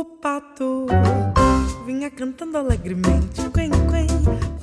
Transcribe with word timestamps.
O 0.00 0.04
pato 0.06 0.86
vinha 1.84 2.10
cantando 2.10 2.56
alegremente. 2.56 3.42
Quen, 3.52 3.70
quen. 3.70 4.06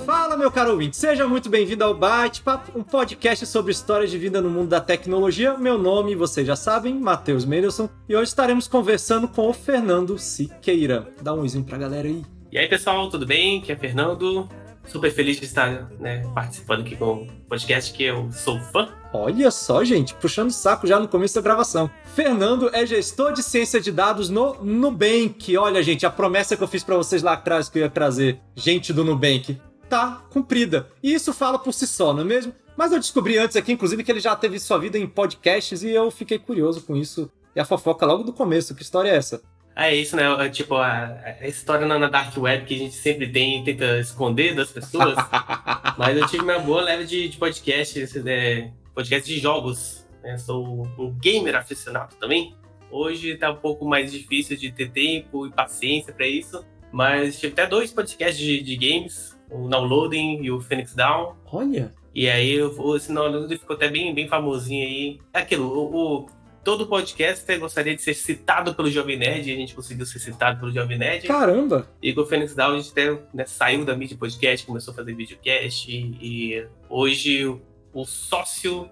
Fala, 0.04 0.36
meu 0.36 0.50
caro 0.50 0.72
ouvinte, 0.72 0.98
seja 0.98 1.28
muito 1.28 1.48
bem-vindo 1.48 1.84
ao 1.84 1.94
Bate-Papo, 1.94 2.72
um 2.76 2.82
podcast 2.82 3.46
sobre 3.46 3.72
histórias 3.72 4.10
de 4.10 4.18
vida 4.18 4.42
no 4.42 4.50
mundo 4.50 4.70
da 4.70 4.82
tecnologia. 4.82 5.56
Meu 5.56 5.78
nome, 5.78 6.16
vocês 6.16 6.48
já 6.48 6.56
sabem, 6.56 7.00
Matheus 7.00 7.46
Mendelssohn, 7.46 7.88
e 8.10 8.16
hoje 8.16 8.30
estaremos 8.30 8.68
conversando 8.68 9.28
com 9.28 9.48
o 9.48 9.54
Fernando 9.54 10.18
Siqueira. 10.18 11.08
Dá 11.22 11.36
um 11.36 11.42
oizinho 11.42 11.64
pra 11.64 11.78
galera 11.78 12.08
aí. 12.08 12.26
E 12.52 12.58
aí, 12.58 12.68
pessoal, 12.68 13.08
tudo 13.08 13.24
bem? 13.24 13.60
Aqui 13.60 13.72
é 13.72 13.76
Fernando. 13.76 14.50
Super 14.88 15.12
feliz 15.12 15.38
de 15.38 15.46
estar 15.46 15.90
né, 16.00 16.24
participando 16.34 16.82
aqui 16.82 16.96
com 16.96 17.24
o 17.24 17.28
podcast 17.48 17.94
que 17.94 18.04
eu 18.04 18.32
sou 18.32 18.60
fã. 18.60 18.90
Olha 19.14 19.52
só, 19.52 19.84
gente, 19.84 20.14
puxando 20.16 20.50
o 20.50 20.54
saco 20.54 20.88
já 20.88 21.00
no 21.00 21.08
começo 21.08 21.36
da 21.36 21.42
gravação. 21.42 21.90
Fernando 22.16 22.70
é 22.74 22.86
gestor 22.86 23.34
de 23.34 23.44
ciência 23.44 23.80
de 23.82 23.92
dados 23.92 24.30
no 24.30 24.56
Nubank. 24.64 25.56
Olha, 25.58 25.84
gente, 25.84 26.06
a 26.06 26.10
promessa 26.10 26.56
que 26.56 26.64
eu 26.64 26.68
fiz 26.68 26.84
para 26.84 26.98
vocês 26.98 27.22
lá 27.22 27.34
atrás 27.34 27.70
que 27.70 27.80
eu 27.80 27.84
ia 27.84 27.90
trazer 27.90 28.40
gente 28.56 28.94
do 28.94 29.04
Nubank 29.04 29.60
tá 29.90 30.24
cumprida. 30.30 30.90
E 31.02 31.14
isso 31.14 31.34
fala 31.34 31.60
por 31.60 31.74
si 31.74 31.88
só, 31.88 32.14
não 32.14 32.22
é 32.22 32.26
mesmo? 32.26 32.54
Mas 32.76 32.92
eu 32.92 33.00
descobri 33.00 33.38
antes 33.38 33.56
aqui, 33.56 33.72
inclusive, 33.72 34.04
que 34.04 34.12
ele 34.12 34.20
já 34.20 34.36
teve 34.36 34.60
sua 34.60 34.78
vida 34.78 34.98
em 34.98 35.08
podcasts 35.08 35.82
e 35.82 35.90
eu 35.90 36.12
fiquei 36.12 36.38
curioso 36.38 36.82
com 36.82 36.96
isso. 36.96 37.32
E 37.56 37.60
a 37.60 37.66
fofoca 37.66 38.06
logo 38.06 38.24
do 38.24 38.32
começo. 38.32 38.76
Que 38.76 38.84
história 38.84 39.10
é 39.10 39.16
essa? 39.16 39.42
É 39.80 39.96
isso, 39.96 40.16
né? 40.16 40.24
É, 40.44 40.50
Tipo, 40.50 40.76
a, 40.76 41.20
a 41.40 41.48
história 41.48 41.86
na, 41.86 42.00
na 42.00 42.08
Dark 42.10 42.36
Web 42.36 42.66
que 42.66 42.74
a 42.74 42.78
gente 42.80 42.96
sempre 42.96 43.28
tem 43.32 43.62
e 43.62 43.64
tenta 43.64 44.00
esconder 44.00 44.56
das 44.56 44.72
pessoas. 44.72 45.16
Mas 45.98 46.18
eu 46.18 46.26
tive 46.28 46.42
uma 46.44 46.58
boa 46.58 46.82
leve 46.82 47.06
de, 47.06 47.30
de 47.30 47.38
podcast, 47.38 48.00
esse, 48.00 48.28
é, 48.28 48.72
podcast 48.96 49.32
de 49.32 49.40
jogos. 49.40 50.08
Né? 50.24 50.36
Sou 50.40 50.84
um 50.98 51.12
gamer 51.22 51.56
aficionado 51.56 52.16
também. 52.16 52.56
Hoje 52.90 53.36
tá 53.38 53.52
um 53.52 53.58
pouco 53.58 53.86
mais 53.86 54.12
difícil 54.12 54.58
de 54.58 54.72
ter 54.72 54.90
tempo 54.90 55.46
e 55.46 55.52
paciência 55.52 56.12
para 56.12 56.26
isso. 56.28 56.66
Mas 56.92 57.40
tive 57.40 57.54
até 57.54 57.68
dois 57.68 57.92
podcasts 57.92 58.38
de, 58.40 58.62
de 58.64 58.76
games, 58.78 59.38
o 59.52 59.68
Downloading 59.68 60.42
e 60.42 60.50
o 60.50 60.60
Phoenix 60.60 60.96
Down. 60.96 61.36
Olha. 61.52 61.94
E 62.16 62.28
aí 62.28 62.60
o- 62.64 62.98
Downloading 62.98 63.58
ficou 63.60 63.76
até 63.76 63.90
bem, 63.90 64.12
bem 64.16 64.28
famosinho 64.28 64.88
aí. 64.88 65.20
É 65.34 65.40
aquilo, 65.40 65.68
o, 65.68 66.24
o- 66.24 66.26
todo 66.68 66.86
podcast 66.86 67.58
gostaria 67.58 67.96
de 67.96 68.02
ser 68.02 68.14
citado 68.14 68.76
pelo 68.76 68.92
Jovem 68.92 69.18
Nerd, 69.18 69.50
e 69.50 69.54
a 69.54 69.56
gente 69.56 69.74
conseguiu 69.74 70.06
ser 70.06 70.20
citado 70.20 70.60
pelo 70.60 70.70
Jovem 70.70 70.98
Nerd. 70.98 71.26
Caramba! 71.26 71.88
E 72.04 72.12
com 72.12 72.20
o 72.20 72.26
Phoenix 72.26 72.54
Down 72.54 72.74
a 72.74 72.78
gente 72.78 72.92
até 72.92 73.18
né, 73.34 73.46
saiu 73.46 73.86
da 73.86 73.96
mídia 73.96 74.18
podcast, 74.20 74.68
começou 74.68 74.92
a 74.92 74.96
fazer 74.98 75.16
videocast 75.16 75.88
e, 75.90 76.18
e 76.22 76.68
hoje 76.90 77.46
o- 77.46 78.06
sócio 78.06 78.90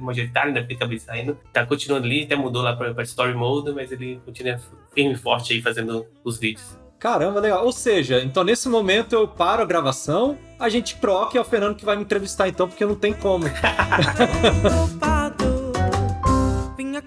majoritário, 0.00 0.50
né, 0.50 0.60
porque 0.60 0.72
acabei 0.76 0.98
saindo, 0.98 1.36
tá 1.52 1.66
continuando 1.66 2.06
ali, 2.06 2.22
até 2.22 2.34
mudou 2.36 2.62
lá 2.62 2.74
pra, 2.74 2.94
pra 2.94 3.02
Story 3.02 3.34
Mode, 3.34 3.70
mas 3.72 3.92
ele 3.92 4.18
continua 4.24 4.58
firme 4.94 5.12
e 5.12 5.16
forte 5.18 5.52
aí 5.52 5.60
fazendo 5.60 6.06
os 6.24 6.38
vídeos. 6.38 6.74
Caramba, 6.98 7.38
legal. 7.38 7.66
Ou 7.66 7.72
seja, 7.72 8.22
então 8.22 8.42
nesse 8.42 8.66
momento 8.66 9.12
eu 9.14 9.28
paro 9.28 9.60
a 9.62 9.66
gravação, 9.66 10.38
a 10.58 10.70
gente 10.70 10.96
troca 10.96 11.36
e 11.36 11.38
é 11.38 11.40
o 11.42 11.44
Fernando 11.44 11.76
que 11.76 11.84
vai 11.84 11.96
me 11.96 12.02
entrevistar 12.02 12.48
então, 12.48 12.66
porque 12.66 12.84
não 12.86 12.94
tem 12.94 13.12
como. 13.12 13.44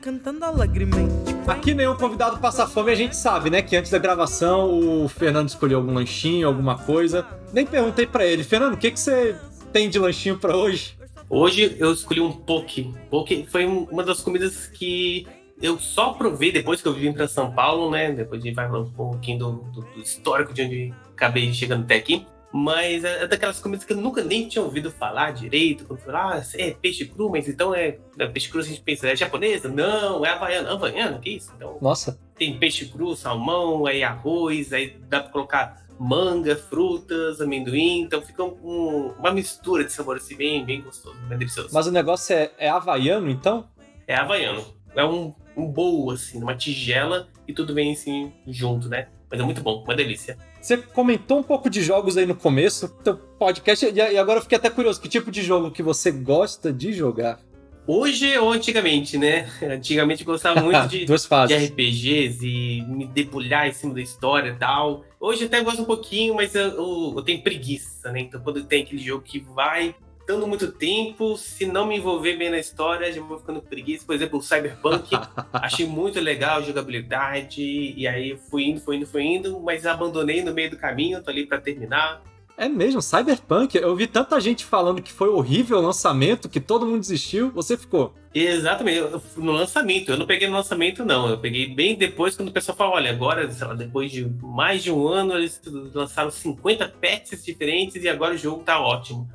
Cantando 0.03 0.43
alegremente. 0.43 1.13
Quen, 1.23 1.43
Aqui 1.47 1.73
nenhum 1.73 1.95
convidado 1.95 2.37
passa 2.37 2.67
fome, 2.67 2.91
a 2.91 2.95
gente 2.95 3.15
sabe, 3.15 3.49
né? 3.49 3.61
Que 3.61 3.77
antes 3.77 3.89
da 3.89 3.97
gravação 3.97 4.69
o 5.03 5.07
Fernando 5.07 5.47
escolheu 5.47 5.77
algum 5.79 5.93
lanchinho, 5.93 6.45
alguma 6.45 6.77
coisa. 6.77 7.25
Nem 7.53 7.65
perguntei 7.65 8.05
pra 8.05 8.25
ele, 8.25 8.43
Fernando, 8.43 8.73
o 8.73 8.77
que, 8.77 8.91
que 8.91 8.99
você 8.99 9.33
tem 9.71 9.89
de 9.89 9.97
lanchinho 9.97 10.37
pra 10.37 10.57
hoje? 10.57 10.97
Hoje 11.29 11.77
eu 11.79 11.93
escolhi 11.93 12.19
um 12.19 12.33
poke. 12.33 12.93
Poke 13.09 13.47
foi 13.49 13.65
um- 13.65 13.83
uma 13.85 14.03
das 14.03 14.19
comidas 14.19 14.67
que 14.67 15.25
eu 15.61 15.79
só 15.79 16.11
provei 16.11 16.51
depois 16.51 16.81
que 16.81 16.87
eu 16.89 16.93
vim 16.93 17.13
para 17.13 17.25
São 17.25 17.51
Paulo, 17.53 17.89
né? 17.89 18.11
Depois 18.11 18.41
a 18.41 18.45
gente 18.45 18.55
vai 18.55 18.67
falar 18.67 18.81
um 18.81 18.91
pouquinho 18.91 19.39
do, 19.39 19.51
do- 19.53 19.81
do 19.95 20.01
histórico 20.01 20.53
de 20.53 20.63
onde 20.63 20.93
acabei 21.13 21.53
chegando 21.53 21.83
até 21.83 21.95
aqui. 21.95 22.25
Mas 22.55 23.03
é 23.03 23.25
daquelas 23.25 23.59
comidas 23.59 23.83
que 23.83 23.93
eu 23.93 23.97
nunca 23.97 24.23
nem 24.23 24.47
tinha 24.47 24.63
ouvido 24.63 24.91
falar 24.91 25.31
direito. 25.31 25.85
Quando 25.85 25.99
falar, 26.01 26.37
ah, 26.37 26.43
é 26.55 26.69
peixe 26.71 27.03
cru, 27.05 27.29
mas 27.29 27.47
então 27.49 27.73
é, 27.73 27.97
é 28.19 28.27
peixe 28.27 28.47
cru, 28.47 28.59
a 28.59 28.63
gente 28.63 28.79
pensa, 28.81 29.07
é 29.07 29.15
japonesa? 29.15 29.67
Não, 29.67 30.23
é 30.23 30.29
havaiana. 30.29 30.71
Havaiana, 30.71 31.17
que 31.17 31.31
isso? 31.31 31.51
Então 31.55 31.79
Nossa, 31.81 32.19
tem 32.37 32.59
peixe 32.59 32.85
cru, 32.85 33.15
salmão, 33.15 33.87
aí 33.87 34.03
arroz, 34.03 34.71
aí 34.71 34.95
dá 35.09 35.19
pra 35.21 35.31
colocar 35.31 35.83
manga, 35.99 36.55
frutas, 36.55 37.39
amendoim, 37.41 38.01
então 38.01 38.21
fica 38.21 38.43
um- 38.43 39.13
uma 39.17 39.31
mistura 39.31 39.83
de 39.83 39.91
sabor 39.91 40.17
assim 40.17 40.35
bem, 40.35 40.63
bem 40.65 40.81
gostoso, 40.81 41.15
bem 41.27 41.37
delicioso. 41.37 41.69
mas 41.71 41.87
o 41.87 41.91
negócio 41.91 42.35
é, 42.35 42.51
é 42.57 42.69
havaiano 42.69 43.29
então? 43.29 43.67
É 44.07 44.15
havaiano. 44.15 44.63
É 44.95 45.03
um, 45.03 45.33
um 45.57 45.65
bowl, 45.65 46.11
assim, 46.11 46.41
uma 46.41 46.55
tigela 46.55 47.27
e 47.47 47.53
tudo 47.53 47.73
vem 47.73 47.93
assim 47.93 48.31
junto, 48.45 48.89
né? 48.89 49.07
Mas 49.29 49.39
é 49.39 49.43
muito 49.43 49.61
bom, 49.61 49.83
uma 49.83 49.95
delícia. 49.95 50.37
Você 50.63 50.77
comentou 50.77 51.39
um 51.39 51.43
pouco 51.43 51.69
de 51.69 51.81
jogos 51.81 52.15
aí 52.15 52.25
no 52.25 52.35
começo 52.35 52.87
do 53.03 53.17
podcast, 53.17 53.85
e 53.85 54.17
agora 54.17 54.37
eu 54.39 54.43
fiquei 54.43 54.57
até 54.57 54.69
curioso, 54.69 55.01
que 55.01 55.09
tipo 55.09 55.29
de 55.29 55.41
jogo 55.41 55.69
que 55.69 55.83
você 55.83 56.09
gosta 56.09 56.71
de 56.71 56.93
jogar? 56.93 57.37
Hoje 57.85 58.37
ou 58.37 58.49
antigamente, 58.49 59.17
né? 59.17 59.49
Antigamente 59.61 60.21
eu 60.21 60.25
gostava 60.25 60.61
muito 60.61 60.77
de, 60.87 61.03
de. 61.51 61.53
RPGs 61.67 62.47
e 62.47 62.81
me 62.87 63.05
debulhar 63.05 63.67
em 63.67 63.73
cima 63.73 63.93
da 63.93 63.99
história 64.01 64.51
e 64.51 64.55
tal. 64.55 65.03
Hoje 65.19 65.41
eu 65.41 65.47
até 65.47 65.59
gosto 65.61 65.81
um 65.81 65.85
pouquinho, 65.85 66.33
mas 66.33 66.55
eu, 66.55 66.61
eu- 66.69 67.13
eu 67.17 67.21
tenho 67.23 67.43
preguiça, 67.43 68.09
né? 68.13 68.21
Então 68.21 68.39
quando 68.39 68.63
tem 68.63 68.83
aquele 68.83 69.03
jogo 69.03 69.21
que 69.21 69.39
vai 69.41 69.93
dando 70.27 70.47
muito 70.47 70.71
tempo, 70.71 71.37
se 71.37 71.65
não 71.65 71.85
me 71.85 71.97
envolver 71.97 72.37
bem 72.37 72.49
na 72.49 72.59
história, 72.59 73.11
já 73.11 73.21
vou 73.21 73.39
ficando 73.39 73.61
preguiça. 73.61 74.05
Por 74.05 74.15
exemplo, 74.15 74.39
o 74.39 74.41
Cyberpunk, 74.41 75.09
achei 75.53 75.85
muito 75.85 76.19
legal 76.19 76.59
a 76.59 76.61
jogabilidade, 76.61 77.61
e 77.61 78.07
aí 78.07 78.37
fui 78.49 78.65
indo, 78.65 78.81
fui 78.81 78.97
indo, 78.97 79.07
fui 79.07 79.23
indo, 79.23 79.59
mas 79.59 79.85
abandonei 79.85 80.41
no 80.43 80.53
meio 80.53 80.69
do 80.69 80.77
caminho, 80.77 81.21
tô 81.21 81.29
ali 81.29 81.45
pra 81.45 81.59
terminar. 81.59 82.21
É 82.55 82.69
mesmo, 82.69 83.01
Cyberpunk. 83.01 83.75
Eu 83.75 83.95
vi 83.95 84.05
tanta 84.05 84.39
gente 84.39 84.63
falando 84.63 85.01
que 85.01 85.11
foi 85.11 85.27
horrível 85.27 85.79
o 85.79 85.81
lançamento, 85.81 86.47
que 86.47 86.59
todo 86.59 86.85
mundo 86.85 86.99
desistiu. 86.99 87.51
Você 87.51 87.75
ficou. 87.75 88.13
Exatamente, 88.33 88.97
eu 88.97 89.21
no 89.37 89.51
lançamento. 89.51 90.11
Eu 90.11 90.17
não 90.17 90.27
peguei 90.27 90.47
no 90.47 90.53
lançamento, 90.53 91.03
não. 91.03 91.29
Eu 91.29 91.39
peguei 91.39 91.73
bem 91.73 91.95
depois, 91.95 92.35
quando 92.35 92.49
o 92.49 92.51
pessoal 92.51 92.77
falou: 92.77 92.93
olha, 92.93 93.09
agora, 93.09 93.49
sei 93.51 93.67
lá, 93.67 93.73
depois 93.73 94.11
de 94.11 94.25
mais 94.41 94.83
de 94.83 94.91
um 94.91 95.07
ano, 95.07 95.33
eles 95.33 95.59
lançaram 95.93 96.29
50 96.29 96.87
patches 96.89 97.43
diferentes 97.43 98.03
e 98.03 98.07
agora 98.07 98.35
o 98.35 98.37
jogo 98.37 98.63
tá 98.63 98.79
ótimo. 98.79 99.27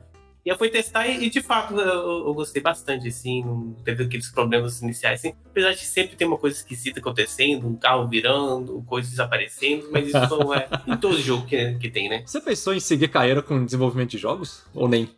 E 0.48 0.50
eu 0.50 0.56
fui 0.56 0.70
testar 0.70 1.06
e, 1.06 1.26
e, 1.26 1.28
de 1.28 1.42
fato, 1.42 1.78
eu, 1.78 2.26
eu- 2.26 2.32
gostei 2.32 2.62
bastante, 2.62 3.06
assim. 3.06 3.44
Não 3.44 3.74
teve 3.84 4.04
aqueles 4.04 4.30
problemas 4.30 4.80
iniciais, 4.80 5.20
assim. 5.20 5.34
Apesar 5.44 5.72
de 5.72 5.84
sempre 5.84 6.16
ter 6.16 6.24
uma 6.24 6.38
coisa 6.38 6.56
esquisita 6.56 7.00
acontecendo, 7.00 7.68
um 7.68 7.76
carro 7.76 8.08
virando, 8.08 8.82
coisas 8.86 9.10
desaparecendo, 9.10 9.90
mas 9.92 10.08
isso 10.08 10.38
não 10.38 10.54
é 10.54 10.66
em 10.88 10.96
todo 10.96 11.20
jogo 11.20 11.44
que, 11.44 11.74
que 11.74 11.90
tem, 11.90 12.08
né? 12.08 12.22
Você 12.24 12.40
pensou 12.40 12.72
em 12.72 12.80
seguir 12.80 13.08
carreira 13.08 13.42
com 13.42 13.62
desenvolvimento 13.62 14.12
de 14.12 14.16
jogos? 14.16 14.64
Ou 14.74 14.88
nem? 14.88 15.10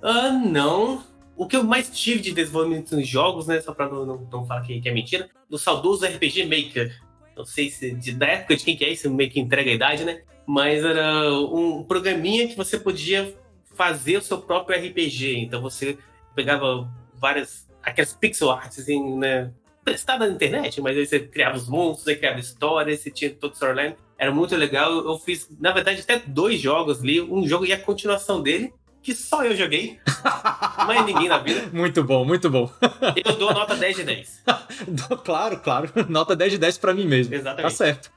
Ah, 0.00 0.30
não. 0.30 1.02
O 1.36 1.48
que 1.48 1.56
eu 1.56 1.64
mais 1.64 1.90
tive 1.90 2.20
de 2.20 2.30
desenvolvimento 2.30 2.94
nos 2.94 3.08
jogos, 3.08 3.48
né? 3.48 3.60
Só 3.60 3.74
pra 3.74 3.88
não, 3.88 4.06
não, 4.06 4.28
não 4.30 4.46
falar 4.46 4.60
que, 4.60 4.80
que 4.80 4.88
é 4.88 4.94
mentira, 4.94 5.28
do 5.50 5.58
saudoso 5.58 6.06
RPG 6.06 6.44
Maker. 6.44 6.96
Não 7.36 7.44
sei 7.44 7.70
se 7.70 7.90
de, 7.90 8.12
da 8.12 8.26
época 8.26 8.54
de 8.54 8.64
quem 8.64 8.76
que 8.76 8.84
é 8.84 8.92
isso, 8.92 9.10
meio 9.10 9.30
que 9.32 9.40
entrega 9.40 9.68
a 9.68 9.74
idade, 9.74 10.04
né? 10.04 10.22
Mas 10.46 10.84
era 10.84 11.28
um 11.40 11.82
programinha 11.82 12.46
que 12.46 12.56
você 12.56 12.78
podia 12.78 13.34
fazer 13.76 14.16
o 14.16 14.22
seu 14.22 14.38
próprio 14.38 14.78
RPG. 14.78 15.38
Então 15.38 15.60
você 15.60 15.98
pegava 16.34 16.88
várias. 17.14 17.68
aquelas 17.82 18.12
pixel 18.12 18.50
arts, 18.50 18.80
assim, 18.80 19.16
né? 19.18 19.52
Prestada 19.84 20.26
na 20.26 20.34
internet, 20.34 20.80
mas 20.80 20.96
aí 20.96 21.06
você 21.06 21.20
criava 21.20 21.56
os 21.56 21.68
monstros, 21.68 22.08
aí 22.08 22.16
criava 22.16 22.40
histórias, 22.40 23.00
você 23.00 23.10
tinha 23.10 23.30
todo 23.30 23.52
o 23.52 23.54
storyline. 23.54 23.94
Era 24.18 24.32
muito 24.32 24.56
legal. 24.56 24.90
Eu 24.92 25.18
fiz, 25.18 25.48
na 25.60 25.70
verdade, 25.72 26.00
até 26.00 26.20
dois 26.26 26.60
jogos 26.60 27.00
ali. 27.00 27.20
Um 27.20 27.46
jogo 27.46 27.66
e 27.66 27.72
a 27.72 27.78
continuação 27.78 28.42
dele, 28.42 28.72
que 29.02 29.14
só 29.14 29.44
eu 29.44 29.54
joguei. 29.54 30.00
Mas 30.86 31.04
ninguém 31.04 31.28
na 31.28 31.38
vida. 31.38 31.68
Muito 31.72 32.02
bom, 32.02 32.24
muito 32.24 32.50
bom. 32.50 32.70
Eu 33.24 33.36
dou 33.36 33.52
nota 33.52 33.76
10 33.76 33.96
de 33.96 34.04
10. 34.04 34.44
claro, 35.24 35.58
claro. 35.58 35.90
Nota 36.08 36.34
10 36.34 36.52
de 36.52 36.58
10 36.58 36.78
pra 36.78 36.94
mim 36.94 37.06
mesmo. 37.06 37.32
Tá 37.32 37.36
Exatamente. 37.36 37.74
certo. 37.74 38.10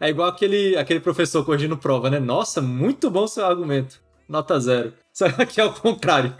é 0.00 0.08
igual 0.08 0.28
aquele, 0.28 0.76
aquele 0.76 1.00
professor 1.00 1.44
corrigindo 1.44 1.76
prova, 1.76 2.10
né? 2.10 2.20
Nossa, 2.20 2.60
muito 2.60 3.10
bom 3.10 3.26
seu 3.26 3.44
argumento. 3.44 4.00
Nota 4.28 4.58
zero. 4.60 4.92
Só 5.12 5.28
que 5.44 5.60
é 5.60 5.64
o 5.64 5.72
contrário. 5.72 6.34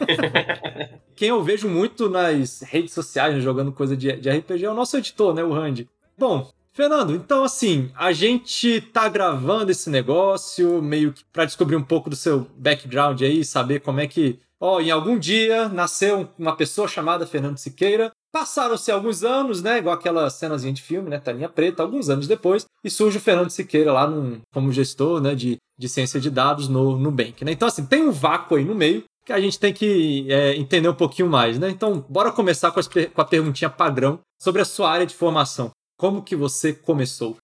Quem 1.15 1.29
eu 1.29 1.43
vejo 1.43 1.69
muito 1.69 2.09
nas 2.09 2.63
redes 2.63 2.93
sociais, 2.93 3.35
né, 3.35 3.41
jogando 3.41 3.73
coisa 3.73 3.97
de, 3.97 4.13
de 4.17 4.31
RPG, 4.31 4.65
é 4.65 4.71
o 4.71 4.75
nosso 4.75 4.97
editor, 4.97 5.35
né? 5.35 5.45
O 5.45 5.53
Randy. 5.53 5.89
Bom, 6.19 6.51
Fernando, 6.73 7.15
então 7.15 7.45
assim, 7.45 7.91
a 7.95 8.13
gente 8.13 8.81
tá 8.81 9.07
gravando 9.09 9.71
esse 9.71 9.91
negócio 9.91 10.81
meio 10.81 11.13
que 11.13 11.23
pra 11.31 11.45
descobrir 11.45 11.77
um 11.77 11.83
pouco 11.83 12.09
do 12.09 12.17
seu 12.17 12.47
background 12.57 13.21
aí, 13.21 13.45
saber 13.45 13.81
como 13.81 14.01
é 14.01 14.07
que. 14.07 14.39
Ó, 14.59 14.81
em 14.81 14.91
algum 14.91 15.19
dia 15.19 15.69
nasceu 15.69 16.29
uma 16.39 16.57
pessoa 16.57 16.89
chamada 16.89 17.27
Fernando 17.27 17.59
Siqueira. 17.59 18.11
Passaram-se 18.33 18.91
alguns 18.91 19.23
anos, 19.23 19.63
né? 19.63 19.79
Igual 19.79 19.95
aquela 19.95 20.31
cenazinha 20.31 20.73
de 20.73 20.81
filme, 20.81 21.11
né? 21.11 21.21
Talinha 21.21 21.51
preta, 21.51 21.83
alguns 21.83 22.09
anos 22.09 22.27
depois, 22.27 22.65
e 22.83 22.89
surge 22.89 23.19
o 23.19 23.21
Fernando 23.21 23.51
Siqueira 23.51 23.93
lá 23.93 24.07
num, 24.07 24.41
como 24.53 24.73
gestor 24.73 25.21
né, 25.21 25.35
de, 25.35 25.59
de 25.79 25.89
ciência 25.89 26.19
de 26.19 26.31
dados 26.31 26.67
no 26.67 26.97
Nubank. 26.97 27.45
Né? 27.45 27.53
Então, 27.53 27.69
assim, 27.69 27.85
tem 27.85 28.03
um 28.03 28.11
vácuo 28.11 28.57
aí 28.57 28.65
no 28.65 28.75
meio 28.75 29.05
que 29.25 29.33
a 29.33 29.41
gente 29.41 29.59
tem 29.59 29.73
que 29.73 30.27
é, 30.33 30.57
entender 30.57 30.89
um 30.89 30.95
pouquinho 30.95 31.29
mais, 31.29 31.59
né? 31.59 31.71
Então, 31.71 32.05
bora 32.09 32.33
começar 32.33 32.73
com, 32.73 32.81
as 32.81 32.89
com 32.89 33.21
a 33.21 33.25
perguntinha 33.25 33.71
padrão 33.71 34.19
sobre 34.41 34.63
a 34.63 34.65
sua 34.65 34.91
área 34.91 35.07
de 35.07 35.15
formação. 35.15 35.71
Como 35.97 36.23
que 36.23 36.35
você 36.35 36.73
começou? 36.73 37.37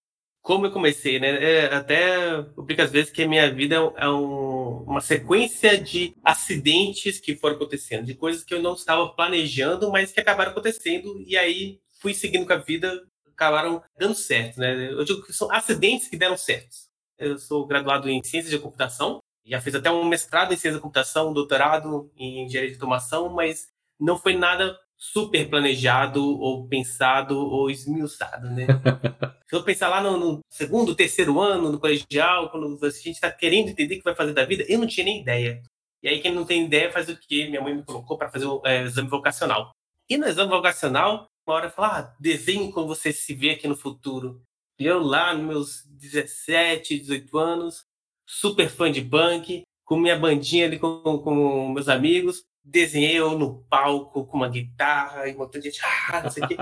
Como 0.49 0.65
eu 0.65 0.71
comecei, 0.71 1.21
né? 1.21 1.29
É, 1.45 1.75
até 1.75 2.37
eu 2.37 2.63
brinco 2.63 2.81
às 2.81 2.91
vezes 2.91 3.11
que 3.11 3.23
a 3.23 3.29
minha 3.29 3.53
vida 3.53 3.75
é 3.99 4.09
um, 4.09 4.83
uma 4.85 5.03
sequência 5.03 5.77
de 5.77 6.17
acidentes 6.25 7.21
que 7.21 7.37
foram 7.37 7.57
acontecendo, 7.57 8.07
de 8.07 8.15
coisas 8.15 8.43
que 8.43 8.55
eu 8.55 8.63
não 8.63 8.73
estava 8.73 9.11
planejando, 9.11 9.91
mas 9.91 10.11
que 10.11 10.19
acabaram 10.19 10.53
acontecendo, 10.53 11.23
e 11.27 11.37
aí 11.37 11.79
fui 12.01 12.15
seguindo 12.15 12.47
com 12.47 12.55
a 12.55 12.57
vida, 12.57 12.99
acabaram 13.31 13.83
dando 13.99 14.15
certo, 14.15 14.59
né? 14.59 14.91
Eu 14.91 15.05
digo 15.05 15.23
que 15.23 15.35
são 15.35 15.53
acidentes 15.53 16.09
que 16.09 16.17
deram 16.17 16.39
certo. 16.39 16.75
Eu 17.19 17.39
sou 17.39 17.67
graduado 17.67 18.09
em 18.09 18.23
Ciências 18.23 18.51
de 18.51 18.59
Computação, 18.59 19.23
já 19.45 19.61
fiz 19.61 19.75
até 19.75 19.91
um 19.91 20.03
mestrado 20.03 20.55
em 20.55 20.57
Ciência 20.57 20.79
da 20.79 20.83
Computação, 20.83 21.29
um 21.29 21.35
doutorado 21.35 22.11
em 22.17 22.47
Engenharia 22.47 22.71
de 22.71 22.77
Automação, 22.77 23.29
mas 23.29 23.69
não 24.01 24.17
foi 24.17 24.35
nada 24.35 24.81
super 24.99 25.49
planejado 25.49 26.25
ou 26.25 26.67
pensado 26.67 27.39
ou 27.39 27.71
esmiuçado, 27.71 28.51
né? 28.51 28.67
Se 29.49 29.55
eu 29.55 29.63
pensar 29.63 29.89
lá 29.89 30.03
no, 30.03 30.19
no, 30.19 30.41
segundo, 30.51 30.95
terceiro 30.95 31.41
ano 31.41 31.71
do 31.71 31.79
colegial, 31.79 32.51
quando 32.51 32.85
a 32.85 32.91
gente 32.91 33.13
está 33.13 33.31
querendo 33.31 33.71
entender 33.71 33.95
o 33.95 33.99
que 33.99 34.05
vai 34.05 34.15
fazer 34.15 34.35
da 34.35 34.45
vida, 34.45 34.65
eu 34.69 34.79
não 34.79 34.87
tinha 34.87 35.05
nem 35.05 35.23
ideia. 35.23 35.63
E 36.03 36.09
aí 36.09 36.21
quem 36.21 36.35
não 36.35 36.45
tem 36.45 36.67
ideia 36.67 36.93
faz 36.93 37.09
o 37.09 37.17
quê? 37.17 37.47
Minha 37.47 37.63
mãe 37.63 37.75
me 37.75 37.83
colocou 37.83 38.19
para 38.19 38.29
fazer 38.29 38.45
o 38.45 38.61
é, 38.67 38.83
exame 38.83 39.09
vocacional. 39.09 39.71
E 40.09 40.19
no 40.19 40.27
exame 40.27 40.51
vocacional, 40.51 41.29
uma 41.47 41.55
hora 41.57 41.71
fala, 41.71 41.99
ah, 41.99 42.17
desenhe 42.21 42.71
como 42.71 42.89
você 42.89 43.13
se 43.13 43.35
vê 43.35 43.51
aqui 43.51 43.67
no 43.67 43.77
futuro. 43.77 44.43
E 44.79 44.85
eu 44.85 45.01
lá, 45.01 45.35
nos 45.35 45.47
meus 45.47 45.85
17, 45.87 46.99
18 46.99 47.39
anos, 47.39 47.85
super 48.27 48.69
fã 48.69 48.93
de 48.93 49.03
punk, 49.03 49.63
com 49.85 49.97
minha 49.99 50.19
bandinha 50.19 50.67
ali 50.67 50.79
com, 50.79 51.01
com 51.01 51.73
meus 51.73 51.89
amigos, 51.89 52.45
desenhei 52.71 53.19
eu 53.19 53.39
no 53.39 53.65
palco 53.65 54.27
com 54.27 54.37
uma 54.37 54.49
guitarra 54.49 55.29
e 55.29 55.35
um 55.35 55.39
montão 55.39 55.61
de 55.61 55.71
gente, 55.71 55.81
ah, 56.13 56.23
não 56.23 56.31
sei 56.31 56.45
o 56.45 56.49
quê. 56.49 56.57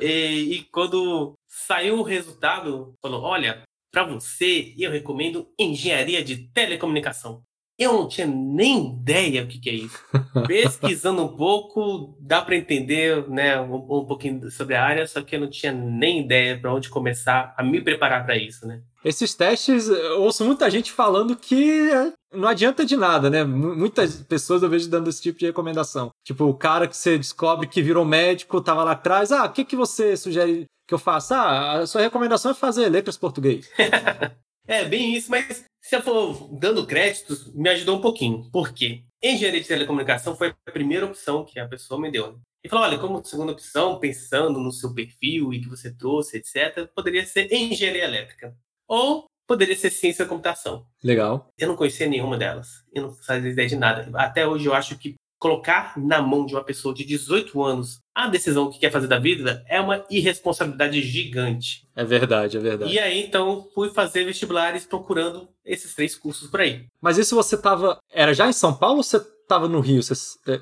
e, 0.00 0.54
e 0.54 0.62
quando 0.64 1.34
saiu 1.48 1.98
o 1.98 2.02
resultado, 2.02 2.94
falou: 3.00 3.22
olha, 3.22 3.62
para 3.92 4.04
você 4.04 4.74
eu 4.76 4.90
recomendo 4.90 5.48
engenharia 5.58 6.22
de 6.22 6.48
telecomunicação. 6.48 7.42
Eu 7.76 7.92
não 7.92 8.08
tinha 8.08 8.26
nem 8.26 8.92
ideia 8.92 9.42
o 9.42 9.48
que, 9.48 9.58
que 9.58 9.68
é 9.68 9.72
isso. 9.72 9.98
Pesquisando 10.46 11.24
um 11.24 11.36
pouco, 11.36 12.16
dá 12.20 12.40
para 12.40 12.56
entender 12.56 13.28
né, 13.28 13.60
um, 13.60 13.74
um, 13.74 14.04
pouquinho 14.04 14.48
sobre 14.50 14.76
a 14.76 14.84
área, 14.84 15.06
só 15.08 15.22
que 15.22 15.34
eu 15.34 15.40
não 15.40 15.50
tinha 15.50 15.72
nem 15.72 16.20
ideia 16.20 16.56
para 16.56 16.72
onde 16.72 16.88
começar 16.88 17.52
a 17.56 17.64
me 17.64 17.80
preparar 17.80 18.24
para 18.24 18.36
isso, 18.36 18.64
né? 18.64 18.80
Esses 19.04 19.34
testes, 19.34 19.88
eu 19.88 20.22
ouço 20.22 20.44
muita 20.44 20.70
gente 20.70 20.90
falando 20.90 21.36
que 21.36 21.90
não 22.32 22.48
adianta 22.48 22.86
de 22.86 22.96
nada, 22.96 23.28
né? 23.28 23.44
Muitas 23.44 24.16
pessoas 24.22 24.62
eu 24.62 24.70
vejo 24.70 24.88
dando 24.88 25.10
esse 25.10 25.20
tipo 25.20 25.38
de 25.38 25.46
recomendação. 25.46 26.10
Tipo, 26.24 26.44
o 26.44 26.54
cara 26.54 26.88
que 26.88 26.96
você 26.96 27.18
descobre 27.18 27.68
que 27.68 27.82
virou 27.82 28.04
médico, 28.04 28.60
tava 28.62 28.82
lá 28.82 28.92
atrás, 28.92 29.30
ah, 29.30 29.44
o 29.44 29.52
que, 29.52 29.64
que 29.64 29.76
você 29.76 30.16
sugere 30.16 30.64
que 30.88 30.94
eu 30.94 30.98
faça? 30.98 31.36
Ah, 31.36 31.80
a 31.80 31.86
sua 31.86 32.00
recomendação 32.00 32.50
é 32.50 32.54
fazer 32.54 32.88
letras 32.88 33.18
português. 33.18 33.70
é, 34.66 34.84
bem 34.86 35.14
isso, 35.14 35.30
mas 35.30 35.64
se 35.82 35.96
eu 35.96 36.02
for 36.02 36.48
dando 36.58 36.86
créditos, 36.86 37.54
me 37.54 37.68
ajudou 37.68 37.98
um 37.98 38.00
pouquinho. 38.00 38.50
Por 38.50 38.72
quê? 38.72 39.04
Engenharia 39.22 39.60
de 39.60 39.68
telecomunicação 39.68 40.34
foi 40.34 40.54
a 40.66 40.72
primeira 40.72 41.04
opção 41.04 41.44
que 41.44 41.60
a 41.60 41.68
pessoa 41.68 42.00
me 42.00 42.10
deu. 42.10 42.38
E 42.64 42.68
falou: 42.70 42.86
olha, 42.86 42.98
como 42.98 43.22
segunda 43.22 43.52
opção, 43.52 43.98
pensando 43.98 44.58
no 44.58 44.72
seu 44.72 44.94
perfil 44.94 45.52
e 45.52 45.60
que 45.60 45.68
você 45.68 45.94
trouxe, 45.94 46.38
etc., 46.38 46.88
poderia 46.94 47.26
ser 47.26 47.52
engenharia 47.52 48.04
elétrica. 48.04 48.56
Ou 48.88 49.26
poderia 49.46 49.76
ser 49.76 49.90
ciência 49.90 50.24
da 50.24 50.28
computação. 50.28 50.86
Legal. 51.02 51.48
Eu 51.58 51.68
não 51.68 51.76
conhecia 51.76 52.06
nenhuma 52.06 52.38
delas. 52.38 52.84
Eu 52.92 53.02
não 53.02 53.12
fazia 53.12 53.50
ideia 53.50 53.68
de 53.68 53.76
nada. 53.76 54.10
Até 54.14 54.46
hoje 54.46 54.66
eu 54.66 54.74
acho 54.74 54.98
que 54.98 55.14
colocar 55.44 55.92
na 55.98 56.22
mão 56.22 56.46
de 56.46 56.54
uma 56.54 56.64
pessoa 56.64 56.94
de 56.94 57.04
18 57.04 57.62
anos 57.62 58.00
a 58.14 58.28
decisão 58.28 58.70
que 58.70 58.78
quer 58.78 58.90
fazer 58.90 59.06
da 59.06 59.18
vida 59.18 59.62
é 59.68 59.78
uma 59.78 60.02
irresponsabilidade 60.08 61.02
gigante. 61.02 61.86
É 61.94 62.02
verdade, 62.02 62.56
é 62.56 62.60
verdade. 62.60 62.90
E 62.90 62.98
aí, 62.98 63.22
então, 63.22 63.68
fui 63.74 63.90
fazer 63.90 64.24
vestibulares 64.24 64.86
procurando 64.86 65.46
esses 65.62 65.94
três 65.94 66.16
cursos 66.16 66.48
por 66.48 66.62
aí. 66.62 66.86
Mas 66.98 67.18
isso 67.18 67.34
você 67.34 67.58
tava. 67.58 67.98
Era 68.10 68.32
já 68.32 68.48
em 68.48 68.54
São 68.54 68.72
Paulo 68.72 68.98
ou 68.98 69.02
você 69.02 69.20
tava 69.46 69.68
no 69.68 69.80
Rio? 69.80 70.02
Você... 70.02 70.16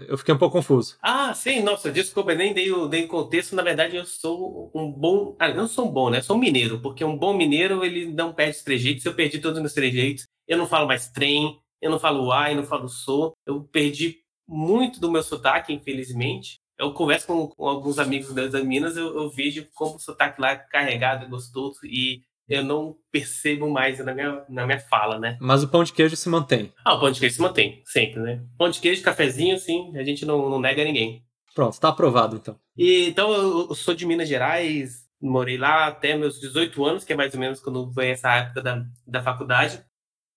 Eu 0.09 0.19
fiquei 0.19 0.35
um 0.35 0.39
pouco 0.39 0.57
confuso. 0.57 0.97
Ah, 1.01 1.33
sim, 1.33 1.63
nossa, 1.63 1.89
desculpa, 1.89 2.33
eu 2.33 2.39
nem 2.39 2.53
dei 2.53 2.73
o, 2.73 2.89
dei 2.89 3.05
o 3.05 3.09
contexto. 3.09 3.55
Na 3.55 3.63
verdade, 3.63 3.95
eu 3.95 4.05
sou 4.05 4.73
um 4.75 4.91
bom. 4.91 5.37
Ah, 5.39 5.55
não 5.55 5.69
sou 5.69 5.87
um 5.87 5.93
bom, 5.93 6.11
né? 6.11 6.19
Eu 6.19 6.23
sou 6.25 6.37
um 6.37 6.41
mineiro, 6.41 6.81
porque 6.81 7.05
um 7.05 7.17
bom 7.17 7.37
mineiro, 7.37 7.85
ele 7.85 8.07
não 8.07 8.33
perde 8.33 8.57
os 8.57 8.65
trejeitos. 8.65 9.05
Eu 9.05 9.15
perdi 9.15 9.39
todos 9.39 9.59
os 9.59 9.63
meus 9.63 9.75
trejeitos. 9.75 10.27
Eu 10.49 10.59
não 10.59 10.67
falo 10.67 10.89
mais 10.89 11.09
trem, 11.09 11.57
eu 11.81 11.91
não 11.91 12.01
falo 12.01 12.33
ai, 12.33 12.55
não 12.55 12.65
falo 12.65 12.89
sou. 12.89 13.37
Eu 13.45 13.63
perdi 13.65 14.22
muito 14.53 15.01
do 15.01 15.11
meu 15.11 15.23
sotaque, 15.23 15.73
infelizmente. 15.73 16.61
Eu 16.79 16.93
converso 16.93 17.27
com, 17.27 17.49
com 17.49 17.69
alguns 17.69 17.99
amigos 17.99 18.35
das 18.35 18.65
Minas, 18.65 18.97
eu, 18.97 19.15
eu, 19.15 19.31
vejo 19.31 19.67
como 19.75 19.97
o 19.97 20.01
sotaque 20.01 20.41
lá 20.41 20.53
é 20.53 20.57
carregado, 20.57 21.25
é 21.25 21.29
gostoso, 21.29 21.79
e 21.85 22.23
eu 22.49 22.65
não 22.65 22.97
percebo 23.11 23.71
mais 23.71 23.99
na 24.05 24.13
minha, 24.13 24.45
na 24.49 24.67
minha 24.67 24.81
fala, 24.81 25.19
né? 25.19 25.39
Mas 25.41 25.63
o 25.63 25.69
pão 25.69 25.85
de 25.85 25.93
queijo 25.93 26.17
se 26.17 26.29
mantém. 26.29 26.73
Ah, 26.85 26.95
o 26.95 27.01
pão 27.01 27.11
de 27.11 27.21
queijo 27.21 27.37
se 27.37 27.41
mantém, 27.41 27.83
sempre, 27.87 28.21
né? 28.21 28.45
Pão 28.59 28.69
de 28.69 28.81
queijo, 28.81 29.03
cafezinho, 29.03 29.59
sim, 29.59 29.97
a 29.97 30.03
gente 30.03 30.27
não, 30.27 30.51
não 30.51 30.61
nega 30.61 30.85
ninguém. 30.85 31.25
Pronto, 31.55 31.79
tá 31.79 31.89
aprovado 31.89 32.37
então. 32.37 32.59
E, 32.77 33.07
então, 33.09 33.33
eu 33.33 33.75
sou 33.75 33.95
de 33.95 34.07
Minas 34.07 34.29
Gerais, 34.29 35.03
morei 35.21 35.57
lá 35.57 35.87
até 35.87 36.17
meus 36.17 36.41
18 36.41 36.85
anos, 36.85 37.05
que 37.05 37.13
é 37.13 37.17
mais 37.17 37.33
ou 37.33 37.41
menos 37.41 37.61
quando 37.61 37.91
vem 37.93 38.11
essa 38.11 38.35
época 38.35 38.61
da, 38.61 38.85
da 39.07 39.23
faculdade. 39.23 39.85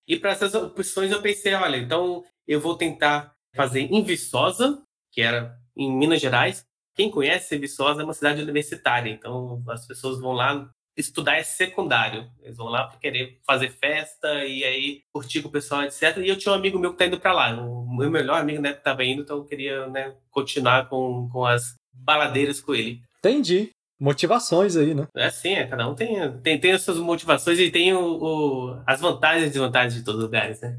E 0.08 0.18
para 0.18 0.32
essas 0.32 0.54
opções 0.54 1.12
eu 1.12 1.22
pensei, 1.22 1.54
olha, 1.54 1.78
então 1.78 2.24
eu 2.48 2.62
vou 2.62 2.78
tentar 2.78 3.35
fazer 3.56 3.82
em 3.82 4.04
Viçosa, 4.04 4.82
que 5.12 5.22
era 5.22 5.58
em 5.76 5.92
Minas 5.92 6.22
Gerais. 6.22 6.66
Quem 6.96 7.10
conhece 7.10 7.58
Viçosa 7.58 8.02
é 8.02 8.06
uma 8.06 8.14
cidade 8.14 8.42
universitária, 8.42 9.10
então 9.10 9.64
as 9.68 9.86
pessoas 9.86 10.20
vão 10.20 10.32
lá 10.32 10.70
estudar 10.98 11.36
é 11.36 11.44
secundário. 11.44 12.30
Eles 12.42 12.58
vão 12.58 12.68
lá 12.68 12.88
para 12.88 13.00
querer 13.00 13.40
fazer 13.46 13.70
festa 13.70 14.46
e 14.46 14.64
aí 14.64 15.02
curtir 15.12 15.42
com 15.42 15.50
o 15.50 15.52
pessoal, 15.52 15.84
etc. 15.84 16.18
E 16.18 16.30
eu 16.30 16.38
tinha 16.38 16.54
um 16.54 16.56
amigo 16.56 16.80
meu 16.80 16.92
que 16.92 16.98
tá 16.98 17.06
indo 17.06 17.20
para 17.20 17.34
lá. 17.34 17.54
O 17.62 17.96
meu 17.96 18.10
melhor 18.10 18.40
amigo, 18.40 18.62
né, 18.62 18.74
que 18.74 18.84
tava 18.84 19.04
indo, 19.04 19.22
então 19.22 19.38
eu 19.38 19.46
queria, 19.46 19.88
né, 19.88 20.16
continuar 20.32 20.88
com, 20.88 21.30
com 21.30 21.46
as 21.46 21.76
baladeiras 21.94 22.62
com 22.62 22.74
ele. 22.74 23.02
Entendi. 23.20 23.72
Motivações 24.00 24.76
aí, 24.76 24.94
né? 24.94 25.08
É 25.16 25.30
sim, 25.30 25.54
é, 25.54 25.66
cada 25.66 25.88
um 25.88 25.96
tem, 25.96 26.38
tem, 26.40 26.60
tem 26.60 26.74
as 26.74 26.82
suas 26.82 26.98
motivações 26.98 27.60
e 27.60 27.72
tem 27.72 27.94
o, 27.94 28.02
o, 28.02 28.82
as 28.86 29.00
vantagens 29.00 29.48
e 29.48 29.50
desvantagens 29.50 29.96
de 29.96 30.04
todos 30.04 30.20
os 30.20 30.26
lugares, 30.26 30.60
né? 30.60 30.78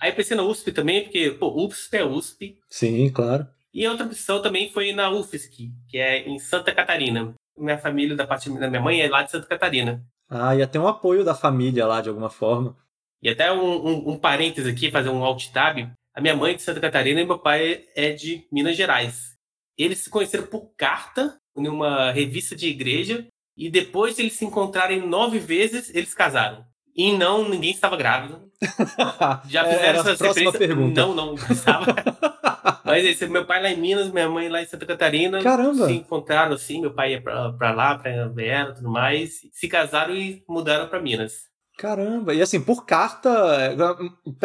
Aí 0.00 0.12
pensei 0.12 0.36
na 0.36 0.42
USP 0.42 0.72
também, 0.72 1.02
porque, 1.02 1.30
pô, 1.30 1.64
USP 1.64 1.96
é 1.96 2.04
USP. 2.04 2.58
Sim, 2.68 3.10
claro. 3.10 3.46
E 3.74 3.84
a 3.84 3.90
outra 3.90 4.06
opção 4.06 4.40
também 4.40 4.70
foi 4.70 4.92
na 4.92 5.10
UFSC, 5.10 5.72
que 5.88 5.98
é 5.98 6.28
em 6.28 6.38
Santa 6.38 6.72
Catarina. 6.72 7.34
Minha 7.58 7.76
família, 7.76 8.14
da 8.14 8.24
parte 8.24 8.48
da 8.48 8.70
minha 8.70 8.80
mãe, 8.80 9.00
é 9.00 9.08
lá 9.08 9.24
de 9.24 9.32
Santa 9.32 9.48
Catarina. 9.48 10.04
Ah, 10.28 10.54
e 10.54 10.62
até 10.62 10.78
um 10.78 10.86
apoio 10.86 11.24
da 11.24 11.34
família 11.34 11.84
lá, 11.84 12.00
de 12.00 12.08
alguma 12.08 12.30
forma. 12.30 12.76
E 13.20 13.28
até 13.28 13.50
um, 13.52 13.86
um, 13.86 14.12
um 14.12 14.18
parênteses 14.18 14.72
aqui, 14.72 14.92
fazer 14.92 15.08
um 15.08 15.24
alt 15.24 15.48
tab. 15.48 15.90
A 16.14 16.20
minha 16.20 16.36
mãe 16.36 16.52
é 16.52 16.54
de 16.54 16.62
Santa 16.62 16.80
Catarina 16.80 17.20
e 17.20 17.26
meu 17.26 17.38
pai 17.38 17.84
é 17.96 18.12
de 18.12 18.46
Minas 18.52 18.76
Gerais. 18.76 19.34
Eles 19.76 19.98
se 19.98 20.10
conheceram 20.10 20.46
por 20.46 20.72
carta, 20.76 21.36
numa 21.56 22.12
revista 22.12 22.54
de 22.54 22.68
igreja, 22.68 23.26
e 23.56 23.68
depois 23.68 24.14
de 24.14 24.22
eles 24.22 24.34
se 24.34 24.44
encontrarem 24.44 25.04
nove 25.04 25.40
vezes, 25.40 25.92
eles 25.92 26.14
casaram. 26.14 26.64
E 26.94 27.16
não, 27.16 27.48
ninguém 27.48 27.70
estava 27.70 27.96
grávido. 27.96 28.40
Já 29.48 29.64
fizeram 29.64 30.00
essa 30.00 30.16
próxima 30.16 30.52
pergunta. 30.52 31.00
Não, 31.00 31.14
não, 31.14 31.34
estava. 31.34 31.86
Mas 32.84 33.04
esse, 33.04 33.26
meu 33.26 33.44
pai 33.44 33.62
lá 33.62 33.70
em 33.70 33.76
Minas, 33.76 34.10
minha 34.10 34.28
mãe 34.28 34.48
lá 34.48 34.62
em 34.62 34.66
Santa 34.66 34.86
Catarina. 34.86 35.42
Caramba! 35.42 35.86
Se 35.86 35.92
encontraram 35.92 36.52
assim, 36.54 36.80
meu 36.80 36.92
pai 36.92 37.12
ia 37.12 37.20
pra, 37.20 37.52
pra 37.52 37.72
lá, 37.72 37.98
pra 37.98 38.10
e 38.10 38.74
tudo 38.74 38.90
mais. 38.90 39.40
Se 39.52 39.66
casaram 39.66 40.14
e 40.14 40.44
mudaram 40.48 40.86
para 40.88 41.00
Minas. 41.00 41.53
Caramba, 41.76 42.32
e 42.32 42.40
assim, 42.40 42.60
por 42.60 42.86
carta, 42.86 43.28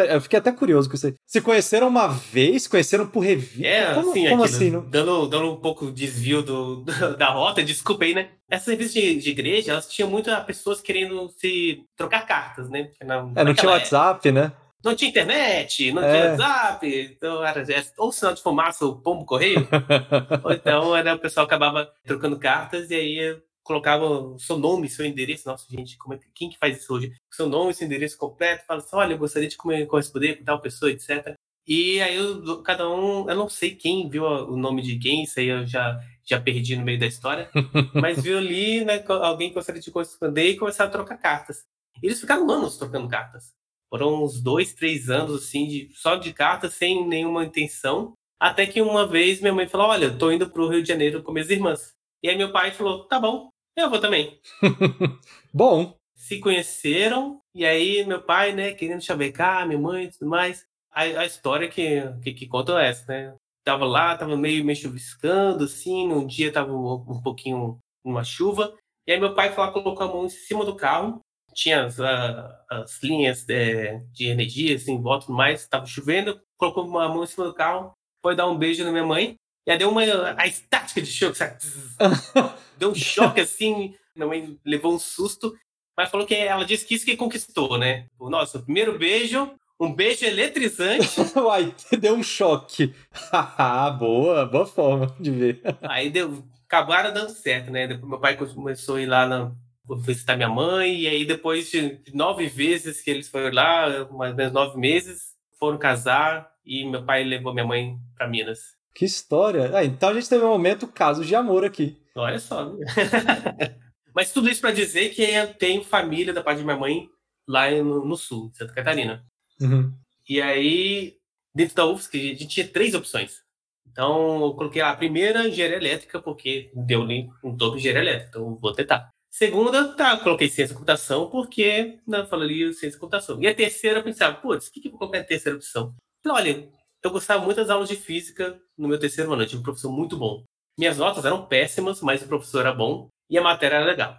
eu 0.08 0.20
fiquei 0.20 0.38
até 0.38 0.50
curioso 0.50 0.88
com 0.88 0.96
isso 0.96 1.06
aí. 1.06 1.14
Se 1.24 1.40
conheceram 1.40 1.86
uma 1.86 2.08
vez, 2.08 2.66
conheceram 2.66 3.06
por 3.06 3.20
revista? 3.20 3.66
É, 3.66 3.94
como, 3.94 4.12
sim, 4.12 4.28
como 4.28 4.42
aqui, 4.42 4.54
assim? 4.54 4.70
Não? 4.70 4.84
Dando, 4.84 5.28
dando 5.28 5.52
um 5.52 5.56
pouco 5.56 5.86
de 5.86 5.92
desvio 5.92 6.42
do, 6.42 6.84
da 7.16 7.30
rota, 7.30 7.62
desculpa 7.62 8.04
aí, 8.04 8.14
né? 8.14 8.30
Essas 8.48 8.68
revistas 8.68 8.94
de, 8.94 9.14
de 9.20 9.30
igreja, 9.30 9.72
elas 9.72 9.88
tinham 9.88 10.10
muito 10.10 10.28
pessoas 10.44 10.80
querendo 10.80 11.28
se 11.38 11.84
trocar 11.96 12.26
cartas, 12.26 12.68
né? 12.68 12.90
Na, 13.04 13.30
é, 13.36 13.44
não 13.44 13.54
tinha 13.54 13.70
WhatsApp, 13.70 14.28
época. 14.28 14.48
né? 14.48 14.52
Não 14.82 14.96
tinha 14.96 15.10
internet, 15.10 15.92
não 15.92 16.02
é. 16.02 16.10
tinha 16.10 16.30
WhatsApp, 16.30 17.12
então 17.16 17.44
era 17.44 17.64
ou 17.98 18.10
sinal 18.10 18.34
de 18.34 18.42
fumaça, 18.42 18.84
o 18.84 18.96
pombo 18.96 19.24
correio. 19.24 19.68
ou 20.42 20.52
então 20.52 20.96
era, 20.96 21.14
o 21.14 21.18
pessoal 21.18 21.46
acabava 21.46 21.88
trocando 22.04 22.38
cartas 22.38 22.90
e 22.90 22.94
aí 22.94 23.40
colocava 23.62 24.06
o 24.06 24.38
seu 24.38 24.58
nome, 24.58 24.88
seu 24.88 25.04
endereço. 25.04 25.48
Nossa, 25.48 25.66
gente, 25.68 25.96
como 25.96 26.14
é, 26.14 26.20
quem 26.34 26.50
que 26.50 26.58
faz 26.58 26.78
isso 26.78 26.92
hoje? 26.92 27.12
Seu 27.30 27.48
nome, 27.48 27.74
seu 27.74 27.86
endereço 27.86 28.18
completo, 28.18 28.64
fala 28.66 28.80
assim: 28.80 28.96
olha, 28.96 29.14
eu 29.14 29.18
gostaria 29.18 29.48
de 29.48 29.56
corresponder 29.56 30.36
com 30.36 30.44
tal 30.44 30.60
pessoa, 30.60 30.90
etc. 30.90 31.34
E 31.66 32.00
aí 32.00 32.16
eu, 32.16 32.62
cada 32.62 32.88
um, 32.90 33.28
eu 33.28 33.36
não 33.36 33.48
sei 33.48 33.74
quem 33.74 34.08
viu 34.08 34.24
o 34.24 34.56
nome 34.56 34.82
de 34.82 34.98
quem, 34.98 35.22
isso 35.22 35.38
aí 35.38 35.48
eu 35.48 35.66
já, 35.66 36.00
já 36.24 36.40
perdi 36.40 36.74
no 36.74 36.84
meio 36.84 36.98
da 36.98 37.06
história, 37.06 37.50
mas 37.94 38.22
viu 38.22 38.38
ali 38.38 38.84
né, 38.84 39.04
alguém 39.06 39.52
gostaria 39.52 39.80
de 39.80 39.90
corresponder 39.90 40.48
e 40.48 40.56
começaram 40.56 40.88
a 40.88 40.92
trocar 40.92 41.18
cartas. 41.18 41.64
E 42.02 42.06
eles 42.06 42.20
ficaram 42.20 42.50
anos 42.50 42.76
trocando 42.76 43.08
cartas. 43.08 43.52
Foram 43.88 44.24
uns 44.24 44.40
dois, 44.40 44.72
três 44.72 45.10
anos, 45.10 45.44
assim, 45.44 45.66
de, 45.66 45.90
só 45.94 46.16
de 46.16 46.32
cartas, 46.32 46.74
sem 46.74 47.06
nenhuma 47.06 47.44
intenção. 47.44 48.14
Até 48.38 48.66
que 48.66 48.80
uma 48.80 49.06
vez 49.06 49.40
minha 49.40 49.52
mãe 49.52 49.68
falou: 49.68 49.88
Olha, 49.88 50.16
tô 50.16 50.30
indo 50.30 50.48
pro 50.48 50.68
Rio 50.68 50.82
de 50.82 50.88
Janeiro 50.88 51.22
com 51.22 51.32
minhas 51.32 51.50
irmãs. 51.50 51.92
E 52.22 52.28
aí 52.28 52.36
meu 52.36 52.52
pai 52.52 52.70
falou: 52.70 53.06
Tá 53.06 53.18
bom, 53.18 53.50
eu 53.76 53.90
vou 53.90 54.00
também. 54.00 54.38
bom. 55.52 55.96
se 56.14 56.38
conheceram, 56.38 57.40
e 57.54 57.64
aí 57.64 58.04
meu 58.04 58.22
pai, 58.22 58.52
né, 58.52 58.72
querendo 58.72 59.02
chavecar, 59.02 59.66
minha 59.66 59.78
mãe 59.78 60.04
e 60.04 60.10
tudo 60.10 60.28
mais. 60.28 60.64
A, 60.92 61.02
a 61.02 61.26
história 61.26 61.68
que, 61.68 62.02
que, 62.22 62.32
que 62.32 62.46
conta 62.46 62.80
é 62.80 62.88
essa, 62.88 63.06
né? 63.06 63.34
Tava 63.64 63.84
lá, 63.84 64.16
tava 64.16 64.36
meio, 64.36 64.64
meio 64.64 64.76
chuviscando, 64.76 65.64
assim, 65.64 66.06
num 66.08 66.26
dia 66.26 66.52
tava 66.52 66.72
um, 66.72 66.94
um 66.94 67.22
pouquinho 67.22 67.78
uma 68.04 68.24
chuva, 68.24 68.74
e 69.06 69.12
aí 69.12 69.20
meu 69.20 69.34
pai 69.34 69.52
foi 69.52 69.64
lá, 69.64 69.72
colocou 69.72 70.06
a 70.06 70.08
mão 70.08 70.26
em 70.26 70.30
cima 70.30 70.64
do 70.64 70.74
carro, 70.74 71.20
tinha 71.54 71.84
as, 71.84 72.00
a, 72.00 72.64
as 72.70 73.02
linhas 73.02 73.48
é, 73.48 73.98
de 74.12 74.28
energia, 74.28 74.76
assim, 74.76 74.92
em 74.92 75.02
volta 75.02 75.30
e 75.30 75.34
mais, 75.34 75.66
tava 75.68 75.86
chovendo, 75.86 76.40
colocou 76.56 76.86
uma 76.86 77.08
mão 77.08 77.24
em 77.24 77.26
cima 77.26 77.46
do 77.46 77.54
carro, 77.54 77.92
foi 78.22 78.34
dar 78.34 78.48
um 78.48 78.58
beijo 78.58 78.84
na 78.84 78.90
minha 78.90 79.04
mãe, 79.04 79.36
e 79.66 79.70
aí 79.70 79.78
deu 79.78 79.90
uma 79.90 80.02
a 80.36 80.46
estática 80.46 81.00
de 81.00 81.10
choque, 81.10 81.38
sabe? 81.38 81.56
deu 82.78 82.90
um 82.90 82.94
choque 82.94 83.40
assim, 83.40 83.94
minha 84.14 84.26
mãe 84.26 84.58
levou 84.64 84.94
um 84.94 84.98
susto, 84.98 85.54
mas 85.96 86.10
falou 86.10 86.26
que 86.26 86.34
ela 86.34 86.64
disse 86.64 86.84
que 86.86 86.94
isso 86.94 87.04
que 87.04 87.16
conquistou, 87.16 87.78
né? 87.78 88.06
O 88.18 88.30
nosso 88.30 88.62
primeiro 88.62 88.98
beijo, 88.98 89.52
um 89.78 89.92
beijo 89.92 90.24
eletrizante. 90.24 91.08
Uai, 91.36 91.74
deu 91.98 92.14
um 92.14 92.22
choque. 92.22 92.94
boa, 93.98 94.46
boa 94.46 94.66
forma 94.66 95.14
de 95.20 95.30
ver. 95.30 95.62
Aí 95.82 96.10
deu, 96.10 96.42
acabaram 96.66 97.12
dando 97.12 97.30
certo, 97.30 97.70
né? 97.70 97.86
Depois 97.86 98.08
meu 98.08 98.18
pai 98.18 98.36
começou 98.36 98.96
a 98.96 99.02
ir 99.02 99.06
lá 99.06 99.26
na, 99.26 99.52
visitar 99.98 100.36
minha 100.36 100.48
mãe, 100.48 101.00
e 101.00 101.06
aí 101.06 101.24
depois 101.24 101.70
de 101.70 102.00
nove 102.14 102.46
vezes 102.46 103.02
que 103.02 103.10
eles 103.10 103.28
foram 103.28 103.52
lá, 103.52 104.08
mais 104.10 104.32
ou 104.32 104.36
menos 104.36 104.52
nove 104.52 104.78
meses, 104.78 105.34
foram 105.58 105.78
casar 105.78 106.50
e 106.64 106.84
meu 106.84 107.04
pai 107.04 107.24
levou 107.24 107.52
minha 107.52 107.66
mãe 107.66 107.98
para 108.16 108.28
Minas. 108.28 108.79
Que 108.94 109.04
história! 109.04 109.70
Ah, 109.74 109.84
então 109.84 110.10
a 110.10 110.14
gente 110.14 110.28
teve 110.28 110.44
um 110.44 110.48
momento 110.48 110.86
caso 110.86 111.24
de 111.24 111.34
amor 111.34 111.64
aqui. 111.64 111.96
Olha 112.14 112.38
só. 112.38 112.72
Mas 114.14 114.32
tudo 114.32 114.48
isso 114.48 114.60
para 114.60 114.72
dizer 114.72 115.10
que 115.10 115.22
eu 115.22 115.54
tenho 115.54 115.84
família 115.84 116.32
da 116.32 116.42
parte 116.42 116.58
de 116.58 116.64
minha 116.64 116.76
mãe 116.76 117.08
lá 117.46 117.70
no, 117.70 118.04
no 118.04 118.16
sul, 118.16 118.50
Santa 118.54 118.72
Catarina. 118.72 119.24
Uhum. 119.60 119.92
E 120.28 120.40
aí, 120.40 121.16
dentro 121.54 121.76
da 121.76 121.86
UFSC, 121.86 122.18
a 122.18 122.22
gente 122.34 122.48
tinha 122.48 122.66
três 122.66 122.94
opções. 122.94 123.42
Então, 123.90 124.44
eu 124.44 124.54
coloquei 124.54 124.82
lá 124.82 124.90
a 124.90 124.96
primeira, 124.96 125.48
engenharia 125.48 125.76
elétrica, 125.76 126.20
porque 126.20 126.70
deu 126.74 127.02
um 127.42 127.56
topo 127.56 127.76
de 127.76 127.80
engenharia 127.80 128.10
elétrica, 128.10 128.38
então 128.38 128.56
vou 128.56 128.72
tentar. 128.72 129.10
Segunda, 129.28 129.94
tá, 129.94 130.16
coloquei 130.18 130.48
ciência 130.48 130.74
da 130.74 130.78
computação, 130.78 131.30
porque 131.30 131.98
não 132.06 132.20
né, 132.20 132.26
falaria 132.26 132.72
ciência 132.72 132.92
da 132.92 133.00
computação. 133.00 133.40
E 133.42 133.46
a 133.46 133.54
terceira, 133.54 134.00
eu 134.00 134.04
pensava, 134.04 134.36
putz, 134.36 134.68
o 134.68 134.72
que, 134.72 134.80
que 134.80 134.88
eu 134.88 134.92
vou 134.92 134.98
colocar 134.98 135.18
na 135.18 135.24
terceira 135.24 135.56
opção? 135.56 135.94
Falei, 136.22 136.54
olha, 136.54 136.68
eu 137.02 137.10
gostava 137.10 137.44
muito 137.44 137.56
das 137.56 137.70
aulas 137.70 137.88
de 137.88 137.96
física 137.96 138.60
no 138.76 138.88
meu 138.88 138.98
terceiro 138.98 139.32
ano, 139.32 139.42
eu 139.42 139.46
tive 139.46 139.60
um 139.60 139.64
professor 139.64 139.90
muito 139.90 140.16
bom. 140.16 140.42
Minhas 140.78 140.98
notas 140.98 141.24
eram 141.24 141.46
péssimas, 141.46 142.00
mas 142.00 142.22
o 142.22 142.28
professor 142.28 142.60
era 142.60 142.72
bom 142.72 143.08
e 143.28 143.38
a 143.38 143.42
matéria 143.42 143.76
era 143.76 143.84
legal. 143.84 144.18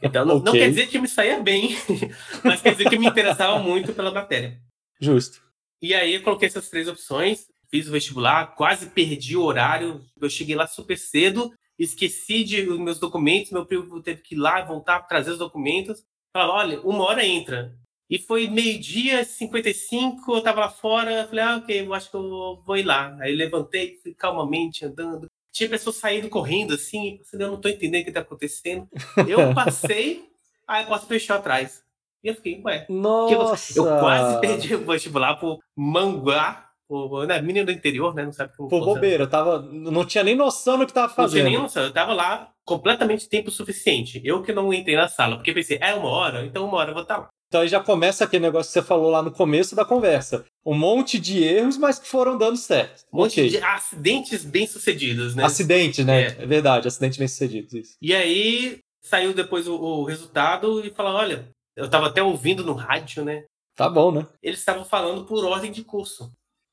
Então, 0.00 0.24
não, 0.24 0.36
okay. 0.36 0.44
não 0.44 0.52
quer 0.52 0.68
dizer 0.68 0.86
que 0.86 0.98
me 0.98 1.08
saía 1.08 1.40
bem, 1.40 1.70
mas 2.44 2.62
quer 2.62 2.72
dizer 2.72 2.88
que 2.88 2.98
me 2.98 3.06
interessava 3.06 3.58
muito 3.58 3.92
pela 3.92 4.12
matéria. 4.12 4.60
Justo. 5.00 5.42
E 5.80 5.92
aí 5.94 6.14
eu 6.14 6.22
coloquei 6.22 6.46
essas 6.46 6.68
três 6.68 6.86
opções, 6.86 7.46
fiz 7.68 7.88
o 7.88 7.92
vestibular, 7.92 8.54
quase 8.54 8.86
perdi 8.90 9.36
o 9.36 9.42
horário, 9.42 10.04
eu 10.20 10.30
cheguei 10.30 10.54
lá 10.54 10.66
super 10.66 10.96
cedo, 10.96 11.52
esqueci 11.78 12.44
de 12.44 12.68
os 12.68 12.78
meus 12.78 12.98
documentos, 13.00 13.50
meu 13.50 13.66
primo 13.66 14.00
teve 14.00 14.22
que 14.22 14.34
ir 14.34 14.38
lá 14.38 14.62
voltar 14.62 15.00
trazer 15.02 15.32
os 15.32 15.38
documentos. 15.38 16.04
Falava, 16.32 16.52
olha, 16.52 16.80
uma 16.82 17.04
hora 17.04 17.26
entra. 17.26 17.76
E 18.10 18.18
foi 18.18 18.48
meio-dia, 18.48 19.24
55, 19.24 20.34
eu 20.34 20.42
tava 20.42 20.60
lá 20.60 20.68
fora, 20.68 21.26
falei, 21.26 21.44
ah, 21.44 21.56
ok, 21.56 21.86
eu 21.86 21.94
acho 21.94 22.10
que 22.10 22.16
eu 22.16 22.62
vou 22.64 22.76
ir 22.76 22.82
lá. 22.82 23.16
Aí 23.20 23.34
levantei, 23.34 23.98
fui 24.02 24.14
calmamente 24.14 24.84
andando. 24.84 25.26
Tinha 25.50 25.68
pessoas 25.68 25.96
saindo 25.96 26.28
correndo 26.28 26.74
assim, 26.74 27.20
eu 27.32 27.38
não 27.38 27.60
tô 27.60 27.68
entendendo 27.68 28.02
o 28.02 28.04
que 28.04 28.12
tá 28.12 28.20
acontecendo. 28.20 28.88
Eu 29.26 29.52
passei, 29.54 30.24
aí 30.66 30.84
a 30.84 30.86
porta 30.86 31.06
fechou 31.06 31.36
atrás. 31.36 31.82
E 32.22 32.28
eu 32.28 32.34
fiquei, 32.34 32.60
ué. 32.64 32.86
Nossa! 32.88 33.78
Eu 33.78 33.84
quase 33.84 34.40
perdi 34.40 34.74
o 34.74 34.86
vestibular 34.86 35.36
por 35.36 35.58
manguá. 35.76 36.68
Por, 36.88 37.26
né, 37.26 37.40
menino 37.40 37.64
do 37.64 37.72
interior, 37.72 38.14
né? 38.14 38.24
Não 38.24 38.32
sabe 38.32 38.54
como. 38.54 38.68
Por 38.68 38.84
bobeira, 38.84 39.24
eu 39.24 39.30
tava. 39.30 39.62
Não 39.62 40.04
tinha 40.04 40.22
nem 40.22 40.34
noção 40.34 40.78
do 40.78 40.86
que 40.86 40.92
tava 40.92 41.12
fazendo. 41.12 41.44
Não 41.44 41.48
tinha 41.48 41.58
nem 41.58 41.62
noção. 41.62 41.82
Eu 41.84 41.92
tava 41.92 42.12
lá 42.12 42.52
completamente 42.64 43.28
tempo 43.28 43.50
suficiente. 43.50 44.20
Eu 44.22 44.42
que 44.42 44.52
não 44.52 44.72
entrei 44.72 44.96
na 44.96 45.08
sala, 45.08 45.36
porque 45.36 45.54
pensei, 45.54 45.78
é 45.80 45.94
uma 45.94 46.10
hora, 46.10 46.44
então 46.44 46.66
uma 46.66 46.76
hora 46.76 46.90
eu 46.90 46.94
vou 46.94 47.02
estar 47.02 47.16
lá. 47.16 47.28
Então 47.52 47.60
aí 47.60 47.68
já 47.68 47.80
começa 47.80 48.24
aquele 48.24 48.44
negócio 48.44 48.72
que 48.72 48.80
você 48.80 48.82
falou 48.82 49.10
lá 49.10 49.20
no 49.20 49.30
começo 49.30 49.76
da 49.76 49.84
conversa. 49.84 50.46
Um 50.64 50.72
monte 50.72 51.18
de 51.18 51.44
erros, 51.44 51.76
mas 51.76 51.98
que 51.98 52.08
foram 52.08 52.38
dando 52.38 52.56
certo. 52.56 53.04
Um 53.12 53.18
monte 53.18 53.32
okay. 53.32 53.50
de 53.50 53.58
acidentes 53.58 54.42
bem-sucedidos, 54.42 55.34
né? 55.34 55.44
Acidente, 55.44 56.02
né? 56.02 56.22
É. 56.22 56.26
é 56.44 56.46
verdade, 56.46 56.88
acidentes 56.88 57.18
bem-sucedidos, 57.18 57.74
isso. 57.74 57.96
E 58.00 58.14
aí 58.14 58.78
saiu 59.02 59.34
depois 59.34 59.68
o, 59.68 59.74
o 59.74 60.04
resultado 60.04 60.82
e 60.82 60.88
falou, 60.92 61.12
olha, 61.12 61.46
eu 61.76 61.84
estava 61.84 62.06
até 62.06 62.22
ouvindo 62.22 62.64
no 62.64 62.72
rádio, 62.72 63.22
né? 63.22 63.44
Tá 63.76 63.86
bom, 63.86 64.10
né? 64.10 64.26
Eles 64.42 64.60
estavam 64.60 64.86
falando 64.86 65.26
por 65.26 65.44
ordem 65.44 65.70
de 65.70 65.84
curso. 65.84 66.32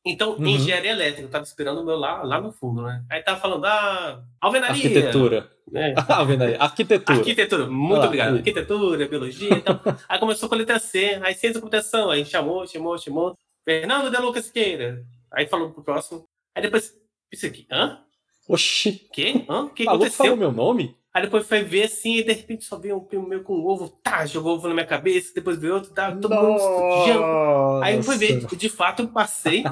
Então, 0.10 0.32
uhum. 0.32 0.48
engenharia 0.48 0.92
elétrica, 0.92 1.22
eu 1.22 1.30
tava 1.30 1.44
esperando 1.44 1.82
o 1.82 1.86
meu 1.86 1.96
lá, 1.96 2.24
lá 2.24 2.42
no 2.42 2.52
fundo, 2.52 2.82
né? 2.82 3.04
Aí 3.10 3.22
tava 3.22 3.40
falando, 3.40 3.66
ah, 3.66 4.24
alvenaria. 4.42 4.76
Arquitetura. 4.76 5.52
É. 5.74 5.94
alvenaria. 6.12 6.58
Arquitetura. 6.60 7.20
Arquitetura, 7.20 7.68
muito 7.68 8.04
obrigado. 8.04 8.38
Arquitetura, 8.38 9.08
biologia 9.08 9.54
e 9.54 9.62
tal. 9.62 9.80
aí 10.10 10.20
começou 10.20 10.50
com 10.50 10.56
a 10.56 10.58
letra 10.58 10.80
C, 10.80 11.20
aí 11.22 11.36
ciência 11.36 11.54
da 11.54 11.60
computação, 11.60 12.10
aí 12.10 12.26
chamou, 12.26 12.66
chamou, 12.66 12.98
chamou. 12.98 13.38
Fernando 13.64 14.10
de 14.10 14.18
Lucas 14.18 14.46
Siqueira. 14.46 15.06
Aí 15.32 15.48
falou 15.48 15.70
pro 15.70 15.84
próximo. 15.84 16.24
Aí 16.56 16.64
depois, 16.64 16.92
isso 17.32 17.46
aqui, 17.46 17.68
hã? 17.72 18.00
Oxi. 18.48 19.08
Quê? 19.14 19.46
Hã? 19.48 19.66
O 19.66 19.70
que 19.70 19.84
Falou, 19.86 20.02
aconteceu? 20.02 20.26
falou 20.26 20.38
meu 20.38 20.52
nome? 20.52 20.98
Aí 21.14 21.24
depois 21.24 21.48
foi 21.48 21.64
ver 21.64 21.84
assim, 21.84 22.18
e 22.18 22.24
de 22.24 22.34
repente 22.34 22.64
só 22.64 22.78
veio 22.78 22.98
um 22.98 23.00
primo 23.00 23.28
meu 23.28 23.44
com 23.44 23.56
um 23.56 23.66
ovo, 23.66 23.90
tá, 24.04 24.26
jogou 24.28 24.56
ovo 24.56 24.68
na 24.68 24.76
minha 24.76 24.86
cabeça, 24.86 25.34
depois 25.34 25.58
veio 25.58 25.76
outro, 25.76 25.92
tá, 25.92 26.16
todo 26.16 26.34
mundo. 26.36 27.82
Aí 27.84 28.02
foi 28.04 28.18
ver, 28.18 28.46
de 28.46 28.70
fato, 28.70 29.02
eu 29.02 29.08
passei 29.08 29.64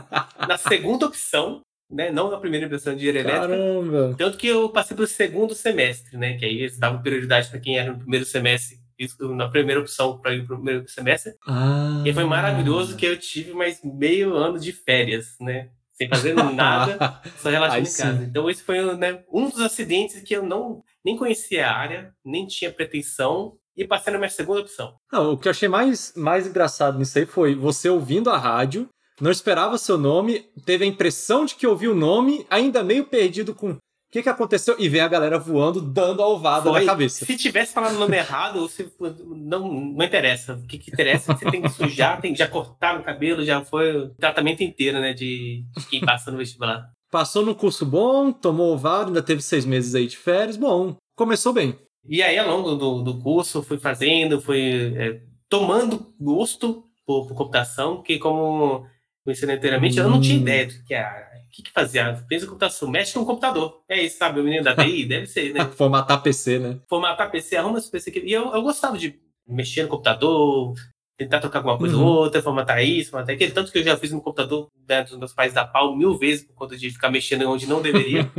na 0.48 0.58
segunda 0.58 1.06
opção, 1.06 1.62
né? 1.90 2.10
Não 2.10 2.32
na 2.32 2.40
primeira 2.40 2.66
opção 2.66 2.96
de 2.96 3.08
engenharia 3.08 3.32
elétrica. 3.32 4.16
Tanto 4.18 4.38
que 4.38 4.48
eu 4.48 4.68
passei 4.70 4.96
para 4.96 5.04
o 5.04 5.08
segundo 5.08 5.54
semestre, 5.54 6.18
né? 6.18 6.38
Que 6.38 6.46
aí 6.46 6.58
eles 6.58 6.80
davam 6.80 7.04
prioridade 7.04 7.50
para 7.50 7.60
quem 7.60 7.78
era 7.78 7.92
no 7.92 8.00
primeiro 8.00 8.26
semestre, 8.26 8.80
isso, 8.98 9.16
na 9.36 9.48
primeira 9.48 9.80
opção 9.80 10.18
para 10.18 10.34
ir 10.34 10.44
para 10.44 10.56
o 10.56 10.58
primeiro 10.58 10.90
semestre. 10.90 11.36
Ah. 11.48 12.02
E 12.04 12.12
foi 12.12 12.24
maravilhoso 12.24 12.98
que 12.98 13.06
eu 13.06 13.16
tive 13.16 13.54
mais 13.54 13.80
meio 13.84 14.34
ano 14.34 14.60
de 14.60 14.72
férias, 14.72 15.36
né? 15.40 15.70
sem 15.98 16.08
fazer 16.08 16.36
nada, 16.36 17.20
só 17.42 17.50
relaxando 17.50 17.88
em 17.88 17.92
casa. 17.92 18.24
Então, 18.24 18.48
esse 18.50 18.62
foi 18.62 18.96
né, 18.96 19.20
um 19.34 19.50
dos 19.50 19.60
acidentes 19.60 20.22
que 20.22 20.36
eu 20.36 20.44
não 20.44 20.84
nem 21.08 21.16
conhecia 21.16 21.66
a 21.66 21.74
área, 21.74 22.14
nem 22.26 22.46
tinha 22.46 22.70
pretensão, 22.70 23.54
e 23.78 23.88
passei 23.88 24.12
na 24.12 24.20
minha 24.20 24.30
segunda 24.30 24.60
opção. 24.60 24.96
Não, 25.10 25.32
o 25.32 25.38
que 25.38 25.48
eu 25.48 25.52
achei 25.52 25.70
mais, 25.70 26.12
mais 26.18 26.46
engraçado 26.46 26.98
nisso 26.98 27.18
aí 27.18 27.26
foi 27.26 27.56
você 27.56 27.90
ouvindo 27.90 28.30
a 28.30 28.38
rádio, 28.38 28.90
não 29.22 29.32
esperava 29.32 29.78
seu 29.78 29.98
nome, 29.98 30.50
teve 30.66 30.84
a 30.84 30.88
impressão 30.88 31.46
de 31.46 31.56
que 31.56 31.66
ouviu 31.66 31.94
o 31.94 31.96
nome, 31.96 32.46
ainda 32.50 32.84
meio 32.84 33.06
perdido 33.06 33.56
com 33.56 33.72
o 33.72 33.78
que, 34.12 34.24
que 34.24 34.30
aconteceu? 34.30 34.76
E 34.80 34.88
vem 34.88 35.02
a 35.02 35.08
galera 35.08 35.38
voando, 35.38 35.82
dando 35.82 36.22
a 36.24 36.28
ovada 36.28 36.70
Foi. 36.70 36.80
na 36.80 36.86
cabeça. 36.86 37.26
Se 37.26 37.38
tivesse 37.38 37.74
falado 37.74 37.96
o 37.96 38.00
nome 38.00 38.16
errado, 38.16 38.68
se, 38.70 38.90
não, 39.28 39.68
não 39.70 40.06
interessa. 40.06 40.54
O 40.54 40.66
que, 40.66 40.78
que 40.78 40.92
interessa 40.92 41.32
é 41.32 41.36
que 41.36 41.44
você 41.44 41.52
tem 41.52 41.62
que 41.62 41.70
sujar, 41.70 42.22
tem 42.22 42.32
que 42.32 42.40
já 42.40 42.48
cortar 42.48 42.98
no 42.98 43.04
cabelo, 43.04 43.44
já 43.44 43.64
foi 43.66 43.98
o 43.98 44.10
tratamento 44.16 44.64
inteiro, 44.64 45.02
né? 45.02 45.14
De, 45.14 45.66
de 45.78 45.86
quem 45.90 46.00
passa 46.00 46.32
no 46.32 46.38
vestibular. 46.38 46.90
Passou 47.12 47.46
no 47.46 47.56
curso 47.56 47.86
bom, 47.86 48.32
tomou 48.32 48.74
ovado, 48.74 49.08
ainda 49.08 49.22
teve 49.22 49.42
seis 49.42 49.66
meses 49.66 49.96
aí 49.96 50.08
de 50.08 50.18
férias. 50.18 50.58
Bom, 50.58 50.96
começou 51.16 51.54
bem. 51.54 51.78
E 52.08 52.22
aí, 52.22 52.38
ao 52.38 52.48
longo 52.48 52.76
do, 52.76 53.02
do 53.02 53.20
curso, 53.20 53.64
fui 53.64 53.78
fazendo, 53.78 54.42
fui 54.42 54.94
é, 54.98 55.22
tomando 55.50 56.14
gosto 56.20 56.84
por, 57.06 57.28
por 57.28 57.36
computação, 57.36 58.02
que 58.02 58.18
como 58.20 58.86
conhecendo 59.24 59.54
inteiramente, 59.54 60.00
hum. 60.00 60.04
eu 60.04 60.10
não 60.10 60.22
tinha 60.22 60.38
hum. 60.38 60.42
ideia 60.42 60.68
do 60.68 60.84
que 60.86 60.94
era 60.94 61.38
que, 61.58 61.64
que 61.64 61.72
fazia? 61.72 62.16
Fez 62.30 62.44
a 62.44 62.48
computação, 62.48 62.88
mexe 62.90 63.14
com 63.14 63.22
o 63.22 63.26
computador. 63.26 63.82
É 63.90 64.02
isso, 64.02 64.18
sabe? 64.18 64.40
O 64.40 64.44
menino 64.44 64.64
da 64.64 64.76
TI, 64.76 65.06
deve 65.10 65.26
ser, 65.26 65.54
né? 65.54 65.66
Formatar 65.66 66.22
PC, 66.22 66.60
né? 66.60 66.80
Formatar 66.88 67.32
PC, 67.32 67.58
arruma 67.58 67.80
esse 67.80 67.90
PC 67.90 68.12
aqui. 68.12 68.20
E 68.20 68.32
eu, 68.32 68.54
eu 68.54 68.62
gostava 68.62 68.98
de 68.98 69.20
mexer 69.48 69.84
no 69.84 69.90
computador, 69.90 70.76
tentar 71.18 71.40
trocar 71.40 71.60
alguma 71.60 71.78
coisa 71.78 71.96
uhum. 71.96 72.04
ou 72.04 72.16
outra, 72.24 72.42
formatar 72.42 72.84
isso, 72.84 73.10
formatar 73.10 73.34
aquilo. 73.34 73.52
Tanto 73.52 73.72
que 73.72 73.80
eu 73.80 73.84
já 73.84 73.98
fiz 73.98 74.12
no 74.12 74.22
computador 74.22 74.70
né, 74.88 75.04
dos 75.04 75.18
meus 75.18 75.34
pais 75.34 75.52
da 75.52 75.66
pau 75.66 75.96
mil 75.96 76.18
vezes 76.18 76.46
por 76.46 76.54
conta 76.54 76.78
de 76.78 76.92
ficar 76.92 77.10
mexendo 77.10 77.50
onde 77.50 77.68
não 77.68 77.82
deveria. 77.82 78.32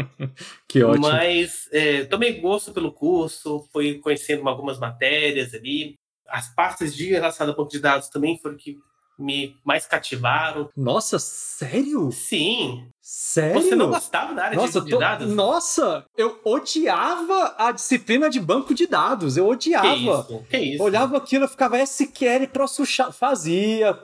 que 0.68 0.82
ótimo. 0.82 1.08
Mas 1.08 1.68
é, 1.72 2.04
tomei 2.04 2.38
gosto 2.38 2.72
pelo 2.72 2.92
curso, 2.92 3.66
fui 3.72 3.94
conhecendo 3.98 4.46
algumas 4.46 4.78
matérias 4.78 5.54
ali. 5.54 5.94
As 6.28 6.54
partes 6.54 6.94
de 6.94 7.06
relacionadas 7.06 7.54
a 7.54 7.56
banco 7.56 7.70
de 7.70 7.80
dados 7.80 8.10
também 8.10 8.38
foram 8.38 8.58
que 8.58 8.76
me 9.18 9.56
mais 9.64 9.86
cativaram. 9.86 10.68
Nossa, 10.76 11.18
sério? 11.18 12.10
Sim. 12.12 12.86
Sério? 13.02 13.62
Você 13.62 13.74
não 13.74 13.88
gostava 13.88 14.34
da 14.34 14.44
área 14.44 14.56
nossa, 14.56 14.80
de, 14.80 14.90
tô... 14.90 14.98
dados? 14.98 15.32
Nossa, 15.32 16.04
eu 16.16 16.40
odiava 16.44 17.54
a 17.56 17.72
disciplina 17.72 18.28
de 18.28 18.38
banco 18.38 18.74
de 18.74 18.86
dados. 18.86 19.36
Eu 19.36 19.48
odiava. 19.48 19.88
Que 19.88 19.96
isso? 19.96 20.44
Que 20.50 20.58
isso? 20.58 20.82
Olhava 20.82 21.16
aquilo, 21.16 21.44
eu 21.44 21.48
ficava 21.48 21.80
SQL, 21.80 22.46
troço. 22.52 22.84
Fazia 23.12 23.98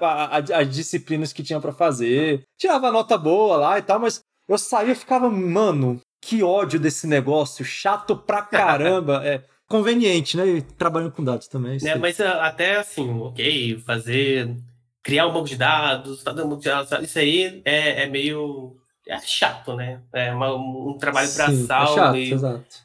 as 0.54 0.74
disciplinas 0.74 1.32
que 1.32 1.42
tinha 1.42 1.60
para 1.60 1.72
fazer. 1.72 2.42
Tirava 2.58 2.90
nota 2.90 3.18
boa 3.18 3.56
lá 3.56 3.78
e 3.78 3.82
tal, 3.82 4.00
mas 4.00 4.20
eu 4.48 4.58
saía 4.58 4.92
e 4.92 4.96
ficava, 4.96 5.28
mano, 5.30 6.00
que 6.22 6.42
ódio 6.42 6.80
desse 6.80 7.06
negócio, 7.06 7.64
chato 7.64 8.16
pra 8.16 8.40
caramba. 8.42 9.22
é 9.24 9.42
conveniente, 9.68 10.36
né? 10.36 10.46
E 10.46 10.62
trabalhando 10.62 11.12
com 11.12 11.24
dados 11.24 11.48
também. 11.48 11.78
Né, 11.82 11.94
mas 11.96 12.20
ah, 12.20 12.46
até 12.46 12.76
assim, 12.76 13.10
ok, 13.20 13.78
fazer. 13.78 14.56
Criar 15.04 15.26
um 15.28 15.32
banco 15.32 15.46
de 15.48 15.56
dados, 15.56 16.22
tá 16.24 16.32
dando 16.32 16.56
de 16.56 16.64
dados, 16.64 16.90
isso 17.02 17.18
aí 17.18 17.62
é, 17.64 18.04
é 18.04 18.06
meio. 18.08 18.76
É 19.06 19.20
chato, 19.20 19.76
né? 19.76 20.02
É 20.14 20.32
uma, 20.32 20.54
um 20.54 20.96
trabalho 20.98 21.30
braçal. 21.34 21.92
É 21.92 21.94
chato, 21.94 22.16
exato. 22.16 22.76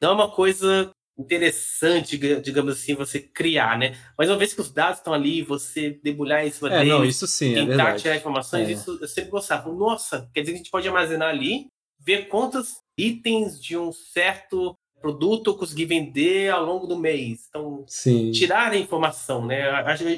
não 0.00 0.10
é 0.10 0.12
uma 0.12 0.30
coisa 0.30 0.90
interessante, 1.18 2.18
digamos 2.18 2.74
assim, 2.74 2.94
você 2.94 3.18
criar, 3.20 3.78
né? 3.78 3.96
Mas 4.18 4.28
uma 4.28 4.36
vez 4.36 4.52
que 4.52 4.60
os 4.60 4.70
dados 4.70 4.98
estão 4.98 5.14
ali, 5.14 5.42
você 5.42 5.98
debulhar 6.02 6.46
em 6.46 6.50
cima 6.50 6.68
É, 6.68 6.78
deles, 6.80 6.92
não, 6.92 7.04
isso 7.04 7.26
sim, 7.26 7.52
é 7.52 7.54
tentar 7.60 7.66
verdade. 7.68 8.02
tirar 8.02 8.16
informações, 8.16 8.68
É. 8.68 8.72
isso 8.72 8.98
eu 9.00 9.08
sempre 9.08 9.30
gostava. 9.30 9.72
Nossa, 9.72 10.28
quer 10.34 10.40
dizer 10.40 10.52
que 10.52 10.56
a 10.56 10.62
gente 10.62 10.70
pode 10.70 10.86
armazenar 10.86 11.28
ali, 11.30 11.66
ver 11.98 12.28
quantos 12.28 12.76
itens 12.98 13.58
de 13.58 13.76
um 13.78 13.90
certo 13.90 14.74
produto 15.04 15.50
eu 15.50 15.56
consegui 15.58 15.84
vender 15.84 16.50
ao 16.50 16.64
longo 16.64 16.86
do 16.86 16.96
mês. 16.98 17.46
Então, 17.50 17.84
Sim. 17.86 18.30
tirar 18.32 18.72
a 18.72 18.76
informação, 18.78 19.44
né? 19.46 19.62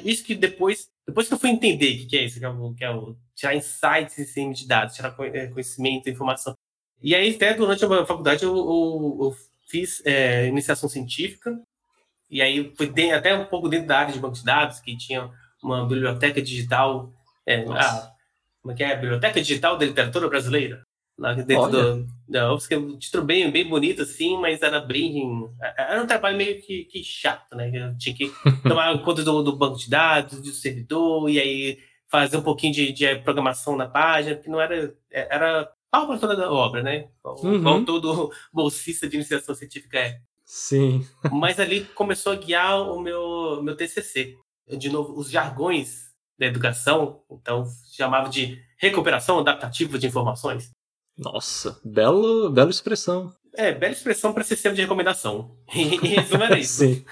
Isso 0.05 0.23
que 0.23 0.33
depois, 0.33 0.87
depois 1.05 1.27
que 1.27 1.33
eu 1.33 1.37
fui 1.37 1.49
entender 1.49 1.93
o 1.93 1.97
que 1.99 2.05
que 2.05 2.17
é 2.17 2.23
isso, 2.23 2.39
que 2.39 2.45
é 2.45 2.49
o, 2.49 2.73
que 2.73 2.83
é 2.85 2.89
o 2.89 3.15
tirar 3.35 3.53
insights 3.55 4.17
em 4.17 4.23
cima 4.25 4.53
de 4.53 4.65
dados, 4.65 4.95
tirar 4.95 5.13
eh, 5.33 5.47
conhecimento, 5.47 6.09
informação. 6.09 6.53
E 7.03 7.13
aí, 7.13 7.35
até 7.35 7.53
durante 7.53 7.83
a 7.83 8.05
faculdade, 8.05 8.43
eu, 8.45 8.55
eu- 8.55 9.17
eu 9.23 9.35
fiz 9.67 10.01
eh, 10.05 10.47
iniciação 10.47 10.87
científica, 10.87 11.59
e 12.29 12.41
aí 12.41 12.73
foi 12.77 12.87
de- 12.87 13.11
até 13.11 13.35
um 13.35 13.45
pouco 13.45 13.67
dentro 13.67 13.87
da 13.87 13.99
área 13.99 14.13
de 14.13 14.19
banco 14.19 14.35
de 14.35 14.43
dados, 14.45 14.79
que 14.79 14.95
tinha 14.97 15.29
uma 15.61 15.85
biblioteca 15.85 16.41
digital, 16.41 17.11
Nossa. 17.65 17.89
a, 17.89 18.11
como 18.61 18.71
é 18.71 18.75
que 18.75 18.83
é? 18.83 18.95
Biblioteca 18.95 19.41
Digital 19.41 19.77
da 19.77 19.85
Literatura 19.85 20.27
Brasileira. 20.29 20.81
Lá 21.17 21.33
dentro 21.33 21.67
do, 21.71 22.07
da 22.27 22.53
UFSC, 22.53 22.73
é 22.73 22.77
um 22.77 22.97
título 22.97 23.23
bem, 23.23 23.49
bem 23.49 23.67
bonito, 23.67 24.01
assim, 24.01 24.37
mas 24.37 24.61
era 24.61 24.79
bem. 24.79 25.49
Era 25.77 26.01
um 26.01 26.07
trabalho 26.07 26.37
meio 26.37 26.61
que, 26.61 26.85
que 26.85 27.03
chato, 27.03 27.55
né? 27.55 27.71
Eu 27.73 27.97
tinha 27.97 28.15
que 28.15 28.31
tomar 28.67 28.97
conta 29.01 29.23
do, 29.23 29.43
do 29.43 29.55
banco 29.55 29.77
de 29.77 29.89
dados, 29.89 30.41
do 30.41 30.51
servidor, 30.51 31.29
e 31.29 31.39
aí 31.39 31.79
fazer 32.09 32.37
um 32.37 32.41
pouquinho 32.41 32.73
de, 32.73 32.91
de 32.91 33.15
programação 33.17 33.75
na 33.75 33.87
página, 33.87 34.35
que 34.35 34.49
não 34.49 34.59
era. 34.59 34.93
Era 35.11 35.71
pau 35.89 36.07
para 36.07 36.19
toda 36.19 36.45
a 36.45 36.51
obra, 36.51 36.83
né? 36.83 37.07
Uhum. 37.23 37.55
Igual 37.55 37.85
todo 37.85 38.31
bolsista 38.51 39.07
de 39.07 39.15
iniciação 39.15 39.55
científica 39.55 39.97
é. 39.97 40.19
Sim. 40.45 41.05
Mas 41.31 41.59
ali 41.59 41.85
começou 41.85 42.33
a 42.33 42.35
guiar 42.35 42.81
o 42.81 42.99
meu, 42.99 43.61
meu 43.61 43.75
TCC. 43.75 44.35
De 44.77 44.89
novo, 44.89 45.17
os 45.17 45.29
jargões 45.29 46.07
da 46.37 46.45
educação, 46.45 47.21
então 47.31 47.65
chamava 47.91 48.29
de 48.29 48.61
recuperação 48.77 49.39
adaptativa 49.39 49.97
de 49.97 50.07
informações. 50.07 50.71
Nossa, 51.17 51.79
belo, 51.83 52.49
bela 52.49 52.69
expressão. 52.69 53.33
É, 53.53 53.73
bela 53.73 53.93
expressão 53.93 54.33
para 54.33 54.43
sistema 54.43 54.75
de 54.75 54.81
recomendação. 54.81 55.57
Em 55.73 55.97
resumo, 55.97 56.43
era 56.43 56.59
isso. 56.59 56.85
Sim. 56.85 57.05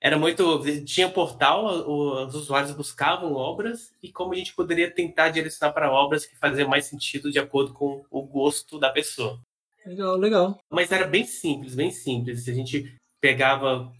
Era 0.00 0.16
muito. 0.16 0.62
Tinha 0.84 1.08
portal, 1.08 1.66
os 1.66 2.34
usuários 2.34 2.70
buscavam 2.70 3.32
obras 3.32 3.92
e 4.00 4.12
como 4.12 4.32
a 4.32 4.36
gente 4.36 4.54
poderia 4.54 4.88
tentar 4.88 5.30
direcionar 5.30 5.72
para 5.72 5.90
obras 5.90 6.24
que 6.24 6.36
faziam 6.36 6.68
mais 6.68 6.86
sentido 6.86 7.32
de 7.32 7.40
acordo 7.40 7.72
com 7.72 8.04
o 8.08 8.22
gosto 8.22 8.78
da 8.78 8.90
pessoa. 8.90 9.40
Legal, 9.84 10.16
legal. 10.16 10.58
Mas 10.70 10.92
era 10.92 11.06
bem 11.06 11.24
simples, 11.24 11.74
bem 11.74 11.90
simples. 11.90 12.48
A 12.48 12.52
gente 12.52 12.94
pegava. 13.20 13.92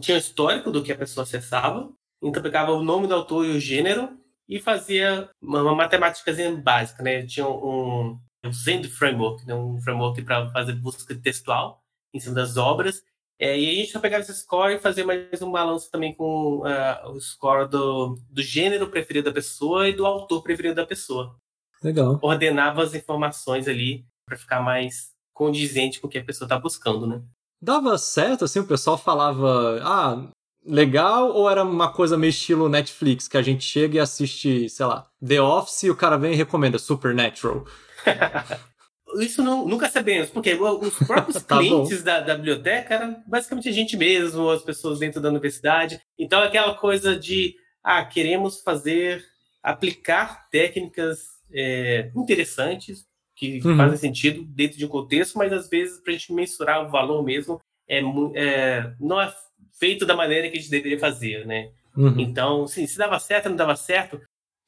Tinha 0.00 0.16
o 0.16 0.20
histórico 0.20 0.70
do 0.70 0.82
que 0.82 0.92
a 0.92 0.96
pessoa 0.96 1.24
acessava, 1.24 1.90
então 2.22 2.42
pegava 2.42 2.72
o 2.72 2.82
nome 2.82 3.06
do 3.06 3.14
autor 3.14 3.44
e 3.44 3.50
o 3.50 3.60
gênero 3.60 4.08
e 4.48 4.60
fazia 4.60 5.28
uma, 5.40 5.74
matemática 5.74 6.32
básica, 6.62 7.02
né? 7.02 7.24
Tinha 7.26 7.46
um, 7.46 8.18
um 8.44 8.52
Zend 8.52 8.88
Framework, 8.88 9.46
né? 9.46 9.54
um 9.54 9.80
framework 9.80 10.22
para 10.22 10.50
fazer 10.50 10.72
busca 10.74 11.14
textual 11.14 11.82
em 12.14 12.20
cima 12.20 12.34
das 12.34 12.56
obras. 12.56 13.02
É, 13.38 13.58
e 13.58 13.70
a 13.70 13.74
gente 13.74 13.90
só 13.90 13.98
pegava 13.98 14.22
esse 14.22 14.34
score 14.34 14.74
e 14.74 14.78
fazia 14.78 15.04
mais 15.04 15.42
um 15.42 15.50
balanço 15.50 15.90
também 15.90 16.14
com 16.14 16.62
ah, 16.64 17.10
o 17.10 17.20
score 17.20 17.68
do, 17.68 18.16
do 18.30 18.42
gênero 18.42 18.88
preferido 18.88 19.30
da 19.30 19.34
pessoa 19.34 19.88
e 19.88 19.92
do 19.92 20.06
autor 20.06 20.42
preferido 20.42 20.76
da 20.76 20.86
pessoa. 20.86 21.34
Legal. 21.82 22.20
Ordenava 22.22 22.82
as 22.82 22.94
informações 22.94 23.66
ali 23.66 24.06
para 24.28 24.36
ficar 24.36 24.60
mais 24.60 25.10
condizente 25.34 25.98
com 25.98 26.06
o 26.06 26.10
que 26.10 26.18
a 26.18 26.24
pessoa 26.24 26.46
está 26.46 26.58
buscando, 26.58 27.06
né? 27.06 27.22
Dava 27.60 27.96
certo, 27.98 28.44
assim, 28.44 28.60
o 28.60 28.66
pessoal 28.66 28.98
falava, 28.98 29.80
ah, 29.82 30.30
legal, 30.64 31.30
ou 31.30 31.50
era 31.50 31.62
uma 31.62 31.92
coisa 31.92 32.16
meio 32.16 32.30
estilo 32.30 32.68
Netflix, 32.68 33.28
que 33.28 33.36
a 33.36 33.42
gente 33.42 33.64
chega 33.64 33.96
e 33.96 34.00
assiste, 34.00 34.68
sei 34.68 34.86
lá, 34.86 35.06
The 35.26 35.40
Office 35.40 35.82
e 35.84 35.90
o 35.90 35.96
cara 35.96 36.16
vem 36.16 36.32
e 36.32 36.36
recomenda 36.36 36.78
Supernatural. 36.78 37.64
Isso 39.20 39.42
não, 39.42 39.66
nunca 39.66 39.90
sabemos, 39.90 40.30
porque 40.30 40.54
os 40.54 40.98
próprios 41.06 41.36
Tá 41.44 41.58
clientes 41.58 42.02
da, 42.02 42.20
da 42.20 42.34
biblioteca 42.34 42.94
eram 42.94 43.22
basicamente 43.26 43.68
a 43.68 43.72
gente 43.72 43.96
mesmo, 43.96 44.48
as 44.48 44.62
pessoas 44.62 44.98
dentro 44.98 45.20
da 45.20 45.28
universidade. 45.28 46.00
Então, 46.18 46.42
aquela 46.42 46.74
coisa 46.74 47.14
de, 47.14 47.54
ah, 47.84 48.02
queremos 48.04 48.60
fazer, 48.62 49.22
aplicar 49.62 50.48
técnicas 50.50 51.18
é, 51.52 52.10
interessantes, 52.16 53.04
que 53.36 53.60
Uhum. 53.64 53.76
fazem 53.76 53.98
sentido 53.98 54.44
dentro 54.44 54.78
de 54.78 54.84
um 54.86 54.88
contexto, 54.88 55.36
mas 55.36 55.52
às 55.52 55.68
vezes, 55.68 56.00
para 56.00 56.12
a 56.12 56.16
gente 56.16 56.32
mensurar 56.32 56.86
o 56.86 56.90
valor 56.90 57.22
mesmo, 57.22 57.60
é, 57.88 58.00
é, 58.34 58.94
não 59.00 59.20
é 59.20 59.34
feito 59.82 60.06
da 60.06 60.14
maneira 60.14 60.48
que 60.48 60.56
a 60.56 60.60
gente 60.60 60.70
deveria 60.70 60.96
fazer, 61.00 61.44
né? 61.44 61.70
Uhum. 61.96 62.20
Então, 62.20 62.68
sim, 62.68 62.86
se 62.86 62.96
dava 62.96 63.18
certo, 63.18 63.48
não 63.48 63.56
dava 63.56 63.74
certo, 63.74 64.14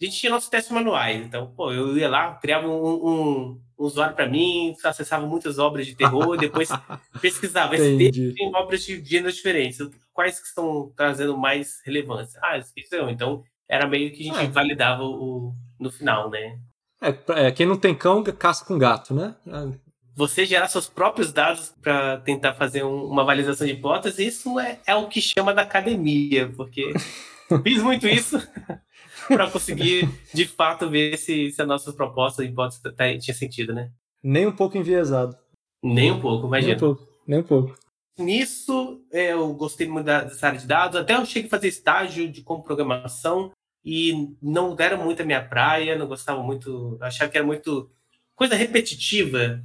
a 0.02 0.04
gente 0.04 0.16
tinha 0.18 0.32
nossos 0.32 0.48
testes 0.48 0.72
manuais. 0.72 1.24
Então, 1.24 1.52
pô, 1.54 1.70
eu 1.72 1.96
ia 1.96 2.08
lá, 2.08 2.34
criava 2.34 2.66
um, 2.66 2.84
um- 2.84 3.60
um 3.78 3.84
usuário 3.84 4.16
para 4.16 4.28
mim, 4.28 4.74
acessava 4.82 5.24
muitas 5.24 5.56
obras 5.60 5.86
de 5.86 5.94
terror, 5.94 6.36
depois 6.36 6.68
pesquisava. 7.22 7.76
Esse 7.76 7.96
texto 7.96 8.34
tem 8.34 8.52
obras 8.56 8.82
de 8.82 9.04
gêneros 9.04 9.36
diferentes. 9.36 9.78
Quais 10.12 10.40
que 10.40 10.48
estão 10.48 10.92
trazendo 10.96 11.38
mais 11.38 11.80
relevância? 11.86 12.40
Ah, 12.42 12.58
esqueceu. 12.58 13.08
Então, 13.08 13.44
era 13.68 13.86
meio 13.86 14.10
que 14.12 14.28
a 14.28 14.32
gente 14.34 14.46
É. 14.46 14.50
validava 14.50 15.04
o, 15.04 15.54
no 15.78 15.92
final, 15.92 16.28
né? 16.28 16.58
É, 17.00 17.46
é, 17.46 17.52
quem 17.52 17.66
não 17.66 17.78
tem 17.78 17.94
cão, 17.94 18.20
caça 18.24 18.64
com 18.64 18.76
gato, 18.76 19.14
né? 19.14 19.36
Ah, 19.46 19.70
Você 20.16 20.46
gerar 20.46 20.68
seus 20.68 20.88
próprios 20.88 21.32
dados 21.32 21.74
para 21.82 22.18
tentar 22.18 22.54
fazer 22.54 22.84
um- 22.84 23.04
uma 23.06 23.24
validação 23.24 23.66
de 23.66 23.72
hipótese, 23.72 24.24
isso 24.26 24.58
é, 24.60 24.78
é 24.86 24.94
o 24.94 25.08
que 25.08 25.20
chama 25.20 25.52
da 25.52 25.62
academia, 25.62 26.52
porque 26.56 26.92
fiz 27.64 27.82
muito 27.82 28.06
isso 28.06 28.38
para 29.28 29.50
conseguir, 29.50 30.08
de 30.32 30.46
fato, 30.46 30.88
ver 30.88 31.16
se, 31.18 31.50
se 31.50 31.60
a 31.60 31.66
nossa 31.66 31.92
proposta 31.92 32.44
de 32.44 32.50
hipótese 32.50 32.80
tá- 32.82 33.18
tinha 33.18 33.34
sentido, 33.34 33.72
né? 33.74 33.90
Nem 34.22 34.46
um 34.46 34.52
pouco 34.54 34.78
enviesado. 34.78 35.36
Nem 35.82 36.12
um 36.12 36.20
pouco, 36.20 36.42
Nem 36.42 36.48
imagina. 36.48 36.76
um 36.76 36.78
pouco. 36.78 37.08
Nem 37.26 37.38
um 37.40 37.42
pouco. 37.42 37.76
Nisso, 38.18 39.02
é, 39.12 39.32
eu 39.32 39.52
gostei 39.54 39.88
muito 39.88 40.06
dessa 40.06 40.46
área 40.46 40.58
de 40.58 40.66
dados. 40.66 40.96
Até 41.00 41.14
eu 41.16 41.26
cheguei 41.26 41.48
a 41.48 41.50
fazer 41.50 41.68
estágio 41.68 42.30
de 42.30 42.42
como 42.42 42.62
programação 42.62 43.50
e 43.84 44.28
não 44.40 44.74
era 44.78 44.96
muito 44.96 45.20
a 45.20 45.24
minha 45.26 45.42
praia, 45.44 45.98
não 45.98 46.06
gostava 46.06 46.40
muito, 46.42 46.96
achava 47.00 47.30
que 47.30 47.36
era 47.36 47.46
muito 47.46 47.90
coisa 48.36 48.54
repetitiva. 48.54 49.60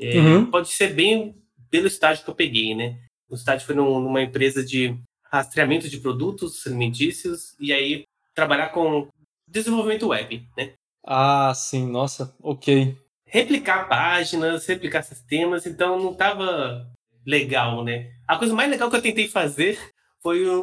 É, 0.00 0.18
Uhum. 0.18 0.50
Pode 0.50 0.68
ser 0.70 0.92
bem 0.94 1.34
pelo 1.70 1.86
estágio 1.86 2.24
que 2.24 2.30
eu 2.30 2.34
peguei, 2.34 2.74
né? 2.74 2.98
O 3.28 3.34
estágio 3.34 3.66
foi 3.66 3.74
num- 3.74 4.00
numa 4.00 4.22
empresa 4.22 4.64
de 4.64 4.96
rastreamento 5.30 5.88
de 5.88 5.98
produtos 5.98 6.66
alimentícios 6.66 7.54
e 7.60 7.72
aí 7.72 8.04
trabalhar 8.34 8.68
com 8.70 9.08
desenvolvimento 9.48 10.08
web, 10.08 10.46
né? 10.56 10.72
Ah, 11.06 11.52
sim, 11.54 11.86
nossa, 11.86 12.34
ok. 12.40 12.96
replicar 13.26 13.88
páginas, 13.88 14.64
replicar 14.66 15.02
sistemas, 15.02 15.66
então 15.66 15.98
não 16.00 16.12
estava 16.12 16.88
legal, 17.26 17.82
né? 17.82 18.12
A 18.28 18.38
coisa 18.38 18.54
mais 18.54 18.70
legal 18.70 18.88
que 18.88 18.96
eu 18.96 19.02
tentei 19.02 19.26
fazer 19.26 19.76
foi 20.22 20.46
o, 20.46 20.62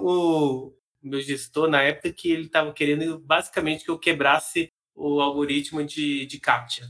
o 0.70 0.74
meu 1.04 1.20
gestor 1.20 1.70
na 1.70 1.82
época 1.82 2.14
que 2.14 2.32
ele 2.32 2.46
estava 2.46 2.72
querendo 2.74 3.20
basicamente 3.20 3.84
que 3.84 3.92
eu 3.92 4.00
quebrasse 4.00 4.70
o 4.96 5.20
algoritmo 5.20 5.84
de, 5.84 6.26
de 6.26 6.40
captcha. 6.40 6.90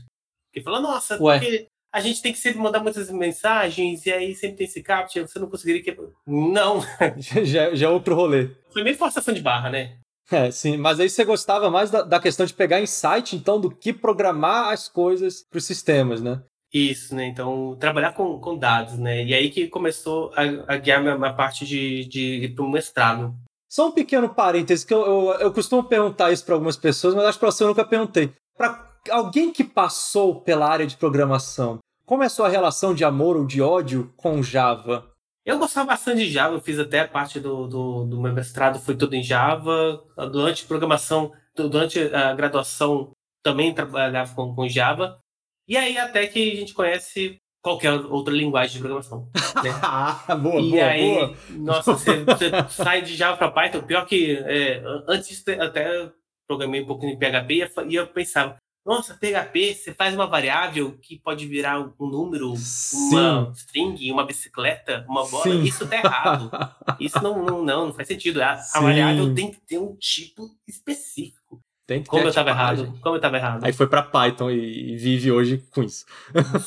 Ele 0.54 0.64
falou, 0.64 0.80
nossa, 0.80 1.20
Ué. 1.20 1.38
porque 1.40 1.66
a 1.92 2.00
gente 2.00 2.22
tem 2.22 2.32
que 2.32 2.38
sempre 2.38 2.58
mandar 2.58 2.80
muitas 2.80 3.10
mensagens 3.10 4.06
e 4.06 4.12
aí 4.12 4.34
sempre 4.34 4.56
tem 4.56 4.66
esse 4.66 4.82
captcha, 4.82 5.26
você 5.26 5.38
não 5.38 5.50
conseguiria 5.50 5.82
quebrar. 5.82 6.08
Não, 6.26 6.80
já, 7.44 7.74
já 7.74 7.86
é 7.86 7.90
outro 7.90 8.14
rolê. 8.14 8.50
foi 8.72 8.82
meio 8.82 8.96
forçação 8.96 9.34
de 9.34 9.42
barra, 9.42 9.70
né? 9.70 9.98
É, 10.30 10.50
sim, 10.50 10.78
mas 10.78 10.98
aí 10.98 11.10
você 11.10 11.24
gostava 11.24 11.70
mais 11.70 11.90
da, 11.90 12.02
da 12.02 12.18
questão 12.18 12.46
de 12.46 12.54
pegar 12.54 12.80
insight, 12.80 13.36
então, 13.36 13.60
do 13.60 13.70
que 13.70 13.92
programar 13.92 14.72
as 14.72 14.88
coisas 14.88 15.44
para 15.48 15.58
os 15.58 15.66
sistemas, 15.66 16.22
né? 16.22 16.42
Isso, 16.72 17.14
né? 17.14 17.26
Então, 17.26 17.76
trabalhar 17.78 18.12
com, 18.12 18.40
com 18.40 18.56
dados, 18.56 18.96
né? 18.96 19.22
E 19.22 19.34
aí 19.34 19.50
que 19.50 19.68
começou 19.68 20.32
a, 20.34 20.74
a 20.74 20.76
guiar 20.78 21.02
minha, 21.02 21.18
minha 21.18 21.34
parte 21.34 21.66
de, 21.66 22.06
de 22.06 22.44
ir 22.44 22.54
para 22.54 22.64
o 22.64 22.70
mestrado. 22.70 23.34
Só 23.68 23.88
um 23.88 23.92
pequeno 23.92 24.34
parêntese, 24.34 24.86
que 24.86 24.94
eu, 24.94 25.04
eu, 25.04 25.32
eu 25.40 25.52
costumo 25.52 25.84
perguntar 25.84 26.32
isso 26.32 26.44
para 26.44 26.54
algumas 26.54 26.78
pessoas, 26.78 27.14
mas 27.14 27.24
acho 27.24 27.38
que 27.38 27.40
para 27.40 27.50
você 27.52 27.62
eu 27.64 27.68
nunca 27.68 27.84
perguntei. 27.84 28.32
Para 28.56 28.91
alguém 29.10 29.52
que 29.52 29.64
passou 29.64 30.40
pela 30.40 30.68
área 30.68 30.86
de 30.86 30.96
programação, 30.96 31.78
como 32.04 32.22
é 32.22 32.26
a 32.26 32.30
sua 32.30 32.48
relação 32.48 32.94
de 32.94 33.04
amor 33.04 33.36
ou 33.36 33.46
de 33.46 33.62
ódio 33.62 34.12
com 34.16 34.42
Java? 34.42 35.10
Eu 35.44 35.58
gostava 35.58 35.88
bastante 35.88 36.18
de 36.18 36.30
Java, 36.30 36.54
eu 36.54 36.60
fiz 36.60 36.78
até 36.78 37.00
a 37.00 37.08
parte 37.08 37.40
do, 37.40 37.66
do, 37.66 38.04
do 38.04 38.20
meu 38.20 38.32
mestrado, 38.32 38.78
foi 38.78 38.96
tudo 38.96 39.14
em 39.14 39.22
Java. 39.22 40.02
Durante 40.30 40.66
programação, 40.66 41.32
durante 41.56 41.98
a 42.14 42.32
graduação, 42.34 43.12
também 43.42 43.74
trabalhava 43.74 44.34
com, 44.34 44.54
com 44.54 44.68
Java. 44.68 45.18
E 45.66 45.76
aí, 45.76 45.98
até 45.98 46.26
que 46.26 46.52
a 46.52 46.56
gente 46.56 46.74
conhece 46.74 47.38
qualquer 47.62 47.92
outra 47.92 48.34
linguagem 48.34 48.74
de 48.74 48.78
programação. 48.80 49.28
Né? 49.64 49.70
ah, 49.82 50.36
boa, 50.36 50.60
e 50.60 50.70
boa, 50.70 50.84
aí, 50.84 51.14
boa. 51.14 51.36
nossa, 51.50 51.92
você, 51.92 52.22
você 52.24 52.50
sai 52.68 53.02
de 53.02 53.16
Java 53.16 53.36
para 53.36 53.50
Python. 53.50 53.82
Pior 53.82 54.06
que 54.06 54.36
é, 54.36 54.82
antes 55.08 55.42
até 55.48 56.10
programei 56.46 56.82
um 56.82 56.86
pouco 56.86 57.06
em 57.06 57.18
PHP 57.18 57.68
e 57.88 57.94
eu 57.94 58.06
pensava, 58.06 58.56
nossa, 58.84 59.14
PHP, 59.14 59.74
você 59.74 59.94
faz 59.94 60.14
uma 60.14 60.26
variável 60.26 60.98
que 61.00 61.18
pode 61.18 61.46
virar 61.46 61.80
um 61.80 61.92
número, 62.06 62.54
Sim. 62.56 63.10
uma 63.10 63.52
string, 63.54 64.10
uma 64.10 64.24
bicicleta, 64.26 65.04
uma 65.08 65.24
bola. 65.26 65.44
Sim. 65.44 65.62
Isso 65.62 65.86
tá 65.86 65.96
errado. 65.96 66.50
Isso 66.98 67.22
não, 67.22 67.44
não, 67.44 67.64
não, 67.64 67.86
não 67.86 67.94
faz 67.94 68.08
sentido. 68.08 68.40
A, 68.42 68.58
a 68.74 68.80
variável 68.80 69.34
tem 69.34 69.50
que 69.50 69.60
ter 69.60 69.78
um 69.78 69.94
tipo 69.96 70.48
específico. 70.66 71.60
Tem 71.86 72.00
que 72.02 72.08
Como 72.08 72.22
ter 72.22 72.28
eu 72.28 72.32
tava 72.32 72.50
tipagem. 72.52 72.84
errado. 72.84 73.00
Como 73.02 73.16
eu 73.16 73.20
tava 73.20 73.36
errado. 73.36 73.64
Aí 73.64 73.72
foi 73.72 73.86
pra 73.88 74.02
Python 74.04 74.50
e, 74.50 74.92
e 74.94 74.96
vive 74.96 75.32
hoje 75.32 75.58
com 75.72 75.82
isso. 75.82 76.06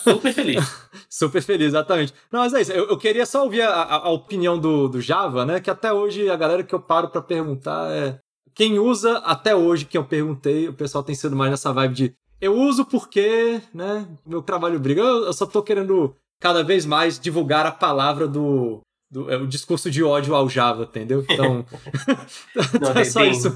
Super 0.04 0.34
feliz. 0.34 0.88
Super 1.10 1.42
feliz, 1.42 1.68
exatamente. 1.68 2.14
Não, 2.32 2.42
mas 2.42 2.54
é 2.54 2.62
isso. 2.62 2.72
Eu, 2.74 2.90
eu 2.90 2.98
queria 2.98 3.26
só 3.26 3.44
ouvir 3.44 3.62
a, 3.62 3.70
a- 3.70 3.96
a 4.08 4.10
opinião 4.10 4.60
do, 4.60 4.90
do 4.90 5.00
Java, 5.02 5.46
né? 5.46 5.60
Que 5.62 5.70
até 5.72 5.92
hoje 5.92 6.30
a 6.30 6.36
galera 6.36 6.64
que 6.64 6.76
eu 6.76 6.82
paro 6.82 7.10
pra 7.10 7.22
perguntar 7.22 7.90
é. 7.92 8.20
Quem 8.56 8.80
usa, 8.80 9.18
até 9.20 9.56
hoje, 9.56 9.86
que 9.86 9.98
eu 9.98 10.06
perguntei, 10.06 10.70
o 10.70 10.74
pessoal 10.74 11.04
tem 11.04 11.14
sido 11.14 11.36
mais 11.36 11.52
nessa 11.52 11.74
vibe 11.74 11.94
de. 11.94 12.16
Eu 12.40 12.54
uso 12.56 12.86
porque, 12.86 13.62
né? 13.74 14.08
Meu 14.26 14.42
trabalho 14.42 14.80
briga. 14.80 15.02
Eu, 15.02 15.26
eu 15.26 15.34
só 15.34 15.46
tô 15.46 15.62
querendo 15.62 16.16
cada 16.40 16.64
vez 16.64 16.86
mais 16.86 17.20
divulgar 17.20 17.66
a 17.66 17.72
palavra 17.72 18.28
do. 18.28 18.80
do 19.12 19.30
é, 19.30 19.38
o 19.38 19.46
discurso 19.46 19.92
de 19.92 20.02
ódio 20.04 20.34
ao 20.34 20.48
Java, 20.50 20.84
entendeu? 20.84 21.26
Então. 21.30 21.66
Não, 22.80 22.92
é 22.92 23.04
só 23.04 23.20
tem- 23.22 23.32
isso. 23.32 23.56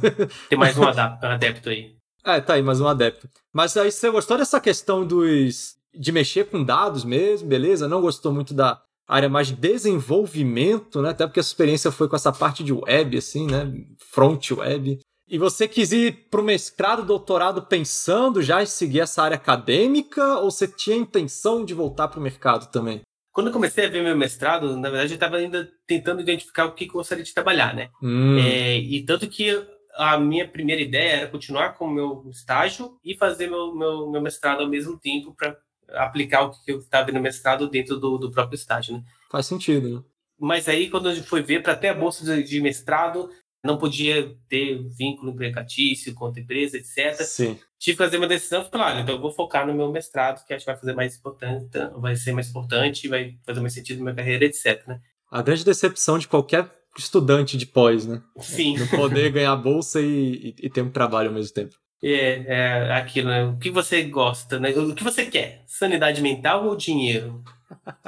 Tem 0.49 0.57
mais 0.59 0.77
um 0.77 0.83
adepto 0.83 1.69
aí. 1.69 1.95
É, 2.25 2.41
tá 2.41 2.55
aí, 2.55 2.61
mais 2.61 2.81
um 2.81 2.87
adepto. 2.87 3.29
Mas 3.53 3.77
aí 3.77 3.91
você 3.91 4.09
gostou 4.11 4.37
dessa 4.37 4.59
questão 4.59 5.05
dos. 5.05 5.77
de 5.93 6.11
mexer 6.11 6.47
com 6.49 6.61
dados 6.63 7.05
mesmo, 7.05 7.47
beleza? 7.47 7.87
Não 7.87 8.01
gostou 8.01 8.33
muito 8.33 8.53
da 8.53 8.81
área 9.09 9.27
mais 9.27 9.47
de 9.47 9.55
desenvolvimento, 9.55 11.01
né? 11.01 11.09
Até 11.09 11.25
porque 11.25 11.39
a 11.39 11.43
sua 11.43 11.51
experiência 11.51 11.91
foi 11.91 12.07
com 12.07 12.15
essa 12.15 12.31
parte 12.31 12.63
de 12.63 12.71
web, 12.71 13.17
assim, 13.17 13.47
né? 13.47 13.71
Front 14.11 14.51
web. 14.51 14.99
E 15.27 15.37
você 15.37 15.67
quis 15.67 15.91
ir 15.91 16.27
pro 16.29 16.43
mestrado, 16.43 17.03
doutorado 17.05 17.61
pensando 17.63 18.41
já 18.41 18.61
em 18.61 18.65
seguir 18.65 19.01
essa 19.01 19.21
área 19.23 19.35
acadêmica 19.35 20.37
ou 20.39 20.49
você 20.49 20.67
tinha 20.67 20.95
intenção 20.95 21.65
de 21.65 21.73
voltar 21.73 22.07
pro 22.07 22.21
mercado 22.21 22.71
também? 22.71 23.01
Quando 23.31 23.47
eu 23.47 23.53
comecei 23.53 23.85
a 23.85 23.89
ver 23.89 24.03
meu 24.03 24.17
mestrado, 24.17 24.75
na 24.75 24.89
verdade, 24.89 25.13
eu 25.13 25.15
estava 25.15 25.37
ainda 25.37 25.69
tentando 25.87 26.21
identificar 26.21 26.65
o 26.65 26.73
que 26.73 26.85
que 26.85 26.91
eu 26.91 26.95
gostaria 26.95 27.23
de 27.23 27.33
trabalhar, 27.33 27.75
né? 27.75 27.89
Hum, 28.01 28.37
É, 28.39 28.77
e 28.77 29.03
tanto 29.05 29.27
que 29.27 29.49
a 29.95 30.17
minha 30.17 30.47
primeira 30.47 30.81
ideia 30.81 31.11
era 31.21 31.27
continuar 31.27 31.73
com 31.77 31.85
o 31.85 31.93
meu 31.93 32.23
estágio 32.31 32.97
e 33.03 33.15
fazer 33.15 33.47
meu, 33.47 33.75
meu, 33.75 34.09
meu 34.09 34.21
mestrado 34.21 34.61
ao 34.61 34.69
mesmo 34.69 34.99
tempo 34.99 35.35
para 35.35 35.55
aplicar 35.93 36.43
o 36.43 36.51
que 36.51 36.71
eu 36.71 36.79
estava 36.79 37.11
no 37.11 37.19
mestrado 37.21 37.69
dentro 37.69 37.97
do, 37.99 38.17
do 38.17 38.31
próprio 38.31 38.55
estágio, 38.55 38.95
né? 38.97 39.03
faz 39.31 39.45
sentido, 39.45 39.97
né? 39.97 40.03
Mas 40.39 40.67
aí, 40.69 40.89
quando 40.89 41.09
a 41.09 41.13
gente 41.15 41.27
foi 41.27 41.41
ver, 41.41 41.61
para 41.61 41.75
ter 41.75 41.89
a 41.89 41.93
bolsa 41.93 42.23
de, 42.23 42.43
de 42.43 42.61
mestrado, 42.61 43.29
não 43.63 43.77
podia 43.77 44.33
ter 44.47 44.81
vínculo 44.97 45.31
empregatício 45.31 46.13
com 46.13 46.25
outra 46.25 46.41
empresa, 46.41 46.77
etc. 46.77 47.15
Sim. 47.23 47.59
Tive 47.77 47.97
que 47.97 48.03
fazer 48.03 48.17
uma 48.17 48.27
decisão, 48.27 48.63
falei, 48.63 48.87
olha, 48.87 49.01
então 49.01 49.15
eu 49.15 49.21
vou 49.21 49.31
focar 49.33 49.67
no 49.67 49.73
meu 49.73 49.91
mestrado, 49.91 50.45
que 50.45 50.53
acho 50.53 50.63
que 50.65 50.71
vai 50.71 50.79
fazer 50.79 50.93
mais 50.93 51.17
importante, 51.17 51.69
vai 51.97 52.15
ser 52.15 52.31
mais 52.31 52.49
importante, 52.49 53.07
vai 53.09 53.37
fazer 53.45 53.59
mais 53.59 53.73
sentido 53.73 53.97
na 53.97 54.05
minha 54.05 54.15
carreira, 54.15 54.45
etc, 54.45 54.87
né? 54.87 54.99
A 55.29 55.41
grande 55.41 55.65
decepção 55.65 56.17
de 56.17 56.27
qualquer 56.27 56.71
estudante 56.97 57.57
de 57.57 57.65
pós, 57.65 58.05
né? 58.05 58.21
Sim. 58.39 58.77
Não 58.77 58.87
poder 58.87 59.29
ganhar 59.33 59.55
bolsa 59.57 59.99
e, 60.01 60.05
e- 60.57 60.65
e 60.65 60.69
ter 60.69 60.81
um 60.81 60.89
trabalho 60.89 61.27
ao 61.29 61.35
mesmo 61.35 61.53
tempo. 61.53 61.75
É, 62.01 62.45
é 62.47 62.93
aquilo, 62.93 63.29
né? 63.29 63.43
O 63.43 63.57
que 63.57 63.69
você 63.69 64.03
gosta, 64.03 64.59
né? 64.59 64.69
O 64.71 64.95
que 64.95 65.03
você 65.03 65.25
quer? 65.25 65.63
Sanidade 65.67 66.21
mental 66.21 66.65
ou 66.65 66.75
dinheiro? 66.75 67.43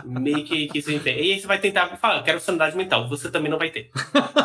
Meio 0.03 0.43
que, 0.43 0.67
que 0.67 0.79
isso. 0.79 0.91
E 0.91 1.09
aí 1.09 1.39
você 1.39 1.47
vai 1.47 1.59
tentar 1.59 1.97
falar, 1.97 2.17
eu 2.17 2.23
quero 2.23 2.39
sanidade 2.39 2.75
mental. 2.75 3.07
Você 3.09 3.29
também 3.29 3.51
não 3.51 3.57
vai 3.57 3.69
ter. 3.69 3.89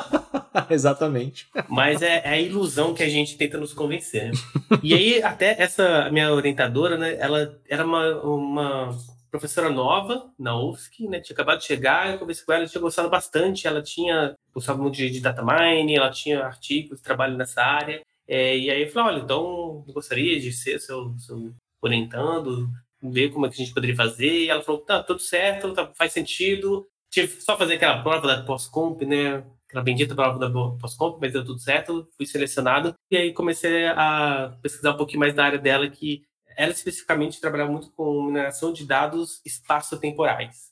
Exatamente. 0.71 1.47
Mas 1.69 2.03
é, 2.03 2.23
é 2.25 2.31
a 2.31 2.41
ilusão 2.41 2.95
que 2.95 3.03
a 3.03 3.09
gente 3.09 3.37
tenta 3.37 3.59
nos 3.59 3.73
convencer. 3.73 4.31
né? 4.31 4.33
E 4.83 4.95
aí, 4.95 5.23
até 5.23 5.61
essa 5.61 6.11
minha 6.11 6.33
orientadora, 6.33 6.97
né? 6.97 7.17
Ela 7.19 7.59
era 7.69 7.85
uma, 7.85 8.21
uma 8.23 8.99
professora 9.31 9.69
nova 9.71 10.31
na 10.39 10.59
UFSC, 10.59 11.09
né? 11.09 11.21
Tinha 11.21 11.35
acabado 11.35 11.59
de 11.59 11.67
chegar, 11.67 12.11
eu 12.11 12.19
conversei 12.19 12.45
com 12.45 12.53
ela, 12.53 12.67
tinha 12.67 12.81
gostado 12.81 13.11
bastante. 13.11 13.67
Ela 13.67 13.83
tinha 13.83 14.35
gostado 14.55 14.83
muito 14.83 14.97
de, 14.97 15.11
de 15.11 15.21
data 15.21 15.43
mining, 15.43 15.95
ela 15.95 16.11
tinha 16.11 16.45
artigos, 16.45 17.01
trabalho 17.01 17.37
nessa 17.37 17.63
área. 17.63 18.01
É, 18.29 18.57
e 18.57 18.71
aí 18.71 18.83
eu 18.83 18.91
falei, 18.91 19.15
olha, 19.15 19.25
então 19.25 19.85
gostaria 19.89 20.41
de 20.41 20.53
ser 20.53 20.81
seu, 20.81 21.17
seu 21.19 21.55
orientando, 21.81 22.69
ver 23.03 23.31
como 23.31 23.47
é 23.47 23.49
que 23.49 23.55
a 23.55 23.65
gente 23.65 23.75
poderia 23.75 23.97
fazer. 23.97 24.45
E 24.45 24.49
ela 24.49 24.63
falou, 24.63 24.81
tá, 24.81 25.03
tudo 25.03 25.21
certo, 25.21 25.73
tá, 25.73 25.93
faz 25.95 26.13
sentido. 26.13 26.87
Tive 27.11 27.41
só 27.41 27.57
fazer 27.57 27.75
aquela 27.75 28.03
prova 28.03 28.27
da 28.27 28.43
pós-comp, 28.43 29.03
né? 29.03 29.45
Aquela 29.69 29.83
bendita 29.83 30.15
prova 30.15 30.39
da 30.39 30.51
pós-comp, 30.51 31.19
mas 31.21 31.33
deu 31.33 31.45
tudo 31.45 31.59
certo, 31.59 32.09
fui 32.17 32.27
selecionado. 32.27 32.95
E 33.11 33.17
aí 33.17 33.33
comecei 33.33 33.87
a 33.89 34.57
pesquisar 34.63 34.93
um 34.93 34.97
pouquinho 34.97 35.21
mais 35.21 35.35
da 35.35 35.45
área 35.45 35.59
dela, 35.59 35.89
que 35.89 36.23
ela 36.57 36.73
especificamente 36.73 37.41
trabalhava 37.41 37.71
muito 37.71 37.91
com 37.93 38.23
mineração 38.25 38.73
de 38.73 38.85
dados 38.85 39.41
espaço-temporais. 39.45 40.71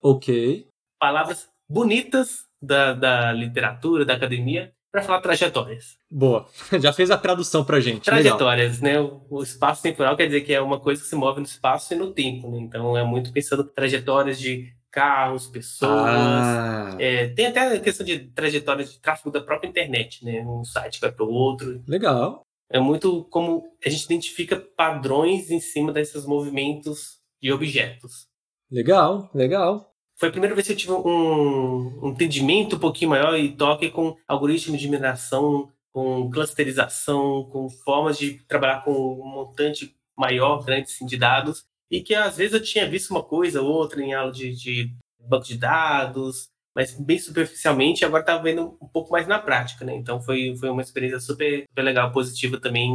Ok. 0.00 0.68
Palavras 0.98 1.48
bonitas 1.68 2.46
da, 2.60 2.94
da 2.94 3.32
literatura, 3.32 4.04
da 4.04 4.14
academia, 4.14 4.72
para 4.90 5.02
falar 5.02 5.20
trajetórias. 5.20 5.96
Boa. 6.10 6.46
Já 6.80 6.92
fez 6.92 7.10
a 7.10 7.18
tradução 7.18 7.64
pra 7.64 7.80
gente. 7.80 8.08
Legal. 8.10 8.22
Trajetórias, 8.22 8.80
né? 8.80 9.00
O, 9.00 9.22
o 9.30 9.42
espaço 9.42 9.82
temporal 9.82 10.16
quer 10.16 10.26
dizer 10.26 10.40
que 10.42 10.52
é 10.52 10.60
uma 10.60 10.80
coisa 10.80 11.02
que 11.02 11.08
se 11.08 11.14
move 11.16 11.40
no 11.40 11.46
espaço 11.46 11.92
e 11.92 11.96
no 11.96 12.12
tempo, 12.12 12.50
né? 12.50 12.58
Então 12.58 12.96
é 12.96 13.04
muito 13.04 13.32
pensando 13.32 13.64
trajetórias 13.64 14.38
de 14.38 14.72
carros, 14.90 15.46
pessoas. 15.46 15.92
Ah, 15.92 16.96
É, 16.98 17.28
tem 17.28 17.46
até 17.46 17.76
a 17.76 17.80
questão 17.80 18.04
de 18.04 18.18
trajetórias 18.30 18.92
de 18.92 19.00
tráfego 19.00 19.30
da 19.30 19.40
própria 19.40 19.68
internet, 19.68 20.24
né? 20.24 20.40
Um 20.46 20.64
site 20.64 21.00
vai 21.00 21.12
para 21.12 21.24
o 21.24 21.30
outro. 21.30 21.82
legal. 21.86 22.42
É 22.70 22.78
muito 22.78 23.24
como 23.30 23.64
a 23.84 23.88
gente 23.88 24.04
identifica 24.04 24.56
padrões 24.76 25.50
em 25.50 25.58
cima 25.60 25.90
desses 25.90 26.26
movimentos 26.26 27.18
de 27.40 27.50
objetos. 27.50 28.26
Legal, 28.70 29.30
legal. 29.34 29.90
Foi 30.18 30.28
a 30.28 30.32
primeira 30.32 30.54
vez 30.54 30.66
que 30.66 30.72
eu 30.72 30.76
tive 30.76 30.92
um, 30.92 32.04
um 32.04 32.08
entendimento 32.08 32.74
um 32.74 32.78
pouquinho 32.80 33.10
maior 33.10 33.38
e 33.38 33.52
toque 33.52 33.88
com 33.88 34.16
algoritmos 34.26 34.80
de 34.80 34.88
mineração, 34.88 35.72
com 35.92 36.28
clusterização, 36.28 37.48
com 37.52 37.70
formas 37.70 38.18
de 38.18 38.34
trabalhar 38.48 38.82
com 38.82 38.92
um 38.92 39.26
montante 39.28 39.94
maior, 40.16 40.64
grande 40.64 40.90
assim, 40.90 41.06
de 41.06 41.16
dados, 41.16 41.64
e 41.88 42.00
que 42.00 42.16
às 42.16 42.36
vezes 42.36 42.54
eu 42.54 42.62
tinha 42.62 42.88
visto 42.88 43.12
uma 43.12 43.22
coisa 43.22 43.62
ou 43.62 43.70
outra 43.70 44.02
em 44.02 44.12
aula 44.12 44.32
de, 44.32 44.52
de 44.54 44.92
banco 45.20 45.46
de 45.46 45.56
dados, 45.56 46.48
mas 46.74 46.94
bem 46.94 47.18
superficialmente, 47.18 48.04
agora 48.04 48.22
estava 48.22 48.42
vendo 48.42 48.76
um 48.82 48.88
pouco 48.88 49.12
mais 49.12 49.28
na 49.28 49.38
prática, 49.38 49.84
né? 49.84 49.94
Então 49.94 50.20
foi, 50.20 50.56
foi 50.56 50.68
uma 50.68 50.82
experiência 50.82 51.20
super, 51.20 51.64
super 51.68 51.82
legal, 51.82 52.10
positiva 52.10 52.60
também. 52.60 52.90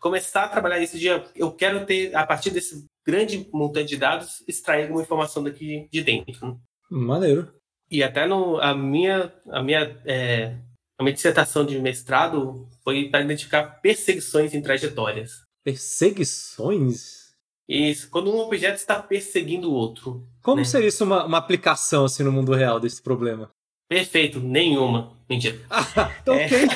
começar 0.00 0.44
a 0.44 0.48
trabalhar 0.48 0.82
esse 0.82 0.98
dia, 0.98 1.24
eu 1.34 1.52
quero 1.52 1.86
ter, 1.86 2.14
a 2.14 2.26
partir 2.26 2.50
desse 2.50 2.89
grande 3.06 3.48
montante 3.52 3.88
de 3.88 3.96
dados, 3.96 4.42
extrair 4.46 4.82
alguma 4.84 5.02
informação 5.02 5.42
daqui 5.42 5.88
de 5.92 6.02
dentro. 6.02 6.46
né? 6.48 6.56
Maneiro. 6.90 7.52
E 7.90 8.02
até 8.02 8.26
no, 8.26 8.58
a 8.60 8.74
minha, 8.74 9.32
a 9.50 9.62
minha, 9.62 10.00
é, 10.04 10.56
a 10.98 11.02
minha 11.02 11.12
dissertação 11.14 11.64
de 11.66 11.78
mestrado 11.80 12.68
foi 12.84 13.08
para 13.08 13.22
identificar 13.22 13.80
perseguições 13.80 14.54
em 14.54 14.62
trajetórias. 14.62 15.42
Perseguições? 15.64 17.30
Isso, 17.68 18.10
quando 18.10 18.32
um 18.32 18.38
objeto 18.40 18.76
está 18.76 19.00
perseguindo 19.00 19.70
o 19.70 19.74
outro. 19.74 20.26
Como 20.42 20.56
Né? 20.58 20.64
seria 20.64 20.88
isso 20.88 21.04
uma, 21.04 21.24
uma 21.24 21.38
aplicação 21.38 22.04
assim 22.04 22.22
no 22.24 22.32
mundo 22.32 22.52
real 22.52 22.80
desse 22.80 23.00
problema? 23.00 23.50
Perfeito, 23.88 24.40
nenhuma. 24.40 25.16
Mentira. 25.30 25.56
Ah, 25.70 26.12
É. 26.26 26.44
ok, 26.46 26.68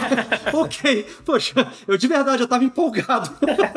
ok. 0.53 1.07
Poxa, 1.27 1.73
eu 1.89 1.99
de 1.99 2.07
verdade 2.07 2.43
eu 2.43 2.49
tava 2.49 2.63
empolgado. 2.63 3.29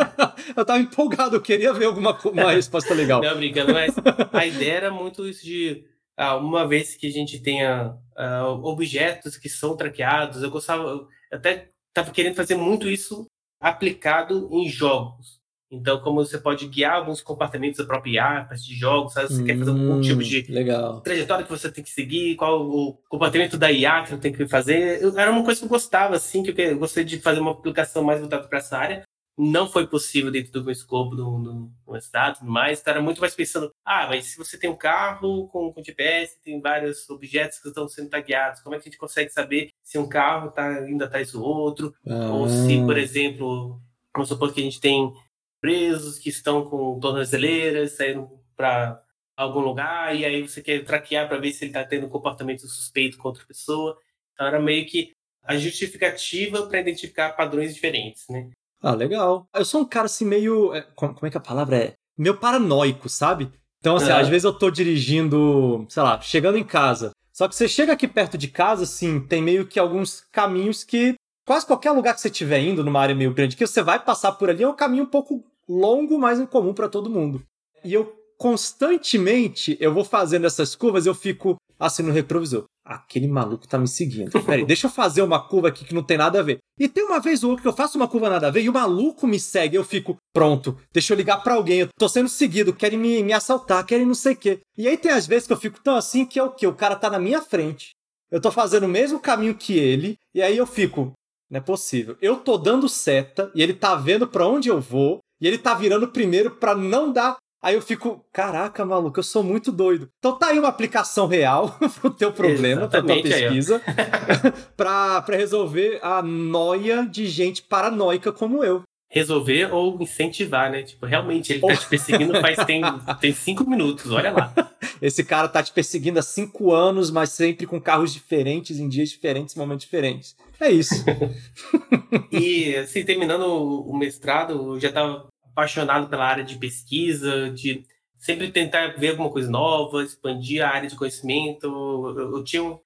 eu 0.55 0.63
tava 0.63 0.79
empolgado, 0.79 1.35
eu 1.35 1.41
queria 1.41 1.73
ver 1.73 1.85
alguma 1.85 2.17
uma 2.25 2.51
resposta 2.51 2.93
legal. 2.93 3.21
Não, 3.21 3.35
brincando, 3.35 3.73
mas 3.73 3.95
a 4.31 4.45
ideia 4.45 4.73
era 4.73 4.91
muito 4.91 5.27
isso 5.27 5.43
de 5.43 5.83
ah, 6.15 6.35
uma 6.37 6.67
vez 6.67 6.95
que 6.95 7.07
a 7.07 7.11
gente 7.11 7.39
tenha 7.39 7.95
ah, 8.15 8.47
objetos 8.49 9.35
que 9.35 9.49
são 9.49 9.75
traqueados, 9.75 10.43
eu 10.43 10.51
gostava, 10.51 10.83
eu 10.83 11.07
até 11.31 11.69
estava 11.89 12.11
querendo 12.11 12.35
fazer 12.35 12.55
muito 12.55 12.87
isso 12.87 13.25
aplicado 13.59 14.47
em 14.51 14.69
jogos. 14.69 15.36
Então, 15.69 15.99
como 15.99 16.23
você 16.23 16.37
pode 16.37 16.65
guiar 16.67 16.93
alguns 16.93 17.21
comportamentos 17.21 17.77
da 17.79 17.85
própria 17.85 18.11
IA, 18.11 18.39
a 18.39 18.45
partir 18.45 18.67
de 18.67 18.75
jogos, 18.75 19.13
sabe? 19.13 19.27
você 19.27 19.43
quer 19.43 19.57
fazer 19.57 19.71
algum 19.71 19.95
Hum, 19.97 20.01
tipo 20.01 20.23
de 20.23 20.45
Legal. 20.49 21.01
trajetória 21.01 21.43
que 21.43 21.49
você 21.51 21.69
tem 21.71 21.83
que 21.83 21.89
seguir, 21.89 22.35
qual 22.35 22.61
o 22.61 22.93
comportamento 23.09 23.57
da 23.57 23.69
IA 23.71 24.03
que 24.03 24.09
você 24.09 24.17
tem 24.17 24.31
que 24.31 24.47
fazer. 24.47 25.01
Eu- 25.01 25.17
era 25.19 25.29
uma 25.29 25.43
coisa 25.43 25.59
que 25.59 25.65
eu 25.65 25.69
gostava, 25.69 26.15
assim, 26.15 26.41
que 26.41 26.53
eu 26.61 26.79
gostaria 26.79 27.05
de 27.05 27.19
fazer 27.19 27.39
uma 27.41 27.51
aplicação 27.51 28.03
mais 28.03 28.19
voltada 28.19 28.47
para 28.47 28.59
essa 28.59 28.77
área. 28.77 29.03
Não 29.39 29.67
foi 29.69 29.85
possível 29.85 30.31
dentro 30.31 30.51
do 30.51 30.63
meu 30.63 30.71
escopo 30.71 31.15
do, 31.15 31.37
do, 31.39 31.71
do 31.85 31.95
estado, 31.97 32.39
mas 32.41 32.81
era 32.87 32.99
muito 32.99 33.21
mais 33.21 33.35
pensando, 33.35 33.69
ah, 33.85 34.07
mas 34.09 34.25
se 34.25 34.37
você 34.37 34.57
tem 34.57 34.67
um 34.67 34.75
carro 34.75 35.47
com, 35.49 35.71
com 35.71 35.83
GPS, 35.83 36.41
tem 36.43 36.59
vários 36.59 37.07
objetos 37.07 37.59
que 37.59 37.67
estão 37.67 37.87
sendo 37.87 38.09
tagueados, 38.09 38.61
como 38.61 38.73
é 38.73 38.79
que 38.79 38.83
a 38.87 38.89
gente 38.89 38.97
consegue 38.97 39.29
saber 39.29 39.69
se 39.83 39.99
um 39.99 40.09
carro 40.09 40.49
está 40.49 40.89
indo 40.89 41.03
atrás 41.03 41.33
do 41.33 41.43
outro? 41.43 41.93
Ou 42.31 42.49
se, 42.49 42.79
Ah, 42.81 42.85
por 42.87 42.97
exemplo, 42.97 43.79
vamos 44.11 44.29
supor 44.29 44.51
que 44.51 44.59
a 44.59 44.63
gente 44.63 44.79
tem 44.81 45.13
presos 45.61 46.17
que 46.19 46.29
estão 46.29 46.65
com 46.69 46.99
tornozeleiras 46.99 47.93
saindo 47.93 48.29
para 48.55 49.01
algum 49.35 49.59
lugar 49.59 50.15
e 50.15 50.25
aí 50.25 50.47
você 50.47 50.61
quer 50.61 50.83
traquear 50.83 51.27
para 51.27 51.37
ver 51.37 51.51
se 51.51 51.63
ele 51.63 51.69
está 51.71 51.83
tendo 51.83 52.07
comportamento 52.09 52.61
suspeito 52.67 53.17
com 53.17 53.27
outra 53.27 53.45
pessoa. 53.45 53.97
Então 54.33 54.47
era 54.47 54.59
meio 54.59 54.85
que 54.85 55.11
a 55.43 55.55
justificativa 55.57 56.65
para 56.67 56.79
identificar 56.81 57.31
padrões 57.33 57.73
diferentes, 57.73 58.25
né? 58.29 58.49
Ah, 58.81 58.93
legal. 58.93 59.47
Eu 59.53 59.65
sou 59.65 59.81
um 59.81 59.85
cara 59.85 60.05
assim 60.05 60.25
meio. 60.25 60.73
é, 60.73 60.81
Como 60.95 61.17
é 61.23 61.29
que 61.29 61.37
a 61.37 61.41
palavra 61.41 61.77
é? 61.77 61.93
Meio 62.17 62.37
paranoico, 62.37 63.07
sabe? 63.09 63.49
Então, 63.79 63.95
assim, 63.95 64.11
Ah. 64.11 64.19
às 64.19 64.27
vezes 64.27 64.43
eu 64.43 64.53
tô 64.53 64.69
dirigindo, 64.69 65.85
sei 65.89 66.03
lá, 66.03 66.19
chegando 66.21 66.57
em 66.57 66.63
casa. 66.63 67.11
Só 67.31 67.47
que 67.47 67.55
você 67.55 67.67
chega 67.67 67.93
aqui 67.93 68.07
perto 68.07 68.37
de 68.37 68.47
casa, 68.47 68.83
assim, 68.83 69.19
tem 69.19 69.41
meio 69.41 69.67
que 69.67 69.79
alguns 69.79 70.21
caminhos 70.31 70.83
que. 70.83 71.13
Quase 71.47 71.65
qualquer 71.65 71.91
lugar 71.91 72.13
que 72.13 72.19
você 72.19 72.27
estiver 72.27 72.59
indo, 72.59 72.83
numa 72.83 72.99
área 72.99 73.15
meio 73.15 73.33
grande, 73.33 73.55
que 73.55 73.65
você 73.65 73.81
vai 73.81 74.03
passar 74.03 74.33
por 74.33 74.49
ali, 74.49 74.63
é 74.63 74.67
um 74.67 74.75
caminho 74.75 75.05
um 75.05 75.09
pouco 75.09 75.41
longo, 75.67 76.19
mas 76.19 76.41
incomum 76.41 76.73
para 76.73 76.89
todo 76.89 77.09
mundo. 77.09 77.41
E 77.85 77.93
eu 77.93 78.13
constantemente 78.37 79.77
eu 79.79 79.93
vou 79.93 80.03
fazendo 80.03 80.45
essas 80.45 80.75
curvas, 80.75 81.05
eu 81.05 81.15
fico 81.15 81.55
assim 81.79 82.03
no 82.03 82.11
retrovisor. 82.11 82.65
Aquele 82.83 83.29
maluco 83.29 83.65
tá 83.65 83.77
me 83.77 83.87
seguindo. 83.87 84.29
Peraí, 84.43 84.65
deixa 84.65 84.87
eu 84.87 84.91
fazer 84.91 85.21
uma 85.21 85.39
curva 85.39 85.69
aqui 85.69 85.85
que 85.85 85.95
não 85.95 86.03
tem 86.03 86.17
nada 86.17 86.41
a 86.41 86.43
ver. 86.43 86.57
E 86.77 86.89
tem 86.89 87.05
uma 87.05 87.21
vez 87.21 87.45
ou 87.45 87.51
outra 87.51 87.61
que 87.61 87.67
eu 87.69 87.73
faço 87.73 87.97
uma 87.97 88.09
curva 88.09 88.29
nada 88.29 88.47
a 88.47 88.51
ver 88.51 88.63
e 88.63 88.69
o 88.69 88.73
maluco 88.73 89.25
me 89.25 89.39
segue. 89.39 89.77
Eu 89.77 89.85
fico, 89.85 90.17
pronto, 90.33 90.77
deixa 90.91 91.13
eu 91.13 91.17
ligar 91.17 91.37
pra 91.37 91.53
alguém. 91.53 91.79
Eu 91.79 91.87
tô 91.97 92.09
sendo 92.09 92.27
seguido, 92.27 92.73
querem 92.73 92.99
me, 92.99 93.23
me 93.23 93.31
assaltar, 93.31 93.85
querem 93.85 94.05
não 94.05 94.13
sei 94.13 94.33
o 94.33 94.37
quê. 94.37 94.59
E 94.77 94.85
aí 94.85 94.97
tem 94.97 95.13
às 95.13 95.25
vezes 95.25 95.47
que 95.47 95.53
eu 95.53 95.57
fico 95.57 95.79
tão 95.81 95.95
assim 95.95 96.25
que 96.25 96.37
é 96.37 96.43
o 96.43 96.51
quê? 96.51 96.67
O 96.67 96.75
cara 96.75 96.97
tá 96.97 97.09
na 97.09 97.19
minha 97.19 97.41
frente. 97.41 97.91
Eu 98.29 98.41
tô 98.41 98.51
fazendo 98.51 98.83
o 98.83 98.89
mesmo 98.89 99.19
caminho 99.19 99.55
que 99.55 99.77
ele. 99.77 100.17
E 100.35 100.41
aí 100.41 100.57
eu 100.57 100.67
fico, 100.67 101.13
não 101.49 101.57
é 101.59 101.61
possível. 101.61 102.17
Eu 102.21 102.37
tô 102.37 102.57
dando 102.57 102.89
seta 102.89 103.51
e 103.55 103.61
ele 103.61 103.73
tá 103.73 103.95
vendo 103.95 104.27
pra 104.27 104.47
onde 104.47 104.69
eu 104.69 104.79
vou. 104.79 105.19
E 105.39 105.47
ele 105.47 105.57
tá 105.57 105.73
virando 105.75 106.07
primeiro 106.07 106.51
pra 106.51 106.75
não 106.75 107.11
dar 107.11 107.37
Aí 107.61 107.73
eu 107.73 107.81
fico, 107.81 108.23
caraca, 108.31 108.85
maluco, 108.85 109.19
eu 109.19 109.23
sou 109.23 109.41
muito 109.41 109.71
doido. 109.71 110.07
Então 110.19 110.37
tá 110.37 110.47
aí 110.47 110.59
uma 110.59 110.67
aplicação 110.67 111.25
real 111.25 111.75
pro 111.99 112.11
teu 112.11 112.31
problema, 112.31 112.87
pra 112.87 113.01
tua 113.01 113.15
Exatamente, 113.15 113.33
aí, 113.33 113.45
ó. 113.45 113.47
pesquisa, 113.47 113.81
pra, 114.77 115.21
pra 115.23 115.35
resolver 115.35 115.99
a 116.03 116.21
noia 116.21 117.05
de 117.05 117.25
gente 117.25 117.63
paranoica 117.63 118.31
como 118.31 118.63
eu. 118.63 118.83
Resolver 119.09 119.73
ou 119.73 120.01
incentivar, 120.01 120.69
né? 120.69 120.83
Tipo, 120.83 121.05
realmente, 121.05 121.53
ele 121.53 121.61
tá 121.61 121.75
te 121.75 121.87
perseguindo 121.87 122.39
faz 122.41 122.57
tem, 122.65 122.81
tem 123.21 123.33
cinco 123.33 123.67
minutos, 123.69 124.11
olha 124.11 124.31
lá. 124.31 124.53
Esse 125.01 125.23
cara 125.23 125.47
tá 125.47 125.63
te 125.63 125.71
perseguindo 125.71 126.19
há 126.19 126.21
cinco 126.21 126.73
anos, 126.73 127.09
mas 127.09 127.29
sempre 127.31 127.65
com 127.65 127.79
carros 127.79 128.11
diferentes, 128.13 128.79
em 128.79 128.89
dias 128.89 129.09
diferentes, 129.09 129.55
momentos 129.55 129.85
diferentes. 129.85 130.35
É 130.59 130.69
isso. 130.69 131.05
E, 132.31 132.75
assim, 132.75 133.03
terminando 133.03 133.45
o 133.45 133.95
mestrado, 133.97 134.53
eu 134.53 134.79
já 134.79 134.89
estava 134.89 135.27
apaixonado 135.51 136.07
pela 136.09 136.25
área 136.25 136.43
de 136.43 136.57
pesquisa, 136.57 137.49
de 137.49 137.83
sempre 138.17 138.51
tentar 138.51 138.97
ver 138.97 139.11
alguma 139.11 139.29
coisa 139.29 139.49
nova, 139.49 140.03
expandir 140.03 140.63
a 140.63 140.69
área 140.69 140.89
de 140.89 140.95
conhecimento. 140.95 141.65
Eu, 141.65 142.35
eu 142.37 142.43
tinha, 142.43 142.63
um- 142.63 142.77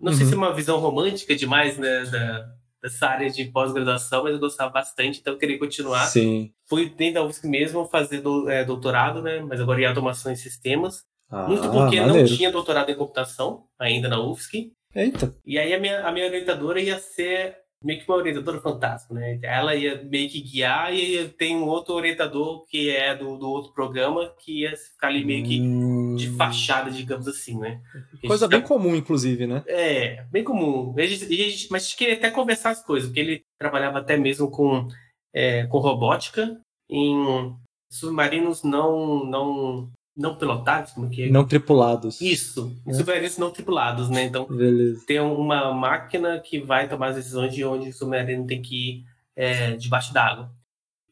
não 0.00 0.12
sei 0.12 0.22
Uhum. 0.24 0.28
se 0.28 0.34
é 0.34 0.38
uma 0.38 0.54
visão 0.54 0.78
romântica 0.78 1.34
demais 1.36 1.76
né, 1.78 2.04
da, 2.04 2.48
dessa 2.82 3.06
área 3.08 3.30
de 3.30 3.44
pós-graduação, 3.46 4.24
mas 4.24 4.34
eu 4.34 4.38
gostava 4.40 4.70
bastante, 4.70 5.20
então 5.20 5.32
eu 5.34 5.38
queria 5.38 5.58
continuar. 5.58 6.06
Sim. 6.06 6.50
Fui 6.68 6.88
dentro 6.90 7.14
da 7.14 7.24
UFSC 7.24 7.48
mesmo 7.48 7.84
fazer 7.86 8.20
do- 8.20 8.48
é, 8.48 8.64
doutorado, 8.64 9.22
né, 9.22 9.40
mas 9.40 9.60
agora 9.60 9.80
em 9.80 9.86
automação 9.86 10.30
e 10.32 10.36
sistemas. 10.36 11.02
Ah, 11.30 11.46
Muito 11.48 11.68
porque 11.70 12.00
não 12.00 12.08
maneiro. 12.08 12.36
tinha 12.36 12.52
doutorado 12.52 12.88
em 12.90 12.94
computação 12.94 13.64
ainda 13.78 14.08
na 14.08 14.20
UFSC. 14.20 14.70
Eita. 14.94 15.34
E 15.44 15.58
aí 15.58 15.74
a 15.74 15.80
minha, 15.80 16.06
a 16.06 16.12
minha 16.12 16.26
orientadora 16.26 16.80
ia 16.80 16.98
ser 17.00 17.56
meio 17.86 18.00
que 18.00 18.08
uma 18.08 18.18
orientadora 18.18 18.60
fantasma, 18.60 19.18
né? 19.20 19.38
Ela 19.42 19.74
ia 19.76 20.02
meio 20.02 20.28
que 20.28 20.40
guiar 20.40 20.92
e 20.92 21.28
tem 21.28 21.56
um 21.56 21.64
outro 21.66 21.94
orientador 21.94 22.64
que 22.66 22.90
é 22.90 23.14
do, 23.14 23.36
do 23.38 23.48
outro 23.48 23.72
programa 23.72 24.34
que 24.40 24.62
ia 24.62 24.76
ficar 24.76 25.06
ali 25.08 25.24
meio 25.24 25.44
que 25.44 25.58
de 26.16 26.28
Hum, 26.30 26.36
fachada, 26.36 26.90
digamos 26.90 27.28
assim, 27.28 27.58
né? 27.58 27.80
Coisa 28.26 28.48
bem 28.48 28.60
tá- 28.60 28.66
comum, 28.66 28.96
inclusive, 28.96 29.46
né? 29.46 29.62
É, 29.66 30.24
bem 30.32 30.42
comum. 30.42 30.94
E 30.98 31.02
a 31.02 31.06
gente- 31.06 31.24
a 31.24 31.48
gente- 31.48 31.68
mas 31.70 31.82
a 31.82 31.84
gente 31.86 31.96
queria 31.96 32.14
até 32.14 32.30
conversar 32.30 32.70
as 32.70 32.82
coisas, 32.84 33.08
porque 33.08 33.20
ele 33.20 33.44
trabalhava 33.58 33.98
até 33.98 34.16
mesmo 34.16 34.50
com, 34.50 34.88
é, 35.32 35.66
com 35.66 35.78
robótica 35.78 36.60
em 36.90 37.54
submarinos 37.90 38.62
não, 38.64 39.24
não, 39.24 39.90
não 40.16 40.36
pilotados, 40.36 40.92
como 40.92 41.10
que 41.10 41.24
é? 41.24 41.28
Não 41.30 41.44
tripulados. 41.46 42.20
Isso, 42.20 42.74
É. 42.86 42.92
submarinos 42.94 43.36
não 43.38 43.50
tripulados, 43.50 44.08
né? 44.08 44.24
Então, 44.24 44.46
Beleza. 44.46 45.04
tem 45.06 45.20
uma 45.20 45.72
máquina 45.74 46.40
que 46.40 46.58
vai 46.58 46.88
tomar 46.88 47.08
as 47.08 47.16
decisões 47.16 47.54
de 47.54 47.64
onde 47.64 47.90
o 47.90 47.92
submarino 47.92 48.46
tem 48.46 48.62
que 48.62 48.74
ir 48.90 49.04
é, 49.36 49.76
debaixo 49.76 50.14
d'água. 50.14 50.50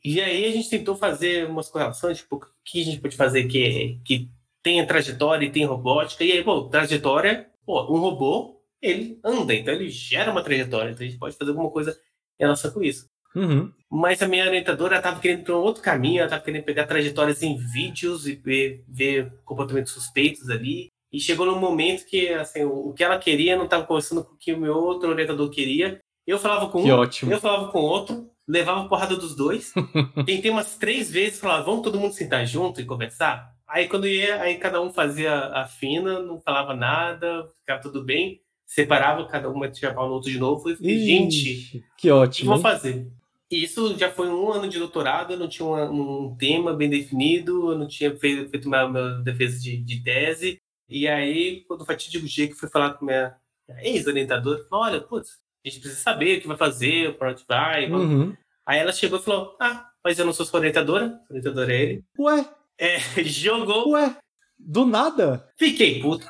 E 0.02 0.20
aí 0.20 0.46
a 0.46 0.50
gente 0.52 0.68
tentou 0.70 0.96
fazer 0.96 1.46
umas 1.48 1.68
correlações, 1.68 2.18
tipo, 2.18 2.36
o 2.36 2.40
que 2.64 2.80
a 2.80 2.84
gente 2.84 3.00
pode 3.00 3.16
fazer 3.16 3.44
que, 3.44 4.00
que 4.04 4.30
tenha 4.62 4.86
trajetória 4.86 5.46
e 5.46 5.50
tem 5.52 5.64
robótica. 5.66 6.24
E 6.24 6.32
aí, 6.32 6.42
pô, 6.44 6.62
trajetória, 6.64 7.48
pô, 7.66 7.82
um 7.94 7.98
robô, 8.00 8.60
ele 8.80 9.18
anda, 9.24 9.54
então 9.54 9.72
ele 9.74 9.88
gera 9.90 10.30
uma 10.32 10.42
trajetória. 10.42 10.90
Então 10.90 11.04
a 11.06 11.08
gente 11.08 11.18
pode 11.18 11.36
fazer 11.36 11.50
alguma 11.50 11.70
coisa 11.70 11.90
em 12.38 12.44
relação 12.44 12.70
com 12.70 12.82
isso. 12.82 13.08
Uhum. 13.34 13.70
Mas 13.90 14.22
a 14.22 14.28
minha 14.28 14.44
orientadora 14.46 14.96
estava 14.96 15.20
querendo 15.20 15.40
ir 15.40 15.44
para 15.44 15.56
um 15.56 15.60
outro 15.62 15.82
caminho, 15.82 16.18
ela 16.18 16.26
estava 16.26 16.42
querendo 16.42 16.64
pegar 16.64 16.86
trajetórias 16.86 17.42
em 17.42 17.56
vídeos 17.56 18.26
e 18.26 18.34
ver, 18.34 18.84
ver 18.88 19.32
comportamentos 19.44 19.92
suspeitos 19.92 20.48
ali. 20.50 20.88
E 21.12 21.20
chegou 21.20 21.46
num 21.46 21.60
momento 21.60 22.04
que 22.06 22.28
assim, 22.30 22.64
o, 22.64 22.88
o 22.88 22.92
que 22.92 23.04
ela 23.04 23.18
queria 23.18 23.56
não 23.56 23.64
estava 23.66 23.84
conversando 23.84 24.24
com 24.24 24.34
o 24.34 24.38
que 24.38 24.52
o 24.52 24.58
meu 24.58 24.74
outro 24.74 25.10
orientador 25.10 25.48
queria. 25.48 26.00
Eu 26.26 26.38
falava 26.38 26.68
com 26.68 26.82
Que 26.82 26.90
um, 26.90 26.96
ótimo. 26.96 27.32
eu 27.32 27.40
falava 27.40 27.68
com 27.68 27.78
outro, 27.78 28.28
levava 28.48 28.88
porrada 28.88 29.16
dos 29.16 29.36
dois. 29.36 29.72
Tentei 30.26 30.50
umas 30.50 30.76
três 30.76 31.10
vezes, 31.10 31.38
falava, 31.38 31.64
vamos 31.64 31.82
todo 31.82 32.00
mundo 32.00 32.14
sentar 32.14 32.44
junto 32.46 32.80
e 32.80 32.84
conversar? 32.84 33.52
Aí 33.68 33.88
quando 33.88 34.06
ia, 34.08 34.40
aí 34.40 34.56
cada 34.56 34.80
um 34.80 34.92
fazia 34.92 35.32
a 35.32 35.66
fina, 35.66 36.20
não 36.20 36.40
falava 36.40 36.74
nada, 36.74 37.48
ficava 37.60 37.80
tudo 37.80 38.02
bem. 38.04 38.40
Separava, 38.66 39.26
cada 39.26 39.48
um 39.50 39.58
metia 39.58 39.92
pau 39.94 40.08
no 40.08 40.14
outro 40.14 40.30
de 40.30 40.38
novo. 40.38 40.68
E 40.80 40.98
gente, 40.98 41.70
que 41.70 41.78
o 41.78 41.82
que 41.96 42.10
ótimo. 42.10 42.52
vou 42.52 42.60
fazer? 42.60 43.06
E 43.54 43.62
Isso 43.62 43.96
já 43.96 44.10
foi 44.10 44.28
um 44.28 44.50
ano 44.50 44.68
de 44.68 44.78
doutorado, 44.78 45.32
eu 45.32 45.38
não 45.38 45.48
tinha 45.48 45.64
uma- 45.66 45.88
um 45.90 46.36
tema 46.36 46.72
bem 46.74 46.90
definido, 46.90 47.70
eu 47.72 47.78
não 47.78 47.86
tinha 47.86 48.14
feito, 48.16 48.50
feito 48.50 48.66
uma, 48.66 48.84
uma 48.84 49.22
defesa 49.22 49.60
de, 49.60 49.76
de 49.76 50.02
tese. 50.02 50.58
E 50.88 51.06
aí, 51.06 51.62
quando 51.68 51.82
o 51.82 51.86
fatídico 51.86 52.26
dia 52.26 52.48
que 52.48 52.54
fui 52.54 52.68
falar 52.68 52.94
com 52.94 53.04
minha 53.04 53.36
ex-orientadora, 53.80 54.64
falou, 54.68 54.84
olha, 54.86 55.00
putz, 55.00 55.38
a 55.64 55.68
gente 55.68 55.80
precisa 55.80 56.00
saber 56.00 56.38
o 56.38 56.40
que 56.42 56.48
vai 56.48 56.56
fazer, 56.56 57.16
para 57.16 57.30
onde 57.30 57.44
vai. 57.48 57.90
Uhum. 57.90 58.36
Aí 58.66 58.78
ela 58.78 58.92
chegou 58.92 59.18
e 59.18 59.22
falou, 59.22 59.56
ah, 59.60 59.88
mas 60.04 60.18
eu 60.18 60.26
não 60.26 60.32
sou 60.32 60.44
sua 60.44 60.58
orientadora, 60.60 61.06
a 61.28 61.32
orientadora 61.32 61.72
é 61.72 61.82
ele. 61.82 62.04
Ué, 62.18 62.44
É, 62.78 62.98
jogou, 63.24 63.90
ué, 63.92 64.16
do 64.58 64.84
nada. 64.86 65.48
fiquei 65.58 66.00
puto. 66.00 66.26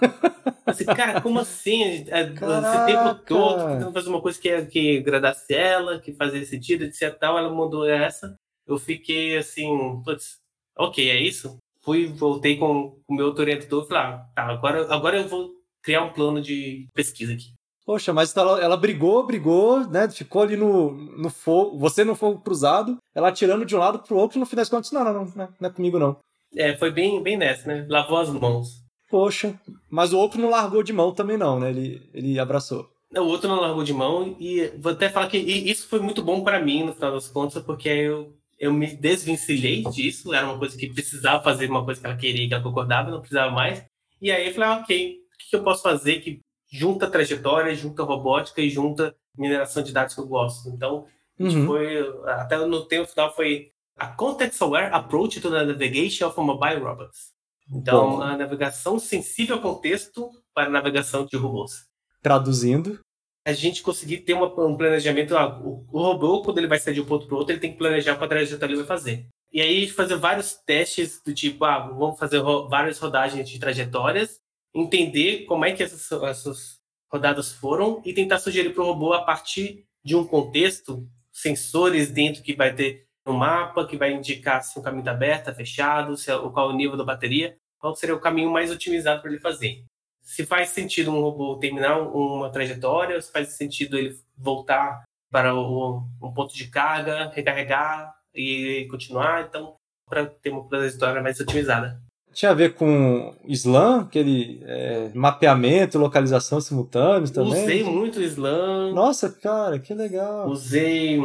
Assim, 0.66 0.84
cara, 0.84 1.20
como 1.20 1.38
assim? 1.38 1.82
É, 2.08 2.22
Esse 2.22 2.34
Caraca. 2.34 2.86
tempo 2.86 3.14
todo 3.26 3.66
tentando 3.66 3.92
fazer 3.92 4.08
uma 4.08 4.20
coisa 4.22 4.40
que, 4.40 4.62
que 4.66 4.98
agradasse 4.98 5.52
ela, 5.54 5.98
que 6.00 6.12
fazia 6.14 6.44
sentido, 6.44 6.84
etc. 6.84 7.16
Tal, 7.18 7.38
ela 7.38 7.52
mandou 7.52 7.86
essa. 7.88 8.34
Eu 8.66 8.78
fiquei 8.78 9.36
assim, 9.36 9.68
putz, 10.04 10.38
ok, 10.76 11.10
é 11.10 11.20
isso? 11.20 11.58
Fui, 11.82 12.06
voltei 12.06 12.56
com 12.56 12.96
o 13.06 13.14
meu 13.14 13.26
outro 13.26 13.42
orientador 13.42 13.84
e 13.84 13.88
falei, 13.88 14.02
ah, 14.02 14.26
tá, 14.34 14.42
agora, 14.46 14.92
agora 14.94 15.18
eu 15.18 15.28
vou 15.28 15.50
criar 15.82 16.02
um 16.02 16.12
plano 16.12 16.40
de 16.40 16.86
pesquisa 16.94 17.34
aqui. 17.34 17.52
Poxa, 17.84 18.14
mas 18.14 18.34
ela, 18.34 18.58
ela 18.62 18.76
brigou, 18.78 19.26
brigou, 19.26 19.86
né? 19.86 20.08
Ficou 20.08 20.40
ali 20.40 20.56
no, 20.56 20.92
no 20.92 21.28
fogo, 21.28 21.78
você 21.78 22.02
no 22.02 22.14
fogo 22.16 22.40
cruzado, 22.40 22.96
ela 23.14 23.28
atirando 23.28 23.66
de 23.66 23.76
um 23.76 23.78
lado 23.78 23.98
pro 23.98 24.16
outro, 24.16 24.38
e 24.38 24.40
no 24.40 24.46
fim 24.46 24.56
das 24.56 24.70
contas, 24.70 24.90
não, 24.90 25.04
não, 25.04 25.12
não, 25.12 25.24
não 25.36 25.44
é- 25.44 25.48
não 25.60 25.68
é 25.68 25.72
comigo 25.72 25.98
não. 25.98 26.16
É, 26.56 26.76
foi 26.76 26.90
bem, 26.90 27.22
bem 27.22 27.36
nessa, 27.36 27.66
né? 27.68 27.86
Lavou 27.88 28.18
as 28.18 28.28
mãos. 28.30 28.82
Poxa, 29.10 29.58
mas 29.90 30.12
o 30.12 30.18
outro 30.18 30.40
não 30.40 30.50
largou 30.50 30.82
de 30.82 30.92
mão 30.92 31.12
também 31.12 31.36
não, 31.36 31.58
né? 31.60 31.70
Ele, 31.70 32.02
ele 32.12 32.38
abraçou. 32.38 32.88
O 33.16 33.20
outro 33.22 33.48
não 33.48 33.60
largou 33.60 33.84
de 33.84 33.92
mão 33.92 34.36
e 34.40 34.66
vou 34.78 34.92
até 34.92 35.08
falar 35.08 35.28
que 35.28 35.36
isso 35.38 35.86
foi 35.88 36.00
muito 36.00 36.20
bom 36.22 36.42
para 36.42 36.60
mim, 36.60 36.82
no 36.84 36.92
final 36.94 37.12
das 37.12 37.28
contas, 37.28 37.62
porque 37.62 37.88
eu, 37.88 38.34
eu 38.58 38.72
me 38.72 38.88
desvencilhei 38.96 39.84
disso, 39.84 40.34
era 40.34 40.46
uma 40.46 40.58
coisa 40.58 40.76
que 40.76 40.92
precisava 40.92 41.42
fazer, 41.42 41.70
uma 41.70 41.84
coisa 41.84 42.00
que 42.00 42.06
ela 42.06 42.16
queria, 42.16 42.48
que 42.48 42.54
ela 42.54 42.62
concordava, 42.62 43.10
não 43.10 43.20
precisava 43.20 43.52
mais. 43.52 43.84
E 44.20 44.32
aí 44.32 44.48
eu 44.48 44.54
falei, 44.54 44.68
ah, 44.68 44.78
ok, 44.82 45.16
o 45.16 45.50
que 45.50 45.56
eu 45.56 45.62
posso 45.62 45.82
fazer 45.82 46.20
que 46.20 46.40
junta 46.72 47.08
trajetória, 47.08 47.72
junta 47.74 48.02
robótica 48.02 48.60
e 48.60 48.68
junta 48.70 49.14
mineração 49.38 49.82
de 49.82 49.92
dados 49.92 50.14
que 50.14 50.20
eu 50.20 50.26
gosto? 50.26 50.68
Então, 50.70 51.06
Uhum. 51.38 51.66
foi, 51.66 51.98
até 52.26 52.56
no 52.64 52.84
tempo 52.86 53.08
final 53.08 53.34
foi 53.34 53.70
a 53.96 54.08
Context-Aware 54.08 54.92
Approach 54.92 55.40
to 55.40 55.50
the 55.50 55.64
Navigation 55.64 56.26
of 56.28 56.38
Mobile 56.40 56.80
Robots. 56.80 57.32
Então, 57.72 58.16
Bom. 58.16 58.22
a 58.22 58.36
navegação 58.36 58.98
sensível 58.98 59.56
ao 59.56 59.62
contexto 59.62 60.30
para 60.54 60.68
navegação 60.68 61.24
de 61.24 61.36
robôs 61.36 61.86
Traduzindo. 62.22 63.00
a 63.46 63.52
gente 63.52 63.82
conseguir 63.82 64.18
ter 64.18 64.34
uma- 64.34 64.46
um 64.66 64.76
planejamento. 64.76 65.36
ah, 65.36 65.58
o, 65.60 65.86
o 65.90 66.02
robô, 66.02 66.42
quando 66.42 66.58
ele 66.58 66.66
vai 66.66 66.78
sair 66.78 66.94
de 66.94 67.00
um 67.00 67.06
ponto 67.06 67.26
para 67.26 67.36
outro, 67.36 67.52
ele 67.52 67.60
tem 67.60 67.72
que 67.72 67.78
planejar 67.78 68.16
qual 68.16 68.28
trajetória 68.28 68.72
ele 68.72 68.82
vai 68.82 68.86
fazer. 68.86 69.26
E 69.52 69.60
aí 69.60 69.84
a 69.84 69.92
fazer 69.92 70.16
vários 70.16 70.54
testes 70.54 71.22
do 71.24 71.32
tipo, 71.32 71.64
ah, 71.64 71.78
vamos 71.88 72.18
fazer 72.18 72.38
ro- 72.38 72.68
várias 72.68 72.98
rodagens 72.98 73.48
de 73.48 73.58
trajetórias, 73.58 74.40
entender 74.74 75.44
como 75.46 75.64
é 75.64 75.72
que 75.72 75.82
essas, 75.82 76.10
essas 76.22 76.78
rodadas 77.10 77.52
foram 77.52 78.02
e 78.04 78.12
tentar 78.12 78.40
sugerir 78.40 78.70
para 78.74 78.82
o 78.82 78.86
robô 78.86 79.12
a 79.12 79.22
partir 79.22 79.86
de 80.04 80.16
um 80.16 80.26
contexto, 80.26 81.08
sensores 81.32 82.10
dentro 82.10 82.42
que 82.42 82.54
vai 82.54 82.74
ter 82.74 83.03
um 83.26 83.32
mapa 83.32 83.86
que 83.86 83.96
vai 83.96 84.12
indicar 84.12 84.62
se 84.62 84.78
o 84.78 84.82
caminho 84.82 85.00
está 85.00 85.12
aberto, 85.12 85.40
está 85.40 85.54
fechado, 85.54 86.16
se 86.16 86.30
é, 86.30 86.36
qual 86.36 86.70
é 86.70 86.72
o 86.72 86.76
nível 86.76 86.96
da 86.96 87.04
bateria, 87.04 87.56
qual 87.78 87.94
seria 87.94 88.14
o 88.14 88.20
caminho 88.20 88.50
mais 88.50 88.70
otimizado 88.70 89.20
para 89.20 89.30
ele 89.30 89.40
fazer. 89.40 89.84
Se 90.22 90.44
faz 90.46 90.70
sentido 90.70 91.10
um 91.10 91.20
robô 91.20 91.56
terminar 91.56 92.00
uma 92.00 92.50
trajetória, 92.50 93.20
se 93.20 93.30
faz 93.30 93.48
sentido 93.48 93.98
ele 93.98 94.18
voltar 94.36 95.02
para 95.30 95.54
o, 95.54 96.02
um 96.22 96.32
ponto 96.32 96.54
de 96.54 96.68
carga, 96.68 97.30
recarregar 97.34 98.14
e 98.34 98.86
continuar, 98.90 99.46
então, 99.46 99.74
para 100.08 100.26
ter 100.26 100.50
uma 100.50 100.66
trajetória 100.68 101.22
mais 101.22 101.38
otimizada. 101.40 102.00
Tinha 102.32 102.50
a 102.50 102.54
ver 102.54 102.74
com 102.74 103.36
Slam, 103.44 104.00
aquele 104.00 104.60
é, 104.64 105.10
mapeamento, 105.14 105.98
localização 105.98 106.60
simultâneos 106.60 107.30
também? 107.30 107.62
Usei 107.62 107.84
muito 107.84 108.20
Slam. 108.20 108.92
Nossa, 108.92 109.30
cara, 109.30 109.78
que 109.78 109.94
legal. 109.94 110.48
Usei 110.48 111.20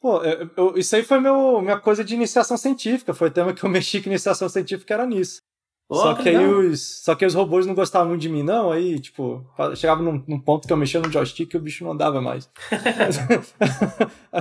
Pô, 0.00 0.22
eu, 0.22 0.50
eu, 0.56 0.78
isso 0.78 0.94
aí 0.94 1.02
foi 1.02 1.20
meu, 1.20 1.60
minha 1.60 1.78
coisa 1.78 2.04
de 2.04 2.14
iniciação 2.14 2.56
científica. 2.56 3.12
Foi 3.12 3.28
o 3.28 3.30
tema 3.30 3.52
que 3.52 3.64
eu 3.64 3.68
mexi 3.70 4.00
com 4.00 4.08
iniciação 4.08 4.48
científica 4.48 4.94
era 4.94 5.06
nisso. 5.06 5.40
Oh, 5.90 5.96
só, 5.96 6.14
que, 6.14 6.28
aí 6.28 6.46
os, 6.46 7.02
só 7.02 7.14
que 7.14 7.24
os 7.24 7.34
robôs 7.34 7.64
não 7.64 7.74
gostavam 7.74 8.08
muito 8.08 8.20
de 8.20 8.28
mim, 8.28 8.42
não. 8.42 8.70
Aí, 8.70 9.00
tipo, 9.00 9.42
chegava 9.74 10.02
num, 10.02 10.22
num 10.28 10.38
ponto 10.38 10.66
que 10.66 10.72
eu 10.72 10.76
mexia 10.76 11.00
no 11.00 11.10
joystick 11.10 11.52
e 11.52 11.56
o 11.56 11.60
bicho 11.60 11.82
não 11.82 11.92
andava 11.92 12.20
mais. 12.20 12.50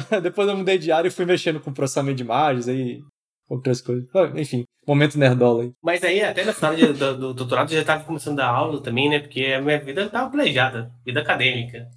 Depois 0.22 0.50
eu 0.50 0.58
mudei 0.58 0.78
de 0.78 0.92
área 0.92 1.08
e 1.08 1.12
fui 1.12 1.26
mexendo 1.26 1.62
com 1.62 1.72
processamento 1.72 2.18
de 2.18 2.24
imagens, 2.24 2.68
aí 2.68 3.02
outras 3.50 3.80
coisas. 3.80 4.06
Enfim, 4.36 4.66
momento 4.86 5.18
nerdola 5.18 5.64
aí. 5.64 5.72
Mas 5.82 6.04
aí, 6.04 6.22
até 6.22 6.44
na 6.44 6.52
sala 6.52 6.76
do, 6.76 7.18
do, 7.18 7.34
doutorado, 7.34 7.72
já 7.72 7.80
estava 7.80 8.04
começando 8.04 8.40
a 8.42 8.44
dar 8.44 8.52
aula 8.52 8.82
também, 8.82 9.10
né? 9.10 9.20
Porque 9.20 9.46
a 9.46 9.62
minha 9.62 9.80
vida 9.80 10.04
estava 10.04 10.30
planejada, 10.30 10.92
vida 11.06 11.22
acadêmica. 11.22 11.88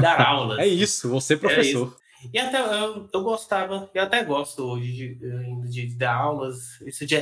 Dar 0.00 0.18
aulas. 0.20 0.58
é 0.58 0.66
isso, 0.66 1.10
você 1.10 1.36
professor. 1.36 1.94
E 2.32 2.38
até 2.38 2.60
eu, 2.60 3.08
eu 3.12 3.22
gostava, 3.22 3.90
eu 3.94 4.02
até 4.02 4.24
gosto 4.24 4.62
hoje 4.62 4.92
de, 4.92 5.14
de, 5.68 5.86
de 5.86 5.96
dar 5.96 6.14
aulas, 6.14 6.80
isso 6.82 7.06
de 7.06 7.16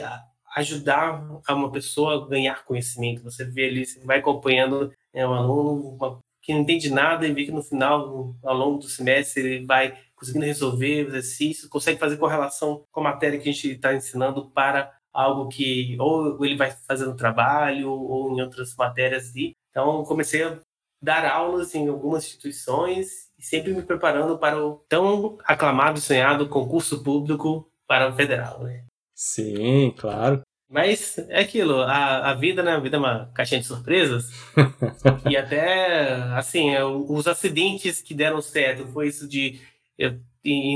ajudar 0.54 1.40
uma 1.48 1.70
pessoa 1.70 2.16
a 2.16 2.28
ganhar 2.28 2.64
conhecimento. 2.64 3.22
Você 3.22 3.44
vê 3.44 3.68
ali, 3.68 3.86
você 3.86 4.00
vai 4.04 4.18
acompanhando 4.18 4.92
é, 5.12 5.26
um 5.26 5.32
aluno 5.32 5.96
uma, 5.96 6.18
que 6.40 6.52
não 6.52 6.60
entende 6.60 6.90
nada 6.90 7.26
e 7.26 7.32
vê 7.32 7.44
que 7.44 7.52
no 7.52 7.62
final, 7.62 8.34
ao 8.42 8.56
longo 8.56 8.78
do 8.78 8.88
semestre, 8.88 9.42
ele 9.42 9.66
vai 9.66 9.96
conseguindo 10.14 10.44
resolver 10.44 11.06
os 11.06 11.14
exercícios, 11.14 11.68
consegue 11.68 11.98
fazer 11.98 12.16
correlação 12.16 12.84
com 12.92 13.00
a 13.00 13.04
matéria 13.04 13.38
que 13.38 13.48
a 13.48 13.52
gente 13.52 13.72
está 13.72 13.94
ensinando 13.94 14.50
para 14.50 14.92
algo 15.12 15.48
que 15.48 15.96
ou 16.00 16.44
ele 16.44 16.56
vai 16.56 16.70
fazer 16.70 17.06
no 17.06 17.16
trabalho 17.16 17.90
ou 17.90 18.36
em 18.36 18.42
outras 18.42 18.74
matérias. 18.76 19.34
E, 19.34 19.56
então, 19.70 20.04
comecei 20.04 20.44
a 20.44 20.58
dar 21.02 21.24
aulas 21.26 21.74
em 21.74 21.88
algumas 21.88 22.24
instituições 22.24 23.31
e 23.42 23.44
sempre 23.44 23.74
me 23.74 23.82
preparando 23.82 24.38
para 24.38 24.64
o 24.64 24.84
tão 24.88 25.36
aclamado 25.44 25.98
e 25.98 26.02
sonhado 26.02 26.48
concurso 26.48 27.02
público 27.02 27.68
para 27.88 28.08
o 28.08 28.12
federal. 28.14 28.62
Né? 28.62 28.84
Sim, 29.12 29.92
claro. 29.98 30.42
Mas 30.70 31.18
é 31.28 31.40
aquilo, 31.40 31.82
a, 31.82 32.30
a 32.30 32.34
vida, 32.34 32.62
né? 32.62 32.72
A 32.72 32.78
vida 32.78 32.96
é 32.96 33.00
uma 33.00 33.30
caixinha 33.34 33.60
de 33.60 33.66
surpresas. 33.66 34.30
e 35.28 35.36
até, 35.36 36.14
assim, 36.34 36.74
os 36.78 37.26
acidentes 37.26 38.00
que 38.00 38.14
deram 38.14 38.40
certo 38.40 38.86
foi 38.86 39.08
isso 39.08 39.28
de 39.28 39.60
eu 39.98 40.18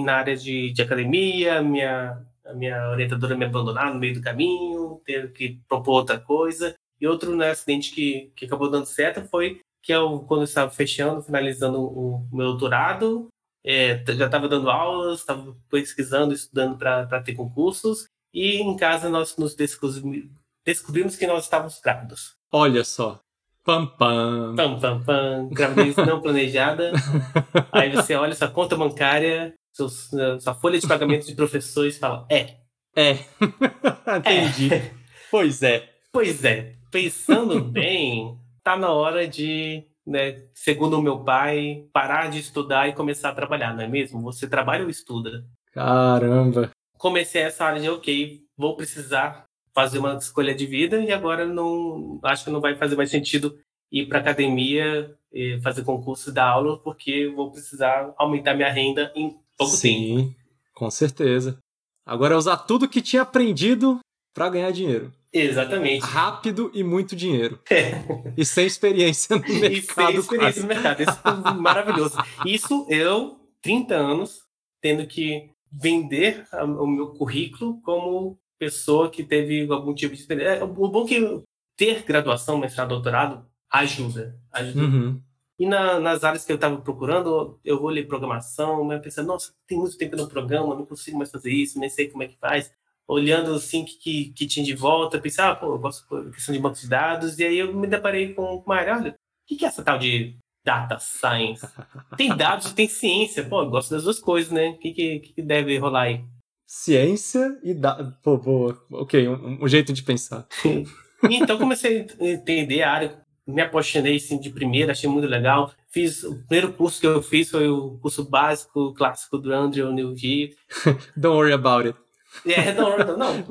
na 0.05 0.15
área 0.15 0.37
de, 0.37 0.71
de 0.73 0.83
academia, 0.83 1.61
minha, 1.61 2.25
a 2.45 2.53
minha 2.53 2.91
orientadora 2.91 3.37
me 3.37 3.45
abandonar 3.45 3.93
no 3.93 3.99
meio 3.99 4.15
do 4.15 4.23
caminho, 4.23 5.01
ter 5.05 5.33
que 5.33 5.61
propor 5.69 5.93
outra 5.93 6.19
coisa. 6.19 6.75
E 7.01 7.07
outro 7.07 7.35
né, 7.35 7.51
acidente 7.51 7.91
que, 7.93 8.31
que 8.37 8.45
acabou 8.45 8.71
dando 8.71 8.87
certo 8.87 9.27
foi 9.29 9.61
que 9.87 9.93
eu, 9.93 10.19
quando 10.27 10.41
eu 10.41 10.47
estava 10.47 10.69
fechando, 10.69 11.23
finalizando 11.23 11.81
o 11.81 12.29
meu 12.33 12.49
doutorado, 12.49 13.29
é, 13.65 14.03
já 14.05 14.27
estava 14.27 14.49
dando 14.49 14.69
aulas, 14.69 15.21
estava 15.21 15.57
pesquisando, 15.71 16.35
estudando 16.35 16.77
para 16.77 17.23
ter 17.23 17.35
concursos, 17.35 18.07
e 18.35 18.57
em 18.57 18.77
casa 18.77 19.09
nós 19.09 19.37
nos 19.37 19.55
descobrimos 19.55 21.15
que 21.17 21.27
nós 21.29 21.45
estávamos 21.45 21.81
grávidos. 21.81 22.35
Olha 22.51 22.83
só. 22.83 23.21
Pam, 23.65 23.87
pam. 23.87 24.55
Pam, 24.57 24.81
pam, 24.81 25.05
pam. 25.05 25.49
Gravidez 25.51 25.97
não 25.97 26.21
planejada. 26.21 26.91
Aí 27.71 27.91
você 27.91 28.17
olha 28.17 28.35
sua 28.35 28.49
conta 28.49 28.77
bancária, 28.77 29.55
sua 29.73 30.55
folha 30.55 30.81
de 30.81 30.87
pagamento 30.87 31.27
de 31.27 31.35
professores 31.37 31.97
e 31.97 31.99
fala: 32.01 32.27
é. 32.29 32.57
É. 32.97 33.19
Entendi. 34.19 34.75
É. 34.75 34.93
Pois 35.31 35.63
é. 35.63 35.89
Pois 36.13 36.45
é. 36.45 36.75
Pensando 36.91 37.61
bem, 37.63 38.37
tá 38.67 38.77
na 38.77 38.91
hora 38.91 39.29
de, 39.29 39.85
né, 40.05 40.43
segundo 40.53 40.99
o 40.99 41.03
meu 41.03 41.23
pai, 41.23 41.87
parar 41.93 42.29
de 42.29 42.41
estudar 42.41 42.89
e 42.89 42.95
começar 42.95 43.29
a 43.29 43.35
trabalhar, 43.35 43.73
não 43.73 43.85
é 43.85 43.87
mesmo? 43.87 44.21
Você 44.23 44.49
trabalha 44.49 44.83
ou 44.83 44.91
estuda? 44.91 45.45
Caramba! 45.71 46.73
Comecei 46.99 47.43
essa 47.43 47.65
área 47.65 47.81
de, 47.81 47.89
ok, 47.89 48.41
vou 48.57 48.75
precisar 48.75 49.45
fazer 49.73 50.01
uma 50.01 50.15
escolha 50.15 50.53
de 50.53 50.67
vida 50.67 50.99
e 50.99 51.13
agora 51.13 51.47
não 51.47 52.19
acho 52.25 52.45
que 52.45 52.51
não 52.51 52.61
vai 52.61 52.75
fazer 52.75 52.97
mais 52.97 53.09
sentido 53.09 53.57
ir 53.93 54.07
para 54.07 54.19
academia 54.19 55.15
e 55.33 55.61
fazer 55.61 55.85
concurso 55.85 56.33
da 56.33 56.49
aula 56.49 56.77
porque 56.83 57.33
vou 57.37 57.53
precisar 57.53 58.13
aumentar 58.19 58.55
minha 58.55 58.73
renda 58.73 59.13
em 59.15 59.39
pouco 59.57 59.77
Sim, 59.77 60.17
tempo. 60.17 60.19
Sim, 60.19 60.37
com 60.75 60.91
certeza. 60.91 61.57
Agora 62.05 62.35
é 62.35 62.37
usar 62.37 62.57
tudo 62.57 62.89
que 62.89 63.01
tinha 63.01 63.23
aprendido 63.23 64.01
para 64.37 64.51
ganhar 64.51 64.71
dinheiro. 64.71 65.11
Exatamente. 65.33 66.05
Rápido 66.05 66.71
e 66.75 66.85
muito 66.85 67.17
dinheiro. 67.17 67.59
É. 67.71 67.93
E 68.37 68.45
sem 68.45 68.67
experiência 68.67 69.35
no 69.35 69.43
mercado. 69.43 69.73
E 69.73 69.83
sem 69.83 70.19
experiência 70.19 70.63
no 70.63 70.69
mercado. 70.69 71.01
Isso 71.01 71.19
foi 71.23 71.55
maravilhoso. 71.55 72.19
Isso 72.45 72.87
eu, 72.91 73.41
30 73.63 73.95
anos, 73.95 74.43
tendo 74.83 75.07
que 75.07 75.51
vender 75.73 76.47
o 76.53 76.87
meu 76.87 77.15
currículo 77.15 77.81
como 77.81 78.39
pessoa 78.59 79.11
que 79.11 79.25
teve 79.25 79.67
algum 79.73 79.95
tipo 79.95 80.15
de 80.15 80.21
experiência. 80.21 80.59
É, 80.59 80.65
o 80.65 80.69
bom 80.69 81.07
que 81.07 81.43
ter 81.75 82.03
graduação, 82.03 82.59
mestrado, 82.59 82.91
doutorado 82.91 83.47
ajuda. 83.71 84.39
ajuda. 84.53 84.83
Uhum. 84.83 85.23
E 85.59 85.67
na, 85.67 85.99
nas 85.99 86.23
áreas 86.23 86.45
que 86.45 86.53
eu 86.53 86.57
estava 86.57 86.77
procurando, 86.77 87.59
eu 87.65 87.81
vou 87.81 87.89
ler 87.89 88.07
programação, 88.07 88.85
mas 88.85 89.01
pensando, 89.01 89.29
nossa, 89.29 89.55
tem 89.67 89.79
muito 89.79 89.97
tempo 89.97 90.15
no 90.15 90.29
programa, 90.29 90.75
não 90.75 90.85
consigo 90.85 91.17
mais 91.17 91.31
fazer 91.31 91.51
isso, 91.51 91.79
nem 91.79 91.89
sei 91.89 92.11
como 92.11 92.23
é 92.23 92.29
que 92.29 92.37
faz 92.37 92.71
olhando 93.09 93.55
assim 93.55 93.85
que, 93.85 94.33
que, 94.33 94.47
tinha 94.47 94.65
de 94.65 94.75
volta, 94.75 95.21
pensar, 95.21 95.51
ah, 95.51 95.57
pô, 95.57 95.67
eu 95.67 95.79
gosto 95.79 96.25
de 96.25 96.33
questão 96.33 96.55
de 96.55 96.61
bancos 96.61 96.81
de 96.81 96.89
dados, 96.89 97.39
e 97.39 97.45
aí 97.45 97.59
eu 97.59 97.75
me 97.75 97.87
deparei 97.87 98.35
com 98.35 98.57
uma 98.57 98.77
área, 98.77 98.97
olha, 98.97 99.11
o 99.11 99.15
que, 99.47 99.57
que 99.57 99.65
é 99.65 99.69
essa 99.69 99.83
tal 99.83 99.99
de 99.99 100.37
data 100.65 100.99
science? 100.99 101.67
Tem 102.17 102.37
dados 102.37 102.71
e 102.71 102.75
tem 102.75 102.89
ciência, 102.89 103.45
pô, 103.45 103.63
eu 103.63 103.71
gosto 103.71 103.91
das 103.91 104.03
duas 104.03 104.19
coisas, 104.19 104.51
né? 104.51 104.71
O 104.71 104.79
que, 104.79 104.93
que, 104.93 105.19
que 105.21 105.43
deve 105.43 105.79
rolar 105.79 106.03
aí? 106.03 106.25
Ciência 106.67 107.57
e 107.63 107.73
dados. 107.73 108.13
Pô, 108.25 108.37
boa. 108.37 108.77
Ok, 108.91 109.29
um, 109.29 109.63
um, 109.63 109.69
jeito 109.69 109.93
de 109.93 110.03
pensar. 110.03 110.49
então 111.31 111.59
comecei 111.59 112.09
a 112.21 112.25
entender 112.25 112.83
a 112.83 112.91
área, 112.91 113.21
me 113.47 113.63
apaixonei 113.63 114.17
assim, 114.17 114.41
de 114.41 114.51
primeira, 114.51 114.91
achei 114.91 115.09
muito 115.09 115.29
legal. 115.29 115.73
Fiz 115.89 116.25
o 116.25 116.35
primeiro 116.45 116.73
curso 116.73 117.01
que 117.01 117.07
eu 117.07 117.23
fiz 117.23 117.49
foi 117.49 117.69
o 117.69 117.99
curso 117.99 118.29
básico 118.29 118.93
clássico 118.95 119.39
do 119.39 119.53
Andrew 119.53 119.93
Newgy. 119.93 120.57
Don't 121.17 121.37
worry 121.37 121.53
about 121.53 121.87
it. 121.87 122.06
É, 122.45 122.73
não, 122.73 122.99
não, 122.99 123.17
não. 123.17 123.45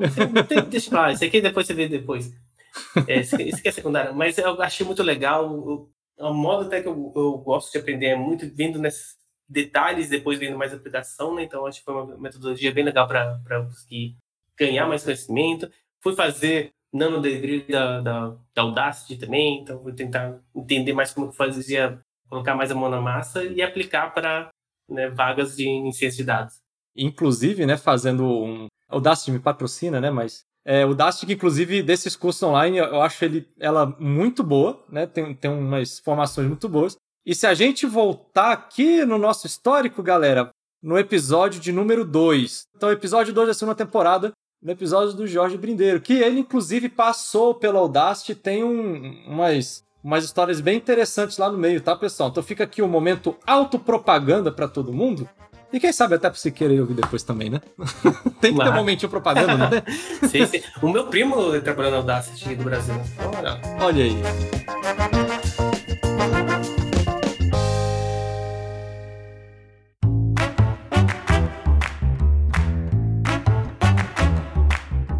Tem, 0.48 0.62
deixa 0.66 0.90
pra 0.90 1.02
lá, 1.02 1.12
isso 1.12 1.24
aqui 1.24 1.42
depois 1.42 1.66
você 1.66 1.74
vê 1.74 1.88
depois. 1.88 2.32
É, 3.08 3.22
isso, 3.22 3.40
isso 3.42 3.62
que 3.62 3.68
é 3.68 3.72
secundário. 3.72 4.14
Mas 4.14 4.38
eu 4.38 4.62
achei 4.62 4.86
muito 4.86 5.02
legal. 5.02 5.50
O, 5.50 5.90
o 6.18 6.34
modo 6.34 6.66
até 6.66 6.82
que 6.82 6.88
eu, 6.88 7.14
eu, 7.16 7.38
gosto 7.38 7.72
de 7.72 7.78
aprender 7.78 8.08
é 8.08 8.16
muito 8.16 8.50
vendo 8.54 8.80
nesses 8.80 9.16
detalhes, 9.48 10.10
depois 10.10 10.40
vendo 10.40 10.58
mais 10.58 10.74
aplicação, 10.74 11.36
né? 11.36 11.44
Então 11.44 11.66
acho 11.66 11.80
que 11.80 11.86
foi 11.86 11.94
uma 11.94 12.18
metodologia 12.18 12.74
bem 12.74 12.84
legal 12.84 13.08
para 13.08 13.64
conseguir 13.66 14.18
ganhar 14.58 14.88
mais 14.88 15.04
conhecimento. 15.04 15.70
Fui 16.02 16.16
fazer 16.16 16.72
nano 16.94 17.22
degree 17.22 17.66
da, 17.68 18.00
da, 18.00 18.38
da 18.54 18.62
Audacity 18.62 19.18
também, 19.18 19.62
então 19.62 19.80
vou 19.80 19.92
tentar 19.92 20.40
entender 20.56 20.94
mais 20.94 21.14
como 21.14 21.32
fazia, 21.32 22.00
colocar 22.30 22.56
mais 22.56 22.72
a 22.72 22.76
mão 22.76 22.90
na 22.90 23.02
massa 23.02 23.44
e 23.44 23.62
aplicar 23.62 24.14
para 24.14 24.50
né, 24.90 25.10
vagas 25.10 25.58
de, 25.58 25.68
em 25.68 25.92
ciência 25.92 26.18
de 26.18 26.24
dados. 26.24 26.62
Inclusive, 26.96 27.66
né, 27.66 27.76
fazendo 27.76 28.26
um, 28.26 28.68
Dust 29.00 29.28
me 29.30 29.40
patrocina, 29.40 30.00
né? 30.00 30.10
Mas 30.10 30.44
é, 30.66 30.86
o 30.86 30.96
que 31.26 31.34
inclusive 31.34 31.84
desses 31.84 32.16
cursos 32.16 32.42
online, 32.42 32.78
eu 32.78 33.02
acho 33.02 33.24
ele, 33.24 33.48
ela 33.60 33.86
muito 34.00 34.44
boa, 34.44 34.84
né? 34.90 35.06
Tem, 35.06 35.34
tem 35.34 35.52
umas 35.52 36.00
formações 36.00 36.48
muito 36.48 36.68
boas. 36.68 36.98
E 37.26 37.34
se 37.34 37.46
a 37.48 37.54
gente 37.54 37.86
voltar 37.86 38.52
aqui 38.52 39.06
no 39.06 39.18
nosso 39.18 39.48
histórico, 39.48 40.02
galera, 40.02 40.50
no 40.82 40.98
episódio 40.98 41.60
de 41.60 41.72
número 41.72 42.06
2, 42.06 42.64
então 42.76 42.92
episódio 42.92 43.34
2 43.34 43.48
da 43.48 43.54
segunda 43.54 43.76
temporada, 43.76 44.32
no 44.62 44.72
episódio 44.72 45.14
do 45.14 45.28
Jorge 45.28 45.58
Brindeiro, 45.58 46.02
que 46.02 46.14
ele 46.14 46.40
inclusive 46.40 46.90
passou 46.90 47.54
pela 47.54 47.80
Audacity, 47.80 48.34
tem 48.34 48.64
um, 48.64 49.24
umas, 49.28 49.84
umas 50.04 50.24
histórias 50.24 50.60
bem 50.60 50.78
interessantes 50.78 51.38
lá 51.38 51.52
no 51.52 51.58
meio, 51.58 51.82
tá, 51.82 51.96
pessoal? 51.96 52.30
Então 52.30 52.42
fica 52.42 52.64
aqui 52.64 52.82
o 52.82 52.86
um 52.86 52.90
momento 52.90 53.36
autopropaganda 53.46 54.52
para 54.52 54.68
todo 54.68 54.94
mundo. 54.94 55.30
E 55.76 55.80
quem 55.80 55.92
sabe 55.92 56.16
até 56.16 56.30
pra 56.30 56.40
você 56.40 56.50
querer 56.50 56.80
ouvir 56.80 56.94
depois 56.94 57.22
também, 57.22 57.50
né? 57.50 57.60
Tem 58.40 58.54
que 58.54 58.64
ter 58.64 58.70
um 58.70 58.76
momentinho 58.76 59.10
propaganda, 59.10 59.58
né? 59.58 59.84
sim, 60.26 60.46
sim. 60.46 60.64
O 60.82 60.88
meu 60.88 61.08
primo 61.08 61.60
trabalhou 61.60 61.92
na 61.92 61.98
Audacity 61.98 62.56
do 62.56 62.64
Brasil. 62.64 62.96
Olha. 63.38 63.60
Olha 63.82 64.06
aí. 64.06 64.16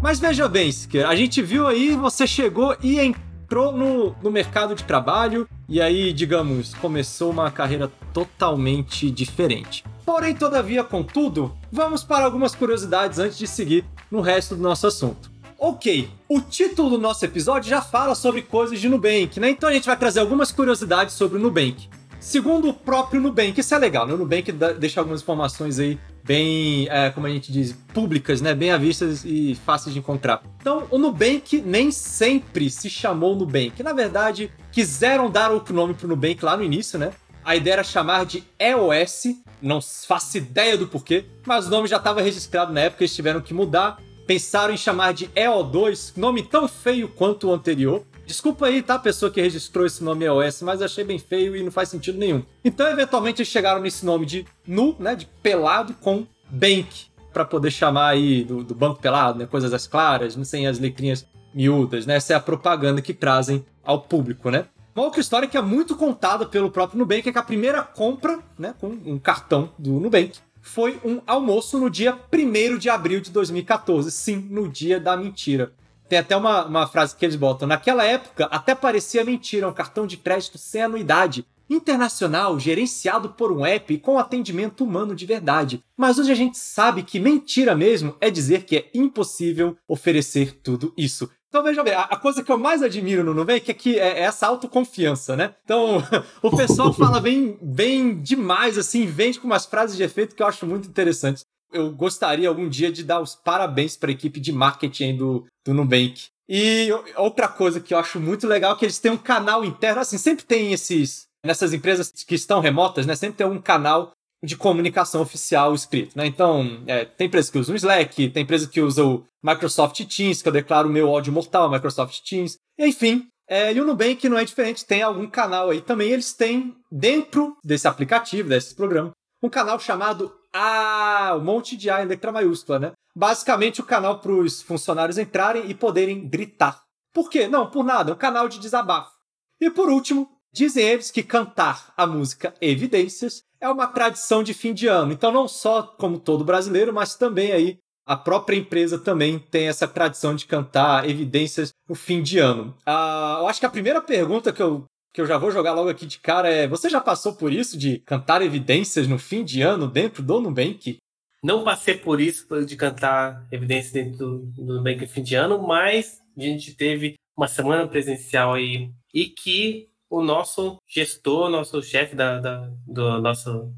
Mas 0.00 0.18
veja 0.18 0.48
bem, 0.48 0.72
Siqueira, 0.72 1.10
a 1.10 1.14
gente 1.14 1.42
viu 1.42 1.66
aí, 1.66 1.94
você 1.94 2.26
chegou 2.26 2.74
e 2.82 2.98
entrou 2.98 3.72
no, 3.72 4.16
no 4.22 4.30
mercado 4.30 4.74
de 4.74 4.84
trabalho 4.84 5.46
e 5.68 5.82
aí, 5.82 6.14
digamos, 6.14 6.72
começou 6.72 7.30
uma 7.30 7.50
carreira 7.50 7.92
totalmente 8.14 9.10
diferente. 9.10 9.84
Porém, 10.06 10.36
todavia, 10.36 10.84
contudo, 10.84 11.52
vamos 11.70 12.04
para 12.04 12.24
algumas 12.24 12.54
curiosidades 12.54 13.18
antes 13.18 13.36
de 13.36 13.46
seguir 13.48 13.84
no 14.08 14.20
resto 14.20 14.54
do 14.54 14.62
nosso 14.62 14.86
assunto. 14.86 15.28
Ok, 15.58 16.08
o 16.28 16.40
título 16.40 16.90
do 16.90 16.98
nosso 16.98 17.24
episódio 17.24 17.68
já 17.68 17.82
fala 17.82 18.14
sobre 18.14 18.42
coisas 18.42 18.80
de 18.80 18.88
Nubank, 18.88 19.40
né? 19.40 19.50
Então 19.50 19.68
a 19.68 19.72
gente 19.72 19.86
vai 19.86 19.96
trazer 19.96 20.20
algumas 20.20 20.52
curiosidades 20.52 21.12
sobre 21.14 21.38
o 21.38 21.40
Nubank. 21.40 21.88
Segundo 22.20 22.68
o 22.68 22.72
próprio 22.72 23.20
Nubank, 23.20 23.58
isso 23.58 23.74
é 23.74 23.78
legal, 23.78 24.06
né? 24.06 24.14
O 24.14 24.16
Nubank 24.16 24.52
deixa 24.78 25.00
algumas 25.00 25.22
informações 25.22 25.80
aí 25.80 25.98
bem, 26.22 26.86
é, 26.88 27.10
como 27.10 27.26
a 27.26 27.30
gente 27.30 27.50
diz, 27.50 27.72
públicas, 27.92 28.40
né? 28.40 28.54
Bem 28.54 28.70
à 28.70 28.76
vista 28.76 29.12
e 29.24 29.56
fáceis 29.66 29.92
de 29.92 29.98
encontrar. 29.98 30.40
Então, 30.60 30.86
o 30.88 30.98
Nubank 30.98 31.60
nem 31.62 31.90
sempre 31.90 32.70
se 32.70 32.88
chamou 32.88 33.34
Nubank. 33.34 33.82
Na 33.82 33.92
verdade, 33.92 34.52
quiseram 34.70 35.28
dar 35.28 35.50
outro 35.50 35.74
nome 35.74 35.94
pro 35.94 36.06
Nubank 36.06 36.44
lá 36.44 36.56
no 36.56 36.62
início, 36.62 36.96
né? 36.96 37.10
A 37.44 37.56
ideia 37.56 37.74
era 37.74 37.84
chamar 37.84 38.26
de 38.26 38.42
EOS, 38.58 39.36
não 39.60 39.80
faço 39.80 40.38
ideia 40.38 40.76
do 40.76 40.86
porquê, 40.86 41.24
mas 41.46 41.66
o 41.66 41.70
nome 41.70 41.88
já 41.88 41.96
estava 41.96 42.20
registrado 42.20 42.72
na 42.72 42.80
época, 42.80 43.02
eles 43.02 43.14
tiveram 43.14 43.40
que 43.40 43.54
mudar 43.54 43.98
pensaram 44.26 44.74
em 44.74 44.76
chamar 44.76 45.14
de 45.14 45.28
EO2, 45.28 46.16
nome 46.16 46.42
tão 46.42 46.66
feio 46.66 47.08
quanto 47.08 47.48
o 47.48 47.52
anterior. 47.52 48.04
Desculpa 48.26 48.66
aí, 48.66 48.82
tá, 48.82 48.98
pessoa 48.98 49.30
que 49.30 49.40
registrou 49.40 49.86
esse 49.86 50.02
nome 50.02 50.24
EOS, 50.24 50.62
mas 50.62 50.82
achei 50.82 51.04
bem 51.04 51.18
feio 51.18 51.54
e 51.54 51.62
não 51.62 51.70
faz 51.70 51.88
sentido 51.88 52.18
nenhum. 52.18 52.42
Então, 52.64 52.88
eventualmente, 52.88 53.40
eles 53.40 53.48
chegaram 53.48 53.80
nesse 53.80 54.04
nome 54.04 54.26
de 54.26 54.44
nu, 54.66 54.96
né, 54.98 55.14
de 55.14 55.26
pelado 55.26 55.94
com 55.94 56.26
bank, 56.50 57.06
para 57.32 57.44
poder 57.44 57.70
chamar 57.70 58.08
aí 58.08 58.42
do, 58.42 58.64
do, 58.64 58.74
banco 58.74 59.00
pelado, 59.00 59.38
né, 59.38 59.46
coisas 59.46 59.72
as 59.72 59.86
claras, 59.86 60.36
sem 60.42 60.66
as 60.66 60.78
letrinhas 60.78 61.24
miúdas, 61.54 62.04
né, 62.04 62.16
essa 62.16 62.32
é 62.32 62.36
a 62.36 62.40
propaganda 62.40 63.00
que 63.00 63.14
trazem 63.14 63.64
ao 63.84 64.00
público, 64.00 64.50
né. 64.50 64.66
Uma 64.96 65.04
outra 65.04 65.20
história 65.20 65.46
que 65.46 65.58
é 65.58 65.60
muito 65.60 65.94
contada 65.94 66.46
pelo 66.46 66.70
próprio 66.70 66.98
Nubank 66.98 67.28
é 67.28 67.32
que 67.32 67.38
a 67.38 67.42
primeira 67.42 67.82
compra, 67.82 68.38
né, 68.58 68.74
com 68.80 68.86
um 68.86 69.18
cartão 69.18 69.70
do 69.78 70.00
Nubank, 70.00 70.38
foi 70.62 70.98
um 71.04 71.20
almoço 71.26 71.78
no 71.78 71.90
dia 71.90 72.18
1 72.32 72.78
de 72.78 72.88
abril 72.88 73.20
de 73.20 73.30
2014. 73.30 74.10
Sim, 74.10 74.36
no 74.50 74.66
dia 74.66 74.98
da 74.98 75.14
mentira. 75.14 75.70
Tem 76.08 76.18
até 76.18 76.34
uma, 76.34 76.64
uma 76.64 76.86
frase 76.86 77.14
que 77.14 77.26
eles 77.26 77.36
botam. 77.36 77.68
Naquela 77.68 78.04
época, 78.04 78.46
até 78.46 78.74
parecia 78.74 79.22
mentira 79.22 79.68
um 79.68 79.72
cartão 79.72 80.06
de 80.06 80.16
crédito 80.16 80.56
sem 80.56 80.84
anuidade. 80.84 81.44
Internacional, 81.68 82.58
gerenciado 82.58 83.30
por 83.30 83.52
um 83.52 83.66
app 83.66 83.98
com 83.98 84.18
atendimento 84.18 84.82
humano 84.82 85.14
de 85.14 85.26
verdade. 85.26 85.84
Mas 85.94 86.18
hoje 86.18 86.32
a 86.32 86.34
gente 86.34 86.56
sabe 86.56 87.02
que 87.02 87.20
mentira 87.20 87.74
mesmo 87.74 88.16
é 88.18 88.30
dizer 88.30 88.64
que 88.64 88.76
é 88.76 88.90
impossível 88.94 89.76
oferecer 89.86 90.58
tudo 90.62 90.94
isso. 90.96 91.28
Então 91.48 91.62
veja 91.62 91.82
bem, 91.82 91.94
a 91.94 92.16
coisa 92.16 92.42
que 92.42 92.50
eu 92.50 92.58
mais 92.58 92.82
admiro 92.82 93.22
no 93.24 93.32
Nubank 93.32 93.70
é 93.70 93.74
que 93.74 93.98
é 93.98 94.20
essa 94.20 94.46
autoconfiança, 94.46 95.36
né? 95.36 95.54
Então 95.64 96.02
o 96.42 96.56
pessoal 96.56 96.92
fala 96.92 97.20
bem, 97.20 97.58
bem 97.62 98.20
demais, 98.20 98.76
assim, 98.76 99.06
vende 99.06 99.38
com 99.38 99.46
umas 99.46 99.64
frases 99.64 99.96
de 99.96 100.02
efeito 100.02 100.34
que 100.34 100.42
eu 100.42 100.46
acho 100.46 100.66
muito 100.66 100.88
interessantes. 100.88 101.44
Eu 101.72 101.90
gostaria 101.92 102.48
algum 102.48 102.68
dia 102.68 102.90
de 102.90 103.02
dar 103.02 103.20
os 103.20 103.34
parabéns 103.34 103.96
para 103.96 104.10
a 104.10 104.12
equipe 104.12 104.40
de 104.40 104.52
marketing 104.52 105.16
do, 105.16 105.46
do 105.64 105.74
Nubank. 105.74 106.26
E 106.48 106.88
outra 107.16 107.48
coisa 107.48 107.80
que 107.80 107.92
eu 107.92 107.98
acho 107.98 108.20
muito 108.20 108.46
legal 108.46 108.74
é 108.74 108.78
que 108.78 108.84
eles 108.84 108.98
têm 108.98 109.10
um 109.10 109.16
canal 109.16 109.64
interno, 109.64 110.00
assim, 110.00 110.18
sempre 110.18 110.44
tem 110.44 110.72
esses 110.72 111.26
nessas 111.44 111.72
empresas 111.72 112.10
que 112.10 112.34
estão 112.34 112.60
remotas, 112.60 113.06
né, 113.06 113.14
sempre 113.14 113.36
tem 113.36 113.46
um 113.46 113.60
canal 113.60 114.12
de 114.42 114.56
comunicação 114.56 115.22
oficial 115.22 115.74
escrito, 115.74 116.16
né? 116.16 116.26
Então, 116.26 116.82
é, 116.86 117.04
tem 117.04 117.26
empresa 117.26 117.50
que 117.50 117.58
usa 117.58 117.72
o 117.72 117.76
Slack, 117.76 118.28
tem 118.30 118.42
empresa 118.42 118.68
que 118.68 118.80
usa 118.80 119.04
o 119.04 119.24
Microsoft 119.42 120.04
Teams, 120.04 120.42
que 120.42 120.48
eu 120.48 120.52
declaro 120.52 120.88
meu 120.88 121.08
ódio 121.08 121.32
mortal, 121.32 121.70
Microsoft 121.70 122.20
Teams. 122.22 122.56
Enfim, 122.78 123.28
é, 123.48 123.72
e 123.72 123.80
o 123.80 123.84
Nubank 123.84 124.28
não 124.28 124.38
é 124.38 124.44
diferente, 124.44 124.84
tem 124.84 125.02
algum 125.02 125.28
canal 125.28 125.70
aí 125.70 125.80
também. 125.80 126.10
Eles 126.10 126.34
têm, 126.34 126.76
dentro 126.90 127.56
desse 127.64 127.86
aplicativo, 127.86 128.48
desse 128.48 128.74
programa, 128.74 129.12
um 129.42 129.48
canal 129.48 129.78
chamado 129.78 130.32
A, 130.52 131.34
um 131.38 131.44
monte 131.44 131.76
de 131.76 131.88
A 131.88 132.02
em 132.02 132.06
letra 132.06 132.32
maiúscula, 132.32 132.78
né? 132.78 132.92
Basicamente, 133.14 133.80
o 133.80 133.84
canal 133.84 134.20
para 134.20 134.32
os 134.32 134.60
funcionários 134.60 135.16
entrarem 135.16 135.70
e 135.70 135.74
poderem 135.74 136.28
gritar. 136.28 136.82
Por 137.14 137.30
quê? 137.30 137.48
Não, 137.48 137.70
por 137.70 137.82
nada, 137.82 138.10
é 138.10 138.14
um 138.14 138.18
canal 138.18 138.48
de 138.48 138.58
desabafo. 138.58 139.10
E 139.58 139.70
por 139.70 139.88
último, 139.88 140.28
dizem 140.56 140.88
eles 140.88 141.10
que 141.10 141.22
cantar 141.22 141.92
a 141.94 142.06
música 142.06 142.54
Evidências 142.62 143.42
é 143.60 143.68
uma 143.68 143.86
tradição 143.86 144.42
de 144.42 144.54
fim 144.54 144.72
de 144.72 144.86
ano. 144.86 145.12
Então, 145.12 145.30
não 145.30 145.46
só 145.46 145.82
como 145.82 146.18
todo 146.18 146.44
brasileiro, 146.44 146.94
mas 146.94 147.14
também 147.14 147.52
aí 147.52 147.78
a 148.06 148.16
própria 148.16 148.56
empresa 148.56 148.98
também 148.98 149.38
tem 149.38 149.68
essa 149.68 149.86
tradição 149.86 150.34
de 150.34 150.46
cantar 150.46 151.08
evidências 151.08 151.72
no 151.86 151.94
fim 151.94 152.22
de 152.22 152.38
ano. 152.38 152.74
Ah, 152.86 153.36
eu 153.40 153.48
acho 153.48 153.60
que 153.60 153.66
a 153.66 153.70
primeira 153.70 154.00
pergunta 154.00 154.52
que 154.52 154.62
eu, 154.62 154.84
que 155.12 155.20
eu 155.20 155.26
já 155.26 155.36
vou 155.36 155.50
jogar 155.50 155.74
logo 155.74 155.90
aqui 155.90 156.06
de 156.06 156.18
cara 156.20 156.48
é: 156.48 156.66
você 156.66 156.88
já 156.88 157.00
passou 157.00 157.34
por 157.34 157.52
isso 157.52 157.76
de 157.76 157.98
cantar 157.98 158.40
evidências 158.40 159.06
no 159.06 159.18
fim 159.18 159.44
de 159.44 159.60
ano 159.60 159.86
dentro 159.86 160.22
do 160.22 160.40
Nubank? 160.40 160.96
Não 161.42 161.64
passei 161.64 161.98
por 161.98 162.18
isso 162.20 162.64
de 162.64 162.76
cantar 162.76 163.46
evidências 163.52 163.92
dentro 163.92 164.16
do, 164.16 164.38
do 164.38 164.76
Nubank 164.76 165.02
no 165.02 165.08
fim 165.08 165.22
de 165.22 165.34
ano, 165.34 165.60
mas 165.60 166.18
a 166.36 166.40
gente 166.40 166.74
teve 166.74 167.14
uma 167.36 167.48
semana 167.48 167.86
presencial 167.86 168.54
aí 168.54 168.90
e 169.12 169.26
que 169.26 169.88
o 170.10 170.22
nosso 170.22 170.76
gestor, 170.86 171.48
nosso 171.48 171.82
chefe 171.82 172.14
da, 172.14 172.38
da, 172.38 172.70
do 172.86 173.20
nosso, 173.20 173.72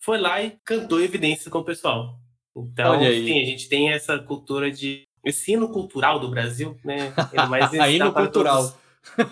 foi 0.00 0.18
lá 0.18 0.42
e 0.42 0.56
cantou 0.64 1.00
evidências 1.00 1.48
com 1.48 1.58
o 1.58 1.64
pessoal. 1.64 2.18
Então, 2.56 2.98
sim, 3.00 3.40
a 3.40 3.44
gente 3.44 3.68
tem 3.68 3.90
essa 3.90 4.18
cultura 4.18 4.70
de 4.70 5.02
ensino 5.24 5.68
cultural 5.68 6.18
do 6.18 6.28
Brasil, 6.28 6.76
né? 6.84 7.12
Mas 7.48 7.72
no 7.98 8.12
cultural. 8.12 8.76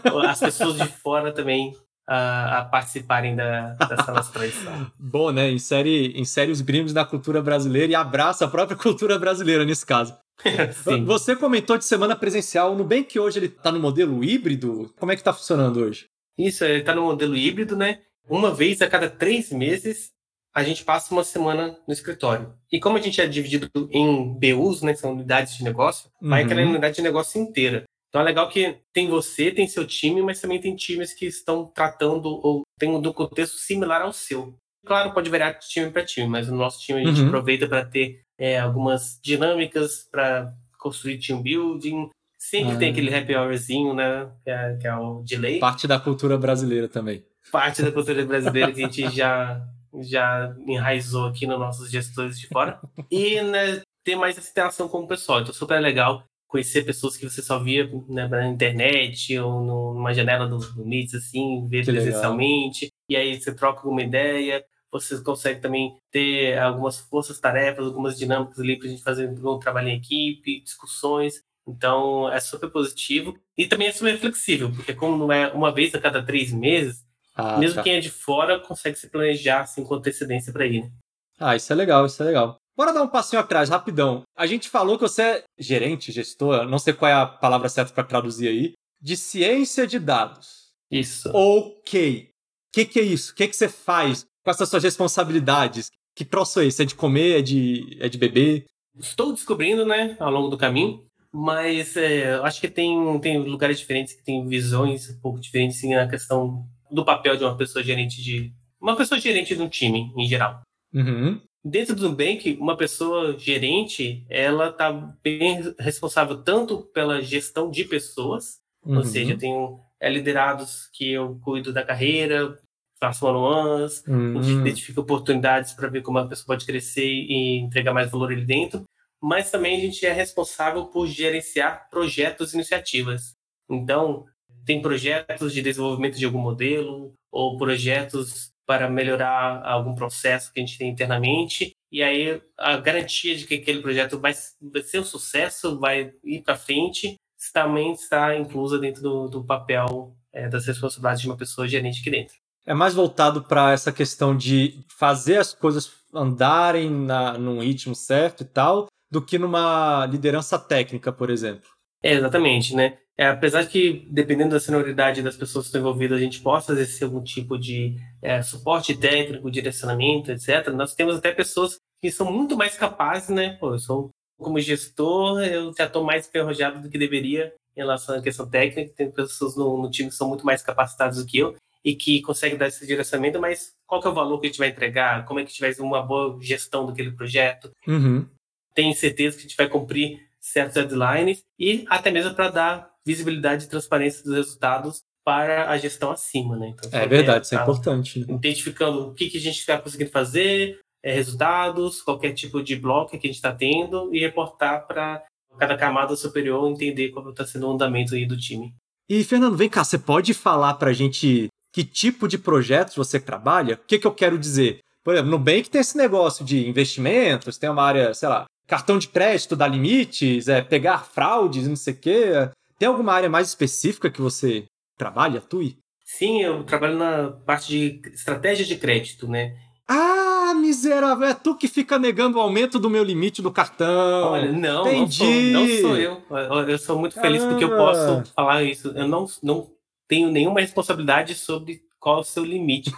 Todos, 0.02 0.28
as 0.28 0.40
pessoas 0.40 0.76
de 0.76 0.86
fora 0.86 1.32
também 1.32 1.76
a, 2.06 2.60
a 2.60 2.64
participarem 2.64 3.34
da, 3.34 3.74
das 3.74 4.04
salas 4.04 4.28
tradição. 4.28 4.90
Bom, 4.98 5.32
né? 5.32 5.50
Insere, 5.50 6.18
insere 6.18 6.50
os 6.50 6.60
gringos 6.60 6.92
na 6.92 7.04
cultura 7.04 7.42
brasileira 7.42 7.92
e 7.92 7.94
abraça 7.94 8.44
a 8.44 8.48
própria 8.48 8.76
cultura 8.78 9.18
brasileira 9.18 9.64
nesse 9.64 9.84
caso. 9.84 10.16
Você 11.06 11.34
comentou 11.34 11.78
de 11.78 11.84
semana 11.84 12.14
presencial, 12.14 12.74
no 12.74 12.84
bem 12.84 13.02
que 13.02 13.18
hoje 13.18 13.38
ele 13.38 13.46
está 13.46 13.72
no 13.72 13.80
modelo 13.80 14.22
híbrido. 14.22 14.92
Como 14.98 15.12
é 15.12 15.14
que 15.14 15.20
está 15.20 15.32
funcionando 15.32 15.80
hoje? 15.80 16.06
Isso, 16.38 16.64
ele 16.64 16.80
está 16.80 16.94
no 16.94 17.02
modelo 17.02 17.36
híbrido, 17.36 17.76
né? 17.76 18.00
Uma 18.28 18.52
vez 18.52 18.82
a 18.82 18.88
cada 18.88 19.08
três 19.08 19.50
meses 19.50 20.10
a 20.56 20.62
gente 20.62 20.84
passa 20.84 21.12
uma 21.12 21.22
semana 21.22 21.78
no 21.86 21.92
escritório. 21.92 22.54
E 22.72 22.80
como 22.80 22.96
a 22.96 23.00
gente 23.00 23.20
é 23.20 23.26
dividido 23.26 23.70
em 23.92 24.32
BUs, 24.38 24.80
né, 24.80 24.94
são 24.94 25.12
unidades 25.12 25.54
de 25.54 25.62
negócio, 25.62 26.10
uhum. 26.20 26.30
vai 26.30 26.44
aquela 26.44 26.62
unidade 26.62 26.96
de 26.96 27.02
negócio 27.02 27.38
inteira. 27.38 27.84
Então 28.08 28.22
é 28.22 28.24
legal 28.24 28.48
que 28.48 28.78
tem 28.90 29.06
você, 29.06 29.50
tem 29.50 29.68
seu 29.68 29.86
time, 29.86 30.22
mas 30.22 30.40
também 30.40 30.58
tem 30.58 30.74
times 30.74 31.12
que 31.12 31.26
estão 31.26 31.66
tratando 31.66 32.40
ou 32.42 32.62
tem 32.78 32.88
um 32.88 33.02
contexto 33.12 33.58
similar 33.58 34.00
ao 34.00 34.14
seu. 34.14 34.54
Claro, 34.86 35.12
pode 35.12 35.28
variar 35.28 35.58
de 35.58 35.68
time 35.68 35.90
para 35.90 36.06
time, 36.06 36.26
mas 36.26 36.48
no 36.48 36.56
nosso 36.56 36.80
time 36.80 37.02
a 37.02 37.04
gente 37.04 37.20
uhum. 37.20 37.26
aproveita 37.26 37.68
para 37.68 37.84
ter 37.84 38.22
é, 38.38 38.58
algumas 38.58 39.18
dinâmicas 39.22 40.06
para 40.10 40.52
construir 40.78 41.18
team 41.18 41.42
building. 41.42 42.10
Sempre 42.38 42.74
ah. 42.74 42.78
tem 42.78 42.90
aquele 42.90 43.14
happy 43.14 43.34
hourzinho, 43.34 43.94
né? 43.94 44.30
Que 44.44 44.50
é, 44.50 44.76
que 44.76 44.86
é 44.86 44.94
o 44.94 45.22
delay. 45.22 45.58
Parte 45.58 45.86
da 45.86 45.98
cultura 45.98 46.36
brasileira 46.38 46.88
também. 46.88 47.24
Parte 47.50 47.82
da 47.82 47.90
cultura 47.90 48.24
brasileira 48.26 48.72
que 48.72 48.84
a 48.84 48.88
gente 48.88 49.10
já, 49.14 49.60
já 50.00 50.54
enraizou 50.66 51.26
aqui 51.26 51.46
nos 51.46 51.58
nossos 51.58 51.90
gestores 51.90 52.38
de 52.38 52.46
fora. 52.48 52.78
E 53.10 53.40
né, 53.42 53.80
ter 54.04 54.16
mais 54.16 54.36
essa 54.38 54.50
interação 54.50 54.88
com 54.88 55.00
o 55.00 55.08
pessoal. 55.08 55.40
Então, 55.40 55.52
super 55.52 55.80
legal 55.80 56.22
conhecer 56.48 56.84
pessoas 56.84 57.16
que 57.16 57.28
você 57.28 57.42
só 57.42 57.58
via 57.58 57.90
né, 58.08 58.28
na 58.28 58.46
internet 58.46 59.36
ou 59.38 59.60
numa 59.60 60.14
janela 60.14 60.46
do, 60.46 60.58
do 60.58 61.16
assim, 61.16 61.66
ver 61.68 61.84
que 61.84 61.90
presencialmente. 61.90 62.84
Legal. 62.84 62.92
E 63.08 63.16
aí 63.16 63.40
você 63.40 63.54
troca 63.54 63.88
uma 63.88 64.02
ideia 64.02 64.64
você 64.90 65.20
consegue 65.20 65.60
também 65.60 65.96
ter 66.10 66.58
algumas 66.58 66.98
forças-tarefas, 66.98 67.86
algumas 67.86 68.18
dinâmicas 68.18 68.58
ali 68.58 68.78
para 68.78 68.86
a 68.86 68.90
gente 68.90 69.02
fazer 69.02 69.28
um 69.28 69.58
trabalho 69.58 69.88
em 69.88 69.96
equipe, 69.96 70.60
discussões. 70.60 71.42
Então, 71.66 72.30
é 72.32 72.38
super 72.38 72.70
positivo. 72.70 73.36
E 73.56 73.66
também 73.66 73.88
é 73.88 73.92
super 73.92 74.18
flexível, 74.18 74.70
porque 74.70 74.94
como 74.94 75.16
não 75.16 75.32
é 75.32 75.48
uma 75.52 75.72
vez 75.72 75.94
a 75.94 76.00
cada 76.00 76.22
três 76.22 76.52
meses, 76.52 77.04
ah, 77.34 77.58
mesmo 77.58 77.76
tá. 77.76 77.82
quem 77.82 77.96
é 77.96 78.00
de 78.00 78.10
fora 78.10 78.60
consegue 78.60 78.96
se 78.96 79.08
planejar 79.08 79.62
assim, 79.62 79.84
com 79.84 79.94
antecedência 79.94 80.52
para 80.52 80.66
ir. 80.66 80.82
Né? 80.82 80.90
Ah, 81.38 81.56
isso 81.56 81.72
é 81.72 81.76
legal, 81.76 82.06
isso 82.06 82.22
é 82.22 82.26
legal. 82.26 82.56
Bora 82.76 82.92
dar 82.92 83.02
um 83.02 83.08
passinho 83.08 83.40
atrás, 83.40 83.68
rapidão. 83.68 84.22
A 84.36 84.46
gente 84.46 84.68
falou 84.68 84.96
que 84.96 85.02
você 85.02 85.22
é 85.22 85.44
gerente, 85.58 86.12
gestor, 86.12 86.66
não 86.68 86.78
sei 86.78 86.92
qual 86.92 87.10
é 87.10 87.14
a 87.14 87.26
palavra 87.26 87.68
certa 87.68 87.92
para 87.92 88.04
traduzir 88.04 88.48
aí, 88.48 88.72
de 89.00 89.16
ciência 89.16 89.86
de 89.86 89.98
dados. 89.98 90.70
Isso. 90.90 91.30
Ok. 91.34 92.28
O 92.28 92.72
que, 92.72 92.84
que 92.84 93.00
é 93.00 93.02
isso? 93.02 93.32
O 93.32 93.34
que, 93.34 93.48
que 93.48 93.56
você 93.56 93.68
faz? 93.68 94.26
Quais 94.46 94.58
são 94.58 94.62
as 94.62 94.70
suas 94.70 94.84
responsabilidades? 94.84 95.90
Que 96.14 96.24
troço 96.24 96.60
é 96.60 96.66
esse? 96.66 96.80
É 96.80 96.84
de 96.84 96.94
comer? 96.94 97.40
É 97.40 97.42
de, 97.42 97.96
é 97.98 98.08
de 98.08 98.16
beber? 98.16 98.66
Estou 98.96 99.32
descobrindo, 99.32 99.84
né, 99.84 100.16
ao 100.20 100.30
longo 100.30 100.48
do 100.48 100.56
caminho. 100.56 101.04
Mas 101.32 101.96
é, 101.96 102.34
acho 102.34 102.60
que 102.60 102.68
tem, 102.68 103.18
tem 103.18 103.38
lugares 103.38 103.76
diferentes 103.76 104.14
que 104.14 104.22
têm 104.22 104.46
visões 104.46 105.10
um 105.10 105.18
pouco 105.18 105.40
diferentes 105.40 105.78
assim, 105.78 105.96
na 105.96 106.06
questão 106.06 106.64
do 106.92 107.04
papel 107.04 107.36
de 107.36 107.42
uma 107.42 107.56
pessoa 107.56 107.82
gerente 107.82 108.22
de. 108.22 108.52
Uma 108.80 108.94
pessoa 108.94 109.20
gerente 109.20 109.56
de 109.56 109.60
um 109.60 109.68
time, 109.68 110.12
em 110.16 110.28
geral. 110.28 110.60
Uhum. 110.94 111.40
dentro 111.64 111.96
do 111.96 112.08
Nubank, 112.08 112.56
uma 112.60 112.76
pessoa 112.76 113.36
gerente, 113.36 114.24
ela 114.30 114.68
está 114.68 114.92
bem 114.92 115.74
responsável 115.76 116.40
tanto 116.44 116.82
pela 116.94 117.20
gestão 117.20 117.68
de 117.68 117.84
pessoas, 117.84 118.58
uhum. 118.84 118.98
ou 118.98 119.04
seja, 119.04 119.36
tenho 119.36 119.80
é, 120.00 120.08
liderados 120.08 120.88
que 120.92 121.10
eu 121.10 121.38
cuido 121.42 121.72
da 121.72 121.82
carreira, 121.82 122.56
faço 123.00 123.26
one-ones, 123.26 124.02
uhum. 124.06 124.38
a 124.38 124.42
gente 124.42 124.60
identifica 124.60 125.00
oportunidades 125.00 125.72
para 125.72 125.88
ver 125.88 126.02
como 126.02 126.18
a 126.18 126.26
pessoa 126.26 126.46
pode 126.46 126.64
crescer 126.64 127.06
e 127.06 127.58
entregar 127.58 127.92
mais 127.92 128.10
valor 128.10 128.32
ali 128.32 128.44
dentro, 128.44 128.84
mas 129.22 129.50
também 129.50 129.76
a 129.76 129.80
gente 129.80 130.04
é 130.04 130.12
responsável 130.12 130.86
por 130.86 131.06
gerenciar 131.06 131.88
projetos 131.90 132.52
e 132.52 132.56
iniciativas. 132.56 133.34
Então, 133.68 134.24
tem 134.64 134.80
projetos 134.80 135.52
de 135.52 135.62
desenvolvimento 135.62 136.18
de 136.18 136.24
algum 136.24 136.38
modelo 136.38 137.12
ou 137.30 137.56
projetos 137.56 138.50
para 138.66 138.90
melhorar 138.90 139.62
algum 139.64 139.94
processo 139.94 140.52
que 140.52 140.60
a 140.60 140.64
gente 140.64 140.76
tem 140.76 140.90
internamente. 140.90 141.70
E 141.90 142.02
aí 142.02 142.42
a 142.58 142.76
garantia 142.78 143.36
de 143.36 143.46
que 143.46 143.54
aquele 143.54 143.80
projeto 143.80 144.18
vai, 144.18 144.32
vai 144.60 144.82
ser 144.82 144.98
um 144.98 145.04
sucesso, 145.04 145.78
vai 145.78 146.12
ir 146.24 146.42
para 146.42 146.56
frente, 146.56 147.14
também 147.52 147.92
está 147.92 148.36
inclusa 148.36 148.78
dentro 148.78 149.02
do, 149.02 149.28
do 149.28 149.44
papel 149.44 150.14
é, 150.32 150.48
das 150.48 150.66
responsabilidades 150.66 151.22
de 151.22 151.28
uma 151.28 151.36
pessoa 151.36 151.68
gerente 151.68 152.00
aqui 152.00 152.10
dentro. 152.10 152.34
É 152.66 152.74
mais 152.74 152.94
voltado 152.94 153.44
para 153.44 153.72
essa 153.72 153.92
questão 153.92 154.36
de 154.36 154.84
fazer 154.88 155.38
as 155.38 155.54
coisas 155.54 155.92
andarem 156.12 156.90
na, 156.90 157.38
num 157.38 157.60
ritmo 157.60 157.94
certo 157.94 158.42
e 158.42 158.46
tal, 158.46 158.86
do 159.10 159.22
que 159.22 159.38
numa 159.38 160.04
liderança 160.06 160.58
técnica, 160.58 161.12
por 161.12 161.30
exemplo. 161.30 161.70
É, 162.02 162.12
exatamente, 162.12 162.74
né? 162.74 162.98
É, 163.18 163.28
apesar 163.28 163.62
de 163.62 163.68
que, 163.68 164.06
dependendo 164.10 164.50
da 164.50 164.60
senioridade 164.60 165.22
das 165.22 165.36
pessoas 165.36 165.64
que 165.64 165.68
estão 165.68 165.80
envolvidas, 165.80 166.18
a 166.18 166.20
gente 166.20 166.40
possa 166.40 166.72
exercer 166.72 167.06
algum 167.06 167.22
tipo 167.22 167.56
de 167.56 167.96
é, 168.20 168.42
suporte 168.42 168.94
técnico, 168.94 169.50
direcionamento, 169.50 170.30
etc., 170.30 170.68
nós 170.74 170.94
temos 170.94 171.16
até 171.16 171.32
pessoas 171.32 171.78
que 172.02 172.10
são 172.10 172.30
muito 172.30 172.56
mais 172.56 172.76
capazes, 172.76 173.30
né? 173.30 173.56
Pô, 173.58 173.74
eu 173.74 173.78
sou, 173.78 174.10
como 174.38 174.60
gestor, 174.60 175.40
eu 175.42 175.72
já 175.76 175.86
estou 175.86 176.04
mais 176.04 176.28
enferrujado 176.28 176.82
do 176.82 176.90
que 176.90 176.98
deveria 176.98 177.54
em 177.74 177.80
relação 177.80 178.16
à 178.16 178.22
questão 178.22 178.48
técnica. 178.48 178.92
Tem 178.94 179.10
pessoas 179.10 179.56
no, 179.56 179.80
no, 179.80 179.90
time 179.90 180.10
que 180.10 180.16
são 180.16 180.28
muito 180.28 180.44
mais 180.44 180.62
capacitadas 180.62 181.16
do 181.16 181.26
que 181.26 181.38
eu 181.38 181.56
e 181.86 181.94
que 181.94 182.20
conseguem 182.20 182.58
dar 182.58 182.66
esse 182.66 182.84
direcionamento, 182.84 183.40
mas 183.40 183.72
qual 183.86 184.00
que 184.00 184.08
é 184.08 184.10
o 184.10 184.14
valor 184.14 184.40
que 184.40 184.46
a 184.46 184.50
gente 184.50 184.58
vai 184.58 184.70
entregar? 184.70 185.24
Como 185.24 185.38
é 185.38 185.44
que 185.44 185.46
a 185.46 185.50
gente 185.52 185.60
vai 185.60 185.70
fazer 185.70 185.82
uma 185.82 186.02
boa 186.02 186.36
gestão 186.42 186.84
daquele 186.84 187.12
projeto? 187.12 187.70
Uhum. 187.86 188.26
Tem 188.74 188.92
certeza 188.92 189.36
que 189.36 189.44
a 189.44 189.46
gente 189.46 189.56
vai 189.56 189.68
cumprir 189.68 190.26
certos 190.40 190.74
deadlines 190.74 191.44
e 191.56 191.84
até 191.88 192.10
mesmo 192.10 192.34
para 192.34 192.50
dar 192.50 192.90
visibilidade 193.06 193.64
e 193.64 193.68
transparência 193.68 194.24
dos 194.24 194.34
resultados 194.34 194.98
para 195.24 195.70
a 195.70 195.78
gestão 195.78 196.10
acima, 196.10 196.56
né? 196.56 196.74
Então, 196.74 196.90
é 196.92 197.06
verdade, 197.06 197.46
isso 197.46 197.54
é 197.54 197.62
importante. 197.62 198.18
Né? 198.18 198.34
Identificando 198.34 199.08
o 199.08 199.14
que, 199.14 199.30
que 199.30 199.38
a 199.38 199.40
gente 199.40 199.58
está 199.58 199.78
conseguindo 199.78 200.10
fazer, 200.10 200.80
é, 201.04 201.12
resultados, 201.12 202.02
qualquer 202.02 202.32
tipo 202.32 202.60
de 202.64 202.74
bloco 202.74 203.12
que 203.12 203.16
a 203.16 203.30
gente 203.30 203.36
está 203.36 203.52
tendo 203.52 204.12
e 204.12 204.18
reportar 204.18 204.88
para 204.88 205.24
cada 205.56 205.76
camada 205.76 206.16
superior 206.16 206.68
entender 206.68 207.10
como 207.10 207.30
está 207.30 207.46
sendo 207.46 207.68
o 207.68 207.72
andamento 207.72 208.14
aí 208.14 208.26
do 208.26 208.36
time. 208.36 208.74
E, 209.08 209.22
Fernando, 209.22 209.56
vem 209.56 209.68
cá, 209.68 209.84
você 209.84 209.98
pode 209.98 210.34
falar 210.34 210.74
para 210.74 210.90
a 210.90 210.92
gente 210.92 211.48
que 211.76 211.84
tipo 211.84 212.26
de 212.26 212.38
projetos 212.38 212.96
você 212.96 213.20
trabalha? 213.20 213.74
O 213.74 213.86
que, 213.86 213.98
que 213.98 214.06
eu 214.06 214.10
quero 214.10 214.38
dizer? 214.38 214.78
Por 215.04 215.12
exemplo, 215.12 215.30
no 215.30 215.36
Nubank 215.36 215.68
tem 215.68 215.82
esse 215.82 215.94
negócio 215.94 216.42
de 216.42 216.66
investimentos, 216.66 217.58
tem 217.58 217.68
uma 217.68 217.82
área, 217.82 218.14
sei 218.14 218.30
lá, 218.30 218.46
cartão 218.66 218.96
de 218.96 219.08
crédito 219.08 219.54
dá 219.54 219.68
limites, 219.68 220.48
é, 220.48 220.62
pegar 220.62 221.04
fraudes, 221.04 221.68
não 221.68 221.76
sei 221.76 221.92
o 221.92 221.96
quê. 221.98 222.50
Tem 222.78 222.88
alguma 222.88 223.12
área 223.12 223.28
mais 223.28 223.48
específica 223.48 224.10
que 224.10 224.22
você 224.22 224.64
trabalha, 224.96 225.36
atue? 225.36 225.76
Sim, 226.02 226.40
eu 226.40 226.64
trabalho 226.64 226.96
na 226.96 227.32
parte 227.44 227.68
de 227.68 228.00
estratégia 228.08 228.64
de 228.64 228.76
crédito, 228.76 229.28
né? 229.28 229.54
Ah, 229.86 230.54
miserável, 230.54 231.28
é 231.28 231.34
tu 231.34 231.54
que 231.54 231.68
fica 231.68 231.98
negando 231.98 232.38
o 232.38 232.40
aumento 232.40 232.78
do 232.78 232.88
meu 232.88 233.04
limite 233.04 233.42
do 233.42 233.52
cartão. 233.52 234.32
Olha, 234.32 234.50
não, 234.50 234.80
Entendi. 234.88 235.52
Não, 235.52 235.66
sou, 235.66 235.72
não 235.72 235.80
sou 235.82 235.96
eu. 235.98 236.68
Eu 236.68 236.78
sou 236.78 236.98
muito 236.98 237.20
feliz 237.20 237.44
porque 237.44 237.64
eu 237.64 237.76
posso 237.76 238.32
falar 238.34 238.62
isso. 238.62 238.94
Eu 238.96 239.06
não, 239.06 239.26
não 239.42 239.75
tenho 240.08 240.30
nenhuma 240.30 240.60
responsabilidade 240.60 241.34
sobre 241.34 241.80
qual 241.98 242.18
é 242.18 242.20
o 242.20 242.24
seu 242.24 242.44
limite. 242.44 242.92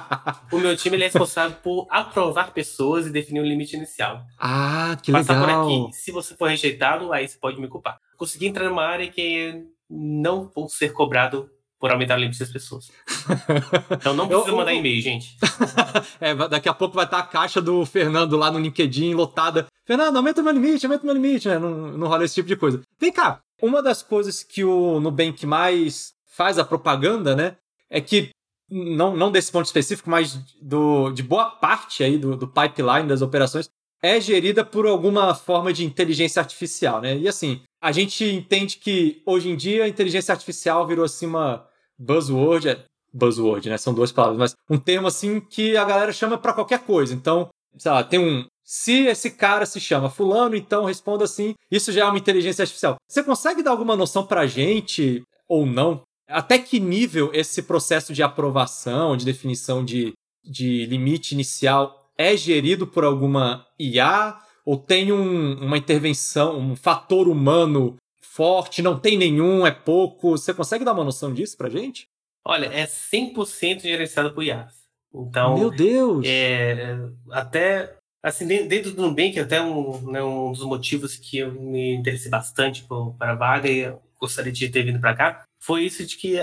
o 0.50 0.58
meu 0.58 0.76
time 0.76 0.96
é 0.96 1.00
responsável 1.00 1.56
por 1.62 1.86
aprovar 1.90 2.52
pessoas 2.52 3.06
e 3.06 3.10
definir 3.10 3.40
um 3.40 3.46
limite 3.46 3.76
inicial. 3.76 4.22
Ah, 4.38 4.96
que 5.02 5.12
Passar 5.12 5.40
legal. 5.40 5.66
por 5.66 5.86
aqui. 5.86 5.96
Se 5.96 6.10
você 6.10 6.34
for 6.34 6.48
rejeitado, 6.48 7.12
aí 7.12 7.28
você 7.28 7.36
pode 7.36 7.60
me 7.60 7.68
culpar. 7.68 7.98
Consegui 8.16 8.46
entrar 8.46 8.68
numa 8.68 8.84
área 8.84 9.10
que 9.10 9.64
não 9.90 10.50
vou 10.54 10.68
ser 10.68 10.92
cobrado 10.92 11.50
por 11.78 11.90
aumentar 11.90 12.16
o 12.16 12.20
limite 12.20 12.38
das 12.38 12.50
pessoas. 12.50 12.90
Então 13.90 14.14
não 14.14 14.26
precisa 14.26 14.52
mandar 14.52 14.72
e-mail, 14.72 15.00
gente. 15.02 15.36
é, 16.20 16.34
daqui 16.48 16.68
a 16.68 16.74
pouco 16.74 16.94
vai 16.94 17.04
estar 17.04 17.18
a 17.18 17.22
caixa 17.22 17.60
do 17.60 17.84
Fernando 17.84 18.36
lá 18.36 18.50
no 18.50 18.58
LinkedIn 18.58 19.12
lotada. 19.12 19.66
Fernando, 19.84 20.16
aumenta 20.16 20.40
o 20.40 20.44
meu 20.44 20.54
limite, 20.54 20.86
aumenta 20.86 21.02
o 21.02 21.06
meu 21.06 21.14
limite, 21.14 21.48
né? 21.48 21.58
Não, 21.58 21.70
não 21.70 22.08
rola 22.08 22.24
esse 22.24 22.34
tipo 22.34 22.48
de 22.48 22.56
coisa. 22.56 22.80
Vem 22.98 23.12
cá, 23.12 23.40
uma 23.60 23.82
das 23.82 24.02
coisas 24.02 24.42
que 24.42 24.64
o 24.64 25.00
Nubank 25.00 25.44
mais 25.44 26.13
faz 26.34 26.58
a 26.58 26.64
propaganda, 26.64 27.34
né? 27.34 27.56
É 27.88 28.00
que 28.00 28.30
não, 28.70 29.16
não 29.16 29.30
desse 29.30 29.52
ponto 29.52 29.66
específico, 29.66 30.10
mas 30.10 30.34
do, 30.60 31.10
de 31.12 31.22
boa 31.22 31.50
parte 31.50 32.02
aí 32.02 32.18
do, 32.18 32.36
do 32.36 32.48
pipeline 32.48 33.06
das 33.06 33.22
operações, 33.22 33.68
é 34.02 34.20
gerida 34.20 34.64
por 34.64 34.86
alguma 34.86 35.34
forma 35.34 35.72
de 35.72 35.84
inteligência 35.84 36.40
artificial, 36.40 37.00
né? 37.00 37.16
E 37.16 37.28
assim, 37.28 37.62
a 37.82 37.92
gente 37.92 38.24
entende 38.24 38.76
que 38.76 39.22
hoje 39.24 39.48
em 39.48 39.56
dia 39.56 39.84
a 39.84 39.88
inteligência 39.88 40.32
artificial 40.32 40.86
virou 40.86 41.04
assim 41.04 41.26
uma 41.26 41.66
buzzword, 41.98 42.68
é 42.68 42.84
buzzword, 43.12 43.70
né? 43.70 43.78
São 43.78 43.94
duas 43.94 44.12
palavras, 44.12 44.38
mas 44.38 44.54
um 44.68 44.78
termo 44.78 45.06
assim 45.06 45.40
que 45.40 45.76
a 45.76 45.84
galera 45.84 46.12
chama 46.12 46.36
para 46.36 46.52
qualquer 46.52 46.80
coisa. 46.80 47.14
Então, 47.14 47.48
sei 47.78 47.92
lá, 47.92 48.02
tem 48.02 48.18
um 48.18 48.44
se 48.64 49.06
esse 49.06 49.30
cara 49.30 49.66
se 49.66 49.78
chama 49.78 50.08
fulano, 50.10 50.56
então 50.56 50.86
responda 50.86 51.24
assim. 51.24 51.54
Isso 51.70 51.92
já 51.92 52.02
é 52.02 52.04
uma 52.04 52.18
inteligência 52.18 52.62
artificial. 52.62 52.96
Você 53.06 53.22
consegue 53.22 53.62
dar 53.62 53.70
alguma 53.70 53.94
noção 53.94 54.26
pra 54.26 54.46
gente 54.46 55.22
ou 55.48 55.66
não 55.66 56.02
até 56.28 56.58
que 56.58 56.80
nível 56.80 57.30
esse 57.32 57.62
processo 57.62 58.12
de 58.12 58.22
aprovação, 58.22 59.16
de 59.16 59.24
definição 59.24 59.84
de, 59.84 60.12
de 60.42 60.86
limite 60.86 61.34
inicial 61.34 62.10
é 62.16 62.36
gerido 62.36 62.86
por 62.86 63.04
alguma 63.04 63.66
IA? 63.78 64.38
Ou 64.64 64.78
tem 64.78 65.12
um, 65.12 65.62
uma 65.62 65.76
intervenção, 65.76 66.58
um 66.58 66.74
fator 66.74 67.28
humano 67.28 67.96
forte? 68.22 68.82
Não 68.82 68.98
tem 68.98 69.18
nenhum, 69.18 69.66
é 69.66 69.70
pouco? 69.70 70.30
Você 70.30 70.54
consegue 70.54 70.84
dar 70.84 70.94
uma 70.94 71.04
noção 71.04 71.32
disso 71.32 71.56
pra 71.56 71.68
gente? 71.68 72.06
Olha, 72.44 72.66
é 72.66 72.86
100% 72.86 73.82
gerenciado 73.82 74.32
por 74.32 74.42
IA. 74.42 74.68
Então, 75.14 75.56
Meu 75.58 75.70
Deus! 75.70 76.24
É, 76.26 76.98
até 77.30 77.96
assim, 78.22 78.46
dentro 78.46 78.90
do 78.92 79.02
Nubank, 79.02 79.38
até 79.38 79.60
um, 79.60 80.10
né, 80.10 80.22
um 80.22 80.50
dos 80.50 80.64
motivos 80.64 81.14
que 81.16 81.38
eu 81.38 81.52
me 81.52 81.94
interessei 81.94 82.30
bastante 82.30 82.86
para 83.18 83.32
a 83.32 83.36
vaga 83.36 83.70
e 83.70 83.94
gostaria 84.18 84.50
de 84.50 84.68
ter 84.70 84.82
vindo 84.82 84.98
para 84.98 85.14
cá, 85.14 85.44
foi 85.64 85.84
isso 85.84 86.04
de 86.04 86.16
que 86.16 86.36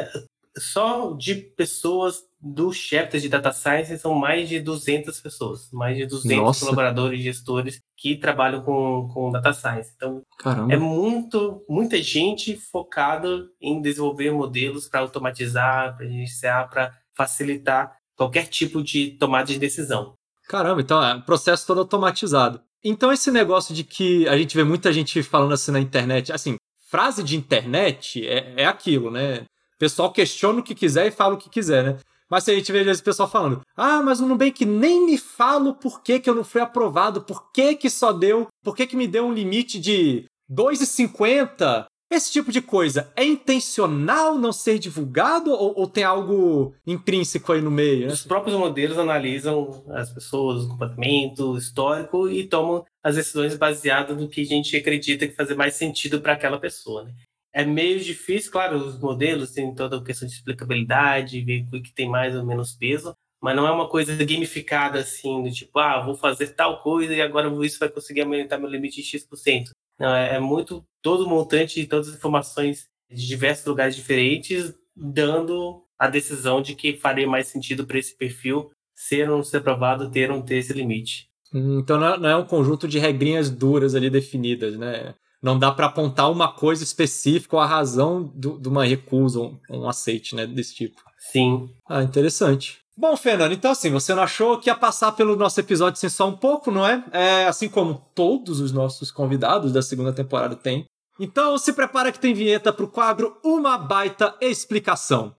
só 0.57 1.13
de 1.13 1.35
pessoas 1.35 2.23
do 2.41 2.73
chapter 2.73 3.21
de 3.21 3.29
Data 3.29 3.51
Science 3.51 3.99
são 3.99 4.15
mais 4.15 4.49
de 4.49 4.59
200 4.59 5.21
pessoas, 5.21 5.69
mais 5.71 5.95
de 5.95 6.05
200 6.07 6.37
Nossa. 6.37 6.59
colaboradores, 6.61 7.21
gestores 7.21 7.79
que 7.95 8.15
trabalham 8.15 8.61
com, 8.61 9.07
com 9.13 9.31
Data 9.31 9.53
Science. 9.53 9.93
Então, 9.95 10.23
Caramba. 10.39 10.73
é 10.73 10.77
muito, 10.77 11.63
muita 11.69 12.01
gente 12.01 12.57
focada 12.57 13.47
em 13.61 13.79
desenvolver 13.81 14.31
modelos 14.31 14.89
para 14.89 15.01
automatizar, 15.01 15.95
para 15.95 16.05
iniciar, 16.05 16.67
para 16.69 16.91
facilitar 17.15 17.95
qualquer 18.15 18.47
tipo 18.47 18.83
de 18.83 19.11
tomada 19.11 19.45
de 19.45 19.59
decisão. 19.59 20.15
Caramba, 20.47 20.81
então 20.81 21.01
é 21.01 21.13
um 21.13 21.21
processo 21.21 21.65
todo 21.65 21.79
automatizado. 21.79 22.61
Então 22.83 23.11
esse 23.11 23.29
negócio 23.29 23.73
de 23.75 23.83
que 23.83 24.27
a 24.27 24.35
gente 24.35 24.57
vê 24.57 24.63
muita 24.63 24.91
gente 24.91 25.21
falando 25.21 25.53
assim 25.53 25.71
na 25.71 25.79
internet, 25.79 26.33
assim, 26.33 26.57
frase 26.91 27.23
de 27.23 27.37
internet 27.37 28.27
é, 28.27 28.53
é 28.57 28.65
aquilo, 28.65 29.09
né? 29.09 29.45
O 29.75 29.79
pessoal 29.79 30.11
questiona 30.11 30.59
o 30.59 30.63
que 30.63 30.75
quiser 30.75 31.07
e 31.07 31.11
fala 31.11 31.35
o 31.35 31.37
que 31.37 31.49
quiser, 31.49 31.83
né? 31.83 31.97
Mas 32.29 32.43
se 32.43 32.51
a 32.51 32.55
gente 32.55 32.71
vê 32.71 32.89
esse 32.89 33.01
pessoal 33.01 33.29
falando, 33.29 33.61
ah, 33.75 34.01
mas 34.01 34.19
o 34.19 34.27
Nubank 34.27 34.65
nem 34.65 35.05
me 35.05 35.17
fala 35.17 35.73
por 35.73 36.01
que, 36.01 36.19
que 36.19 36.29
eu 36.29 36.35
não 36.35 36.43
fui 36.43 36.61
aprovado, 36.61 37.21
por 37.23 37.51
que, 37.51 37.75
que 37.75 37.89
só 37.89 38.13
deu, 38.13 38.47
por 38.63 38.75
que, 38.75 38.85
que 38.85 38.95
me 38.95 39.07
deu 39.07 39.25
um 39.25 39.33
limite 39.33 39.79
de 39.79 40.25
2,50? 40.49 41.85
Esse 42.11 42.29
tipo 42.29 42.51
de 42.51 42.61
coisa 42.61 43.09
é 43.15 43.23
intencional 43.23 44.37
não 44.37 44.51
ser 44.51 44.77
divulgado 44.77 45.51
ou, 45.51 45.73
ou, 45.77 45.87
tem 45.87 46.03
algo 46.03 46.73
intrínseco 46.85 47.53
aí 47.53 47.61
no 47.61 47.71
meio? 47.71 48.07
Né? 48.07 48.13
Os 48.13 48.23
próprios 48.23 48.57
modelos 48.57 48.97
analisam 48.97 49.81
as 49.89 50.09
pessoas, 50.09 50.65
o 50.65 50.69
comportamento 50.69 51.57
histórico 51.57 52.29
e 52.29 52.45
tomam 52.47 52.83
as 53.03 53.15
decisões 53.15 53.55
baseadas 53.55 54.17
no 54.17 54.29
que 54.29 54.41
a 54.41 54.45
gente 54.45 54.75
acredita 54.75 55.27
que 55.27 55.35
fazer 55.35 55.55
mais 55.55 55.75
sentido 55.75 56.21
para 56.21 56.33
aquela 56.33 56.59
pessoa. 56.59 57.03
Né? 57.03 57.13
É 57.53 57.65
meio 57.65 57.99
difícil, 57.99 58.51
claro, 58.51 58.77
os 58.77 58.99
modelos 58.99 59.51
têm 59.51 59.73
toda 59.73 59.97
a 59.97 60.03
questão 60.03 60.27
de 60.27 60.33
explicabilidade, 60.33 61.43
ver 61.43 61.67
o 61.73 61.81
que 61.81 61.91
tem 61.91 62.07
mais 62.07 62.35
ou 62.35 62.45
menos 62.45 62.73
peso, 62.73 63.15
mas 63.41 63.55
não 63.55 63.67
é 63.67 63.71
uma 63.71 63.89
coisa 63.89 64.15
gamificada 64.23 64.99
assim, 64.99 65.43
do 65.43 65.51
tipo, 65.51 65.79
ah, 65.79 65.99
vou 66.01 66.15
fazer 66.15 66.49
tal 66.49 66.81
coisa 66.81 67.13
e 67.13 67.21
agora 67.21 67.49
isso 67.65 67.79
vai 67.79 67.89
conseguir 67.89 68.21
aumentar 68.21 68.57
meu 68.57 68.69
limite 68.69 69.01
em 69.01 69.03
X%. 69.03 69.71
Não, 69.99 70.15
é, 70.15 70.35
é 70.35 70.39
muito 70.39 70.85
todo 71.01 71.25
o 71.25 71.29
montante 71.29 71.79
e 71.79 71.87
todas 71.87 72.09
as 72.09 72.15
informações 72.15 72.87
de 73.09 73.27
diversos 73.27 73.65
lugares 73.65 73.95
diferentes, 73.95 74.73
dando 74.95 75.83
a 75.97 76.07
decisão 76.07 76.61
de 76.61 76.75
que 76.75 76.97
faria 76.97 77.27
mais 77.27 77.47
sentido 77.47 77.85
para 77.85 77.99
esse 77.99 78.15
perfil 78.15 78.71
ser 78.95 79.29
ou 79.29 79.37
não 79.37 79.43
ser 79.43 79.57
aprovado, 79.57 80.09
ter 80.09 80.29
ou 80.29 80.37
não 80.37 80.45
ter 80.45 80.57
esse 80.57 80.73
limite. 80.73 81.30
Hum, 81.53 81.79
então 81.79 81.99
não 82.17 82.29
é 82.29 82.35
um 82.35 82.45
conjunto 82.45 82.87
de 82.87 82.99
regrinhas 82.99 83.49
duras 83.49 83.95
ali 83.95 84.09
definidas, 84.09 84.77
né? 84.77 85.15
Não 85.41 85.57
dá 85.57 85.71
para 85.71 85.87
apontar 85.87 86.31
uma 86.31 86.51
coisa 86.51 86.83
específica 86.83 87.55
ou 87.55 87.61
a 87.61 87.65
razão 87.65 88.31
de 88.35 88.67
uma 88.67 88.85
recusa, 88.85 89.39
um, 89.39 89.59
um 89.71 89.89
aceite, 89.89 90.35
né? 90.35 90.45
Desse 90.45 90.75
tipo. 90.75 91.01
Sim. 91.17 91.69
Ah, 91.89 92.03
interessante. 92.03 92.79
Bom, 92.95 93.17
Fernando, 93.17 93.53
então 93.53 93.71
assim, 93.71 93.89
você 93.89 94.13
não 94.13 94.21
achou 94.21 94.59
que 94.59 94.69
ia 94.69 94.75
passar 94.75 95.13
pelo 95.13 95.35
nosso 95.35 95.59
episódio 95.59 95.99
sem 95.99 96.09
só 96.09 96.27
um 96.27 96.35
pouco, 96.35 96.69
não 96.69 96.85
é? 96.85 97.03
é? 97.11 97.45
Assim 97.47 97.67
como 97.67 98.05
todos 98.13 98.59
os 98.59 98.71
nossos 98.71 99.09
convidados 99.09 99.71
da 99.71 99.81
segunda 99.81 100.13
temporada 100.13 100.55
têm. 100.55 100.85
Então 101.19 101.57
se 101.57 101.73
prepara 101.73 102.11
que 102.11 102.19
tem 102.19 102.33
vinheta 102.33 102.71
pro 102.71 102.87
quadro 102.87 103.37
Uma 103.43 103.77
Baita 103.77 104.35
Explicação. 104.41 105.35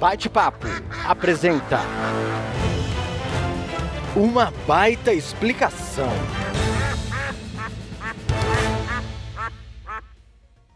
Bate-Papo 0.00 0.66
apresenta 1.06 1.80
Uma 4.16 4.52
Baita 4.64 5.12
Explicação. 5.12 6.08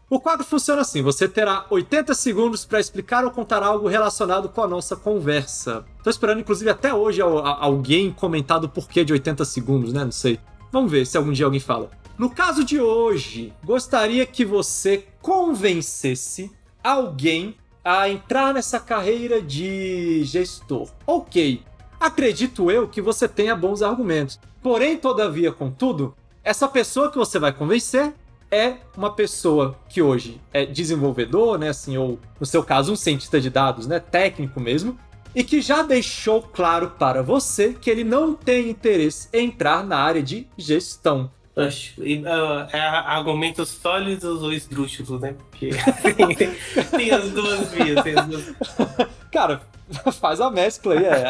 O 0.09 0.19
quadro 0.19 0.45
funciona 0.45 0.81
assim: 0.81 1.01
você 1.01 1.25
terá 1.25 1.65
80 1.69 2.13
segundos 2.15 2.65
para 2.65 2.81
explicar 2.81 3.23
ou 3.23 3.31
contar 3.31 3.63
algo 3.63 3.87
relacionado 3.87 4.49
com 4.49 4.61
a 4.61 4.67
nossa 4.67 4.97
conversa. 4.97 5.85
Tô 6.03 6.09
esperando, 6.09 6.41
inclusive, 6.41 6.69
até 6.69 6.93
hoje 6.93 7.21
alguém 7.21 8.11
comentar 8.11 8.59
do 8.59 8.67
porquê 8.67 9.05
de 9.05 9.13
80 9.13 9.45
segundos, 9.45 9.93
né? 9.93 10.03
Não 10.03 10.11
sei. 10.11 10.37
Vamos 10.69 10.91
ver 10.91 11.05
se 11.05 11.15
algum 11.15 11.31
dia 11.31 11.45
alguém 11.45 11.61
fala. 11.61 11.89
No 12.17 12.29
caso 12.29 12.65
de 12.65 12.81
hoje, 12.81 13.53
gostaria 13.63 14.25
que 14.25 14.43
você 14.43 15.05
convencesse 15.21 16.51
alguém 16.83 17.55
a 17.85 18.09
entrar 18.09 18.53
nessa 18.53 18.81
carreira 18.81 19.41
de 19.41 20.25
gestor. 20.25 20.89
Ok, 21.07 21.63
acredito 21.99 22.71
eu 22.71 22.87
que 22.87 23.01
você 23.01 23.27
tenha 23.27 23.55
bons 23.55 23.81
argumentos. 23.81 24.39
Porém, 24.61 24.97
todavia, 24.97 25.51
contudo, 25.51 26.15
essa 26.43 26.67
pessoa 26.67 27.11
que 27.11 27.17
você 27.17 27.39
vai 27.39 27.51
convencer 27.51 28.13
é 28.51 28.77
uma 28.97 29.11
pessoa 29.13 29.77
que 29.87 30.01
hoje 30.01 30.41
é 30.51 30.65
desenvolvedor, 30.65 31.57
né, 31.57 31.69
assim, 31.69 31.97
ou 31.97 32.19
no 32.39 32.45
seu 32.45 32.63
caso 32.63 32.91
um 32.91 32.95
cientista 32.95 33.39
de 33.39 33.49
dados, 33.49 33.85
né, 33.85 33.99
técnico 33.99 34.59
mesmo, 34.59 34.97
e 35.35 35.43
que 35.43 35.61
já 35.61 35.83
deixou 35.83 36.41
claro 36.41 36.91
para 36.97 37.21
você 37.21 37.73
que 37.73 37.89
ele 37.89 38.03
não 38.03 38.33
tem 38.33 38.69
interesse 38.69 39.29
em 39.31 39.45
entrar 39.45 39.83
na 39.83 39.97
área 39.97 40.23
de 40.23 40.47
gestão. 40.57 41.31
Uh, 41.55 42.69
é 42.71 42.79
argumentos 42.79 43.67
sólidos 43.69 44.41
ou 44.41 44.53
esdrúxulos, 44.53 45.19
né? 45.19 45.35
Porque 45.49 45.71
tem, 46.15 46.55
tem, 46.89 47.11
as 47.11 47.29
duas 47.31 47.69
vias. 47.71 47.97
As 48.17 48.25
duas... 48.27 48.53
Cara, 49.29 49.61
faz 50.19 50.39
a 50.41 50.49
mescla 50.49 50.95
aí. 50.95 51.05
É. 51.05 51.23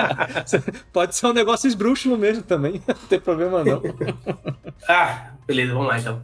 Pode 0.91 1.15
ser 1.15 1.27
um 1.27 1.33
negócio 1.33 1.67
esdrúxulo 1.67 2.17
mesmo 2.17 2.43
também, 2.43 2.81
não 2.87 3.07
tem 3.07 3.19
problema 3.19 3.63
não. 3.63 3.81
ah, 4.87 5.31
beleza, 5.45 5.73
vamos 5.73 5.87
lá 5.87 5.99
então. 5.99 6.21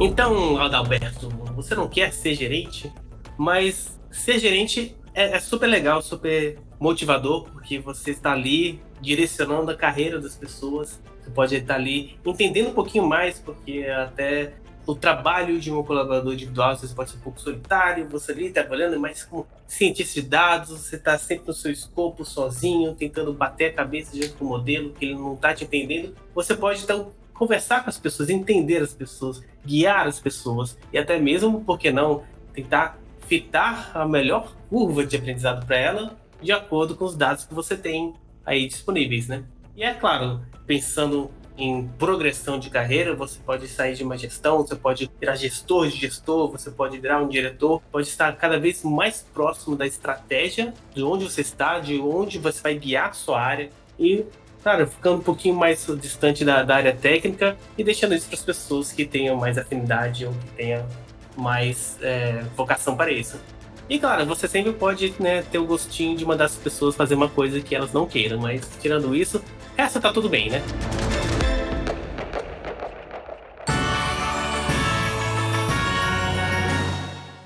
Então, 0.00 0.58
Adalberto, 0.58 1.28
você 1.54 1.74
não 1.74 1.88
quer 1.88 2.12
ser 2.12 2.34
gerente, 2.34 2.92
mas 3.38 3.98
ser 4.10 4.38
gerente 4.38 4.96
é, 5.14 5.36
é, 5.36 5.40
super 5.40 5.66
legal, 5.66 6.02
super 6.02 6.58
motivador, 6.80 7.44
porque 7.50 7.78
você 7.78 8.10
está 8.10 8.32
ali 8.32 8.80
direcionando 9.00 9.70
a 9.70 9.76
carreira 9.76 10.20
das 10.20 10.34
pessoas. 10.34 11.00
Você 11.20 11.30
pode 11.30 11.54
estar 11.54 11.76
ali 11.76 12.18
entendendo 12.24 12.70
um 12.70 12.74
pouquinho 12.74 13.06
mais, 13.06 13.38
porque 13.38 13.84
até 13.84 14.54
o 14.86 14.94
trabalho 14.94 15.60
de 15.60 15.70
um 15.70 15.82
colaborador 15.82 16.32
individual 16.32 16.70
às 16.70 16.80
vezes 16.80 16.94
pode 16.94 17.10
ser 17.10 17.16
um 17.16 17.20
pouco 17.20 17.40
solitário, 17.40 18.08
você 18.08 18.32
ali 18.32 18.50
trabalhando 18.50 18.98
mais 18.98 19.22
como 19.24 19.46
cientista 19.66 20.20
de 20.20 20.26
dados, 20.26 20.70
você 20.70 20.96
está 20.96 21.16
sempre 21.16 21.46
no 21.48 21.54
seu 21.54 21.70
escopo, 21.70 22.24
sozinho, 22.24 22.94
tentando 22.94 23.32
bater 23.32 23.66
a 23.66 23.72
cabeça 23.72 24.12
diante 24.12 24.34
do 24.34 24.44
modelo 24.44 24.90
que 24.90 25.04
ele 25.04 25.14
não 25.14 25.34
está 25.34 25.54
te 25.54 25.64
entendendo. 25.64 26.14
Você 26.34 26.54
pode 26.56 26.82
então 26.82 27.12
conversar 27.32 27.82
com 27.82 27.90
as 27.90 27.98
pessoas, 27.98 28.28
entender 28.28 28.82
as 28.82 28.92
pessoas, 28.92 29.42
guiar 29.64 30.06
as 30.06 30.18
pessoas 30.18 30.76
e 30.92 30.98
até 30.98 31.18
mesmo, 31.18 31.62
por 31.64 31.78
que 31.78 31.90
não, 31.90 32.22
tentar 32.52 32.98
fitar 33.26 33.92
a 33.94 34.06
melhor 34.06 34.54
curva 34.68 35.06
de 35.06 35.16
aprendizado 35.16 35.64
para 35.64 35.76
ela 35.76 36.16
de 36.42 36.52
acordo 36.52 36.96
com 36.96 37.04
os 37.04 37.16
dados 37.16 37.44
que 37.44 37.54
você 37.54 37.76
tem 37.76 38.14
aí 38.44 38.66
disponíveis, 38.66 39.28
né? 39.28 39.44
E 39.76 39.82
é 39.82 39.94
claro, 39.94 40.40
pensando 40.66 41.30
em 41.56 41.86
progressão 41.98 42.58
de 42.58 42.70
carreira, 42.70 43.14
você 43.14 43.38
pode 43.44 43.68
sair 43.68 43.94
de 43.94 44.02
uma 44.02 44.16
gestão, 44.16 44.58
você 44.58 44.74
pode 44.74 45.10
virar 45.20 45.36
gestor 45.36 45.86
de 45.88 45.96
gestor, 45.96 46.50
você 46.50 46.70
pode 46.70 46.98
virar 46.98 47.22
um 47.22 47.28
diretor, 47.28 47.82
pode 47.90 48.08
estar 48.08 48.34
cada 48.36 48.58
vez 48.58 48.82
mais 48.82 49.26
próximo 49.34 49.76
da 49.76 49.86
estratégia, 49.86 50.72
de 50.94 51.02
onde 51.02 51.24
você 51.24 51.42
está, 51.42 51.78
de 51.78 51.98
onde 52.00 52.38
você 52.38 52.60
vai 52.60 52.74
guiar 52.74 53.10
a 53.10 53.12
sua 53.12 53.40
área 53.40 53.70
e 53.98 54.24
claro, 54.62 54.86
ficando 54.86 55.18
um 55.18 55.22
pouquinho 55.22 55.54
mais 55.54 55.86
distante 56.00 56.44
da, 56.44 56.62
da 56.62 56.76
área 56.76 56.94
técnica 56.94 57.56
e 57.76 57.82
deixando 57.82 58.14
isso 58.14 58.26
para 58.28 58.36
as 58.36 58.44
pessoas 58.44 58.92
que 58.92 59.04
tenham 59.04 59.36
mais 59.36 59.58
afinidade 59.58 60.24
ou 60.24 60.32
que 60.32 60.46
tenham 60.56 60.86
mais 61.36 61.98
é, 62.00 62.44
vocação 62.56 62.96
para 62.96 63.10
isso. 63.10 63.38
E 63.88 63.98
claro, 63.98 64.24
você 64.24 64.46
sempre 64.46 64.72
pode 64.72 65.14
né, 65.18 65.42
ter 65.42 65.58
o 65.58 65.66
gostinho 65.66 66.16
de 66.16 66.24
mandar 66.24 66.46
as 66.46 66.56
pessoas 66.56 66.94
fazer 66.94 67.14
uma 67.14 67.28
coisa 67.28 67.60
que 67.60 67.74
elas 67.74 67.92
não 67.92 68.06
queiram, 68.06 68.38
mas 68.38 68.66
tirando 68.80 69.14
isso, 69.14 69.42
essa 69.76 70.00
tá 70.00 70.12
tudo 70.12 70.28
bem, 70.28 70.48
né? 70.48 70.62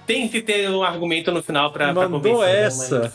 Tem 0.06 0.28
que 0.28 0.40
ter 0.40 0.70
um 0.70 0.82
argumento 0.82 1.32
no 1.32 1.42
final 1.42 1.72
para 1.72 1.92
Mandou 1.92 2.20
convencer, 2.20 2.46
né, 2.46 2.62
essa. 2.62 2.98
Né, 3.00 3.12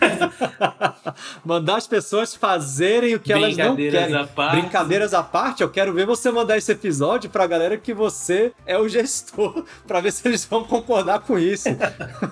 mas... 0.00 1.14
mandar 1.44 1.76
as 1.76 1.86
pessoas 1.86 2.34
fazerem 2.34 3.14
o 3.14 3.20
que 3.20 3.32
elas 3.32 3.56
não 3.56 3.76
querem. 3.76 4.14
À 4.14 4.26
parte. 4.26 4.60
Brincadeiras 4.60 5.12
à 5.12 5.22
parte, 5.22 5.62
eu 5.62 5.70
quero 5.70 5.92
ver 5.92 6.06
você 6.06 6.30
mandar 6.30 6.56
esse 6.56 6.70
episódio 6.70 7.28
pra 7.28 7.46
galera 7.46 7.76
que 7.76 7.92
você 7.92 8.52
é 8.66 8.78
o 8.78 8.88
gestor, 8.88 9.64
para 9.86 10.00
ver 10.00 10.12
se 10.12 10.26
eles 10.26 10.44
vão 10.44 10.64
concordar 10.64 11.20
com 11.20 11.38
isso. 11.38 11.68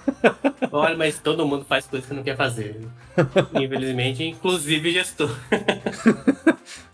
Olha, 0.70 0.96
mas 0.96 1.18
todo 1.18 1.46
mundo 1.46 1.64
faz 1.64 1.86
coisas 1.86 2.09
que 2.09 2.14
não 2.14 2.22
quer 2.22 2.36
fazer. 2.36 2.80
Infelizmente, 3.55 4.22
inclusive 4.22 4.92
gestor. 4.92 5.30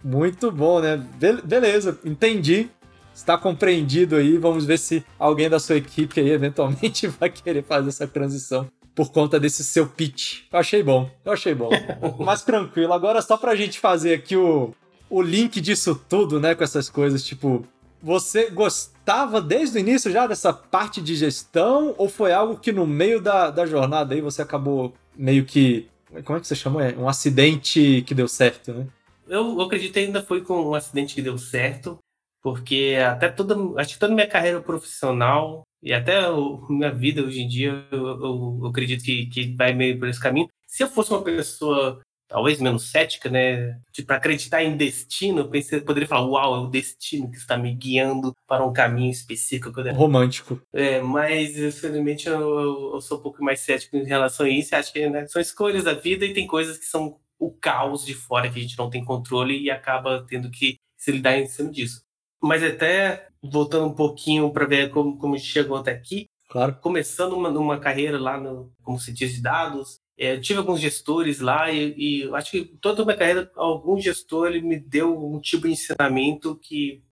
Muito 0.03 0.51
bom, 0.51 0.81
né? 0.81 0.97
Be 1.19 1.41
beleza, 1.43 1.99
entendi 2.05 2.71
está 3.15 3.39
compreendido 3.39 4.17
aí. 4.17 4.37
Vamos 4.37 4.67
ver 4.67 4.79
se 4.79 5.05
alguém 5.19 5.49
da 5.49 5.61
sua 5.61 5.77
equipe 5.77 6.21
aí 6.21 6.31
eventualmente 6.31 7.07
vai 7.21 7.31
querer 7.31 7.63
fazer 7.63 7.89
essa 7.89 8.07
transição 8.07 8.69
por 8.95 9.11
conta 9.11 9.41
desse 9.41 9.65
seu 9.65 9.87
pitch. 9.87 10.43
Eu 10.53 10.59
achei 10.59 10.83
bom, 10.83 11.11
eu 11.25 11.33
achei 11.33 11.55
bom. 11.55 11.71
Mas 12.21 12.43
tranquilo, 12.43 12.93
agora 12.93 13.23
só 13.23 13.37
pra 13.37 13.57
gente 13.57 13.79
fazer 13.79 14.15
aqui 14.15 14.37
o, 14.37 14.73
o 15.09 15.23
link 15.23 15.61
disso 15.61 16.01
tudo, 16.09 16.39
né, 16.39 16.55
com 16.55 16.63
essas 16.63 16.89
coisas, 16.89 17.25
tipo, 17.25 17.65
você 18.03 18.51
gostava 18.51 19.41
desde 19.41 19.79
o 19.79 19.81
início 19.81 20.13
já 20.13 20.27
dessa 20.27 20.53
parte 20.53 21.01
de 21.01 21.17
gestão 21.17 21.95
ou 21.99 22.09
foi 22.09 22.33
algo 22.33 22.59
que 22.59 22.71
no 22.71 22.87
meio 22.87 23.21
da, 23.21 23.51
da 23.51 23.67
jornada 23.67 24.15
aí 24.15 24.21
você 24.21 24.43
acabou 24.43 24.93
meio 25.17 25.45
que, 25.45 25.89
como 26.25 26.39
é 26.39 26.41
que 26.41 26.47
você 26.47 26.55
chamou? 26.55 26.81
É 26.81 26.95
um 26.97 27.09
acidente 27.09 28.05
que 28.07 28.15
deu 28.15 28.29
certo, 28.29 28.73
né? 28.73 28.87
Eu, 29.27 29.59
eu 29.59 29.61
acredito 29.63 29.95
que 29.95 29.99
ainda 29.99 30.23
foi 30.23 30.43
com 30.43 30.71
um 30.71 30.75
acidente 30.75 31.15
que 31.15 31.23
deu 31.23 31.39
certo 31.39 31.99
porque 32.45 32.97
até 33.03 33.31
toda, 33.31 33.57
acho 33.81 33.95
que 33.95 33.99
toda 33.99 34.15
minha 34.15 34.29
carreira 34.29 34.61
profissional 34.61 35.63
e 35.83 35.95
até 35.95 36.19
a 36.19 36.31
minha 36.69 36.93
vida 36.93 37.23
hoje 37.23 37.41
em 37.41 37.49
dia, 37.49 37.87
eu, 37.91 38.07
eu, 38.07 38.59
eu 38.61 38.67
acredito 38.67 39.03
que, 39.03 39.25
que 39.27 39.57
vai 39.57 39.73
meio 39.73 39.99
por 39.99 40.09
esse 40.09 40.21
caminho. 40.21 40.51
Se 40.67 40.83
eu 40.83 40.89
fosse 40.89 41.11
uma 41.11 41.23
pessoa 41.23 42.03
talvez 42.29 42.61
menos 42.61 42.91
cética, 42.91 43.31
né? 43.31 43.81
Tipo, 43.93 44.13
acreditar 44.13 44.63
em 44.63 44.77
destino, 44.77 45.41
eu 45.41 45.49
pensei, 45.49 45.81
poderia 45.81 46.09
falar, 46.09 46.27
uau, 46.27 46.55
é 46.57 46.59
o 46.59 46.71
destino 46.71 47.31
que 47.31 47.39
está 47.39 47.57
me 47.57 47.75
guiando 47.75 48.35
para 48.47 48.67
um 48.67 48.73
caminho 48.73 49.11
específico. 49.11 49.71
Romântico. 49.93 50.61
É, 50.73 51.01
mas, 51.01 51.57
infelizmente, 51.57 52.29
eu, 52.29 52.95
eu, 52.95 53.01
sou 53.01 53.19
um 53.19 53.23
pouco 53.23 53.43
mais 53.43 53.61
cético 53.61 53.97
em 53.97 54.05
relação 54.05 54.45
a 54.45 54.51
isso. 54.51 54.75
Acho 54.75 54.93
que 54.93 55.09
né, 55.09 55.27
são 55.29 55.41
escolhas 55.41 55.85
da 55.85 55.95
vida 55.95 56.27
e 56.27 56.35
tem 56.35 56.47
coisas 56.47 56.77
que 56.77 56.85
são 56.85 57.19
o 57.39 57.51
caos 57.53 58.05
de 58.05 58.13
fora 58.13 58.51
que 58.51 58.59
a 58.59 58.63
gente 58.63 58.79
não 58.79 58.91
tem 58.91 59.03
controle 59.05 59.59
e 59.59 59.71
acaba 59.71 60.27
tendo 60.29 60.51
que 60.51 60.77
se 60.97 61.13
lidar 61.13 61.39
em 61.39 61.47
cima 61.47 61.71
disso. 61.71 62.05
Mas 62.43 62.63
até 62.63 63.29
voltando 63.43 63.87
um 63.87 63.95
pouquinho 63.95 64.51
para 64.53 64.67
ver 64.67 64.91
como, 64.91 65.19
como 65.19 65.39
chegou 65.39 65.77
até 65.77 65.93
aqui. 65.93 66.27
Claro. 66.49 66.77
Começando 66.81 67.33
uma, 67.35 67.49
uma 67.51 67.79
carreira 67.79 68.19
lá 68.19 68.39
no, 68.39 68.73
como 68.83 69.01
cientista 69.01 69.37
de 69.37 69.43
dados, 69.43 69.99
é, 70.17 70.39
tive 70.39 70.61
alguns 70.61 70.81
gestores 70.81 71.41
lá 71.41 71.71
e, 71.71 71.95
e 71.97 72.35
acho 72.35 72.53
que 72.53 72.65
toda 72.81 73.03
a 73.03 73.05
minha 73.05 73.17
carreira, 73.17 73.51
algum 73.57 74.01
gestor 74.01 74.47
ele 74.47 74.61
me 74.61 74.79
deu 74.79 75.19
um 75.19 75.41
tipo 75.41 75.67
de 75.67 75.73
ensinamento 75.73 76.57
que 76.57 77.03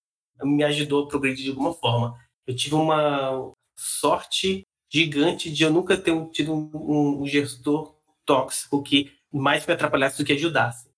me 0.42 0.62
ajudou 0.64 1.04
a 1.04 1.08
progredir 1.08 1.44
de 1.44 1.50
alguma 1.50 1.72
forma. 1.72 2.16
Eu 2.46 2.54
tive 2.54 2.74
uma 2.74 3.52
sorte 3.76 4.62
gigante 4.90 5.50
de 5.50 5.64
eu 5.64 5.70
nunca 5.70 5.96
ter 5.96 6.14
tido 6.30 6.52
um, 6.52 7.22
um 7.22 7.26
gestor 7.26 7.96
tóxico 8.24 8.82
que 8.82 9.10
mais 9.32 9.66
me 9.66 9.72
atrapalhasse 9.72 10.18
do 10.18 10.26
que 10.26 10.34
ajudasse. 10.34 10.91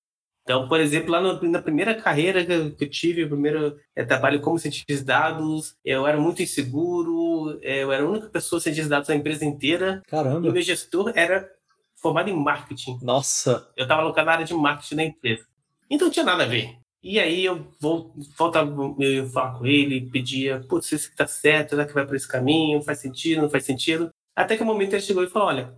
Então, 0.45 0.69
por 0.69 0.79
exemplo, 0.79 1.11
lá 1.11 1.23
no, 1.23 1.43
na 1.51 1.61
primeira 1.61 1.95
carreira 1.95 2.45
que 2.45 2.85
eu, 2.85 2.91
tive, 2.91 3.25
o 3.25 3.29
primeiro 3.29 3.81
é, 3.97 4.05
trabalho 4.05 4.43
como 4.43 4.59
cientista 4.59 4.95
de 4.95 5.03
dados, 5.03 5.75
eu 5.83 6.07
era 6.07 6.21
muito 6.21 6.43
inseguro, 6.43 7.59
é, 7.63 7.83
eu 7.83 7.91
era 7.91 8.05
a 8.05 8.09
única 8.09 8.29
pessoa 8.29 8.61
cientista 8.61 8.85
de 8.85 8.91
dados 8.91 9.09
da 9.09 9.15
empresa 9.15 9.45
inteira. 9.45 10.03
Caramba! 10.07 10.47
E 10.47 10.51
o 10.51 10.53
meu 10.53 10.63
gestor 10.63 11.13
era 11.15 11.51
formado 11.97 12.29
em 12.29 12.37
marketing. 12.37 12.99
Nossa. 13.01 13.67
Eu 13.75 13.89
tava 13.89 14.03
alocado 14.03 14.27
na 14.27 14.33
área 14.33 14.45
de 14.45 14.53
marketing 14.53 14.97
da 14.97 15.05
empresa. 15.05 15.47
Então 15.89 16.09
não 16.09 16.13
tinha 16.13 16.27
nada 16.27 16.43
a 16.43 16.47
ver. 16.47 16.77
E 17.03 17.19
aí 17.19 17.43
eu 17.43 17.67
vou, 17.81 18.15
voltava 18.37 18.71
eu 18.99 19.27
falar 19.31 19.59
com 19.59 19.67
ele, 19.67 20.11
pedia, 20.11 20.61
putz, 20.69 20.93
isso 20.93 21.11
que 21.11 21.17
tá 21.17 21.27
certo, 21.27 21.71
será 21.71 21.87
que 21.87 21.93
vai 21.93 22.07
por 22.07 22.17
esse 22.17 22.29
caminho? 22.29 22.83
Faz 22.83 22.99
sentido, 22.99 23.43
não 23.43 23.51
faz 23.51 23.65
sentido? 23.65 24.11
Até 24.37 24.57
que 24.57 24.63
o 24.63 24.65
um 24.65 24.69
momento 24.69 24.93
ele 24.93 25.03
chegou 25.03 25.25
e 25.25 25.29
falou, 25.29 25.49
olha, 25.49 25.75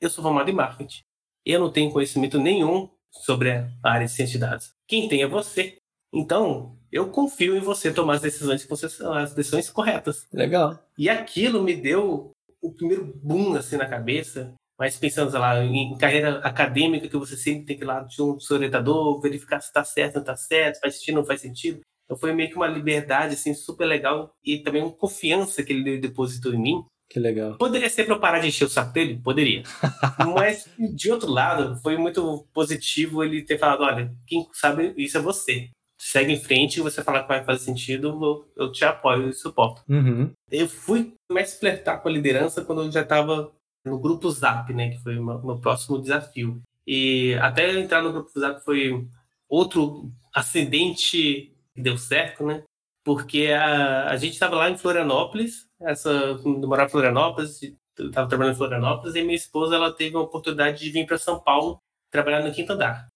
eu 0.00 0.10
sou 0.10 0.22
formado 0.22 0.48
em 0.48 0.54
marketing. 0.54 1.02
Eu 1.44 1.60
não 1.60 1.70
tenho 1.70 1.92
conhecimento 1.92 2.38
nenhum 2.38 2.88
sobre 3.10 3.50
a 3.50 3.68
área 3.82 4.06
de 4.06 4.12
ciência 4.12 4.32
de 4.32 4.38
dados. 4.38 4.72
Quem 4.86 5.08
tem 5.08 5.22
é 5.22 5.26
você. 5.26 5.76
Então, 6.12 6.76
eu 6.90 7.10
confio 7.10 7.56
em 7.56 7.60
você 7.60 7.92
tomar 7.92 8.14
as 8.14 8.20
decisões, 8.20 8.66
as 9.14 9.34
decisões 9.34 9.70
corretas. 9.70 10.26
Legal. 10.32 10.78
E 10.98 11.08
aquilo 11.08 11.62
me 11.62 11.74
deu 11.74 12.32
o 12.60 12.72
primeiro 12.72 13.12
boom 13.22 13.54
assim 13.54 13.76
na 13.76 13.86
cabeça 13.86 14.54
mas 14.80 14.96
pensando, 14.96 15.30
sei 15.30 15.38
lá, 15.38 15.62
em 15.62 15.94
carreira 15.98 16.38
acadêmica, 16.38 17.06
que 17.06 17.16
você 17.18 17.36
sempre 17.36 17.66
tem 17.66 17.76
que 17.76 17.84
ir 17.84 17.86
lá 17.86 18.06
junto 18.08 18.38
do 18.38 18.42
seu 18.42 18.56
orientador, 18.56 19.20
verificar 19.20 19.60
se 19.60 19.66
está 19.66 19.84
certo, 19.84 20.14
não 20.14 20.22
está 20.22 20.34
certo, 20.34 20.80
faz 20.80 20.94
sentido, 20.94 21.16
não 21.16 21.24
faz 21.26 21.42
sentido. 21.42 21.80
Então 22.06 22.16
foi 22.16 22.32
meio 22.32 22.48
que 22.48 22.56
uma 22.56 22.66
liberdade, 22.66 23.34
assim, 23.34 23.52
super 23.52 23.84
legal 23.84 24.32
e 24.42 24.62
também 24.62 24.82
uma 24.82 24.90
confiança 24.90 25.62
que 25.62 25.74
ele 25.74 25.98
depositou 25.98 26.54
em 26.54 26.58
mim. 26.58 26.84
Que 27.10 27.18
legal. 27.18 27.58
Poderia 27.58 27.90
ser 27.90 28.04
para 28.04 28.14
eu 28.14 28.20
parar 28.20 28.38
de 28.38 28.46
encher 28.46 28.66
o 28.66 28.68
saco 28.68 28.92
dele? 28.92 29.20
Poderia. 29.22 29.64
Mas, 30.32 30.70
de 30.78 31.10
outro 31.10 31.28
lado, 31.28 31.76
foi 31.82 31.96
muito 31.96 32.46
positivo 32.54 33.24
ele 33.24 33.42
ter 33.42 33.58
falado, 33.58 33.82
olha, 33.82 34.14
quem 34.28 34.46
sabe 34.52 34.94
isso 34.96 35.18
é 35.18 35.20
você. 35.20 35.70
Segue 36.00 36.32
em 36.32 36.40
frente 36.40 36.76
e 36.76 36.82
você 36.82 37.02
falar 37.02 37.22
que 37.22 37.28
vai 37.28 37.44
fazer 37.44 37.64
sentido, 37.64 38.46
eu 38.56 38.70
te 38.70 38.84
apoio 38.84 39.28
e 39.28 39.32
suporto. 39.32 39.82
Uhum. 39.88 40.30
Eu 40.50 40.68
fui 40.68 41.12
mais 41.30 41.58
flertar 41.58 42.00
com 42.00 42.08
a 42.08 42.12
liderança 42.12 42.64
quando 42.64 42.82
eu 42.82 42.92
já 42.92 43.02
estava 43.02 43.52
no 43.84 43.98
grupo 43.98 44.30
Zap, 44.30 44.72
né, 44.72 44.90
que 44.90 45.02
foi 45.02 45.18
o 45.18 45.24
meu 45.24 45.58
próximo 45.58 46.00
desafio. 46.00 46.62
E 46.86 47.34
até 47.40 47.78
entrar 47.78 48.02
no 48.02 48.12
grupo 48.12 48.30
Zap 48.38 48.64
foi 48.64 49.04
outro 49.48 50.12
acidente 50.32 51.52
que 51.74 51.82
deu 51.82 51.98
certo, 51.98 52.46
né? 52.46 52.62
Porque 53.04 53.48
a, 53.48 54.10
a 54.10 54.16
gente 54.16 54.34
estava 54.34 54.56
lá 54.56 54.70
em 54.70 54.78
Florianópolis, 54.78 55.66
essa, 55.82 56.10
eu 56.10 56.42
morava 56.66 56.88
em 56.88 56.92
Florianópolis, 56.92 57.60
estava 57.98 58.28
trabalhando 58.28 58.54
em 58.54 58.58
Florianópolis, 58.58 59.14
e 59.14 59.22
minha 59.22 59.34
esposa 59.34 59.74
ela 59.74 59.92
teve 59.92 60.16
a 60.16 60.20
oportunidade 60.20 60.78
de 60.78 60.90
vir 60.90 61.06
para 61.06 61.18
São 61.18 61.40
Paulo 61.40 61.80
trabalhar 62.10 62.42
no 62.42 62.52
quinto 62.52 62.72
andar. 62.72 63.08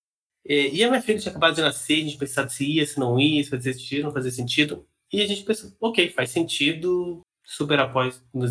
E, 0.44 0.70
e 0.76 0.84
a 0.84 0.88
minha 0.88 1.02
filha 1.02 1.18
tinha 1.18 1.30
acabado 1.30 1.54
de 1.54 1.62
nascer, 1.62 2.00
a 2.00 2.04
gente 2.04 2.18
pensava 2.18 2.48
se 2.48 2.64
ia, 2.64 2.86
se 2.86 2.98
não 2.98 3.18
ia, 3.18 3.42
se 3.42 3.50
fazia 3.50 3.72
sentido, 3.72 4.04
não 4.04 4.12
fazia 4.12 4.30
sentido. 4.30 4.86
E 5.12 5.22
a 5.22 5.26
gente 5.26 5.44
pensou, 5.44 5.70
ok, 5.80 6.10
faz 6.10 6.30
sentido, 6.30 7.20
super 7.44 7.78
apoio 7.78 8.12
no 8.32 8.46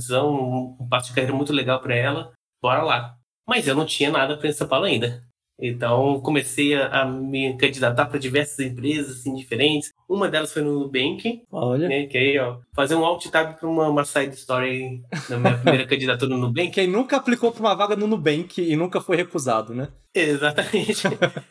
um 0.80 0.88
passo 0.88 1.10
de 1.10 1.16
carreira 1.16 1.36
muito 1.36 1.54
legal 1.54 1.82
para 1.82 1.96
ela, 1.96 2.34
bora 2.62 2.84
lá. 2.84 3.18
Mas 3.48 3.68
eu 3.68 3.76
não 3.76 3.86
tinha 3.86 4.12
nada 4.12 4.38
para 4.38 4.52
São 4.54 4.68
Paulo 4.68 4.86
ainda. 4.86 5.24
Então 5.60 6.20
comecei 6.22 6.76
a, 6.76 7.02
a 7.02 7.06
me 7.06 7.56
candidatar 7.58 8.06
para 8.06 8.20
diversas 8.20 8.60
empresas 8.60 9.18
assim, 9.18 9.36
diferentes. 9.36 9.92
Uma 10.10 10.28
delas 10.28 10.52
foi 10.52 10.62
no 10.62 10.80
Nubank. 10.80 11.44
Olha. 11.52 11.88
Né, 11.88 12.06
que 12.08 12.18
aí, 12.18 12.40
ó, 12.40 12.58
fazer 12.74 12.96
um 12.96 13.06
alt 13.06 13.26
tab 13.28 13.58
para 13.58 13.70
uma, 13.70 13.88
uma 13.88 14.06
side 14.06 14.36
story 14.36 15.02
na 15.30 15.38
minha 15.38 15.58
primeira 15.58 15.86
candidatura 15.88 16.30
no 16.30 16.38
Nubank. 16.38 16.72
Quem 16.72 16.88
nunca 16.88 17.18
aplicou 17.18 17.52
para 17.52 17.62
uma 17.62 17.76
vaga 17.76 17.96
no 17.96 18.08
Nubank 18.08 18.62
e 18.62 18.76
nunca 18.76 19.00
foi 19.00 19.16
recusado, 19.16 19.74
né? 19.74 19.90
Exatamente. 20.14 21.04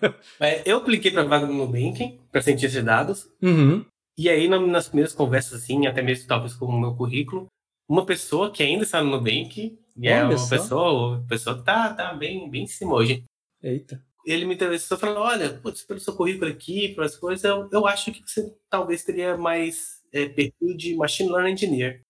eu 0.64 0.78
apliquei 0.78 1.10
para 1.10 1.24
vaga 1.24 1.46
no 1.46 1.54
Nubank, 1.54 2.18
para 2.30 2.42
cientista 2.42 2.80
de 2.80 2.84
dados. 2.84 3.28
Uhum. 3.40 3.84
E 4.18 4.28
aí, 4.28 4.46
nas 4.46 4.88
primeiras 4.88 5.14
conversas, 5.14 5.62
assim, 5.62 5.86
até 5.86 6.02
mesmo 6.02 6.28
talvez 6.28 6.54
com 6.54 6.66
o 6.66 6.80
meu 6.80 6.94
currículo, 6.94 7.46
uma 7.88 8.04
pessoa 8.04 8.50
que 8.50 8.62
ainda 8.62 8.84
está 8.84 9.02
no 9.02 9.10
Nubank, 9.10 9.78
e 9.96 10.08
é 10.08 10.24
uma 10.24 10.48
pessoa, 10.48 11.16
uma 11.16 11.26
pessoa 11.26 11.58
que 11.58 11.64
tá, 11.64 11.92
tá 11.92 12.14
bem, 12.14 12.48
bem 12.50 12.64
em 12.64 12.66
cima 12.66 12.94
hoje. 12.94 13.24
Eita. 13.62 14.02
Ele 14.24 14.44
me 14.44 14.54
entrevistou 14.54 14.96
falando, 14.96 15.20
olha, 15.20 15.58
putz, 15.60 15.82
pelo 15.82 15.98
seu 16.00 16.14
currículo 16.14 16.50
aqui, 16.50 16.90
pelas 16.94 17.16
coisas, 17.16 17.44
eu, 17.44 17.68
eu 17.72 17.86
acho 17.86 18.12
que 18.12 18.22
você 18.24 18.54
talvez 18.70 19.02
teria 19.04 19.36
mais 19.36 20.00
é, 20.12 20.28
perfil 20.28 20.76
de 20.76 20.94
Machine 20.94 21.30
Learning 21.30 21.52
Engineer. 21.52 22.02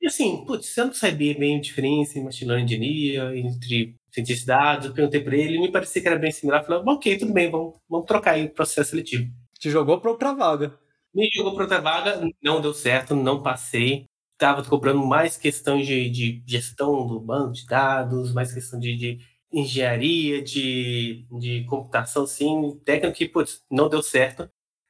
E 0.00 0.06
assim, 0.06 0.44
putz, 0.46 0.74
eu 0.76 0.86
não 0.86 0.94
sabia 0.94 1.38
bem 1.38 1.58
a 1.58 1.60
diferença 1.60 2.18
em 2.18 2.24
Machine 2.24 2.50
Learning 2.50 2.64
Engineer, 2.64 3.36
entre 3.36 3.94
cientista 4.10 4.40
de 4.40 4.46
dados, 4.46 4.86
eu 4.86 4.94
perguntei 4.94 5.20
para 5.20 5.36
ele, 5.36 5.58
me 5.58 5.70
parecia 5.70 6.00
que 6.00 6.08
era 6.08 6.18
bem 6.18 6.32
similar, 6.32 6.64
falei, 6.64 6.82
ok, 6.86 7.18
tudo 7.18 7.32
bem, 7.32 7.50
vamos, 7.50 7.76
vamos 7.88 8.06
trocar 8.06 8.32
aí 8.32 8.46
o 8.46 8.50
processo 8.50 8.90
seletivo. 8.90 9.30
Te 9.58 9.70
jogou 9.70 10.00
para 10.00 10.10
outra 10.10 10.34
vaga. 10.34 10.78
Me 11.14 11.28
jogou 11.32 11.54
para 11.54 11.64
outra 11.64 11.80
vaga, 11.80 12.28
não 12.42 12.60
deu 12.60 12.72
certo, 12.72 13.14
não 13.14 13.42
passei. 13.42 14.06
Estava 14.32 14.64
cobrando 14.64 15.04
mais 15.04 15.36
questão 15.36 15.80
de, 15.80 16.08
de, 16.08 16.42
gestão 16.46 17.06
do 17.06 17.20
banco 17.20 17.52
de 17.52 17.66
dados, 17.66 18.32
mais 18.32 18.54
questão 18.54 18.80
de, 18.80 18.96
de 18.96 19.18
engenharia, 19.52 20.42
de, 20.42 21.26
de 21.30 21.64
computação, 21.64 22.26
sim, 22.26 22.80
técnico 22.84 23.16
que, 23.16 23.28
putz, 23.28 23.62
não 23.70 23.88
deu 23.88 24.02
certo. 24.02 24.48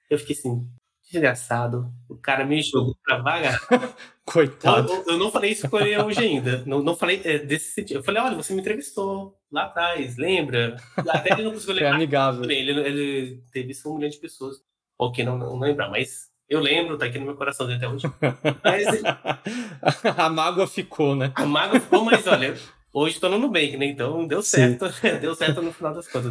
Eu 0.08 0.18
fiquei 0.18 0.36
assim, 0.36 0.68
desgraçado. 1.11 1.92
O 2.08 2.16
cara 2.16 2.44
me 2.44 2.62
jogou 2.62 2.96
pra 3.04 3.18
vaga. 3.18 3.58
Coitado. 4.24 4.92
Eu, 4.92 5.04
eu, 5.14 5.18
não 5.18 5.30
falei 5.30 5.52
isso 5.52 5.68
com 5.68 5.78
ele 5.80 5.96
hoje 5.98 6.20
ainda. 6.20 6.62
Não, 6.64 6.82
não 6.82 6.96
falei 6.96 7.20
é, 7.24 7.38
desse 7.38 7.72
sentido. 7.72 7.96
Eu 7.96 8.02
falei, 8.02 8.22
olha, 8.22 8.36
você 8.36 8.52
me 8.54 8.61
entrevistou 8.61 9.36
lá 9.50 9.64
atrás, 9.64 10.16
lembra? 10.16 10.76
Até 10.96 11.32
ele 11.32 11.42
não 11.42 11.52
conseguiu 11.52 11.74
lembrar. 11.74 11.90
É 11.90 11.94
amigável. 11.94 12.50
Ele, 12.50 12.80
ele 12.80 13.42
teve 13.52 13.72
isso 13.72 13.90
um 13.90 13.96
milhão 13.96 14.11
de 14.11 14.18
pessoas 14.18 14.56
ou 14.96 15.11
que 15.11 15.24
não, 15.24 15.38
não 15.38 15.58
lembrar, 15.58 15.88
mas 15.88 16.28
eu 16.46 16.61
lembro, 16.61 16.98
tá 16.98 17.06
aqui 17.06 17.18
no 17.18 17.24
meu 17.24 17.36
coração 17.36 17.72
até 17.72 17.88
hoje. 17.88 18.06
Mas, 18.62 18.86
a 20.18 20.28
mágoa 20.28 20.66
ficou, 20.66 21.14
né? 21.14 21.32
A 21.36 21.46
mágoa 21.46 21.78
ficou, 21.78 22.04
mas 22.04 22.26
olha, 22.26 22.54
hoje 22.93 23.20
tô 23.20 23.28
no 23.28 23.38
Nubank, 23.38 23.76
né? 23.76 23.86
Então 23.86 24.26
deu 24.26 24.43
certo, 24.43 24.86
deu 25.20 25.34
certo 25.34 25.62
no 25.62 25.72
final 25.72 25.95
das 25.95 26.09
contas. 26.09 26.30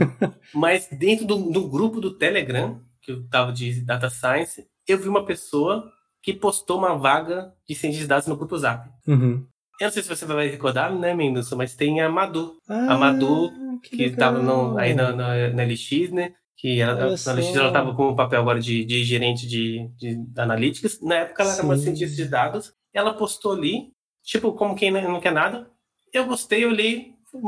Mas 0.53 0.87
dentro 0.91 1.25
do, 1.25 1.51
do, 1.51 1.67
grupo 1.67 1.99
do 1.99 2.17
Telegram, 2.17 2.81
que 3.01 3.11
eu 3.11 3.27
tava 3.27 3.51
de 3.51 3.81
Data 3.85 4.09
Science, 4.09 4.65
eu 4.87 4.97
vi 4.97 5.07
uma 5.07 5.25
pessoa 5.25 5.91
que 6.21 6.33
postou 6.33 6.77
uma 6.77 6.97
vaga 6.97 7.53
de 7.67 7.75
ciência 7.75 8.01
de 8.01 8.07
dados 8.07 8.27
no 8.27 8.35
grupo 8.35 8.57
Zap. 8.57 8.89
Uhum. 9.07 9.45
Eu 9.79 9.85
não 9.85 9.91
sei 9.91 10.03
se 10.03 10.09
você 10.09 10.25
vai 10.25 10.49
recordar, 10.49 10.93
né, 10.93 11.13
Mendonça, 11.13 11.55
mas 11.55 11.73
tem 11.73 12.01
a 12.01 12.09
Madu. 12.09 12.57
Ah, 12.67 12.93
a 12.93 12.97
Madu, 12.97 13.49
que, 13.81 13.95
que 13.95 14.09
tava 14.11 14.41
no, 14.41 14.77
aí 14.77 14.93
na, 14.93 15.13
na, 15.13 15.49
na 15.49 15.63
LX, 15.63 16.11
né? 16.11 16.33
que 16.59 16.81
ela, 16.81 16.99
ela 16.99 17.13
estava 17.13 17.95
com 17.95 18.09
o 18.09 18.15
papel 18.15 18.41
agora 18.41 18.59
de, 18.59 18.83
de 18.83 19.01
gerente 19.05 19.47
de, 19.47 19.89
de 19.97 20.25
analytics. 20.37 21.01
Na 21.01 21.15
época 21.15 21.41
ela 21.41 21.53
Sim. 21.53 21.59
era 21.59 21.65
uma 21.65 21.77
cientista 21.77 22.15
de 22.15 22.25
dados. 22.25 22.73
Ela 22.93 23.13
postou 23.13 23.53
ali, 23.53 23.93
tipo, 24.23 24.51
como 24.51 24.75
quem 24.75 24.91
não 24.91 25.21
quer 25.21 25.31
nada. 25.31 25.71
Eu 26.13 26.25
gostei, 26.25 26.65
olhei, 26.65 27.13
fui, 27.29 27.41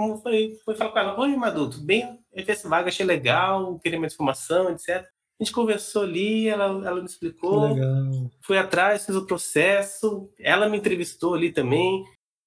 fui 0.64 0.76
falar 0.76 0.92
com 0.92 1.00
ela, 1.00 1.20
oi, 1.20 1.36
Madu, 1.36 1.70
tudo 1.70 1.86
bem? 1.86 2.20
Eu 2.34 2.46
fiz 2.46 2.60
essa 2.60 2.70
vaga, 2.70 2.90
achei 2.90 3.06
legal, 3.06 3.80
queria 3.80 4.00
mais 4.00 4.14
informação, 4.14 4.70
etc. 4.70 4.90
A 4.98 5.44
gente 5.44 5.54
conversou 5.54 6.04
ali, 6.04 6.48
ela, 6.48 6.66
ela 6.66 7.00
me 7.00 7.06
explicou. 7.06 7.76
Fui 8.42 8.58
atrás, 8.58 9.06
fiz 9.06 9.16
o 9.16 9.26
processo. 9.26 10.30
Ela 10.40 10.70
me 10.70 10.78
entrevistou 10.78 11.34
ali 11.34 11.52
também. 11.52 12.04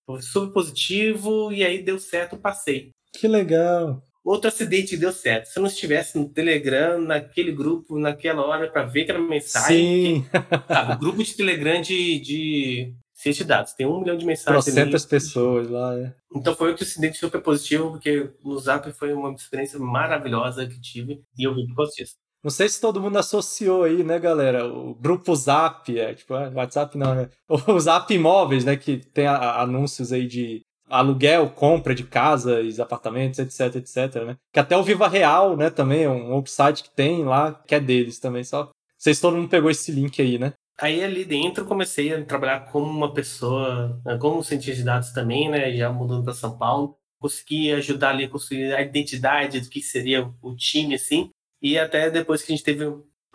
Foi 0.07 0.23
super 0.23 0.53
positivo, 0.53 1.53
e 1.53 1.65
aí 1.65 1.83
deu 1.83 1.99
certo, 1.99 2.37
passei. 2.37 2.91
Que 3.12 3.27
legal 3.27 4.01
outro 4.25 4.49
acidente 4.49 4.97
deu 4.97 5.12
certo. 5.12 5.47
Se 5.47 5.59
eu 5.59 5.61
não 5.61 5.69
estivesse 5.69 6.19
no 6.19 6.29
Telegram, 6.29 6.99
naquele 6.99 7.53
grupo, 7.53 7.99
naquela 7.99 8.45
hora, 8.45 8.71
para 8.71 8.85
ver 8.85 9.03
aquela 9.03 9.21
mensagem. 9.21 9.77
Sim. 9.77 10.23
Que, 10.23 10.75
sabe, 10.75 10.99
grupo 10.99 11.23
de 11.23 11.37
Telegram 11.37 11.81
de, 11.81 12.19
de 12.21 12.95
ciência 13.25 13.45
de 13.45 13.49
dados. 13.49 13.72
Tem 13.72 13.87
um 13.87 14.01
milhão 14.01 14.16
de 14.16 14.27
mensagens. 14.27 14.64
Trocentas 14.64 15.07
pessoas 15.07 15.68
lá, 15.70 15.97
é. 15.99 16.14
Então 16.35 16.55
foi 16.55 16.68
outro 16.68 16.85
acidente 16.85 17.16
super 17.16 17.41
positivo, 17.41 17.93
porque 17.93 18.31
no 18.45 18.59
Zap 18.59 18.91
foi 18.93 19.12
uma 19.12 19.33
experiência 19.33 19.79
maravilhosa 19.79 20.66
que 20.66 20.81
tive 20.81 21.22
e 21.37 21.45
eu 21.45 21.55
vi 21.55 21.66
por 21.66 21.77
causa 21.77 21.93
disso. 21.97 22.14
Não 22.43 22.51
sei 22.51 22.68
se 22.68 22.79
todo 22.79 23.01
mundo 23.01 23.16
associou 23.16 23.85
aí, 23.85 24.05
né, 24.05 24.18
galera? 24.18 24.66
O 24.66 24.95
grupo 24.95 25.35
Zap, 25.35 25.99
é 25.99 26.12
tipo, 26.12 26.35
ah, 26.35 26.53
WhatsApp 26.55 26.99
não, 26.99 27.14
né? 27.14 27.31
O 27.49 27.81
Zap 27.81 28.12
Imóveis, 28.12 28.66
né, 28.66 28.77
que 28.77 28.99
tem 28.99 29.27
a, 29.27 29.62
anúncios 29.62 30.12
aí 30.12 30.27
de 30.27 30.61
aluguel, 30.91 31.49
compra 31.49 31.95
de 31.95 32.05
casas, 32.05 32.79
apartamentos, 32.79 33.39
etc, 33.39 33.77
etc, 33.77 34.25
né? 34.27 34.37
Que 34.53 34.61
até 34.61 34.77
o 34.77 34.83
Viva 34.83 35.09
Real, 35.09 35.57
né, 35.57 35.70
também 35.70 36.03
é 36.05 36.11
um 36.11 36.33
outro 36.35 36.53
site 36.53 36.83
que 36.83 36.91
tem 36.91 37.25
lá, 37.25 37.55
que 37.66 37.75
é 37.75 37.81
deles 37.81 38.18
também, 38.18 38.45
só. 38.45 38.64
Não 38.64 38.72
sei 38.99 39.14
se 39.14 39.22
todo 39.22 39.37
mundo 39.37 39.49
pegou 39.49 39.70
esse 39.70 39.91
link 39.91 40.20
aí, 40.20 40.39
né? 40.39 40.53
Aí 40.81 41.03
ali 41.05 41.25
dentro 41.25 41.64
comecei 41.64 42.12
a 42.12 42.25
trabalhar 42.25 42.61
como 42.72 42.87
uma 42.87 43.12
pessoa, 43.12 44.01
né, 44.05 44.18
como 44.18 44.43
cientista 44.43 44.77
de 44.77 44.83
dados 44.85 45.11
também, 45.12 45.49
né, 45.49 45.72
já 45.77 45.93
mudando 45.93 46.25
para 46.25 46.35
São 46.35 46.59
Paulo. 46.59 46.97
Consegui 47.18 47.72
ajudar 47.72 48.11
ali 48.11 48.25
a 48.25 48.29
construir 48.29 48.75
a 48.75 48.83
identidade 48.83 49.61
do 49.61 49.68
que 49.68 49.81
seria 49.81 50.31
o 50.43 50.55
time, 50.55 50.95
assim. 50.95 51.31
E 51.62 51.79
até 51.79 52.11
depois 52.11 52.43
que 52.43 52.53
a 52.53 52.57
gente 52.57 52.64
teve 52.64 52.85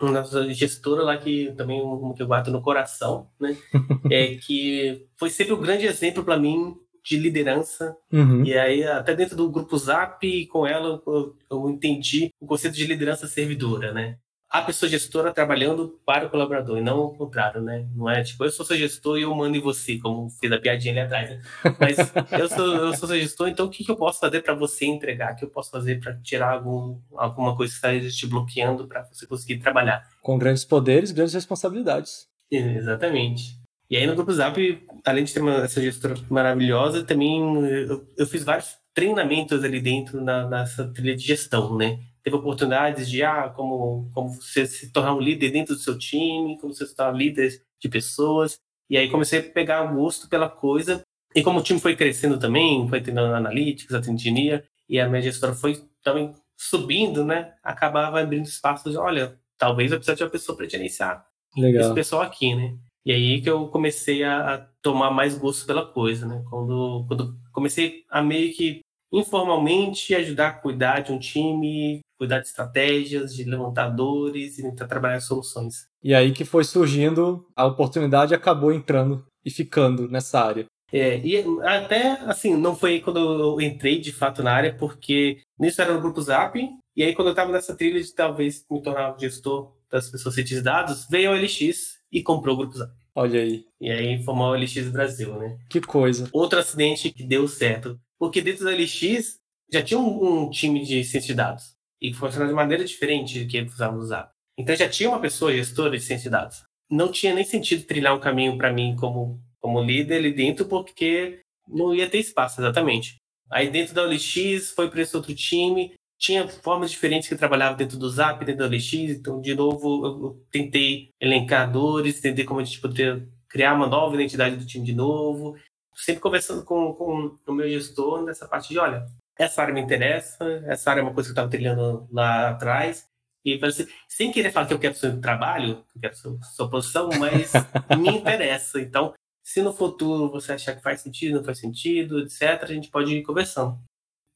nossa 0.00 0.52
gestora 0.52 1.02
lá 1.02 1.18
que 1.18 1.52
também 1.56 1.82
um 1.82 2.14
que 2.14 2.22
eu 2.22 2.26
guardo 2.26 2.50
no 2.50 2.62
coração, 2.62 3.28
né? 3.38 3.56
é 4.10 4.36
que 4.36 5.06
foi 5.16 5.28
sempre 5.28 5.52
um 5.52 5.60
grande 5.60 5.86
exemplo 5.86 6.24
para 6.24 6.38
mim 6.38 6.74
de 7.04 7.16
liderança. 7.16 7.96
Uhum. 8.12 8.44
E 8.44 8.56
aí, 8.56 8.84
até 8.84 9.14
dentro 9.14 9.36
do 9.36 9.50
grupo 9.50 9.76
Zap, 9.76 10.46
com 10.46 10.66
ela, 10.66 11.02
eu, 11.06 11.36
eu, 11.50 11.70
entendi 11.70 12.30
o 12.40 12.46
conceito 12.46 12.76
de 12.76 12.86
liderança 12.86 13.26
servidora, 13.26 13.92
né? 13.92 14.18
A 14.50 14.62
pessoa 14.62 14.90
gestora 14.90 15.32
trabalhando 15.32 16.00
para 16.04 16.26
o 16.26 16.30
colaborador, 16.30 16.76
e 16.76 16.80
não 16.80 17.04
o 17.04 17.14
contrário, 17.14 17.62
né? 17.62 17.86
Não 17.94 18.10
é 18.10 18.20
tipo, 18.24 18.44
eu 18.44 18.50
sou 18.50 18.66
seu 18.66 18.76
gestor 18.76 19.16
e 19.16 19.22
eu 19.22 19.32
mando 19.32 19.56
em 19.56 19.60
você, 19.60 19.96
como 19.98 20.28
fez 20.28 20.52
a 20.52 20.58
piadinha 20.58 20.92
ali 20.92 21.00
atrás, 21.00 21.30
né? 21.30 21.42
Mas 21.78 21.96
eu 22.38 22.48
sou, 22.48 22.66
eu 22.66 22.94
sou 22.96 23.08
seu 23.08 23.20
gestor, 23.20 23.48
então 23.48 23.66
o 23.66 23.70
que, 23.70 23.84
que 23.84 23.90
eu 23.90 23.96
posso 23.96 24.18
fazer 24.18 24.42
para 24.42 24.54
você 24.54 24.86
entregar? 24.86 25.34
O 25.34 25.36
que 25.36 25.44
eu 25.44 25.50
posso 25.50 25.70
fazer 25.70 26.00
para 26.00 26.14
tirar 26.16 26.52
algum, 26.54 26.98
alguma 27.14 27.56
coisa 27.56 27.72
que 27.72 27.86
está 27.86 28.10
te 28.10 28.26
bloqueando 28.26 28.88
para 28.88 29.04
você 29.04 29.24
conseguir 29.24 29.58
trabalhar? 29.58 30.02
Com 30.20 30.36
grandes 30.36 30.64
poderes, 30.64 31.12
grandes 31.12 31.34
responsabilidades. 31.34 32.26
Exatamente. 32.50 33.60
E 33.88 33.96
aí 33.96 34.06
no 34.06 34.16
Grupo 34.16 34.32
Zap, 34.32 34.86
além 35.04 35.24
de 35.24 35.32
ter 35.32 35.40
uma, 35.40 35.64
essa 35.64 35.80
gestora 35.80 36.14
maravilhosa, 36.28 37.04
também 37.04 37.40
eu, 37.64 38.04
eu 38.16 38.26
fiz 38.26 38.42
vários 38.42 38.76
treinamentos 38.92 39.62
ali 39.62 39.80
dentro 39.80 40.20
na, 40.20 40.48
nessa 40.48 40.84
trilha 40.92 41.16
de 41.16 41.24
gestão, 41.24 41.76
né? 41.76 42.00
Teve 42.22 42.36
oportunidades 42.36 43.08
de 43.08 43.22
ah, 43.22 43.48
como, 43.48 44.10
como 44.12 44.30
você 44.30 44.66
se 44.66 44.92
tornar 44.92 45.14
um 45.14 45.20
líder 45.20 45.50
dentro 45.50 45.74
do 45.74 45.80
seu 45.80 45.98
time, 45.98 46.58
como 46.58 46.74
você 46.74 46.86
se 46.86 46.94
tornar 46.94 47.12
líder 47.12 47.62
de 47.80 47.88
pessoas. 47.88 48.58
E 48.88 48.96
aí 48.96 49.08
comecei 49.10 49.38
a 49.38 49.42
pegar 49.42 49.84
gosto 49.84 50.28
pela 50.28 50.48
coisa. 50.48 51.02
E 51.34 51.42
como 51.42 51.60
o 51.60 51.62
time 51.62 51.78
foi 51.78 51.94
crescendo 51.94 52.38
também, 52.38 52.88
foi 52.88 53.00
tendo 53.00 53.20
analytics, 53.20 53.94
atendimento, 53.94 54.64
e 54.88 54.98
a 54.98 55.08
minha 55.08 55.22
gestora 55.22 55.54
foi 55.54 55.80
também 56.02 56.34
subindo, 56.58 57.24
né? 57.24 57.54
Acabava 57.62 58.20
abrindo 58.20 58.46
espaços 58.46 58.92
de, 58.92 58.98
olha, 58.98 59.38
talvez 59.56 59.92
eu 59.92 59.98
precise 59.98 60.16
de 60.16 60.24
uma 60.24 60.30
pessoa 60.30 60.56
para 60.56 60.68
gerenciar 60.68 61.24
Legal. 61.56 61.82
esse 61.82 61.94
pessoal 61.94 62.22
aqui, 62.22 62.54
né? 62.54 62.76
E 63.04 63.12
aí 63.12 63.40
que 63.40 63.48
eu 63.48 63.68
comecei 63.68 64.24
a, 64.24 64.54
a 64.54 64.58
tomar 64.82 65.10
mais 65.10 65.38
gosto 65.38 65.66
pela 65.66 65.86
coisa, 65.86 66.26
né? 66.26 66.42
Quando, 66.50 67.04
quando 67.06 67.38
comecei 67.52 68.04
a 68.10 68.20
meio 68.20 68.52
que 68.52 68.80
informalmente 69.12 70.14
ajudar 70.14 70.48
a 70.48 70.52
cuidar 70.52 71.00
de 71.00 71.12
um 71.12 71.18
time, 71.18 72.00
cuidar 72.20 72.40
de 72.40 72.48
estratégias, 72.48 73.34
de 73.34 73.44
levantadores 73.44 74.58
e 74.58 74.62
tentar 74.62 74.86
trabalhar 74.86 75.20
soluções. 75.20 75.86
E 76.04 76.14
aí 76.14 76.32
que 76.32 76.44
foi 76.44 76.64
surgindo 76.64 77.46
a 77.56 77.64
oportunidade 77.64 78.34
acabou 78.34 78.70
entrando 78.70 79.24
e 79.42 79.50
ficando 79.50 80.06
nessa 80.06 80.38
área. 80.38 80.66
É, 80.92 81.18
e 81.18 81.42
até 81.62 82.20
assim, 82.26 82.54
não 82.54 82.76
foi 82.76 83.00
quando 83.00 83.18
eu 83.18 83.60
entrei 83.62 83.98
de 83.98 84.12
fato 84.12 84.42
na 84.42 84.52
área, 84.52 84.74
porque 84.74 85.38
nisso 85.58 85.80
era 85.80 85.94
no 85.94 86.00
grupo 86.00 86.20
Zap, 86.20 86.60
e 86.94 87.02
aí 87.02 87.14
quando 87.14 87.28
eu 87.28 87.32
estava 87.32 87.50
nessa 87.50 87.74
trilha 87.74 88.02
de 88.02 88.14
talvez 88.14 88.66
me 88.70 88.82
tornar 88.82 89.16
gestor 89.18 89.72
das 89.90 90.10
pessoas 90.10 90.34
de 90.34 90.60
dados, 90.60 91.06
veio 91.08 91.30
a 91.30 91.34
OLX 91.34 92.00
e 92.12 92.22
comprou 92.22 92.54
o 92.54 92.58
grupo 92.58 92.76
Zap. 92.76 92.92
Olha 93.14 93.40
aí. 93.40 93.64
E 93.80 93.90
aí 93.90 94.22
formou 94.22 94.48
a 94.48 94.50
OLX 94.50 94.88
Brasil, 94.90 95.34
né? 95.36 95.56
Que 95.70 95.80
coisa. 95.80 96.28
Outro 96.32 96.58
acidente 96.58 97.10
que 97.10 97.22
deu 97.22 97.48
certo. 97.48 97.98
Porque 98.18 98.42
dentro 98.42 98.64
da 98.64 98.72
OLX 98.72 99.36
já 99.72 99.82
tinha 99.82 99.98
um, 99.98 100.42
um 100.42 100.50
time 100.50 100.84
de 100.84 101.02
ciência 101.02 101.28
de 101.28 101.34
dados. 101.34 101.79
E 102.00 102.12
funcionava 102.14 102.50
de 102.50 102.56
maneira 102.56 102.84
diferente 102.84 103.42
do 103.42 103.48
que 103.48 103.56
eles 103.56 103.74
usavam 103.74 103.98
usar. 103.98 104.30
Então 104.58 104.74
já 104.74 104.88
tinha 104.88 105.08
uma 105.08 105.20
pessoa 105.20 105.52
gestora 105.52 105.96
de 105.96 106.02
ciência 106.02 106.24
de 106.24 106.30
dados. 106.30 106.62
Não 106.90 107.10
tinha 107.10 107.34
nem 107.34 107.44
sentido 107.44 107.84
trilhar 107.84 108.14
um 108.14 108.20
caminho 108.20 108.56
para 108.56 108.72
mim 108.72 108.96
como, 108.96 109.40
como 109.60 109.82
líder 109.82 110.16
ali 110.16 110.32
dentro, 110.32 110.66
porque 110.66 111.40
não 111.68 111.94
ia 111.94 112.08
ter 112.08 112.18
espaço, 112.18 112.60
exatamente. 112.60 113.16
Aí 113.50 113.70
dentro 113.70 113.94
da 113.94 114.02
OLX 114.02 114.70
foi 114.74 114.90
para 114.90 115.02
esse 115.02 115.16
outro 115.16 115.34
time, 115.34 115.94
tinha 116.18 116.46
formas 116.46 116.90
diferentes 116.90 117.28
que 117.28 117.36
trabalhava 117.36 117.76
dentro 117.76 117.96
do 117.96 118.08
Zap, 118.10 118.44
dentro 118.44 118.60
da 118.60 118.66
OLX, 118.66 118.92
então 118.92 119.40
de 119.40 119.54
novo 119.54 120.06
eu 120.06 120.46
tentei 120.50 121.10
elencar 121.20 121.70
dores, 121.70 122.18
entender 122.18 122.44
como 122.44 122.60
a 122.60 122.64
gente 122.64 122.80
poderia 122.80 123.26
criar 123.48 123.74
uma 123.74 123.86
nova 123.86 124.14
identidade 124.14 124.56
do 124.56 124.66
time 124.66 124.84
de 124.84 124.92
novo, 124.92 125.56
sempre 125.96 126.20
conversando 126.20 126.64
com, 126.64 126.94
com 126.94 127.36
o 127.46 127.52
meu 127.52 127.68
gestor 127.68 128.22
nessa 128.22 128.46
parte 128.46 128.68
de, 128.68 128.78
olha, 128.78 129.06
essa 129.42 129.62
área 129.62 129.74
me 129.74 129.80
interessa, 129.80 130.44
essa 130.66 130.90
área 130.90 131.00
é 131.00 131.02
uma 131.02 131.14
coisa 131.14 131.28
que 131.28 131.30
eu 131.30 131.34
estava 131.34 131.50
trilhando 131.50 132.08
lá 132.12 132.50
atrás, 132.50 133.08
e 133.44 133.58
assim, 133.64 133.86
sem 134.08 134.30
querer 134.30 134.52
falar 134.52 134.66
que 134.66 134.74
eu 134.74 134.78
quero 134.78 134.94
seu 134.94 135.18
trabalho, 135.20 135.84
que 135.90 135.98
eu 135.98 136.00
quero 136.02 136.16
sua, 136.16 136.38
sua 136.42 136.70
posição, 136.70 137.08
mas 137.18 137.52
me 137.98 138.10
interessa. 138.10 138.80
Então, 138.80 139.14
se 139.42 139.62
no 139.62 139.72
futuro 139.72 140.30
você 140.30 140.52
achar 140.52 140.76
que 140.76 140.82
faz 140.82 141.00
sentido, 141.00 141.38
não 141.38 141.44
faz 141.44 141.58
sentido, 141.58 142.20
etc., 142.20 142.62
a 142.62 142.66
gente 142.66 142.90
pode 142.90 143.14
ir 143.14 143.22
conversando 143.22 143.80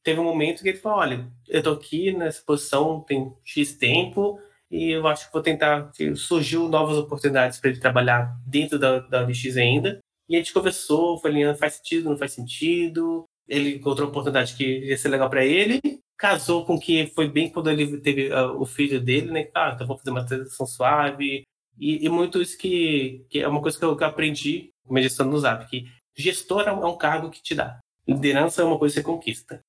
teve 0.05 0.21
um 0.21 0.25
momento 0.25 0.63
que 0.63 0.69
ele 0.69 0.79
falou: 0.79 0.99
olha, 0.99 1.27
eu 1.49 1.63
tô 1.63 1.71
aqui 1.71 2.13
nessa 2.13 2.43
posição 2.43 3.01
tem 3.01 3.35
X 3.43 3.75
tempo 3.75 4.39
e 4.71 4.91
eu 4.91 5.07
acho 5.09 5.27
que 5.27 5.33
vou 5.33 5.43
tentar. 5.43 5.91
Surgiu 6.15 6.69
novas 6.69 6.99
oportunidades 6.99 7.59
para 7.59 7.71
ele 7.71 7.81
trabalhar 7.81 8.39
dentro 8.47 8.79
da, 8.79 9.01
da 9.01 9.23
LX 9.23 9.57
ainda. 9.57 9.99
E 10.29 10.37
a 10.37 10.39
gente 10.39 10.53
conversou, 10.53 11.19
foi 11.19 11.31
alinhando: 11.31 11.59
faz 11.59 11.75
sentido, 11.75 12.11
não 12.11 12.19
faz 12.19 12.33
sentido. 12.33 13.25
Ele 13.49 13.77
encontrou 13.77 14.07
uma 14.07 14.11
oportunidade 14.11 14.55
que 14.55 14.65
ia 14.65 14.97
ser 14.97 15.09
legal 15.09 15.29
para 15.29 15.45
ele. 15.45 15.81
Casou 16.17 16.65
com 16.65 16.79
que 16.79 17.07
foi 17.09 17.29
bem 17.29 17.51
quando 17.51 17.71
ele 17.71 17.99
teve 18.01 18.33
uh, 18.33 18.61
o 18.61 18.65
filho 18.65 19.01
dele, 19.01 19.31
né? 19.31 19.49
Ah, 19.55 19.73
então 19.75 19.87
vou 19.87 19.99
fazer 19.99 20.11
uma 20.11 20.25
transição 20.25 20.67
suave. 20.67 21.43
E, 21.79 22.07
e, 22.07 22.09
muito 22.09 22.41
isso 22.41 22.57
que, 22.57 23.27
que 23.29 23.41
é 23.41 23.49
uma 23.49 23.61
coisa 23.61 23.79
que 23.79 23.85
eu, 23.85 23.97
que 23.97 24.05
eu 24.05 24.09
aprendi 24.09 24.71
com 24.87 24.97
a 24.97 25.03
gestão 25.03 25.27
no 25.27 25.39
Zap, 25.39 25.69
que 25.69 25.87
gestor 26.17 26.63
é 26.69 26.73
um, 26.73 26.85
é 26.85 26.87
um 26.87 26.97
cargo 26.97 27.31
que 27.31 27.43
te 27.43 27.55
dá. 27.55 27.81
Liderança 28.07 28.63
é 28.63 28.65
uma 28.65 28.79
coisa 28.79 28.95
que 28.95 29.01
você 29.01 29.07
conquista. 29.07 29.61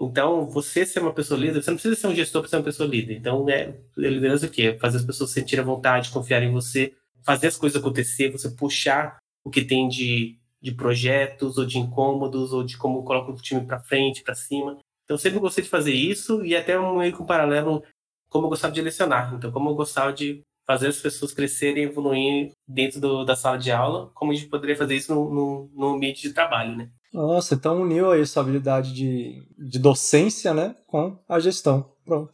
Então, 0.00 0.46
você 0.46 0.84
ser 0.84 1.00
uma 1.00 1.12
pessoa 1.12 1.38
líder, 1.38 1.62
você 1.62 1.70
não 1.70 1.76
precisa 1.76 1.94
ser 1.94 2.06
um 2.08 2.14
gestor 2.14 2.42
para 2.42 2.50
ser 2.50 2.56
uma 2.56 2.64
pessoa 2.64 2.88
líder. 2.88 3.16
Então, 3.16 3.48
é, 3.48 3.62
é 3.62 3.74
liderança 3.96 4.46
o 4.46 4.50
quê? 4.50 4.76
Fazer 4.80 4.98
as 4.98 5.04
pessoas 5.04 5.30
sentirem 5.30 5.62
a 5.62 5.66
vontade, 5.66 6.10
confiar 6.10 6.42
em 6.42 6.50
você, 6.50 6.92
fazer 7.24 7.46
as 7.46 7.56
coisas 7.56 7.80
acontecer, 7.80 8.30
você 8.30 8.50
puxar 8.50 9.18
o 9.44 9.50
que 9.50 9.64
tem 9.64 9.88
de, 9.88 10.36
de 10.64 10.72
projetos, 10.72 11.58
ou 11.58 11.66
de 11.66 11.78
incômodos, 11.78 12.54
ou 12.54 12.64
de 12.64 12.78
como 12.78 13.04
coloca 13.04 13.30
o 13.30 13.36
time 13.36 13.66
para 13.66 13.78
frente, 13.78 14.22
para 14.22 14.34
cima. 14.34 14.78
Então, 15.04 15.14
eu 15.14 15.18
sempre 15.18 15.38
gostei 15.38 15.62
de 15.62 15.68
fazer 15.68 15.92
isso, 15.92 16.42
e 16.42 16.56
até 16.56 16.80
um 16.80 16.96
meio 16.96 17.14
com 17.14 17.22
um 17.22 17.26
paralelo, 17.26 17.82
como 18.30 18.46
eu 18.46 18.48
gostava 18.48 18.72
de 18.72 18.80
lecionar. 18.80 19.34
Então, 19.34 19.52
como 19.52 19.68
eu 19.68 19.74
gostava 19.74 20.10
de 20.10 20.40
fazer 20.66 20.88
as 20.88 20.96
pessoas 20.96 21.34
crescerem 21.34 21.84
e 21.84 21.86
evoluírem 21.86 22.52
dentro 22.66 22.98
do, 22.98 23.26
da 23.26 23.36
sala 23.36 23.58
de 23.58 23.70
aula, 23.70 24.10
como 24.14 24.32
a 24.32 24.34
gente 24.34 24.48
poderia 24.48 24.74
fazer 24.74 24.96
isso 24.96 25.14
no, 25.14 25.34
no, 25.34 25.70
no 25.74 25.94
ambiente 25.96 26.22
de 26.22 26.32
trabalho, 26.32 26.74
né? 26.74 26.88
Nossa, 27.12 27.54
então 27.54 27.82
uniu 27.82 28.10
aí 28.10 28.24
sua 28.24 28.42
habilidade 28.42 28.94
de, 28.94 29.46
de 29.58 29.78
docência, 29.78 30.54
né, 30.54 30.74
com 30.86 31.18
a 31.28 31.38
gestão. 31.38 31.92
Pronto. 32.06 32.32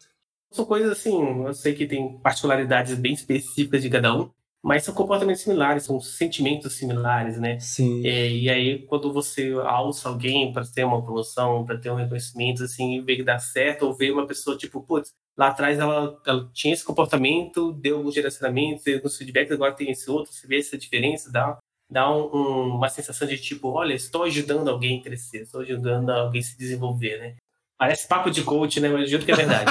São 0.53 0.65
coisas 0.65 0.93
assim, 0.93 1.45
eu 1.45 1.53
sei 1.53 1.75
que 1.75 1.85
tem 1.85 2.17
particularidades 2.21 2.95
bem 2.95 3.13
específicas 3.13 3.83
de 3.83 3.91
cada 3.91 4.15
um, 4.17 4.31
mas 4.63 4.85
são 4.85 4.95
comportamentos 4.95 5.43
similares, 5.43 5.85
são 5.85 6.01
sentimentos 6.01 6.75
similares, 6.75 7.39
né? 7.39 7.59
Sim. 7.61 8.07
É, 8.07 8.31
e 8.31 8.49
aí, 8.51 8.79
quando 8.87 9.13
você 9.13 9.53
alça 9.65 10.09
alguém 10.09 10.53
para 10.53 10.65
ter 10.67 10.85
uma 10.85 11.03
promoção, 11.03 11.65
para 11.65 11.79
ter 11.79 11.91
um 11.91 11.97
reconhecimento, 11.97 12.63
assim, 12.63 13.01
ver 13.03 13.17
que 13.17 13.23
dá 13.23 13.39
certo, 13.39 13.87
ou 13.87 13.95
ver 13.95 14.13
uma 14.13 14.27
pessoa, 14.27 14.57
tipo, 14.57 14.83
putz, 14.83 15.11
lá 15.37 15.49
atrás 15.49 15.79
ela, 15.79 16.21
ela 16.27 16.51
tinha 16.53 16.75
esse 16.75 16.85
comportamento, 16.85 17.73
deu 17.73 17.97
alguns 17.97 18.15
direcionamentos, 18.15 18.85
deu 18.85 18.97
alguns 18.97 19.17
feedbacks, 19.17 19.53
agora 19.53 19.75
tem 19.75 19.91
esse 19.91 20.11
outro, 20.11 20.33
você 20.33 20.47
vê 20.47 20.59
essa 20.59 20.77
diferença, 20.77 21.33
dá 21.33 21.59
dá 21.91 22.09
um, 22.09 22.31
um, 22.33 22.77
uma 22.77 22.89
sensação 22.89 23.27
de 23.27 23.37
tipo, 23.37 23.69
olha, 23.69 23.93
estou 23.95 24.23
ajudando 24.23 24.69
alguém 24.69 25.01
a 25.01 25.03
crescer, 25.03 25.43
estou 25.43 25.61
ajudando 25.63 26.09
alguém 26.11 26.41
a 26.41 26.45
se 26.45 26.57
desenvolver, 26.57 27.19
né? 27.19 27.37
Parece 27.81 28.07
papo 28.07 28.31
de 28.31 28.43
coach, 28.43 28.79
né? 28.79 28.91
Mas 28.91 29.05
eu 29.05 29.07
juro 29.07 29.25
que 29.25 29.33
é 29.33 29.37
verdade. 29.37 29.65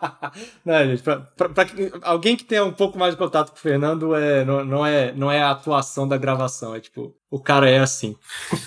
não, 0.64 0.86
gente, 0.86 1.02
pra, 1.02 1.20
pra, 1.20 1.48
pra, 1.50 1.66
alguém 2.00 2.34
que 2.34 2.44
tenha 2.44 2.64
um 2.64 2.72
pouco 2.72 2.98
mais 2.98 3.12
de 3.12 3.18
contato 3.18 3.50
com 3.50 3.56
o 3.58 3.60
Fernando, 3.60 4.14
é, 4.14 4.42
não, 4.42 4.64
não, 4.64 4.86
é, 4.86 5.12
não 5.12 5.30
é 5.30 5.42
a 5.42 5.50
atuação 5.50 6.08
da 6.08 6.16
gravação, 6.16 6.74
é 6.74 6.80
tipo, 6.80 7.14
o 7.30 7.38
cara 7.38 7.68
é 7.68 7.78
assim. 7.78 8.16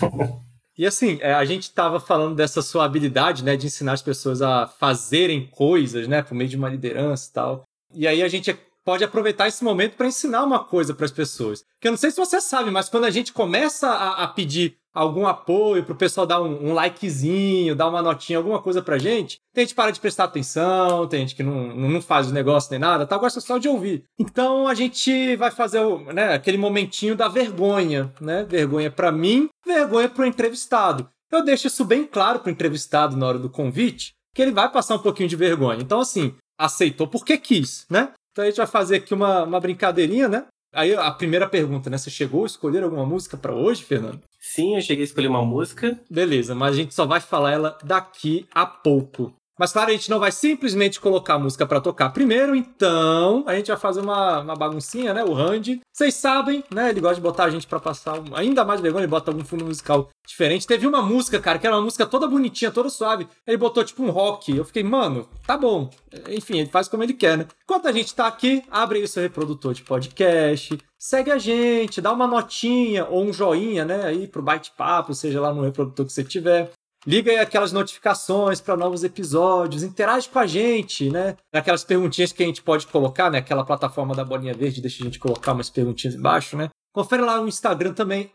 e 0.77 0.86
assim, 0.86 1.17
é, 1.19 1.33
a 1.33 1.43
gente 1.45 1.71
tava 1.71 1.99
falando 1.99 2.36
dessa 2.36 2.61
sua 2.61 2.86
habilidade, 2.86 3.43
né, 3.43 3.57
de 3.57 3.65
ensinar 3.65 3.93
as 3.93 4.03
pessoas 4.03 4.43
a 4.43 4.67
fazerem 4.67 5.47
coisas, 5.47 6.07
né, 6.07 6.21
por 6.21 6.36
meio 6.36 6.51
de 6.51 6.55
uma 6.55 6.69
liderança 6.69 7.27
e 7.27 7.33
tal. 7.33 7.63
E 7.91 8.07
aí 8.07 8.21
a 8.21 8.27
gente 8.27 8.55
pode 8.83 9.03
aproveitar 9.03 9.47
esse 9.47 9.63
momento 9.63 9.95
para 9.97 10.05
ensinar 10.05 10.43
uma 10.43 10.63
coisa 10.63 10.93
para 10.93 11.05
as 11.05 11.11
pessoas. 11.11 11.65
Que 11.81 11.88
eu 11.88 11.91
não 11.91 11.97
sei 11.97 12.11
se 12.11 12.17
você 12.17 12.39
sabe, 12.39 12.69
mas 12.69 12.88
quando 12.88 13.05
a 13.05 13.09
gente 13.09 13.33
começa 13.33 13.89
a, 13.89 14.25
a 14.25 14.27
pedir 14.27 14.77
algum 14.96 15.28
apoio 15.28 15.84
para 15.84 15.91
o 15.91 15.98
pessoal 15.98 16.26
dar 16.26 16.41
um, 16.41 16.70
um, 16.70 16.74
likezinho, 16.74 17.76
dar 17.76 17.89
uma 17.89 18.02
notinha, 18.02 18.38
alguma 18.38 18.62
coisa 18.62 18.82
pra 18.82 18.98
gente, 18.98 19.38
tem 19.54 19.64
gente 19.64 19.72
que 19.72 19.76
para 19.76 19.91
de 19.91 20.00
prestar 20.00 20.24
atenção, 20.24 21.06
tem 21.08 21.20
gente 21.20 21.36
que 21.36 21.43
não, 21.43 21.76
não 21.76 22.02
faz 22.02 22.32
o 22.32 22.34
negócio 22.34 22.72
nem 22.72 22.80
nada, 22.80 23.06
tá? 23.06 23.18
Gosta 23.18 23.41
só 23.41 23.58
de 23.58 23.68
ouvir. 23.68 24.06
Então 24.18 24.68
a 24.68 24.74
gente 24.74 25.36
vai 25.36 25.52
fazer 25.52 25.80
o, 25.80 26.00
né, 26.14 26.34
aquele 26.34 26.58
momentinho 26.58 27.16
da 27.16 27.28
vergonha, 27.28 28.14
né? 28.22 28.46
Vergonha 28.46 28.89
para 28.89 29.12
mim, 29.12 29.50
vergonha 29.66 30.08
para 30.08 30.24
o 30.24 30.28
entrevistado. 30.28 31.10
Eu 31.30 31.43
deixo 31.43 31.68
isso 31.68 31.84
bem 31.84 32.06
claro 32.06 32.39
para 32.39 32.50
o 32.50 32.52
entrevistado 32.52 33.18
na 33.18 33.28
hora 33.28 33.39
do 33.39 33.50
convite, 33.50 34.14
que 34.34 34.41
ele 34.41 34.52
vai 34.52 34.72
passar 34.72 34.96
um 34.96 35.00
pouquinho 35.00 35.28
de 35.28 35.36
vergonha. 35.36 35.82
Então, 35.82 36.00
assim, 36.00 36.36
aceitou 36.58 37.08
porque 37.08 37.38
quis, 37.38 37.86
né? 37.89 38.14
Então 38.32 38.43
a 38.43 38.48
gente 38.48 38.58
vai 38.58 38.68
fazer 38.68 38.98
aqui 38.98 39.14
uma, 39.14 39.43
uma 39.43 39.60
brincadeirinha, 39.60 40.28
né? 40.30 40.46
Aí 40.74 40.93
a 40.93 41.10
primeira 41.10 41.48
pergunta, 41.48 41.89
né? 41.89 41.98
Você 41.98 42.10
chegou 42.10 42.43
a 42.43 42.48
escolher 42.48 42.84
alguma 42.84 43.06
música 43.06 43.38
para 43.38 43.54
hoje, 43.54 43.84
Fernando? 43.84 44.22
Sim, 44.48 44.76
eu 44.76 44.82
cheguei 44.82 45.04
a 45.04 45.06
escolher 45.06 45.28
uma 45.28 45.43
música. 45.43 46.00
Beleza, 46.10 46.54
mas 46.54 46.76
a 46.76 46.78
gente 46.78 46.93
só 46.93 47.06
vai 47.06 47.20
falar 47.20 47.52
ela 47.52 47.78
daqui 47.84 48.48
a 48.54 48.66
pouco. 48.66 49.34
Mas 49.58 49.72
claro, 49.72 49.89
a 49.89 49.93
gente 49.93 50.10
não 50.10 50.20
vai 50.20 50.32
simplesmente 50.32 50.99
colocar 50.99 51.36
a 51.36 51.39
música 51.39 51.66
para 51.66 51.80
tocar 51.80 52.10
primeiro, 52.10 52.56
então 52.56 53.43
a 53.47 53.56
gente 53.56 53.68
vai 53.68 53.78
fazer 53.78 54.01
uma, 54.01 54.41
uma 54.41 54.56
baguncinha, 54.56 55.14
né? 55.14 55.24
O 55.24 55.34
Randy, 55.34 55.82
vocês 55.93 56.14
sabem, 56.14 56.64
né? 56.70 56.89
Ele 56.89 56.99
gosta 56.99 57.16
de 57.16 57.22
botar 57.22 57.45
a 57.45 57.49
gente 57.49 57.66
para 57.66 57.80
passar 57.80 58.22
ainda 58.34 58.66
mais 58.66 58.82
vergonha, 58.82 59.03
ele 59.03 59.12
bota 59.12 59.32
algum 59.32 59.45
fundo 59.45 59.66
musical 59.66 60.10
diferente. 60.28 60.68
Teve 60.68 60.86
uma 60.86 61.01
música, 61.01 61.39
cara, 61.39 61.58
que 61.58 61.66
era 61.66 61.76
uma 61.76 61.84
música 61.84 62.06
toda 62.06 62.28
bonitinha, 62.28 62.72
toda 62.72 62.89
suave. 62.89 63.28
Ele 63.47 63.58
botou 63.58 63.84
tipo 63.84 64.03
um 64.03 64.10
rock. 64.10 64.56
Eu 64.56 64.66
fiquei, 64.66 64.84
mano, 64.84 65.28
tá 65.45 65.58
bom. 65.58 65.89
Enfim, 66.30 66.60
ele 66.60 66.70
faz 66.70 66.88
como 66.88 67.03
ele 67.03 67.14
quer, 67.14 67.38
né? 67.38 67.47
Enquanto 67.64 67.88
a 67.88 67.91
gente 67.91 68.14
tá 68.14 68.28
aqui, 68.28 68.64
abre 68.70 68.97
aí 68.99 69.03
o 69.03 69.08
seu 69.08 69.24
reprodutor 69.24 69.74
de 69.74 69.84
podcast, 69.84 70.78
segue 70.99 71.32
a 71.32 71.38
gente, 71.38 72.01
dá 72.01 72.12
uma 72.12 72.28
notinha 72.28 73.06
ou 73.06 73.24
um 73.24 73.32
joinha, 73.32 73.86
né? 73.86 74.06
Aí 74.06 74.28
pro 74.28 74.41
Bate 74.41 74.72
Papo, 74.76 75.14
seja 75.14 75.39
lá 75.39 75.53
no 75.53 75.62
reprodutor 75.62 76.06
que 76.06 76.12
você 76.12 76.24
tiver. 76.24 76.72
Liga 77.08 77.32
aí 77.32 77.38
aquelas 77.38 77.72
notificações 77.72 78.60
para 78.60 78.76
novos 78.76 79.03
episódios, 79.03 79.84
interage 79.84 80.28
com 80.28 80.39
a 80.39 80.47
gente, 80.47 81.12
né? 81.12 81.38
Aquelas 81.53 81.84
perguntinhas 81.84 82.32
que 82.32 82.41
a 82.41 82.45
gente 82.47 82.64
pode 82.64 82.88
colocar, 82.88 83.30
né? 83.30 83.38
Aquela 83.38 83.64
plataforma 83.64 84.16
da 84.16 84.26
bolinha 84.26 84.56
verde 84.56 84.82
deixa 84.82 85.03
a 85.03 85.06
gente 85.06 85.20
colocar 85.20 85.53
umas 85.53 85.70
perguntinhas 85.70 86.16
embaixo, 86.16 86.58
né? 86.58 86.70
Confere 86.91 87.22
lá 87.22 87.39
no 87.39 87.47
Instagram 87.47 87.93
também, 87.93 88.32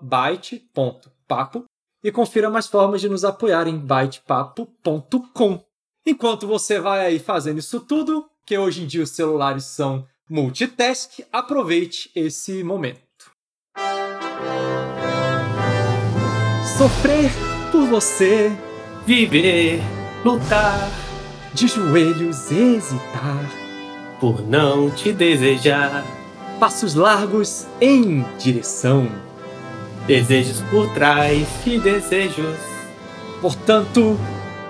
byte.papo. 0.00 1.64
E 2.02 2.10
confira 2.10 2.50
mais 2.50 2.66
formas 2.66 3.00
de 3.00 3.08
nos 3.08 3.24
apoiar 3.24 3.68
em 3.68 3.78
bytepapo.com. 3.78 5.62
Enquanto 6.04 6.46
você 6.46 6.80
vai 6.80 7.06
aí 7.06 7.18
fazendo 7.18 7.58
isso 7.58 7.78
tudo, 7.78 8.26
que 8.46 8.56
hoje 8.58 8.82
em 8.82 8.86
dia 8.86 9.02
os 9.02 9.10
celulares 9.10 9.64
são 9.64 10.04
multitask, 10.28 11.20
aproveite 11.30 12.10
esse 12.16 12.64
momento. 12.64 13.30
Sofrer 16.78 17.49
por 17.80 17.86
você, 17.88 18.52
Viver, 19.06 19.80
lutar, 20.22 20.90
de 21.54 21.66
joelhos 21.66 22.50
hesitar, 22.52 23.50
por 24.20 24.42
não 24.46 24.90
te 24.90 25.10
desejar. 25.12 26.04
passos 26.60 26.94
largos 26.94 27.66
em 27.80 28.22
direção. 28.38 29.08
Desejos 30.06 30.60
por 30.70 30.92
trás 30.92 31.46
de 31.64 31.78
desejos. 31.80 32.56
Portanto, 33.40 34.18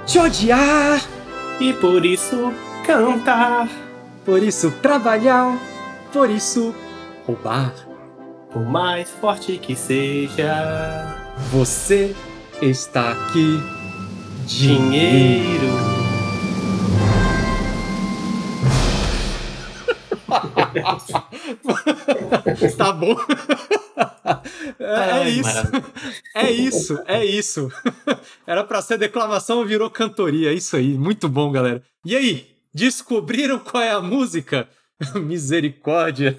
te 0.06 0.18
odiar, 0.20 1.02
E 1.58 1.72
por 1.72 2.06
isso 2.06 2.52
cantar. 2.86 3.68
por 4.24 4.40
isso 4.42 4.70
trabalhar, 4.80 5.58
por 6.12 6.30
isso 6.30 6.72
roubar. 7.26 7.72
Por 8.52 8.64
mais 8.64 9.10
forte 9.10 9.58
que 9.58 9.74
seja. 9.74 11.16
Você 11.52 12.14
está 12.62 13.12
aqui. 13.12 13.58
Dinheiro. 14.46 16.00
tá 22.76 22.92
bom. 22.92 23.16
É, 24.78 25.20
é 25.20 25.30
isso. 25.30 25.70
É 26.34 26.50
isso, 26.50 27.02
é 27.06 27.24
isso. 27.24 27.72
Era 28.46 28.62
pra 28.64 28.82
ser 28.82 28.98
declamação, 28.98 29.64
virou 29.64 29.88
cantoria. 29.90 30.50
É 30.50 30.54
isso 30.54 30.76
aí. 30.76 30.98
Muito 30.98 31.28
bom, 31.28 31.50
galera. 31.50 31.82
E 32.04 32.14
aí, 32.16 32.48
descobriram 32.74 33.58
qual 33.58 33.82
é 33.82 33.90
a 33.90 34.00
música? 34.00 34.68
Misericórdia. 35.14 36.38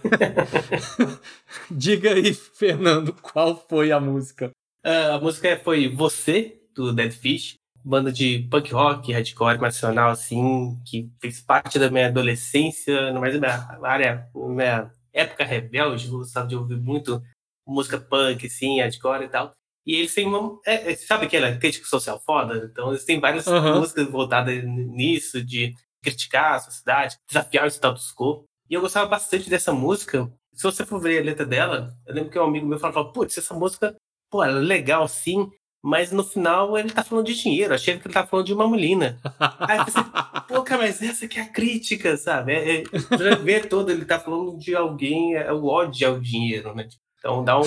Diga 1.69 2.13
aí, 2.13 2.33
Fernando, 2.33 3.13
qual 3.21 3.65
foi 3.69 3.91
a 3.91 3.99
música? 3.99 4.51
Ah, 4.83 5.15
a 5.15 5.19
música 5.19 5.59
foi 5.63 5.87
Você, 5.87 6.59
do 6.75 6.93
Dead 6.93 7.11
Fish. 7.11 7.55
Banda 7.83 8.11
de 8.11 8.47
punk 8.51 8.71
rock, 8.71 9.11
hardcore 9.11 9.59
nacional, 9.59 10.11
assim, 10.11 10.79
que 10.85 11.09
fez 11.19 11.41
parte 11.41 11.79
da 11.79 11.89
minha 11.89 12.07
adolescência, 12.09 13.11
mais 13.13 13.39
minha 13.39 13.67
área, 13.81 14.29
minha 14.35 14.93
época 15.11 15.43
rebelde, 15.43 16.05
eu 16.05 16.19
gostava 16.19 16.47
de 16.47 16.55
ouvir 16.55 16.77
muito 16.77 17.19
música 17.65 17.99
punk, 17.99 18.45
assim, 18.45 18.79
hardcore 18.79 19.23
e 19.23 19.29
tal. 19.29 19.51
E 19.83 19.95
eles 19.95 20.13
têm 20.13 20.27
uma. 20.27 20.59
é, 20.63 20.91
é, 20.91 20.95
sabe 20.95 21.25
aquela 21.25 21.57
crítica 21.57 21.87
social 21.87 22.21
foda? 22.23 22.69
Então 22.71 22.89
eles 22.89 23.03
têm 23.03 23.19
várias 23.19 23.47
Aham. 23.47 23.79
músicas 23.79 24.07
voltadas 24.07 24.63
nisso, 24.63 25.43
de 25.43 25.73
criticar 26.03 26.53
a 26.53 26.59
sociedade, 26.59 27.17
desafiar 27.27 27.65
o 27.65 27.71
status 27.71 28.13
quo. 28.13 28.45
E 28.69 28.75
eu 28.75 28.81
gostava 28.81 29.07
bastante 29.07 29.49
dessa 29.49 29.73
música. 29.73 30.31
Se 30.53 30.63
você 30.63 30.85
for 30.85 30.99
ver 30.99 31.19
a 31.19 31.25
letra 31.25 31.45
dela, 31.45 31.97
eu 32.05 32.13
lembro 32.13 32.29
que 32.29 32.37
um 32.37 32.43
amigo 32.43 32.67
meu 32.67 32.77
falava, 32.77 33.11
putz, 33.11 33.37
essa 33.37 33.55
música, 33.55 33.95
pô, 34.31 34.43
é 34.43 34.49
legal 34.49 35.07
sim, 35.07 35.51
mas 35.83 36.11
no 36.11 36.23
final 36.23 36.77
ele 36.77 36.91
tá 36.91 37.03
falando 37.03 37.25
de 37.25 37.35
dinheiro, 37.35 37.73
achei 37.73 37.97
que 37.97 38.07
ele 38.07 38.13
tá 38.13 38.25
falando 38.25 38.45
de 38.45 38.53
uma 38.53 38.67
mulina. 38.67 39.19
Aí 39.39 39.77
eu 39.77 39.85
pensei, 39.85 40.03
pô, 40.47 40.63
cara, 40.63 40.83
mas 40.83 41.01
essa 41.01 41.27
que 41.27 41.37
é 41.37 41.43
a 41.43 41.49
crítica, 41.49 42.15
sabe? 42.15 42.53
É, 42.53 42.81
é, 42.81 42.83
já 43.19 43.35
vê 43.35 43.59
todo, 43.59 43.91
ele 43.91 44.05
tá 44.05 44.19
falando 44.19 44.57
de 44.57 44.75
alguém, 44.75 45.35
é 45.35 45.51
o 45.51 45.65
ódio 45.65 46.07
ao 46.07 46.19
dinheiro, 46.19 46.73
né? 46.73 46.87
Então 47.19 47.43
dá 47.43 47.59
um, 47.59 47.63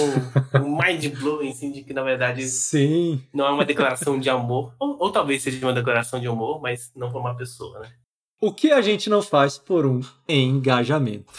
um 0.64 0.76
mind 0.76 1.06
blowing, 1.16 1.50
assim, 1.50 1.70
de 1.70 1.84
que 1.84 1.92
na 1.92 2.02
verdade 2.02 2.42
Sim. 2.48 3.22
não 3.32 3.46
é 3.46 3.50
uma 3.50 3.64
declaração 3.64 4.18
de 4.18 4.28
amor, 4.28 4.74
ou, 4.80 4.96
ou 4.98 5.12
talvez 5.12 5.42
seja 5.42 5.64
uma 5.64 5.72
declaração 5.72 6.18
de 6.18 6.26
amor, 6.26 6.60
mas 6.60 6.90
não 6.96 7.12
por 7.12 7.20
uma 7.20 7.36
pessoa, 7.36 7.78
né? 7.78 7.92
O 8.40 8.52
que 8.52 8.72
a 8.72 8.82
gente 8.82 9.08
não 9.08 9.22
faz 9.22 9.56
por 9.56 9.86
um 9.86 10.00
engajamento? 10.28 11.32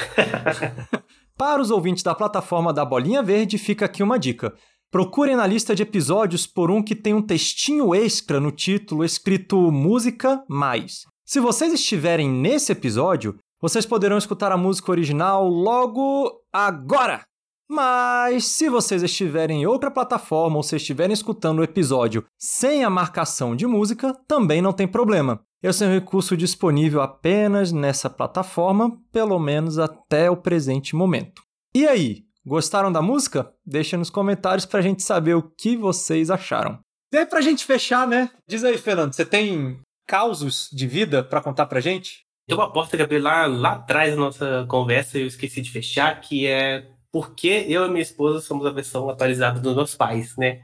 Para 1.37 1.61
os 1.61 1.69
ouvintes 1.69 2.01
da 2.01 2.15
plataforma 2.15 2.71
da 2.71 2.85
Bolinha 2.85 3.21
Verde, 3.21 3.57
fica 3.57 3.85
aqui 3.85 4.01
uma 4.01 4.17
dica. 4.17 4.55
Procurem 4.95 5.35
na 5.35 5.45
lista 5.45 5.75
de 5.75 5.83
episódios 5.83 6.47
por 6.47 6.71
um 6.71 6.81
que 6.81 6.95
tem 6.95 7.13
um 7.13 7.21
textinho 7.21 7.93
extra 7.93 8.39
no 8.39 8.49
título 8.49 9.03
escrito 9.03 9.69
Música 9.69 10.41
Mais. 10.47 11.01
Se 11.25 11.41
vocês 11.41 11.73
estiverem 11.73 12.29
nesse 12.29 12.71
episódio, 12.71 13.37
vocês 13.61 13.85
poderão 13.85 14.17
escutar 14.17 14.53
a 14.53 14.57
música 14.57 14.89
original 14.91 15.49
logo 15.49 16.31
agora! 16.49 17.25
Mas 17.69 18.45
se 18.45 18.69
vocês 18.69 19.03
estiverem 19.03 19.63
em 19.63 19.65
outra 19.65 19.91
plataforma 19.91 20.55
ou 20.55 20.63
se 20.63 20.77
estiverem 20.77 21.13
escutando 21.13 21.59
o 21.59 21.63
episódio 21.63 22.23
sem 22.39 22.85
a 22.85 22.89
marcação 22.89 23.53
de 23.53 23.67
música, 23.67 24.17
também 24.25 24.61
não 24.61 24.71
tem 24.71 24.87
problema. 24.87 25.41
Esse 25.61 25.83
é 25.83 25.87
um 25.89 25.91
recurso 25.91 26.37
disponível 26.37 27.01
apenas 27.01 27.73
nessa 27.73 28.09
plataforma, 28.09 28.97
pelo 29.11 29.37
menos 29.39 29.77
até 29.77 30.31
o 30.31 30.37
presente 30.37 30.95
momento. 30.95 31.41
E 31.75 31.85
aí, 31.85 32.23
gostaram 32.45 32.91
da 32.91 33.01
música? 33.01 33.51
Deixa 33.65 33.97
nos 33.97 34.09
comentários 34.09 34.65
pra 34.65 34.81
gente 34.81 35.03
saber 35.03 35.35
o 35.35 35.43
que 35.43 35.75
vocês 35.75 36.29
acharam. 36.29 36.79
E 37.13 37.17
aí, 37.17 37.25
pra 37.25 37.41
gente 37.41 37.65
fechar, 37.65 38.07
né? 38.07 38.29
Diz 38.47 38.63
aí, 38.63 38.77
Fernando, 38.77 39.13
você 39.13 39.25
tem 39.25 39.79
causos 40.07 40.69
de 40.71 40.85
vida 40.87 41.23
pra 41.23 41.41
contar 41.41 41.65
pra 41.65 41.79
gente? 41.79 42.25
Tem 42.47 42.55
uma 42.55 42.71
porta 42.71 42.95
que 42.95 43.03
abriu 43.03 43.21
lá, 43.21 43.45
lá 43.47 43.73
atrás 43.73 44.11
da 44.11 44.19
nossa 44.19 44.65
conversa 44.69 45.17
e 45.17 45.21
eu 45.21 45.27
esqueci 45.27 45.61
de 45.61 45.71
fechar, 45.71 46.21
que 46.21 46.45
é 46.45 46.87
porque 47.11 47.65
eu 47.69 47.85
e 47.85 47.89
minha 47.89 48.01
esposa 48.01 48.41
somos 48.41 48.65
a 48.65 48.71
versão 48.71 49.09
atualizada 49.09 49.59
dos 49.59 49.73
meus 49.73 49.95
pais, 49.95 50.35
né? 50.35 50.63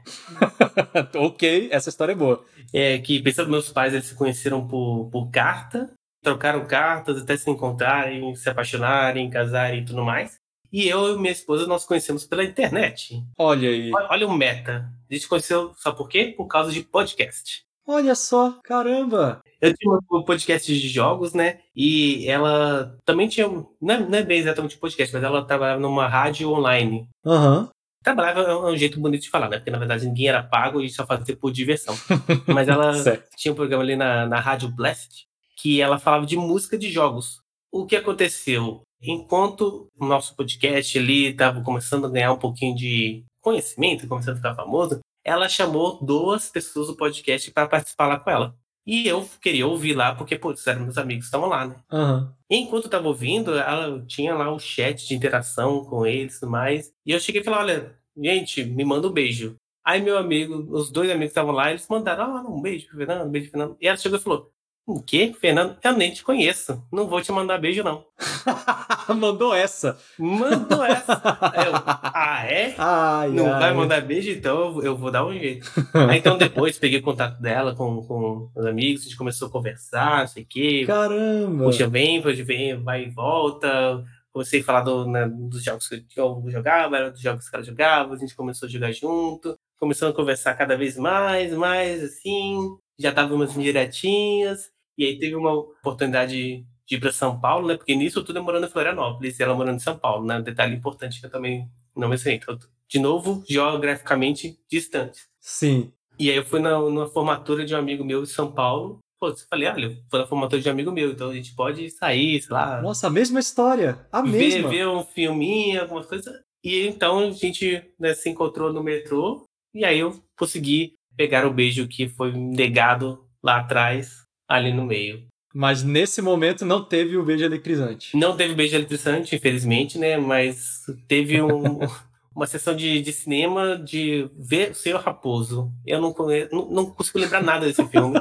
ok, 1.16 1.70
essa 1.72 1.88
história 1.88 2.12
é 2.12 2.14
boa. 2.14 2.44
É 2.72 2.98
que, 2.98 3.22
pensando 3.22 3.50
meus 3.50 3.70
pais, 3.70 3.94
eles 3.94 4.04
se 4.04 4.14
conheceram 4.14 4.68
por, 4.68 5.08
por 5.10 5.30
carta, 5.30 5.90
trocaram 6.22 6.66
cartas 6.66 7.22
até 7.22 7.36
se 7.36 7.50
encontrarem, 7.50 8.34
se 8.34 8.48
apaixonarem, 8.50 9.30
casarem 9.30 9.80
e 9.80 9.84
tudo 9.86 10.04
mais. 10.04 10.41
E 10.72 10.88
eu 10.88 11.14
e 11.14 11.18
minha 11.18 11.32
esposa 11.32 11.66
nós 11.66 11.84
conhecemos 11.84 12.24
pela 12.24 12.44
internet. 12.44 13.22
Olha 13.36 13.68
aí. 13.68 13.92
Olha, 13.92 14.08
olha 14.10 14.26
o 14.26 14.36
meta. 14.36 14.90
A 15.10 15.14
gente 15.14 15.28
conheceu, 15.28 15.74
sabe 15.76 15.96
por 15.98 16.08
quê? 16.08 16.32
Por 16.36 16.46
causa 16.46 16.72
de 16.72 16.82
podcast. 16.82 17.62
Olha 17.86 18.14
só, 18.14 18.58
caramba. 18.64 19.42
Eu 19.60 19.74
tinha 19.76 19.98
um 20.10 20.22
podcast 20.22 20.72
de 20.72 20.88
jogos, 20.88 21.34
né? 21.34 21.60
E 21.76 22.26
ela 22.28 22.96
também 23.04 23.28
tinha. 23.28 23.46
Não 23.48 23.94
é, 23.94 24.00
não 24.00 24.18
é 24.18 24.22
bem 24.22 24.38
exatamente 24.38 24.76
um 24.76 24.80
podcast, 24.80 25.12
mas 25.12 25.22
ela 25.22 25.44
trabalhava 25.44 25.80
numa 25.80 26.08
rádio 26.08 26.50
online. 26.50 27.08
Aham. 27.26 27.68
Trabalhava 28.02 28.40
é 28.40 28.54
um 28.56 28.76
jeito 28.76 28.98
bonito 28.98 29.22
de 29.22 29.30
falar, 29.30 29.48
né? 29.48 29.58
Porque 29.58 29.70
na 29.70 29.78
verdade 29.78 30.06
ninguém 30.06 30.28
era 30.28 30.42
pago 30.42 30.80
e 30.80 30.90
só 30.90 31.06
fazia 31.06 31.36
por 31.36 31.52
diversão. 31.52 31.94
Mas 32.48 32.66
ela 32.66 32.92
tinha 33.36 33.52
um 33.52 33.54
programa 33.54 33.84
ali 33.84 33.94
na, 33.94 34.26
na 34.26 34.40
Rádio 34.40 34.68
Blast 34.68 35.24
que 35.56 35.80
ela 35.80 36.00
falava 36.00 36.26
de 36.26 36.36
música 36.36 36.76
de 36.76 36.90
jogos. 36.90 37.40
O 37.70 37.86
que 37.86 37.94
aconteceu? 37.94 38.82
Enquanto 39.02 39.88
o 39.98 40.06
nosso 40.06 40.36
podcast 40.36 40.96
ali 40.98 41.26
estava 41.26 41.60
começando 41.62 42.06
a 42.06 42.10
ganhar 42.10 42.32
um 42.32 42.38
pouquinho 42.38 42.76
de 42.76 43.24
conhecimento, 43.40 44.06
começando 44.06 44.34
a 44.34 44.36
ficar 44.36 44.54
famoso, 44.54 45.00
ela 45.24 45.48
chamou 45.48 45.98
duas 46.04 46.48
pessoas 46.48 46.86
do 46.86 46.96
podcast 46.96 47.50
para 47.50 47.68
participar 47.68 48.06
lá 48.06 48.18
com 48.18 48.30
ela. 48.30 48.56
E 48.86 49.06
eu 49.06 49.28
queria 49.40 49.66
ouvir 49.66 49.94
lá, 49.94 50.14
porque, 50.14 50.36
putz, 50.36 50.66
eram 50.66 50.82
meus 50.82 50.98
amigos 50.98 51.24
que 51.24 51.28
estavam 51.28 51.48
lá, 51.48 51.66
né? 51.66 51.76
Aham. 51.90 52.34
Enquanto 52.50 52.84
eu 52.84 52.90
tava 52.90 53.08
ouvindo, 53.08 53.56
ela 53.56 54.04
tinha 54.06 54.34
lá 54.34 54.52
o 54.52 54.58
chat 54.58 55.06
de 55.06 55.14
interação 55.14 55.84
com 55.84 56.04
eles 56.04 56.36
e 56.36 56.40
tudo 56.40 56.50
mais. 56.50 56.92
E 57.06 57.12
eu 57.12 57.20
cheguei 57.20 57.40
e 57.40 57.44
falei, 57.44 57.60
olha, 57.60 57.98
gente, 58.16 58.64
me 58.64 58.84
manda 58.84 59.06
um 59.08 59.12
beijo. 59.12 59.56
Aí 59.84 60.00
meu 60.00 60.16
amigo, 60.18 60.66
os 60.70 60.90
dois 60.90 61.10
amigos 61.10 61.30
estavam 61.30 61.52
lá, 61.52 61.70
eles 61.70 61.86
mandaram, 61.88 62.36
ah, 62.36 62.42
um 62.42 62.60
beijo 62.60 62.86
pro 62.88 62.98
Fernando, 62.98 63.26
um 63.26 63.30
beijo 63.30 63.50
pro 63.50 63.58
Fernando. 63.58 63.76
E 63.80 63.86
ela 63.86 63.96
chegou 63.96 64.18
e 64.18 64.22
falou, 64.22 64.52
o 64.86 65.00
quê? 65.00 65.34
Fernando, 65.40 65.76
eu 65.82 65.92
nem 65.92 66.12
te 66.12 66.24
conheço. 66.24 66.84
Não 66.92 67.06
vou 67.06 67.22
te 67.22 67.30
mandar 67.30 67.58
beijo, 67.58 67.84
não. 67.84 68.04
Mandou 69.14 69.54
essa. 69.54 69.96
Mandou 70.18 70.84
essa. 70.84 71.12
Eu, 71.12 71.72
ah, 72.14 72.42
é? 72.46 72.74
Ai, 72.78 73.30
Não 73.30 73.52
ai. 73.52 73.60
vai 73.60 73.74
mandar 73.74 74.00
beijo, 74.02 74.30
então 74.30 74.76
eu- 74.78 74.82
eu 74.82 74.96
vou 74.96 75.10
dar 75.10 75.24
um 75.26 75.32
jeito. 75.32 75.68
Aí, 76.08 76.18
então 76.18 76.36
depois 76.38 76.78
peguei 76.78 77.00
contato 77.00 77.40
dela 77.40 77.74
com, 77.74 78.02
com 78.06 78.50
os 78.54 78.66
amigos, 78.66 79.02
a 79.02 79.04
gente 79.04 79.16
começou 79.16 79.48
a 79.48 79.50
conversar, 79.50 80.20
não 80.20 80.26
sei 80.26 80.42
o 80.42 80.46
quê. 80.46 80.84
Caramba. 80.86 81.64
Puxa, 81.64 81.86
vem, 81.88 82.20
puxa, 82.22 82.44
vem, 82.44 82.82
vai 82.82 83.04
e 83.04 83.10
volta. 83.10 84.04
Comecei 84.32 84.60
a 84.60 84.64
falar 84.64 84.80
do, 84.80 85.06
né, 85.06 85.28
dos 85.30 85.62
jogos 85.62 85.86
que 85.88 86.04
eu 86.16 86.42
jogava, 86.48 86.96
era 86.96 87.10
dos 87.10 87.20
jogos 87.20 87.48
que 87.50 87.54
ela 87.54 87.64
jogava, 87.64 88.14
a 88.14 88.16
gente 88.16 88.34
começou 88.34 88.66
a 88.66 88.70
jogar 88.70 88.90
junto, 88.90 89.58
começou 89.78 90.08
a 90.08 90.12
conversar 90.14 90.54
cada 90.54 90.74
vez 90.74 90.96
mais, 90.96 91.52
mais, 91.52 92.02
assim, 92.02 92.56
já 92.98 93.12
tava 93.12 93.34
umas 93.34 93.52
diretinhas, 93.52 94.70
e 94.96 95.04
aí 95.04 95.18
teve 95.18 95.34
uma 95.34 95.52
oportunidade 95.52 96.64
de 96.92 96.96
ir 96.96 97.00
para 97.00 97.10
São 97.10 97.40
Paulo, 97.40 97.68
né? 97.68 97.76
Porque 97.76 97.94
nisso 97.94 98.22
tudo 98.22 98.38
eu 98.38 98.44
morando 98.44 98.66
em 98.66 98.70
Florianópolis, 98.70 99.38
e 99.38 99.42
ela 99.42 99.54
morando 99.54 99.76
em 99.76 99.80
São 99.80 99.98
Paulo, 99.98 100.26
né? 100.26 100.36
Um 100.36 100.42
detalhe 100.42 100.74
importante 100.74 101.20
que 101.20 101.26
eu 101.26 101.30
também 101.30 101.66
não 101.96 102.08
mencionei. 102.08 102.38
Então, 102.38 102.58
de 102.86 102.98
novo, 102.98 103.42
geograficamente 103.48 104.58
distantes. 104.70 105.26
Sim. 105.40 105.90
E 106.18 106.30
aí 106.30 106.36
eu 106.36 106.44
fui 106.44 106.60
na, 106.60 106.78
numa 106.78 107.08
formatura 107.08 107.64
de 107.64 107.74
um 107.74 107.78
amigo 107.78 108.04
meu 108.04 108.22
em 108.22 108.26
São 108.26 108.52
Paulo. 108.52 108.98
Pô, 109.18 109.28
eu 109.28 109.36
falei, 109.48 109.68
olha, 109.68 109.86
eu 109.86 109.96
fui 110.10 110.20
na 110.20 110.26
formatura 110.26 110.60
de 110.60 110.68
um 110.68 110.72
amigo 110.72 110.92
meu, 110.92 111.12
então 111.12 111.30
a 111.30 111.34
gente 111.34 111.54
pode 111.54 111.90
sair, 111.90 112.42
sei 112.42 112.52
lá, 112.52 112.82
Nossa, 112.82 113.06
a 113.06 113.10
mesma 113.10 113.40
história. 113.40 114.06
A 114.12 114.20
ver, 114.20 114.30
mesma. 114.30 114.68
ver 114.68 114.86
um 114.86 115.02
filminho, 115.02 115.80
alguma 115.80 116.04
coisa. 116.04 116.42
E 116.62 116.86
então 116.86 117.28
a 117.28 117.30
gente 117.30 117.82
né, 117.98 118.12
se 118.12 118.28
encontrou 118.28 118.70
no 118.70 118.82
metrô, 118.82 119.44
e 119.74 119.84
aí 119.84 119.98
eu 119.98 120.22
consegui 120.36 120.94
pegar 121.16 121.46
o 121.46 121.52
beijo 121.52 121.88
que 121.88 122.08
foi 122.08 122.32
negado 122.32 123.26
lá 123.42 123.60
atrás, 123.60 124.22
ali 124.46 124.72
no 124.72 124.84
meio. 124.84 125.26
Mas 125.54 125.82
nesse 125.82 126.22
momento 126.22 126.64
não 126.64 126.82
teve 126.84 127.16
o 127.16 127.24
beijo 127.24 127.44
eletrizante. 127.44 128.16
Não 128.16 128.36
teve 128.36 128.54
beijo 128.54 128.74
eletrizante, 128.74 129.36
infelizmente, 129.36 129.98
né? 129.98 130.16
Mas 130.16 130.82
teve 131.06 131.42
um, 131.42 131.80
uma 132.34 132.46
sessão 132.46 132.74
de, 132.74 133.00
de 133.02 133.12
cinema 133.12 133.76
de 133.78 134.28
ver 134.38 134.70
o 134.70 134.74
Senhor 134.74 135.00
Raposo. 135.00 135.70
Eu 135.86 136.00
não, 136.00 136.12
conhe- 136.12 136.48
não, 136.50 136.70
não 136.70 136.86
consigo 136.90 137.18
lembrar 137.18 137.42
nada 137.42 137.66
desse 137.66 137.86
filme. 137.88 138.18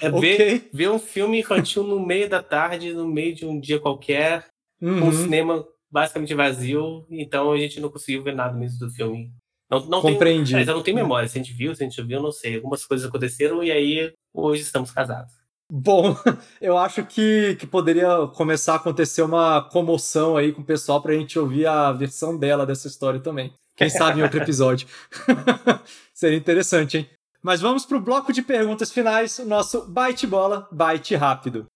É 0.00 0.10
ver, 0.10 0.34
ok. 0.34 0.70
ver 0.72 0.90
um 0.90 0.98
filme 0.98 1.40
infantil 1.40 1.82
no 1.84 2.04
meio 2.04 2.28
da 2.28 2.42
tarde, 2.42 2.92
no 2.92 3.06
meio 3.06 3.34
de 3.34 3.46
um 3.46 3.60
dia 3.60 3.78
qualquer, 3.78 4.46
com 4.80 4.86
Uhum. 4.86 5.08
o 5.08 5.12
cinema 5.12 5.64
basicamente 5.90 6.34
vazio, 6.34 7.06
então 7.10 7.52
a 7.52 7.56
gente 7.58 7.80
não 7.80 7.88
conseguiu 7.88 8.22
ver 8.22 8.34
nada 8.34 8.52
mesmo 8.56 8.78
do 8.80 8.90
filme. 8.90 9.30
Não, 9.70 9.80
não 9.80 10.00
tenho, 10.00 10.14
Compreendi. 10.14 10.52
mas 10.52 10.68
eu 10.68 10.74
não 10.74 10.82
tenho 10.82 10.96
memória. 10.96 11.28
Se 11.28 11.38
a 11.38 11.42
gente 11.42 11.52
viu, 11.52 11.74
se 11.74 11.82
a 11.82 11.88
gente 11.88 12.00
viu, 12.02 12.22
não 12.22 12.32
sei. 12.32 12.56
Algumas 12.56 12.84
coisas 12.84 13.08
aconteceram 13.08 13.62
e 13.62 13.70
aí 13.70 14.12
hoje 14.34 14.62
estamos 14.62 14.90
casados. 14.90 15.32
Bom, 15.70 16.16
eu 16.60 16.78
acho 16.78 17.04
que, 17.04 17.56
que 17.56 17.66
poderia 17.66 18.28
começar 18.34 18.74
a 18.74 18.76
acontecer 18.76 19.22
uma 19.22 19.62
comoção 19.62 20.36
aí 20.36 20.52
com 20.52 20.62
o 20.62 20.64
pessoal 20.64 21.02
pra 21.02 21.14
gente 21.14 21.38
ouvir 21.38 21.66
a 21.66 21.92
versão 21.92 22.38
dela 22.38 22.64
dessa 22.64 22.86
história 22.86 23.20
também. 23.20 23.52
Quem 23.76 23.90
sabe 23.90 24.20
em 24.20 24.22
outro 24.22 24.40
episódio. 24.40 24.88
Seria 26.14 26.38
interessante, 26.38 26.98
hein? 26.98 27.10
Mas 27.42 27.60
vamos 27.60 27.84
pro 27.84 28.00
bloco 28.00 28.32
de 28.32 28.42
perguntas 28.42 28.90
finais, 28.90 29.38
o 29.38 29.44
nosso 29.44 29.86
bite 29.86 30.26
bola, 30.26 30.66
bite 30.72 31.14
rápido. 31.14 31.66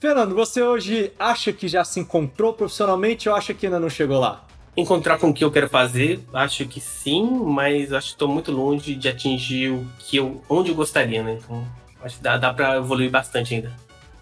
Fernando, 0.00 0.34
você 0.34 0.62
hoje 0.62 1.12
acha 1.18 1.52
que 1.52 1.68
já 1.68 1.84
se 1.84 2.00
encontrou 2.00 2.54
profissionalmente 2.54 3.28
ou 3.28 3.34
acha 3.34 3.52
que 3.52 3.66
ainda 3.66 3.78
não 3.78 3.90
chegou 3.90 4.18
lá? 4.18 4.46
Encontrar 4.74 5.18
com 5.18 5.28
o 5.28 5.34
que 5.34 5.44
eu 5.44 5.50
quero 5.50 5.68
fazer, 5.68 6.20
acho 6.32 6.64
que 6.66 6.80
sim, 6.80 7.22
mas 7.44 7.92
acho 7.92 8.06
que 8.06 8.12
estou 8.14 8.26
muito 8.26 8.50
longe 8.50 8.94
de 8.94 9.08
atingir 9.10 9.70
o 9.72 9.86
que 9.98 10.16
eu, 10.16 10.42
onde 10.48 10.70
eu 10.70 10.74
gostaria, 10.74 11.22
né? 11.22 11.38
Então, 11.38 11.66
acho 12.02 12.16
que 12.16 12.22
dá, 12.22 12.38
dá 12.38 12.54
para 12.54 12.78
evoluir 12.78 13.10
bastante 13.10 13.54
ainda. 13.54 13.70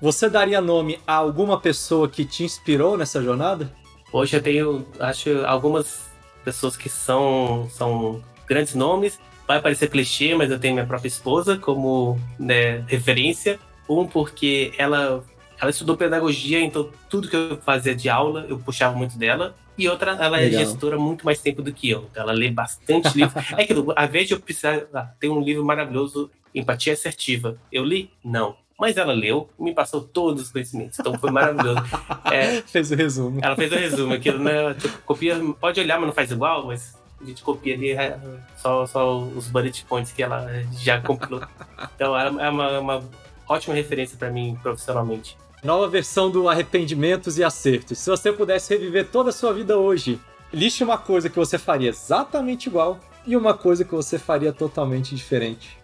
Você 0.02 0.28
daria 0.28 0.60
nome 0.60 0.98
a 1.06 1.14
alguma 1.14 1.60
pessoa 1.60 2.08
que 2.08 2.24
te 2.24 2.42
inspirou 2.42 2.96
nessa 2.96 3.22
jornada? 3.22 3.72
Hoje 4.12 4.36
eu 4.36 4.42
tenho, 4.42 4.84
acho, 4.98 5.44
algumas 5.46 6.10
pessoas 6.44 6.76
que 6.76 6.88
são, 6.88 7.68
são 7.70 8.20
grandes 8.48 8.74
nomes. 8.74 9.20
Vai 9.46 9.62
parecer 9.62 9.88
clichê, 9.88 10.34
mas 10.34 10.50
eu 10.50 10.58
tenho 10.58 10.74
minha 10.74 10.86
própria 10.86 11.08
esposa 11.08 11.56
como 11.56 12.18
né, 12.36 12.82
referência. 12.88 13.60
Um, 13.88 14.06
porque 14.06 14.72
ela, 14.76 15.24
ela 15.60 15.70
estudou 15.70 15.96
pedagogia, 15.96 16.60
então 16.60 16.90
tudo 17.08 17.28
que 17.28 17.36
eu 17.36 17.58
fazia 17.58 17.94
de 17.94 18.08
aula 18.08 18.46
eu 18.48 18.58
puxava 18.58 18.96
muito 18.96 19.18
dela. 19.18 19.54
E 19.76 19.88
outra, 19.88 20.12
ela 20.12 20.36
Legal. 20.36 20.60
é 20.60 20.64
gestora 20.64 20.98
muito 20.98 21.24
mais 21.24 21.40
tempo 21.40 21.62
do 21.62 21.72
que 21.72 21.88
eu. 21.88 22.08
Então 22.10 22.24
ela 22.24 22.32
lê 22.32 22.50
bastante 22.50 23.16
livro. 23.16 23.40
É 23.56 23.64
que, 23.64 23.72
ao 23.72 24.04
invés 24.04 24.26
de 24.26 24.34
eu 24.34 24.40
precisar. 24.40 24.82
Ah, 24.92 25.08
tem 25.20 25.30
um 25.30 25.40
livro 25.40 25.64
maravilhoso, 25.64 26.30
Empatia 26.54 26.92
Assertiva. 26.92 27.56
Eu 27.70 27.84
li? 27.84 28.10
Não. 28.24 28.56
Mas 28.78 28.96
ela 28.96 29.12
leu 29.12 29.48
e 29.58 29.62
me 29.62 29.74
passou 29.74 30.00
todos 30.00 30.42
os 30.42 30.50
conhecimentos. 30.50 30.98
Então 30.98 31.16
foi 31.18 31.30
maravilhoso. 31.30 31.80
É, 32.30 32.60
Fez 32.62 32.90
o 32.90 32.94
resumo. 32.94 33.40
ela 33.42 33.56
fez 33.56 33.72
o 33.72 33.74
resumo, 33.76 34.14
aquilo, 34.14 34.38
né? 34.38 34.74
Tipo, 34.74 34.98
copia, 34.98 35.36
pode 35.60 35.80
olhar, 35.80 35.96
mas 35.98 36.06
não 36.06 36.14
faz 36.14 36.30
igual, 36.30 36.66
mas 36.66 36.96
a 37.20 37.24
gente 37.24 37.42
copia 37.42 37.74
ali 37.74 37.92
é, 37.92 38.18
só, 38.56 38.86
só 38.86 39.18
os 39.18 39.48
bullet 39.48 39.84
points 39.88 40.12
que 40.12 40.22
ela 40.22 40.46
já 40.78 41.00
compilou. 41.00 41.42
Então 41.94 42.16
é 42.16 42.48
uma, 42.50 42.78
uma 42.80 43.04
ótima 43.48 43.74
referência 43.74 44.16
para 44.18 44.30
mim 44.30 44.58
profissionalmente. 44.62 45.36
Nova 45.62 45.88
versão 45.88 46.30
do 46.30 46.48
Arrependimentos 46.48 47.36
e 47.36 47.44
Acertos. 47.44 47.98
Se 47.98 48.08
você 48.08 48.32
pudesse 48.32 48.72
reviver 48.72 49.08
toda 49.08 49.30
a 49.30 49.32
sua 49.32 49.52
vida 49.52 49.76
hoje, 49.76 50.20
liste 50.52 50.84
uma 50.84 50.96
coisa 50.96 51.28
que 51.28 51.36
você 51.36 51.58
faria 51.58 51.88
exatamente 51.88 52.68
igual 52.68 53.00
e 53.26 53.36
uma 53.36 53.54
coisa 53.54 53.84
que 53.84 53.92
você 53.92 54.18
faria 54.18 54.52
totalmente 54.52 55.14
diferente. 55.14 55.76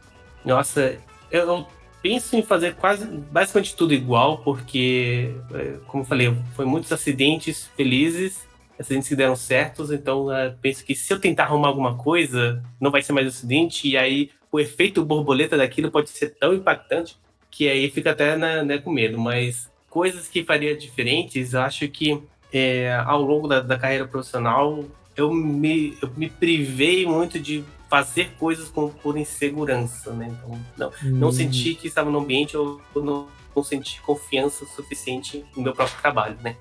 Nossa, 0.45 0.97
eu, 1.31 1.67
penso 2.01 2.37
em 2.37 2.43
fazer 2.43 2.77
quase 2.77 3.05
basicamente 3.05 3.75
tudo 3.75 3.93
igual, 3.93 4.39
porque, 4.39 5.35
é, 5.53 5.79
como 5.87 6.05
eu 6.05 6.07
falei, 6.07 6.37
foi 6.55 6.65
muitos 6.67 6.93
acidentes 6.93 7.69
felizes, 7.77 8.47
acidentes 8.79 9.09
que 9.09 9.17
deram 9.17 9.35
certos, 9.35 9.91
então 9.91 10.33
é, 10.33 10.55
penso 10.63 10.85
que 10.85 10.95
se 10.95 11.13
eu 11.13 11.19
tentar 11.19 11.45
arrumar 11.45 11.69
alguma 11.69 11.97
coisa, 11.97 12.63
não 12.81 12.91
vai 12.91 13.03
ser 13.03 13.13
mais 13.13 13.27
acidente, 13.27 13.89
e 13.89 13.97
aí 13.97 14.31
o 14.53 14.61
efeito 14.61 15.05
borboleta 15.05 15.57
daquilo 15.57 15.91
pode 15.91 16.11
ser 16.11 16.37
tão 16.39 16.55
impactante 16.55 17.17
que 17.55 17.69
aí 17.69 17.89
fica 17.91 18.11
até 18.11 18.37
né, 18.37 18.63
né, 18.65 18.79
com 18.79 18.91
medo, 18.91 19.19
mas 19.19 19.71
coisas 19.89 20.27
que 20.29 20.45
faria 20.45 20.77
diferentes, 20.77 21.53
eu 21.55 21.61
acho 21.61 21.89
que 21.89 22.21
é, 22.53 22.95
ao 23.07 23.21
longo 23.23 23.47
da, 23.47 23.61
da 23.61 23.79
carreira 23.79 24.07
profissional 24.09 24.85
eu 25.17 25.33
me, 25.33 25.97
eu 26.03 26.11
me 26.17 26.29
privei 26.29 27.07
muito 27.07 27.39
de 27.39 27.65
fazer 27.89 28.33
coisas 28.39 28.69
com, 28.69 28.89
por 28.91 29.17
insegurança, 29.17 30.13
né? 30.13 30.27
Então, 30.37 30.61
não, 30.77 30.93
não 31.21 31.31
Hum, 31.31 31.31
senti 31.31 31.77
que 31.77 31.87
estava 31.87 32.11
no 32.11 32.19
ambiente 32.19 32.57
ou 32.57 32.83
não, 32.97 33.29
não 33.55 33.63
senti 33.63 34.01
confiança 34.03 34.67
suficiente 34.67 35.45
no 35.57 35.63
meu 35.63 35.73
próprio 35.73 35.97
trabalho, 36.01 36.37
né? 36.43 36.57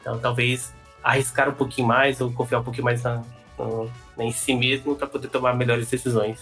Então, 0.00 0.18
talvez 0.18 0.72
arriscar 1.02 1.50
um 1.50 1.54
pouquinho 1.54 1.86
mais 1.86 2.20
ou 2.22 2.32
confiar 2.32 2.60
um 2.60 2.64
pouquinho 2.64 2.84
mais 2.84 3.02
na- 3.02 3.22
na- 4.16 4.24
em 4.24 4.32
si 4.32 4.54
mesmo 4.54 4.96
para 4.96 5.06
poder 5.06 5.28
tomar 5.28 5.54
melhores 5.54 5.90
decisões. 5.90 6.38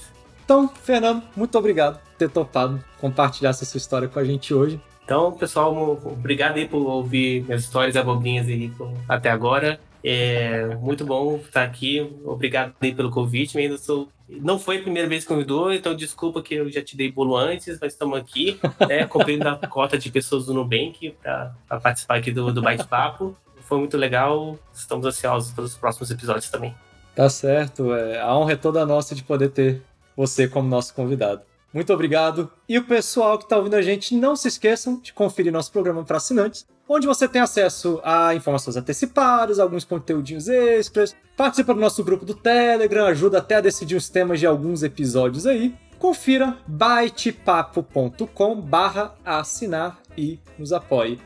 Então, 0.47 0.69
Fernando, 0.69 1.25
muito 1.37 1.59
obrigado 1.59 1.99
por 1.99 2.13
ter 2.17 2.31
topado 2.31 2.83
compartilhar 3.01 3.51
essa 3.51 3.65
sua 3.65 3.79
história 3.79 4.07
com 4.07 4.21
a 4.21 4.25
gente 4.25 4.55
hoje. 4.55 4.81
Então, 5.05 5.33
pessoal, 5.33 6.01
obrigado 6.05 6.57
aí 6.57 6.69
por 6.69 6.87
ouvir 6.87 7.43
minhas 7.43 7.65
histórias 7.65 7.97
abobrinhas 7.97 8.47
aí 8.47 8.73
até 9.09 9.29
agora. 9.29 9.81
É 10.05 10.77
muito 10.77 11.05
bom 11.05 11.35
estar 11.37 11.65
aqui. 11.65 12.17
Obrigado 12.25 12.73
aí 12.81 12.95
pelo 12.95 13.11
convite. 13.11 13.57
Eu 13.57 13.63
ainda 13.63 13.77
sou... 13.77 14.09
Não 14.29 14.57
foi 14.57 14.79
a 14.79 14.83
primeira 14.83 15.09
vez 15.09 15.25
que 15.25 15.29
convidou, 15.29 15.73
então 15.73 15.97
desculpa 15.97 16.41
que 16.41 16.55
eu 16.55 16.71
já 16.71 16.81
te 16.81 16.97
dei 16.97 17.11
bolo 17.11 17.37
antes, 17.37 17.79
mas 17.81 17.93
estamos 17.93 18.17
aqui, 18.17 18.61
né, 18.89 19.05
cumprindo 19.05 19.49
a 19.49 19.57
cota 19.67 19.99
de 19.99 20.13
pessoas 20.13 20.47
do 20.47 20.55
Nubank 20.55 21.13
para 21.21 21.81
participar 21.81 22.19
aqui 22.19 22.31
do, 22.31 22.53
do 22.53 22.63
bate-papo. 22.63 23.37
Foi 23.63 23.79
muito 23.79 23.97
legal. 23.97 24.57
Estamos 24.73 25.07
ansiosos 25.07 25.53
pelos 25.53 25.75
próximos 25.75 26.09
episódios 26.09 26.49
também. 26.51 26.73
Tá 27.17 27.31
certo, 27.31 27.95
é, 27.95 28.21
a 28.21 28.37
honra 28.37 28.53
é 28.53 28.57
toda 28.57 28.85
nossa 28.85 29.15
de 29.15 29.25
poder 29.25 29.49
ter 29.49 29.83
você 30.17 30.49
como 30.49 30.69
nosso 30.69 30.95
convidado. 30.95 31.43
Muito 31.73 31.93
obrigado. 31.93 32.51
E 32.69 32.79
o 32.79 32.85
pessoal 32.85 33.37
que 33.37 33.45
está 33.45 33.57
ouvindo 33.57 33.75
a 33.75 33.83
gente, 33.83 34.15
não 34.15 34.35
se 34.35 34.49
esqueçam 34.49 34.99
de 34.99 35.13
conferir 35.13 35.53
nosso 35.53 35.71
programa 35.71 36.03
para 36.05 36.17
assinantes, 36.17 36.67
onde 36.89 37.07
você 37.07 37.29
tem 37.29 37.43
acesso 37.43 38.01
a 38.03 38.35
informações 38.35 38.77
antecipadas, 38.77 39.59
alguns 39.59 39.85
conteúdinhos 39.85 40.49
extras, 40.49 41.15
participa 41.37 41.75
do 41.75 41.81
nosso 41.81 42.03
grupo 42.03 42.25
do 42.25 42.35
Telegram, 42.35 43.07
ajuda 43.07 43.39
até 43.39 43.57
a 43.57 43.61
decidir 43.61 43.97
os 43.97 44.09
temas 44.09 44.41
de 44.41 44.47
alguns 44.47 44.83
episódios 44.83 45.47
aí. 45.47 45.75
Confira 45.99 46.57
baitepapo.com 46.67 48.61
barra 48.61 49.15
assinar 49.25 49.99
e 50.17 50.39
nos 50.59 50.73
apoie. 50.73 51.19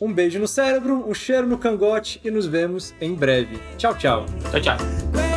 Um 0.00 0.12
beijo 0.12 0.38
no 0.38 0.48
cérebro, 0.48 1.08
um 1.08 1.14
cheiro 1.14 1.46
no 1.46 1.58
cangote 1.58 2.20
e 2.24 2.30
nos 2.30 2.46
vemos 2.46 2.94
em 3.00 3.14
breve. 3.14 3.60
Tchau, 3.76 3.96
tchau. 3.96 4.26
Tchau, 4.50 4.60
tchau. 4.60 5.33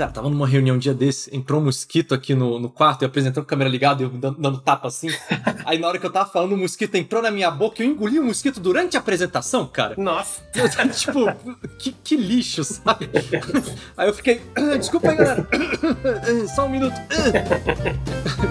Cara, 0.00 0.12
tava 0.12 0.30
numa 0.30 0.46
reunião 0.46 0.76
um 0.76 0.78
dia 0.78 0.94
desse, 0.94 1.28
entrou 1.36 1.60
um 1.60 1.64
mosquito 1.64 2.14
aqui 2.14 2.34
no, 2.34 2.58
no 2.58 2.70
quarto 2.70 3.02
e 3.02 3.04
apresentou 3.04 3.42
com 3.42 3.46
a 3.46 3.50
câmera 3.50 3.68
ligada 3.68 4.02
e 4.02 4.06
eu 4.06 4.08
dando, 4.08 4.40
dando 4.40 4.56
tapa 4.56 4.88
assim. 4.88 5.08
Aí 5.66 5.78
na 5.78 5.88
hora 5.88 5.98
que 5.98 6.06
eu 6.06 6.10
tava 6.10 6.26
falando, 6.26 6.54
o 6.54 6.56
mosquito 6.56 6.94
entrou 6.94 7.20
na 7.20 7.30
minha 7.30 7.50
boca 7.50 7.82
e 7.82 7.86
eu 7.86 7.90
engoli 7.90 8.18
o 8.18 8.24
mosquito 8.24 8.60
durante 8.60 8.96
a 8.96 9.00
apresentação, 9.00 9.66
cara. 9.66 9.96
Nossa. 9.98 10.40
tipo, 10.96 11.26
que, 11.78 11.92
que 11.92 12.16
lixo, 12.16 12.64
sabe? 12.64 13.10
Aí 13.94 14.08
eu 14.08 14.14
fiquei, 14.14 14.40
"Ah, 14.56 14.78
desculpa 14.78 15.10
aí, 15.10 15.16
galera. 15.16 15.46
Só 16.56 16.64
um 16.64 16.70
minuto. 16.70 16.94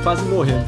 Quase 0.03 0.21
morrendo. 0.25 0.67